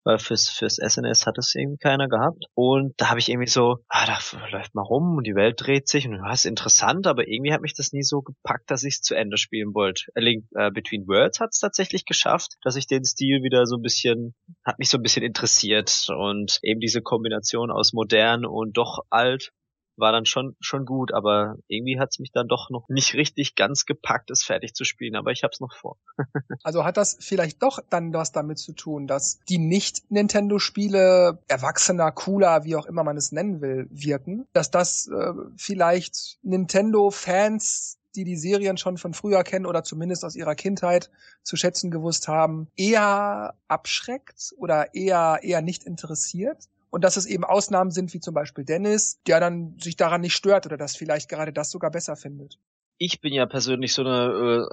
Weil 0.05 0.19
fürs, 0.19 0.49
fürs 0.49 0.77
SNS 0.77 1.27
hat 1.27 1.39
es 1.39 1.55
irgendwie 1.55 1.79
keiner 1.79 2.09
gehabt. 2.09 2.47
Und 2.55 2.95
da 2.97 3.11
habe 3.11 3.21
ich 3.21 3.29
irgendwie 3.29 3.51
so, 3.51 3.79
ah, 3.89 4.07
da 4.07 4.19
läuft 4.51 4.75
mal 4.75 4.83
rum 4.83 5.17
und 5.17 5.27
die 5.27 5.35
Welt 5.35 5.57
dreht 5.59 5.89
sich 5.89 6.07
und 6.07 6.19
das 6.19 6.41
ist 6.41 6.45
interessant, 6.47 7.07
aber 7.07 7.29
irgendwie 7.29 7.53
hat 7.53 7.61
mich 7.61 7.75
das 7.75 7.93
nie 7.93 8.03
so 8.03 8.23
gepackt, 8.23 8.71
dass 8.71 8.85
ich 8.85 8.95
es 8.95 9.03
zu 9.03 9.15
Ende 9.15 9.37
spielen 9.37 9.75
wollte. 9.75 10.05
A 10.15 10.21
Link 10.21 10.45
äh, 10.55 10.71
Between 10.71 11.07
Worlds 11.07 11.41
hat 11.41 11.51
es 11.53 11.61
tatsächlich 11.61 12.05
geschafft, 12.05 12.55
dass 12.63 12.77
ich 12.77 12.87
den 12.87 13.05
Stil 13.05 13.43
wieder 13.43 13.67
so 13.67 13.77
ein 13.77 13.83
bisschen, 13.83 14.35
hat 14.65 14.79
mich 14.79 14.91
so 14.91 14.99
ein 14.99 15.03
bisschen 15.03 15.23
interessiert 15.23 16.07
und 16.09 16.59
eben 16.63 16.81
diese 16.81 17.03
Kombination 17.03 17.71
aus 17.71 17.93
modern 17.93 18.45
und 18.45 18.77
doch 18.77 19.01
alt 19.11 19.53
war 20.01 20.13
dann 20.13 20.27
schon 20.27 20.57
schon 20.61 20.85
gut, 20.85 21.13
aber 21.13 21.57
irgendwie 21.69 21.99
hat 22.01 22.11
es 22.11 22.19
mich 22.19 22.33
dann 22.33 22.49
doch 22.49 22.71
noch 22.71 22.89
nicht 22.89 23.15
richtig 23.15 23.55
ganz 23.55 23.87
gepackt, 23.87 24.31
es 24.31 24.43
fertig 24.43 24.75
zu 24.75 24.85
spielen, 24.85 25.17
aber 25.17 25.31
ich 25.31 25.43
hab's 25.45 25.61
noch 25.61 25.75
vor. 25.75 25.97
Also 26.63 26.85
hat 26.85 26.97
das 26.97 27.17
vielleicht 27.21 27.63
doch 27.63 27.79
dann 27.89 28.13
was 28.13 28.33
damit 28.33 28.59
zu 28.59 28.73
tun, 28.73 29.07
dass 29.07 29.41
die 29.49 29.59
Nicht-Nintendo-Spiele 29.59 31.39
erwachsener, 31.49 32.13
cooler, 32.13 32.65
wie 32.65 32.77
auch 32.77 32.87
immer 32.87 33.03
man 33.03 33.17
es 33.17 33.33
nennen 33.33 33.61
will, 33.61 33.87
wirken. 33.91 34.47
Dass 34.53 34.71
das 34.71 35.09
äh, 35.09 35.33
vielleicht 35.57 36.39
Nintendo-Fans 36.43 38.01
die 38.17 38.25
die 38.25 38.37
Serien 38.37 38.77
schon 38.77 38.99
von 38.99 39.15
früher 39.15 39.45
kennen 39.45 39.67
oder 39.67 39.85
zumindest 39.85 40.25
aus 40.25 40.37
ihrer 40.37 40.55
Kindheit 40.55 41.11
zu 41.43 41.57
schätzen 41.57 41.91
gewusst 41.91 42.29
haben, 42.29 42.69
eher 42.77 43.55
abschreckt 43.69 44.53
oder 44.57 44.95
eher, 44.95 45.41
eher 45.43 45.63
nicht 45.63 45.85
interessiert. 45.85 46.69
Und 46.91 47.05
dass 47.05 47.17
es 47.17 47.27
eben 47.27 47.45
Ausnahmen 47.45 47.91
sind, 47.91 48.13
wie 48.15 48.21
zum 48.21 48.35
Beispiel 48.35 48.65
Dennis, 48.65 49.21
der 49.27 49.41
dann 49.41 49.79
sich 49.79 49.97
daran 49.97 50.21
nicht 50.21 50.35
stört 50.35 50.67
oder 50.67 50.77
das 50.77 50.97
vielleicht 50.97 51.29
gerade 51.29 51.53
das 51.53 51.71
sogar 51.71 51.91
besser 51.91 52.17
findet. 52.17 52.59
ich 53.03 53.23
bin 53.23 53.33
ja 53.33 53.47
persönlich 53.47 53.95
so 53.95 54.03
eine 54.03 54.67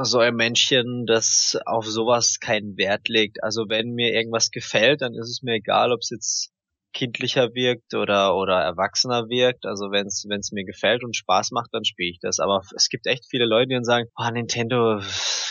äh, 0.00 0.04
so 0.04 0.18
ein 0.18 0.34
Männchen, 0.34 1.04
das 1.04 1.58
auf 1.66 1.86
sowas 1.86 2.40
keinen 2.40 2.78
Wert 2.78 3.08
legt. 3.10 3.44
Also 3.44 3.68
wenn 3.68 3.90
mir 3.90 4.14
irgendwas 4.14 4.50
gefällt, 4.50 5.02
dann 5.02 5.12
ist 5.14 5.28
es 5.28 5.42
mir 5.42 5.56
egal, 5.56 5.92
ob 5.92 6.00
es 6.00 6.08
jetzt 6.08 6.53
kindlicher 6.94 7.52
wirkt 7.54 7.94
oder 7.94 8.34
oder 8.36 8.60
erwachsener 8.60 9.28
wirkt. 9.28 9.66
Also 9.66 9.90
wenn 9.90 10.06
es 10.06 10.24
wenn 10.28 10.40
es 10.40 10.52
mir 10.52 10.64
gefällt 10.64 11.04
und 11.04 11.16
Spaß 11.16 11.50
macht, 11.50 11.68
dann 11.72 11.84
spiele 11.84 12.10
ich 12.10 12.20
das. 12.20 12.38
Aber 12.38 12.62
es 12.74 12.88
gibt 12.88 13.06
echt 13.06 13.26
viele 13.28 13.44
Leute, 13.44 13.68
die 13.68 13.74
dann 13.74 13.84
sagen, 13.84 14.08
ah 14.14 14.30
Nintendo 14.30 15.00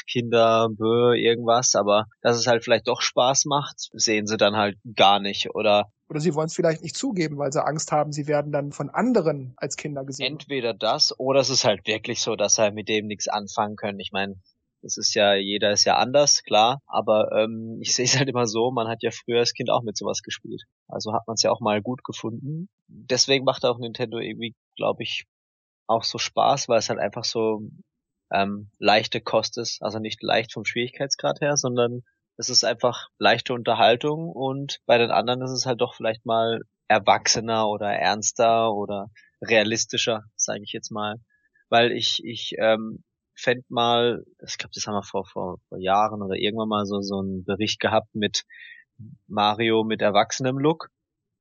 Kinder, 0.09 0.69
bö, 0.69 1.15
irgendwas, 1.15 1.75
aber 1.75 2.05
dass 2.21 2.37
es 2.37 2.47
halt 2.47 2.63
vielleicht 2.63 2.87
doch 2.87 3.01
Spaß 3.01 3.45
macht, 3.45 3.75
sehen 3.93 4.27
sie 4.27 4.37
dann 4.37 4.55
halt 4.55 4.77
gar 4.95 5.19
nicht 5.19 5.55
oder 5.55 5.85
Oder 6.09 6.19
sie 6.19 6.35
wollen 6.35 6.47
es 6.47 6.55
vielleicht 6.55 6.81
nicht 6.81 6.97
zugeben, 6.97 7.37
weil 7.37 7.51
sie 7.51 7.63
Angst 7.63 7.91
haben, 7.91 8.11
sie 8.11 8.27
werden 8.27 8.51
dann 8.51 8.71
von 8.71 8.89
anderen 8.89 9.53
als 9.57 9.77
Kinder 9.77 10.03
gesehen. 10.03 10.33
Entweder 10.33 10.73
das 10.73 11.17
oder 11.19 11.39
es 11.39 11.49
ist 11.49 11.63
halt 11.63 11.87
wirklich 11.87 12.21
so, 12.21 12.35
dass 12.35 12.57
er 12.57 12.71
mit 12.71 12.89
dem 12.89 13.07
nichts 13.07 13.27
anfangen 13.27 13.75
können. 13.75 13.99
Ich 13.99 14.11
meine, 14.11 14.35
das 14.83 14.97
ist 14.97 15.15
ja, 15.15 15.33
jeder 15.33 15.71
ist 15.71 15.85
ja 15.85 15.95
anders, 15.95 16.43
klar, 16.43 16.81
aber 16.85 17.31
ähm, 17.31 17.77
ich 17.81 17.95
sehe 17.95 18.05
es 18.05 18.17
halt 18.17 18.29
immer 18.29 18.45
so, 18.45 18.69
man 18.69 18.87
hat 18.87 19.01
ja 19.01 19.11
früher 19.11 19.39
als 19.39 19.53
Kind 19.53 19.69
auch 19.71 19.81
mit 19.81 19.97
sowas 19.97 20.21
gespielt. 20.21 20.63
Also 20.87 21.13
hat 21.13 21.25
man 21.25 21.35
es 21.35 21.43
ja 21.43 21.51
auch 21.51 21.61
mal 21.61 21.81
gut 21.81 22.03
gefunden. 22.03 22.69
Deswegen 22.87 23.45
macht 23.45 23.65
auch 23.65 23.79
Nintendo 23.79 24.19
irgendwie, 24.19 24.55
glaube 24.75 25.03
ich, 25.03 25.25
auch 25.87 26.03
so 26.03 26.17
Spaß, 26.17 26.69
weil 26.69 26.79
es 26.79 26.89
halt 26.89 26.99
einfach 26.99 27.23
so 27.23 27.61
ähm, 28.31 28.69
leichte 28.77 29.21
Kost 29.21 29.57
ist. 29.57 29.81
Also 29.81 29.99
nicht 29.99 30.21
leicht 30.21 30.53
vom 30.53 30.65
Schwierigkeitsgrad 30.65 31.41
her, 31.41 31.55
sondern 31.57 32.01
es 32.37 32.49
ist 32.49 32.65
einfach 32.65 33.07
leichte 33.19 33.53
Unterhaltung 33.53 34.29
und 34.29 34.79
bei 34.85 34.97
den 34.97 35.11
anderen 35.11 35.41
ist 35.43 35.51
es 35.51 35.65
halt 35.65 35.81
doch 35.81 35.95
vielleicht 35.95 36.25
mal 36.25 36.61
erwachsener 36.87 37.69
oder 37.69 37.93
ernster 37.93 38.73
oder 38.73 39.11
realistischer, 39.41 40.23
sage 40.35 40.61
ich 40.63 40.73
jetzt 40.73 40.91
mal. 40.91 41.17
Weil 41.69 41.91
ich, 41.91 42.21
ich 42.23 42.55
ähm, 42.57 43.03
fänd 43.35 43.69
mal, 43.69 44.23
ich 44.45 44.57
glaube, 44.57 44.71
das 44.73 44.87
haben 44.87 44.95
wir 44.95 45.03
vor, 45.03 45.25
vor, 45.25 45.57
vor 45.69 45.79
Jahren 45.79 46.21
oder 46.21 46.35
irgendwann 46.35 46.69
mal 46.69 46.85
so, 46.85 47.01
so 47.01 47.19
einen 47.19 47.43
Bericht 47.45 47.79
gehabt 47.79 48.13
mit 48.13 48.43
Mario 49.27 49.83
mit 49.83 50.01
erwachsenem 50.01 50.57
Look 50.57 50.89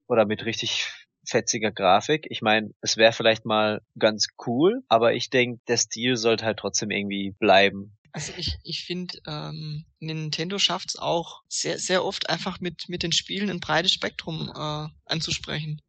oder 0.09 0.27
mit 0.27 0.45
richtig 0.45 0.91
fetziger 1.25 1.71
Grafik. 1.71 2.27
Ich 2.31 2.43
meine, 2.43 2.71
es 2.81 2.97
wäre 2.97 3.13
vielleicht 3.13 3.45
mal 3.45 3.81
ganz 3.99 4.29
cool, 4.47 4.83
aber 4.89 5.15
ich 5.15 5.31
denke, 5.31 5.61
der 5.69 5.77
Stil 5.77 6.17
sollte 6.17 6.45
halt 6.45 6.59
trotzdem 6.59 6.91
irgendwie 6.91 7.35
bleiben. 7.39 7.97
Also 8.13 8.33
ich, 8.37 8.59
ich 8.63 8.85
finde, 8.85 9.19
ähm, 9.27 9.87
Nintendo 9.99 10.59
schafft 10.59 10.91
es 10.91 10.97
auch 10.97 11.41
sehr, 11.49 11.79
sehr 11.79 12.05
oft 12.05 12.29
einfach 12.29 12.61
mit, 12.61 12.89
mit 12.89 13.03
den 13.03 13.13
Spielen 13.13 13.49
ein 13.49 13.61
breites 13.61 13.93
Spektrum 13.93 14.53
äh, 14.55 14.89
anzusprechen. 15.07 15.81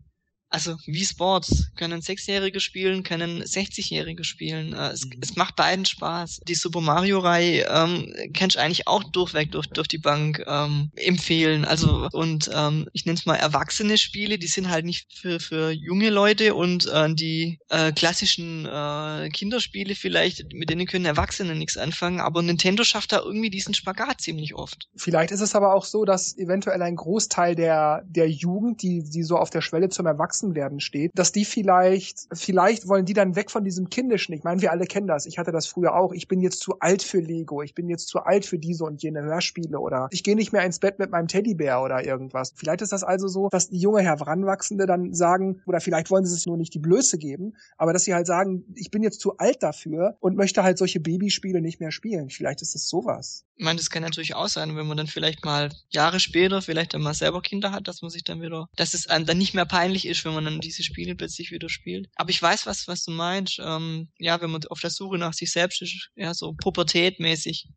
Also 0.53 0.77
Wii 0.85 1.03
Sports 1.03 1.71
können 1.75 2.03
Sechsjährige 2.03 2.59
spielen, 2.59 3.01
können 3.01 3.41
60-Jährige 3.41 4.23
spielen. 4.23 4.73
Äh, 4.73 4.89
es, 4.91 5.03
Mhm. 5.05 5.13
es 5.19 5.35
macht 5.35 5.55
beiden 5.55 5.85
Spaß. 5.85 6.41
Die 6.47 6.53
Super 6.53 6.79
Mario 6.79 7.19
Reihe 7.19 7.65
ähm, 7.67 8.13
kann 8.37 8.49
ich 8.49 8.59
eigentlich 8.59 8.87
auch 8.87 9.03
durchweg 9.03 9.51
durch, 9.51 9.65
durch 9.67 9.87
die 9.87 9.97
Bank 9.97 10.43
ähm, 10.45 10.91
empfehlen. 10.95 11.65
Also 11.65 12.07
und 12.11 12.51
ähm, 12.53 12.87
ich 12.93 13.05
nenne 13.05 13.17
es 13.17 13.25
mal 13.25 13.35
erwachsene 13.35 13.97
Spiele, 13.97 14.37
die 14.37 14.45
sind 14.45 14.69
halt 14.69 14.85
nicht 14.85 15.11
für, 15.11 15.39
für 15.39 15.71
junge 15.71 16.11
Leute 16.11 16.53
und 16.53 16.85
äh, 16.85 17.11
die 17.15 17.57
äh, 17.69 17.91
klassischen 17.91 18.67
äh, 18.67 19.29
Kinderspiele 19.29 19.95
vielleicht, 19.95 20.53
mit 20.53 20.69
denen 20.69 20.85
können 20.85 21.05
Erwachsene 21.05 21.55
nichts 21.55 21.77
anfangen, 21.77 22.19
aber 22.19 22.43
Nintendo 22.43 22.83
schafft 22.83 23.11
da 23.11 23.21
irgendwie 23.21 23.49
diesen 23.49 23.73
Spagat 23.73 24.21
ziemlich 24.21 24.53
oft. 24.53 24.87
Vielleicht 24.95 25.31
ist 25.31 25.41
es 25.41 25.55
aber 25.55 25.73
auch 25.73 25.85
so, 25.85 26.05
dass 26.05 26.37
eventuell 26.37 26.83
ein 26.83 26.95
Großteil 26.95 27.55
der, 27.55 28.03
der 28.05 28.29
Jugend, 28.29 28.83
die, 28.83 29.03
die 29.03 29.23
so 29.23 29.37
auf 29.37 29.49
der 29.49 29.61
Schwelle 29.61 29.89
zum 29.89 30.05
Erwachsenwerden 30.43 30.79
steht, 30.79 31.11
dass 31.15 31.31
die 31.31 31.45
vielleicht, 31.45 32.27
vielleicht 32.33 32.87
wollen 32.87 33.05
die 33.05 33.13
dann 33.13 33.35
weg 33.35 33.51
von 33.51 33.63
diesem 33.63 33.89
Kindischen. 33.89 34.33
Ich 34.33 34.43
meine, 34.43 34.61
wir 34.61 34.71
alle 34.71 34.85
kennen 34.85 35.07
das. 35.07 35.25
Ich 35.25 35.37
hatte 35.37 35.51
das 35.51 35.67
früher 35.67 35.95
auch. 35.95 36.11
Ich 36.11 36.27
bin 36.27 36.41
jetzt 36.41 36.59
zu 36.59 36.79
alt 36.79 37.03
für 37.03 37.19
Lego. 37.19 37.61
Ich 37.61 37.73
bin 37.73 37.89
jetzt 37.89 38.07
zu 38.07 38.19
alt 38.19 38.45
für 38.45 38.59
diese 38.59 38.83
und 38.83 39.01
jene 39.01 39.21
Hörspiele 39.21 39.79
oder 39.79 40.07
ich 40.11 40.23
gehe 40.23 40.35
nicht 40.35 40.51
mehr 40.51 40.63
ins 40.63 40.79
Bett 40.79 40.99
mit 40.99 41.11
meinem 41.11 41.27
Teddybär 41.27 41.81
oder 41.81 42.05
irgendwas. 42.05 42.53
Vielleicht 42.55 42.81
ist 42.81 42.91
das 42.91 43.03
also 43.03 43.27
so, 43.27 43.49
dass 43.49 43.69
die 43.69 43.79
junge 43.79 44.01
Heranwachsende 44.01 44.85
dann 44.85 45.13
sagen, 45.13 45.61
oder 45.65 45.79
vielleicht 45.79 46.11
wollen 46.11 46.25
sie 46.25 46.33
sich 46.33 46.45
nur 46.45 46.57
nicht 46.57 46.73
die 46.73 46.79
Blöße 46.79 47.17
geben, 47.17 47.55
aber 47.77 47.93
dass 47.93 48.03
sie 48.03 48.13
halt 48.13 48.27
sagen, 48.27 48.65
ich 48.75 48.91
bin 48.91 49.03
jetzt 49.03 49.21
zu 49.21 49.37
alt 49.37 49.63
dafür 49.63 50.17
und 50.19 50.35
möchte 50.35 50.63
halt 50.63 50.77
solche 50.77 50.99
Babyspiele 50.99 51.61
nicht 51.61 51.79
mehr 51.79 51.91
spielen. 51.91 52.29
Vielleicht 52.29 52.61
ist 52.61 52.75
es 52.75 52.87
sowas. 52.87 53.45
Ich 53.55 53.63
meine, 53.63 53.77
das 53.77 53.89
kann 53.89 54.03
natürlich 54.03 54.35
auch 54.35 54.47
sein, 54.47 54.75
wenn 54.75 54.87
man 54.87 54.97
dann 54.97 55.07
vielleicht 55.07 55.45
mal 55.45 55.69
Jahre 55.89 56.19
später 56.19 56.61
vielleicht 56.61 56.93
dann 56.93 57.13
selber 57.13 57.41
Kinder 57.41 57.71
hat, 57.71 57.87
dass 57.87 58.01
man 58.01 58.09
sich 58.09 58.23
dann 58.23 58.41
wieder, 58.41 58.67
dass 58.75 58.93
es 58.93 59.07
einem 59.07 59.25
dann 59.25 59.37
nicht 59.37 59.53
mehr 59.53 59.65
peinlich 59.65 60.07
ist, 60.07 60.25
wenn 60.25 60.32
man 60.33 60.45
dann 60.45 60.59
diese 60.59 60.83
Spiele 60.83 61.15
plötzlich 61.15 61.51
wieder 61.51 61.69
spielt. 61.69 62.09
Aber 62.15 62.29
ich 62.29 62.41
weiß, 62.41 62.65
was, 62.65 62.87
was 62.87 63.03
du 63.03 63.11
meinst. 63.11 63.59
Ähm, 63.63 64.09
ja, 64.17 64.41
wenn 64.41 64.51
man 64.51 64.63
auf 64.69 64.79
der 64.79 64.89
Suche 64.89 65.17
nach 65.17 65.33
sich 65.33 65.51
selbst 65.51 65.81
ist, 65.81 66.11
ja, 66.15 66.33
so 66.33 66.53
pubertätmäßig. 66.53 67.69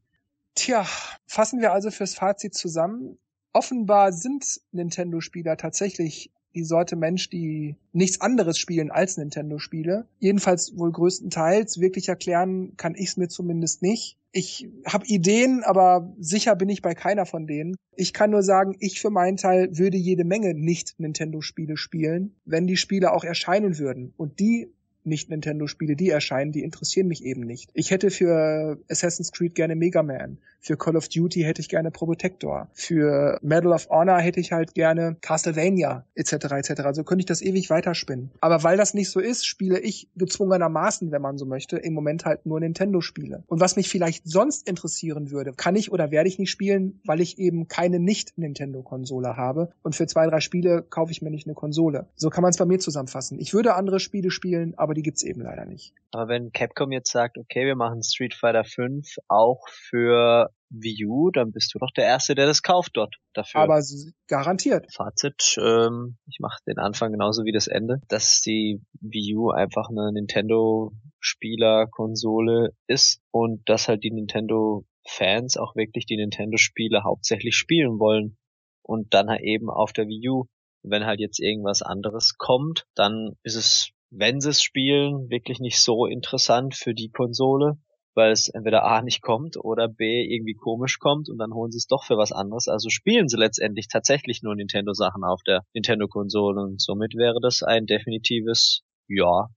Tja, 0.55 0.87
fassen 1.27 1.61
wir 1.61 1.73
also 1.73 1.91
fürs 1.91 2.15
Fazit 2.15 2.55
zusammen. 2.55 3.19
Offenbar 3.53 4.13
sind 4.13 4.61
Nintendo-Spieler 4.73 5.57
tatsächlich 5.57 6.31
die 6.55 6.65
Sorte 6.65 6.97
Mensch, 6.97 7.29
die 7.29 7.77
nichts 7.93 8.21
anderes 8.21 8.59
spielen 8.59 8.91
als 8.91 9.19
Nintendo-Spiele. 9.19 10.09
Jedenfalls 10.19 10.77
wohl 10.77 10.91
größtenteils. 10.91 11.81
Wirklich 11.81 12.09
erklären 12.09 12.77
kann 12.77 12.95
ich 12.95 13.09
es 13.09 13.17
mir 13.19 13.29
zumindest 13.29 13.83
nicht. 13.83 14.17
Ich 14.39 14.69
habe 14.87 15.07
Ideen, 15.07 15.63
aber 15.65 16.15
sicher 16.19 16.57
bin 16.57 16.69
ich 16.69 16.83
bei 16.83 16.93
keiner 16.93 17.25
von 17.25 17.47
denen. 17.47 17.75
Ich 17.95 18.13
kann 18.13 18.33
nur 18.33 18.43
sagen, 18.43 18.77
ich 18.81 19.01
für 19.01 19.09
meinen 19.09 19.39
Teil 19.39 19.79
würde 19.79 19.97
jede 19.97 20.25
Menge 20.25 20.53
nicht 20.53 20.93
Nintendo-Spiele 20.99 21.79
spielen, 21.79 22.37
wenn 22.45 22.67
die 22.67 22.77
Spiele 22.77 23.15
auch 23.15 23.25
erscheinen 23.25 23.79
würden. 23.79 24.13
Und 24.19 24.39
die 24.39 24.69
Nicht-Nintendo-Spiele, 25.07 25.97
die 25.97 26.11
erscheinen, 26.11 26.53
die 26.53 26.63
interessieren 26.63 27.09
mich 27.09 27.25
eben 27.25 27.43
nicht. 27.43 27.71
Ich 27.75 27.91
hätte 27.91 28.11
für 28.11 28.79
Assassin's 28.91 29.33
Creed 29.33 29.55
gerne 29.55 29.77
Mega 29.77 30.03
Man. 30.03 30.39
Für 30.67 30.77
Call 30.77 30.97
of 30.97 31.09
Duty 31.09 31.43
hätte 31.43 31.61
ich 31.61 31.69
gerne 31.69 31.93
Probotector. 31.93 32.69
Für 32.73 33.39
Medal 33.41 33.73
of 33.73 33.89
Honor 33.89 34.19
hätte 34.19 34.41
ich 34.41 34.51
halt 34.51 34.75
gerne 34.75 35.17
Castlevania 35.21 36.05
etc. 36.17 36.33
etc. 36.33 36.81
Also 36.81 37.05
könnte 37.05 37.21
ich 37.21 37.27
das 37.27 37.41
ewig 37.41 37.71
weiterspinnen. 37.71 38.33
Aber 38.41 38.65
weil 38.65 38.77
das 38.77 38.93
nicht 38.93 39.11
so 39.11 39.21
ist, 39.21 39.47
spiele 39.47 39.79
ich 39.79 40.09
gezwungenermaßen, 40.17 41.13
wenn 41.13 41.23
man 41.23 41.39
so 41.39 41.47
möchte, 41.47 41.77
im 41.77 41.95
Moment 41.95 42.25
halt 42.25 42.47
nur 42.47 42.59
Nintendo-Spiele. 42.59 43.45
Und 43.47 43.61
was 43.61 43.77
mich 43.77 43.89
vielleicht 43.89 44.29
sonst 44.29 44.69
interessieren 44.69 45.31
würde, 45.31 45.53
kann 45.53 45.77
ich 45.77 45.93
oder 45.93 46.11
werde 46.11 46.29
ich 46.29 46.41
nicht 46.41 46.51
spielen, 46.51 47.01
weil 47.05 47.21
ich 47.21 47.39
eben 47.39 47.69
keine 47.69 48.01
Nicht-Nintendo-Konsole 48.01 49.37
habe. 49.37 49.71
Und 49.85 49.95
für 49.95 50.09
zwei, 50.09 50.27
drei 50.27 50.41
Spiele 50.41 50.83
kaufe 50.83 51.13
ich 51.13 51.23
mir 51.23 51.31
nicht 51.31 51.47
eine 51.47 51.55
Konsole. 51.55 52.07
So 52.17 52.29
kann 52.29 52.43
man 52.43 52.51
es 52.51 52.57
bei 52.57 52.65
mir 52.65 52.81
zusammenfassen. 52.81 53.39
Ich 53.39 53.55
würde 53.55 53.75
andere 53.75 54.01
Spiele 54.01 54.33
spielen, 54.33 54.75
aber 54.77 54.95
die 54.97 55.03
gibt's 55.03 55.23
eben 55.23 55.43
leider 55.43 55.65
nicht. 55.65 55.93
Aber 56.11 56.29
wenn 56.29 56.53
Capcom 56.53 56.93
jetzt 56.93 57.13
sagt, 57.13 57.39
okay, 57.39 57.67
wir 57.67 57.77
machen 57.77 58.03
Street 58.03 58.35
Fighter 58.35 58.65
5 58.65 59.17
auch 59.29 59.69
für 59.69 60.51
Wii 60.71 61.07
U, 61.07 61.31
dann 61.31 61.53
bist 61.53 61.75
du 61.75 61.79
doch 61.79 61.91
der 61.91 62.05
Erste, 62.05 62.35
der 62.35 62.47
das 62.47 62.63
kauft 62.63 62.97
dort 62.97 63.17
dafür. 63.33 63.61
Aber 63.61 63.81
garantiert. 64.27 64.93
Fazit, 64.93 65.57
ähm, 65.61 66.17
ich 66.27 66.39
mache 66.41 66.61
den 66.67 66.79
Anfang 66.79 67.13
genauso 67.13 67.45
wie 67.45 67.53
das 67.53 67.67
Ende, 67.67 68.01
dass 68.09 68.41
die 68.41 68.83
Wii 69.01 69.37
U 69.37 69.51
einfach 69.51 69.89
eine 69.89 70.13
Nintendo 70.13 70.93
Spielerkonsole 71.21 72.71
ist 72.87 73.21
und 73.31 73.69
dass 73.69 73.89
halt 73.89 74.03
die 74.05 74.13
Nintendo 74.13 74.85
Fans 75.07 75.57
auch 75.57 75.77
wirklich 75.77 76.07
die 76.07 76.17
Nintendo 76.17 76.57
Spiele 76.57 77.05
hauptsächlich 77.05 77.57
spielen 77.57 77.99
wollen 77.99 78.37
und 78.83 79.15
dann 79.15 79.29
halt 79.29 79.43
eben 79.43 79.71
auf 79.71 79.93
der 79.93 80.07
Wii 80.07 80.29
U. 80.31 80.45
Wenn 80.83 81.05
halt 81.05 81.21
jetzt 81.21 81.41
irgendwas 81.41 81.83
anderes 81.83 82.37
kommt, 82.39 82.87
dann 82.95 83.33
ist 83.43 83.57
es, 83.57 83.91
wenn 84.19 84.41
sie 84.41 84.51
es 84.51 84.63
spielen, 84.63 85.29
wirklich 85.31 85.61
nicht 85.61 85.81
so 85.81 86.07
interessant 86.07 86.75
für 86.75 86.95
die 86.95 87.11
Konsole 87.11 87.79
weil 88.17 88.33
es 88.33 88.49
entweder 88.49 88.85
A 88.85 89.03
nicht 89.03 89.21
kommt 89.21 89.57
oder 89.59 89.89
B 89.89 90.25
irgendwie 90.25 90.55
komisch 90.55 90.99
kommt 90.99 91.29
und 91.29 91.37
dann 91.37 91.53
holen 91.53 91.71
sie 91.71 91.77
es 91.77 91.87
doch 91.87 92.03
für 92.03 92.17
was 92.17 92.33
anderes. 92.33 92.67
Also 92.67 92.89
spielen 92.89 93.29
sie 93.29 93.37
letztendlich 93.37 93.89
tatsächlich 93.89 94.43
nur 94.43 94.57
Nintendo-Sachen 94.57 95.23
auf 95.23 95.43
der 95.47 95.65
Nintendo-Konsole 95.75 96.63
und 96.63 96.81
somit 96.81 97.15
wäre 97.15 97.41
das 97.43 97.63
ein 97.63 97.85
definitives 97.85 98.83
Ja. 99.07 99.49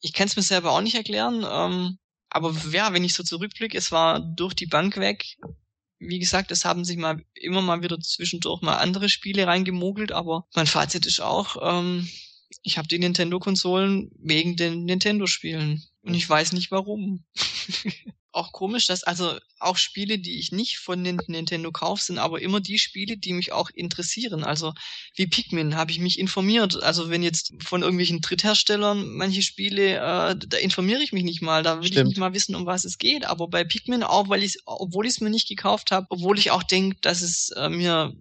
Ich 0.00 0.12
kann 0.12 0.28
es 0.28 0.36
mir 0.36 0.42
selber 0.42 0.70
auch 0.72 0.80
nicht 0.80 0.96
erklären, 0.96 1.44
ähm, 1.48 1.98
aber 2.30 2.54
ja, 2.70 2.92
wenn 2.92 3.04
ich 3.04 3.14
so 3.14 3.24
zurückblicke, 3.24 3.76
es 3.76 3.92
war 3.92 4.20
durch 4.20 4.54
die 4.54 4.66
Bank 4.66 4.96
weg. 4.96 5.24
Wie 5.98 6.18
gesagt, 6.18 6.50
es 6.50 6.64
haben 6.64 6.84
sich 6.84 6.96
mal 6.96 7.22
immer 7.34 7.62
mal 7.62 7.82
wieder 7.82 7.98
zwischendurch 7.98 8.62
mal 8.62 8.76
andere 8.76 9.08
Spiele 9.08 9.46
reingemogelt, 9.46 10.12
aber 10.12 10.46
mein 10.54 10.66
Fazit 10.66 11.06
ist 11.06 11.20
auch, 11.20 11.56
ähm, 11.60 12.08
ich 12.62 12.78
habe 12.78 12.88
die 12.88 12.98
Nintendo-Konsolen 12.98 14.10
wegen 14.18 14.56
den 14.56 14.84
Nintendo-Spielen. 14.84 15.82
Und 16.02 16.14
ich 16.14 16.28
weiß 16.28 16.52
nicht 16.52 16.70
warum. 16.70 17.24
auch 18.32 18.52
komisch, 18.52 18.86
dass 18.86 19.04
also 19.04 19.38
auch 19.58 19.76
Spiele, 19.76 20.18
die 20.18 20.38
ich 20.38 20.52
nicht 20.52 20.78
von 20.78 21.02
Nintendo 21.02 21.70
kaufe, 21.70 22.02
sind 22.02 22.18
aber 22.18 22.40
immer 22.40 22.60
die 22.60 22.78
Spiele, 22.78 23.16
die 23.16 23.32
mich 23.32 23.52
auch 23.52 23.70
interessieren. 23.70 24.42
Also 24.42 24.72
wie 25.14 25.26
Pikmin 25.26 25.76
habe 25.76 25.92
ich 25.92 25.98
mich 25.98 26.18
informiert. 26.18 26.82
Also 26.82 27.10
wenn 27.10 27.22
jetzt 27.22 27.52
von 27.62 27.82
irgendwelchen 27.82 28.20
Drittherstellern 28.20 29.12
manche 29.12 29.42
Spiele, 29.42 29.96
äh, 29.96 30.36
da 30.36 30.56
informiere 30.58 31.02
ich 31.02 31.12
mich 31.12 31.24
nicht 31.24 31.42
mal. 31.42 31.62
Da 31.62 31.80
will 31.80 31.88
Stimmt. 31.88 31.98
ich 31.98 32.08
nicht 32.08 32.18
mal 32.18 32.34
wissen, 32.34 32.54
um 32.54 32.66
was 32.66 32.84
es 32.84 32.98
geht. 32.98 33.26
Aber 33.26 33.48
bei 33.48 33.64
Pikmin 33.64 34.02
auch, 34.02 34.28
weil 34.28 34.42
ich, 34.42 34.58
obwohl 34.64 35.06
ich 35.06 35.12
es 35.12 35.20
mir 35.20 35.30
nicht 35.30 35.48
gekauft 35.48 35.90
habe, 35.90 36.06
obwohl 36.08 36.38
ich 36.38 36.50
auch 36.50 36.62
denke, 36.62 36.96
dass 37.02 37.22
es 37.22 37.50
äh, 37.50 37.68
mir 37.68 38.14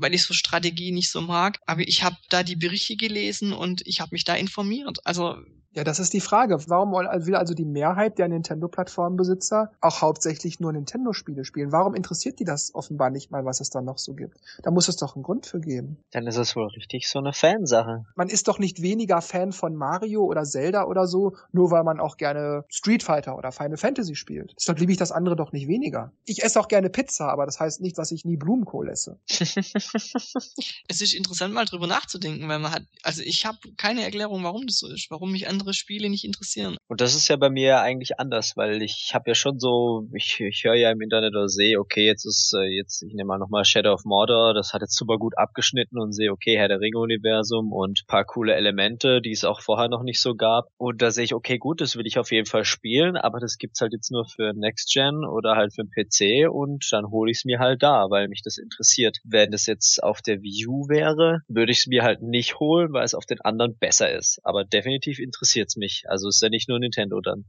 weil 0.00 0.14
ich 0.14 0.24
so 0.24 0.34
Strategie 0.34 0.92
nicht 0.92 1.10
so 1.10 1.20
mag. 1.20 1.58
Aber 1.66 1.82
ich 1.82 2.02
habe 2.02 2.16
da 2.28 2.42
die 2.42 2.56
Berichte 2.56 2.96
gelesen 2.96 3.52
und 3.52 3.86
ich 3.86 4.00
habe 4.00 4.10
mich 4.12 4.24
da 4.24 4.34
informiert. 4.34 4.98
Also 5.04 5.36
ja, 5.72 5.84
das 5.84 6.00
ist 6.00 6.12
die 6.12 6.20
Frage. 6.20 6.58
Warum 6.68 6.92
will 6.92 7.36
also 7.36 7.54
die 7.54 7.64
Mehrheit 7.64 8.18
der 8.18 8.26
Nintendo-Plattformbesitzer 8.28 9.70
auch 9.80 10.00
hauptsächlich 10.00 10.58
nur 10.58 10.72
Nintendo-Spiele 10.72 11.44
spielen? 11.44 11.70
Warum 11.70 11.94
interessiert 11.94 12.40
die 12.40 12.44
das 12.44 12.74
offenbar 12.74 13.10
nicht 13.10 13.30
mal, 13.30 13.44
was 13.44 13.60
es 13.60 13.70
da 13.70 13.80
noch 13.80 13.98
so 13.98 14.14
gibt? 14.14 14.36
Da 14.62 14.72
muss 14.72 14.88
es 14.88 14.96
doch 14.96 15.14
einen 15.14 15.22
Grund 15.22 15.46
für 15.46 15.60
geben. 15.60 15.98
Dann 16.10 16.26
ist 16.26 16.36
es 16.36 16.56
wohl 16.56 16.66
richtig 16.68 17.08
so 17.08 17.20
eine 17.20 17.32
Fansache. 17.32 18.04
Man 18.16 18.28
ist 18.28 18.48
doch 18.48 18.58
nicht 18.58 18.82
weniger 18.82 19.20
Fan 19.22 19.52
von 19.52 19.76
Mario 19.76 20.24
oder 20.24 20.42
Zelda 20.42 20.84
oder 20.84 21.06
so, 21.06 21.36
nur 21.52 21.70
weil 21.70 21.84
man 21.84 22.00
auch 22.00 22.16
gerne 22.16 22.64
Street 22.68 23.04
Fighter 23.04 23.36
oder 23.36 23.52
Final 23.52 23.76
Fantasy 23.76 24.16
spielt. 24.16 24.54
Deshalb 24.58 24.80
liebe 24.80 24.90
ich 24.90 24.98
das 24.98 25.12
andere 25.12 25.36
doch 25.36 25.52
nicht 25.52 25.68
weniger. 25.68 26.12
Ich 26.24 26.42
esse 26.42 26.58
auch 26.58 26.66
gerne 26.66 26.90
Pizza, 26.90 27.28
aber 27.28 27.46
das 27.46 27.60
heißt 27.60 27.80
nicht, 27.80 27.96
dass 27.96 28.10
ich 28.10 28.24
nie 28.24 28.36
Blumenkohl 28.36 28.88
esse. 28.88 29.20
es 29.28 31.00
ist 31.00 31.14
interessant, 31.14 31.54
mal 31.54 31.64
drüber 31.64 31.86
nachzudenken, 31.86 32.48
weil 32.48 32.58
man 32.58 32.72
hat, 32.72 32.82
also 33.04 33.22
ich 33.22 33.46
habe 33.46 33.58
keine 33.76 34.02
Erklärung, 34.02 34.42
warum 34.42 34.66
das 34.66 34.78
so 34.78 34.88
ist, 34.88 35.06
warum 35.10 35.30
mich 35.30 35.46
andere 35.60 35.74
Spiele 35.74 36.08
nicht 36.08 36.24
interessieren. 36.24 36.76
Und 36.88 37.00
das 37.00 37.14
ist 37.14 37.28
ja 37.28 37.36
bei 37.36 37.50
mir 37.50 37.80
eigentlich 37.80 38.18
anders, 38.18 38.56
weil 38.56 38.82
ich 38.82 39.12
habe 39.14 39.30
ja 39.30 39.34
schon 39.34 39.58
so, 39.58 40.08
ich, 40.12 40.40
ich 40.40 40.64
höre 40.64 40.74
ja 40.74 40.90
im 40.90 41.00
Internet 41.00 41.34
oder 41.34 41.48
sehe, 41.48 41.78
okay, 41.78 42.06
jetzt 42.06 42.24
ist 42.24 42.54
äh, 42.56 42.64
jetzt, 42.64 43.02
ich 43.02 43.14
nehme 43.14 43.28
mal 43.28 43.38
nochmal 43.38 43.64
Shadow 43.64 43.92
of 43.92 44.04
Mordor, 44.04 44.54
das 44.54 44.72
hat 44.72 44.80
jetzt 44.80 44.96
super 44.96 45.18
gut 45.18 45.36
abgeschnitten 45.36 46.00
und 46.00 46.12
sehe, 46.12 46.32
okay, 46.32 46.56
Herr 46.56 46.68
der 46.68 46.80
Ringe-Universum 46.80 47.72
und 47.72 48.06
paar 48.06 48.24
coole 48.24 48.54
Elemente, 48.54 49.20
die 49.20 49.32
es 49.32 49.44
auch 49.44 49.60
vorher 49.60 49.88
noch 49.88 50.02
nicht 50.02 50.20
so 50.20 50.34
gab. 50.34 50.68
Und 50.78 51.02
da 51.02 51.10
sehe 51.10 51.24
ich, 51.24 51.34
okay, 51.34 51.58
gut, 51.58 51.80
das 51.80 51.96
will 51.96 52.06
ich 52.06 52.18
auf 52.18 52.32
jeden 52.32 52.46
Fall 52.46 52.64
spielen, 52.64 53.16
aber 53.16 53.38
das 53.38 53.58
gibt's 53.58 53.80
halt 53.80 53.92
jetzt 53.92 54.10
nur 54.10 54.26
für 54.26 54.52
Next 54.54 54.92
Gen 54.92 55.24
oder 55.24 55.56
halt 55.56 55.74
für 55.74 55.84
den 55.84 55.90
PC 55.90 56.50
und 56.50 56.88
dann 56.90 57.10
hole 57.10 57.30
ich 57.30 57.38
es 57.38 57.44
mir 57.44 57.58
halt 57.58 57.82
da, 57.82 58.06
weil 58.10 58.28
mich 58.28 58.42
das 58.42 58.56
interessiert. 58.58 59.18
Wenn 59.24 59.50
das 59.50 59.66
jetzt 59.66 60.02
auf 60.02 60.22
der 60.22 60.42
Wii 60.42 60.66
U 60.66 60.88
wäre, 60.88 61.42
würde 61.48 61.72
ich 61.72 61.80
es 61.80 61.86
mir 61.86 62.02
halt 62.02 62.22
nicht 62.22 62.58
holen, 62.58 62.92
weil 62.92 63.04
es 63.04 63.14
auf 63.14 63.26
den 63.26 63.40
anderen 63.42 63.76
besser 63.76 64.10
ist. 64.10 64.40
Aber 64.42 64.64
definitiv 64.64 65.18
interessiert 65.18 65.49
interessiert's 65.50 65.76
mich. 65.76 66.04
Also 66.08 66.28
ist 66.28 66.42
ja 66.42 66.48
nicht 66.48 66.68
nur 66.68 66.78
Nintendo 66.78 67.20
dann. 67.20 67.44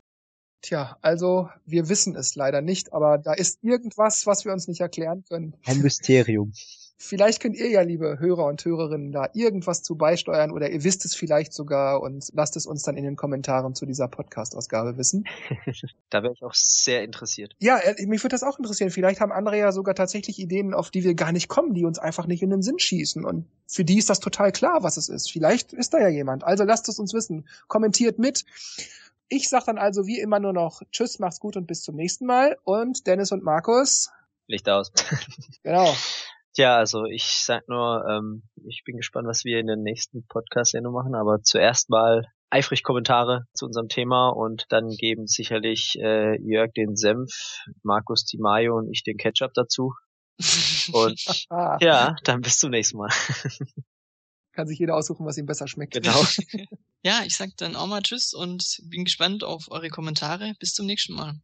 Tja, 0.61 0.97
also 1.01 1.49
wir 1.65 1.89
wissen 1.89 2.15
es 2.15 2.35
leider 2.35 2.61
nicht, 2.61 2.93
aber 2.93 3.17
da 3.17 3.33
ist 3.33 3.63
irgendwas, 3.63 4.27
was 4.27 4.45
wir 4.45 4.53
uns 4.53 4.67
nicht 4.67 4.81
erklären 4.81 5.23
können. 5.27 5.55
Ein 5.65 5.79
Mysterium. 5.81 6.53
Vielleicht 7.03 7.41
könnt 7.41 7.55
ihr 7.55 7.67
ja, 7.67 7.81
liebe 7.81 8.19
Hörer 8.19 8.45
und 8.45 8.63
Hörerinnen, 8.63 9.11
da 9.11 9.27
irgendwas 9.33 9.81
zu 9.81 9.95
beisteuern 9.95 10.51
oder 10.51 10.69
ihr 10.69 10.83
wisst 10.83 11.03
es 11.03 11.15
vielleicht 11.15 11.51
sogar 11.51 11.99
und 11.99 12.29
lasst 12.33 12.55
es 12.55 12.67
uns 12.67 12.83
dann 12.83 12.95
in 12.95 13.03
den 13.03 13.15
Kommentaren 13.15 13.73
zu 13.73 13.87
dieser 13.87 14.07
Podcast-Ausgabe 14.07 14.97
wissen. 14.97 15.25
da 16.11 16.21
wäre 16.21 16.33
ich 16.33 16.43
auch 16.43 16.53
sehr 16.53 17.03
interessiert. 17.03 17.55
Ja, 17.57 17.79
äh, 17.79 18.05
mich 18.05 18.23
würde 18.23 18.35
das 18.35 18.43
auch 18.43 18.59
interessieren. 18.59 18.91
Vielleicht 18.91 19.19
haben 19.19 19.31
andere 19.31 19.57
ja 19.57 19.71
sogar 19.71 19.95
tatsächlich 19.95 20.37
Ideen, 20.37 20.75
auf 20.75 20.91
die 20.91 21.03
wir 21.03 21.15
gar 21.15 21.31
nicht 21.31 21.47
kommen, 21.47 21.73
die 21.73 21.85
uns 21.85 21.97
einfach 21.97 22.27
nicht 22.27 22.43
in 22.43 22.51
den 22.51 22.61
Sinn 22.61 22.77
schießen. 22.77 23.25
Und 23.25 23.47
für 23.65 23.83
die 23.83 23.97
ist 23.97 24.11
das 24.11 24.19
total 24.19 24.51
klar, 24.51 24.83
was 24.83 24.97
es 24.97 25.09
ist. 25.09 25.31
Vielleicht 25.31 25.73
ist 25.73 25.95
da 25.95 25.99
ja 25.99 26.09
jemand. 26.09 26.43
Also 26.43 26.65
lasst 26.65 26.87
es 26.87 26.99
uns 26.99 27.15
wissen. 27.15 27.47
Kommentiert 27.67 28.19
mit. 28.19 28.45
Ich 29.27 29.49
sag 29.49 29.65
dann 29.65 29.79
also 29.79 30.05
wie 30.05 30.19
immer 30.19 30.39
nur 30.39 30.53
noch 30.53 30.83
Tschüss, 30.91 31.17
macht's 31.17 31.39
gut 31.39 31.57
und 31.57 31.65
bis 31.65 31.81
zum 31.81 31.95
nächsten 31.95 32.27
Mal. 32.27 32.59
Und 32.63 33.07
Dennis 33.07 33.31
und 33.31 33.43
Markus. 33.43 34.11
Licht 34.45 34.69
aus. 34.69 34.91
genau. 35.63 35.95
Tja, 36.53 36.77
also 36.77 37.05
ich 37.05 37.23
sag 37.23 37.67
nur, 37.69 38.05
ähm, 38.09 38.43
ich 38.67 38.83
bin 38.85 38.97
gespannt, 38.97 39.27
was 39.27 39.45
wir 39.45 39.59
in 39.59 39.67
der 39.67 39.77
nächsten 39.77 40.25
Podcast-Sendung 40.27 40.93
machen, 40.93 41.15
aber 41.15 41.41
zuerst 41.41 41.89
mal 41.89 42.25
eifrig 42.49 42.83
Kommentare 42.83 43.45
zu 43.53 43.65
unserem 43.65 43.87
Thema 43.87 44.29
und 44.29 44.65
dann 44.69 44.89
geben 44.89 45.27
sicherlich 45.27 45.95
äh, 45.99 46.37
Jörg 46.41 46.73
den 46.73 46.97
Senf, 46.97 47.31
Markus 47.83 48.25
die 48.25 48.37
Mayo 48.37 48.77
und 48.77 48.91
ich 48.91 49.03
den 49.03 49.17
Ketchup 49.17 49.53
dazu. 49.53 49.93
Und 50.91 51.21
ja, 51.79 52.15
dann 52.23 52.41
bis 52.41 52.57
zum 52.57 52.71
nächsten 52.71 52.97
Mal. 52.97 53.09
Kann 54.53 54.67
sich 54.67 54.79
jeder 54.79 54.97
aussuchen, 54.97 55.25
was 55.25 55.37
ihm 55.37 55.45
besser 55.45 55.67
schmeckt. 55.67 55.93
Genau. 55.93 56.21
ja, 57.03 57.21
ich 57.25 57.37
sag 57.37 57.55
dann 57.57 57.77
auch 57.77 57.87
mal 57.87 58.01
Tschüss 58.01 58.33
und 58.33 58.81
bin 58.89 59.05
gespannt 59.05 59.45
auf 59.45 59.71
eure 59.71 59.89
Kommentare. 59.89 60.53
Bis 60.59 60.73
zum 60.73 60.85
nächsten 60.85 61.13
Mal. 61.13 61.35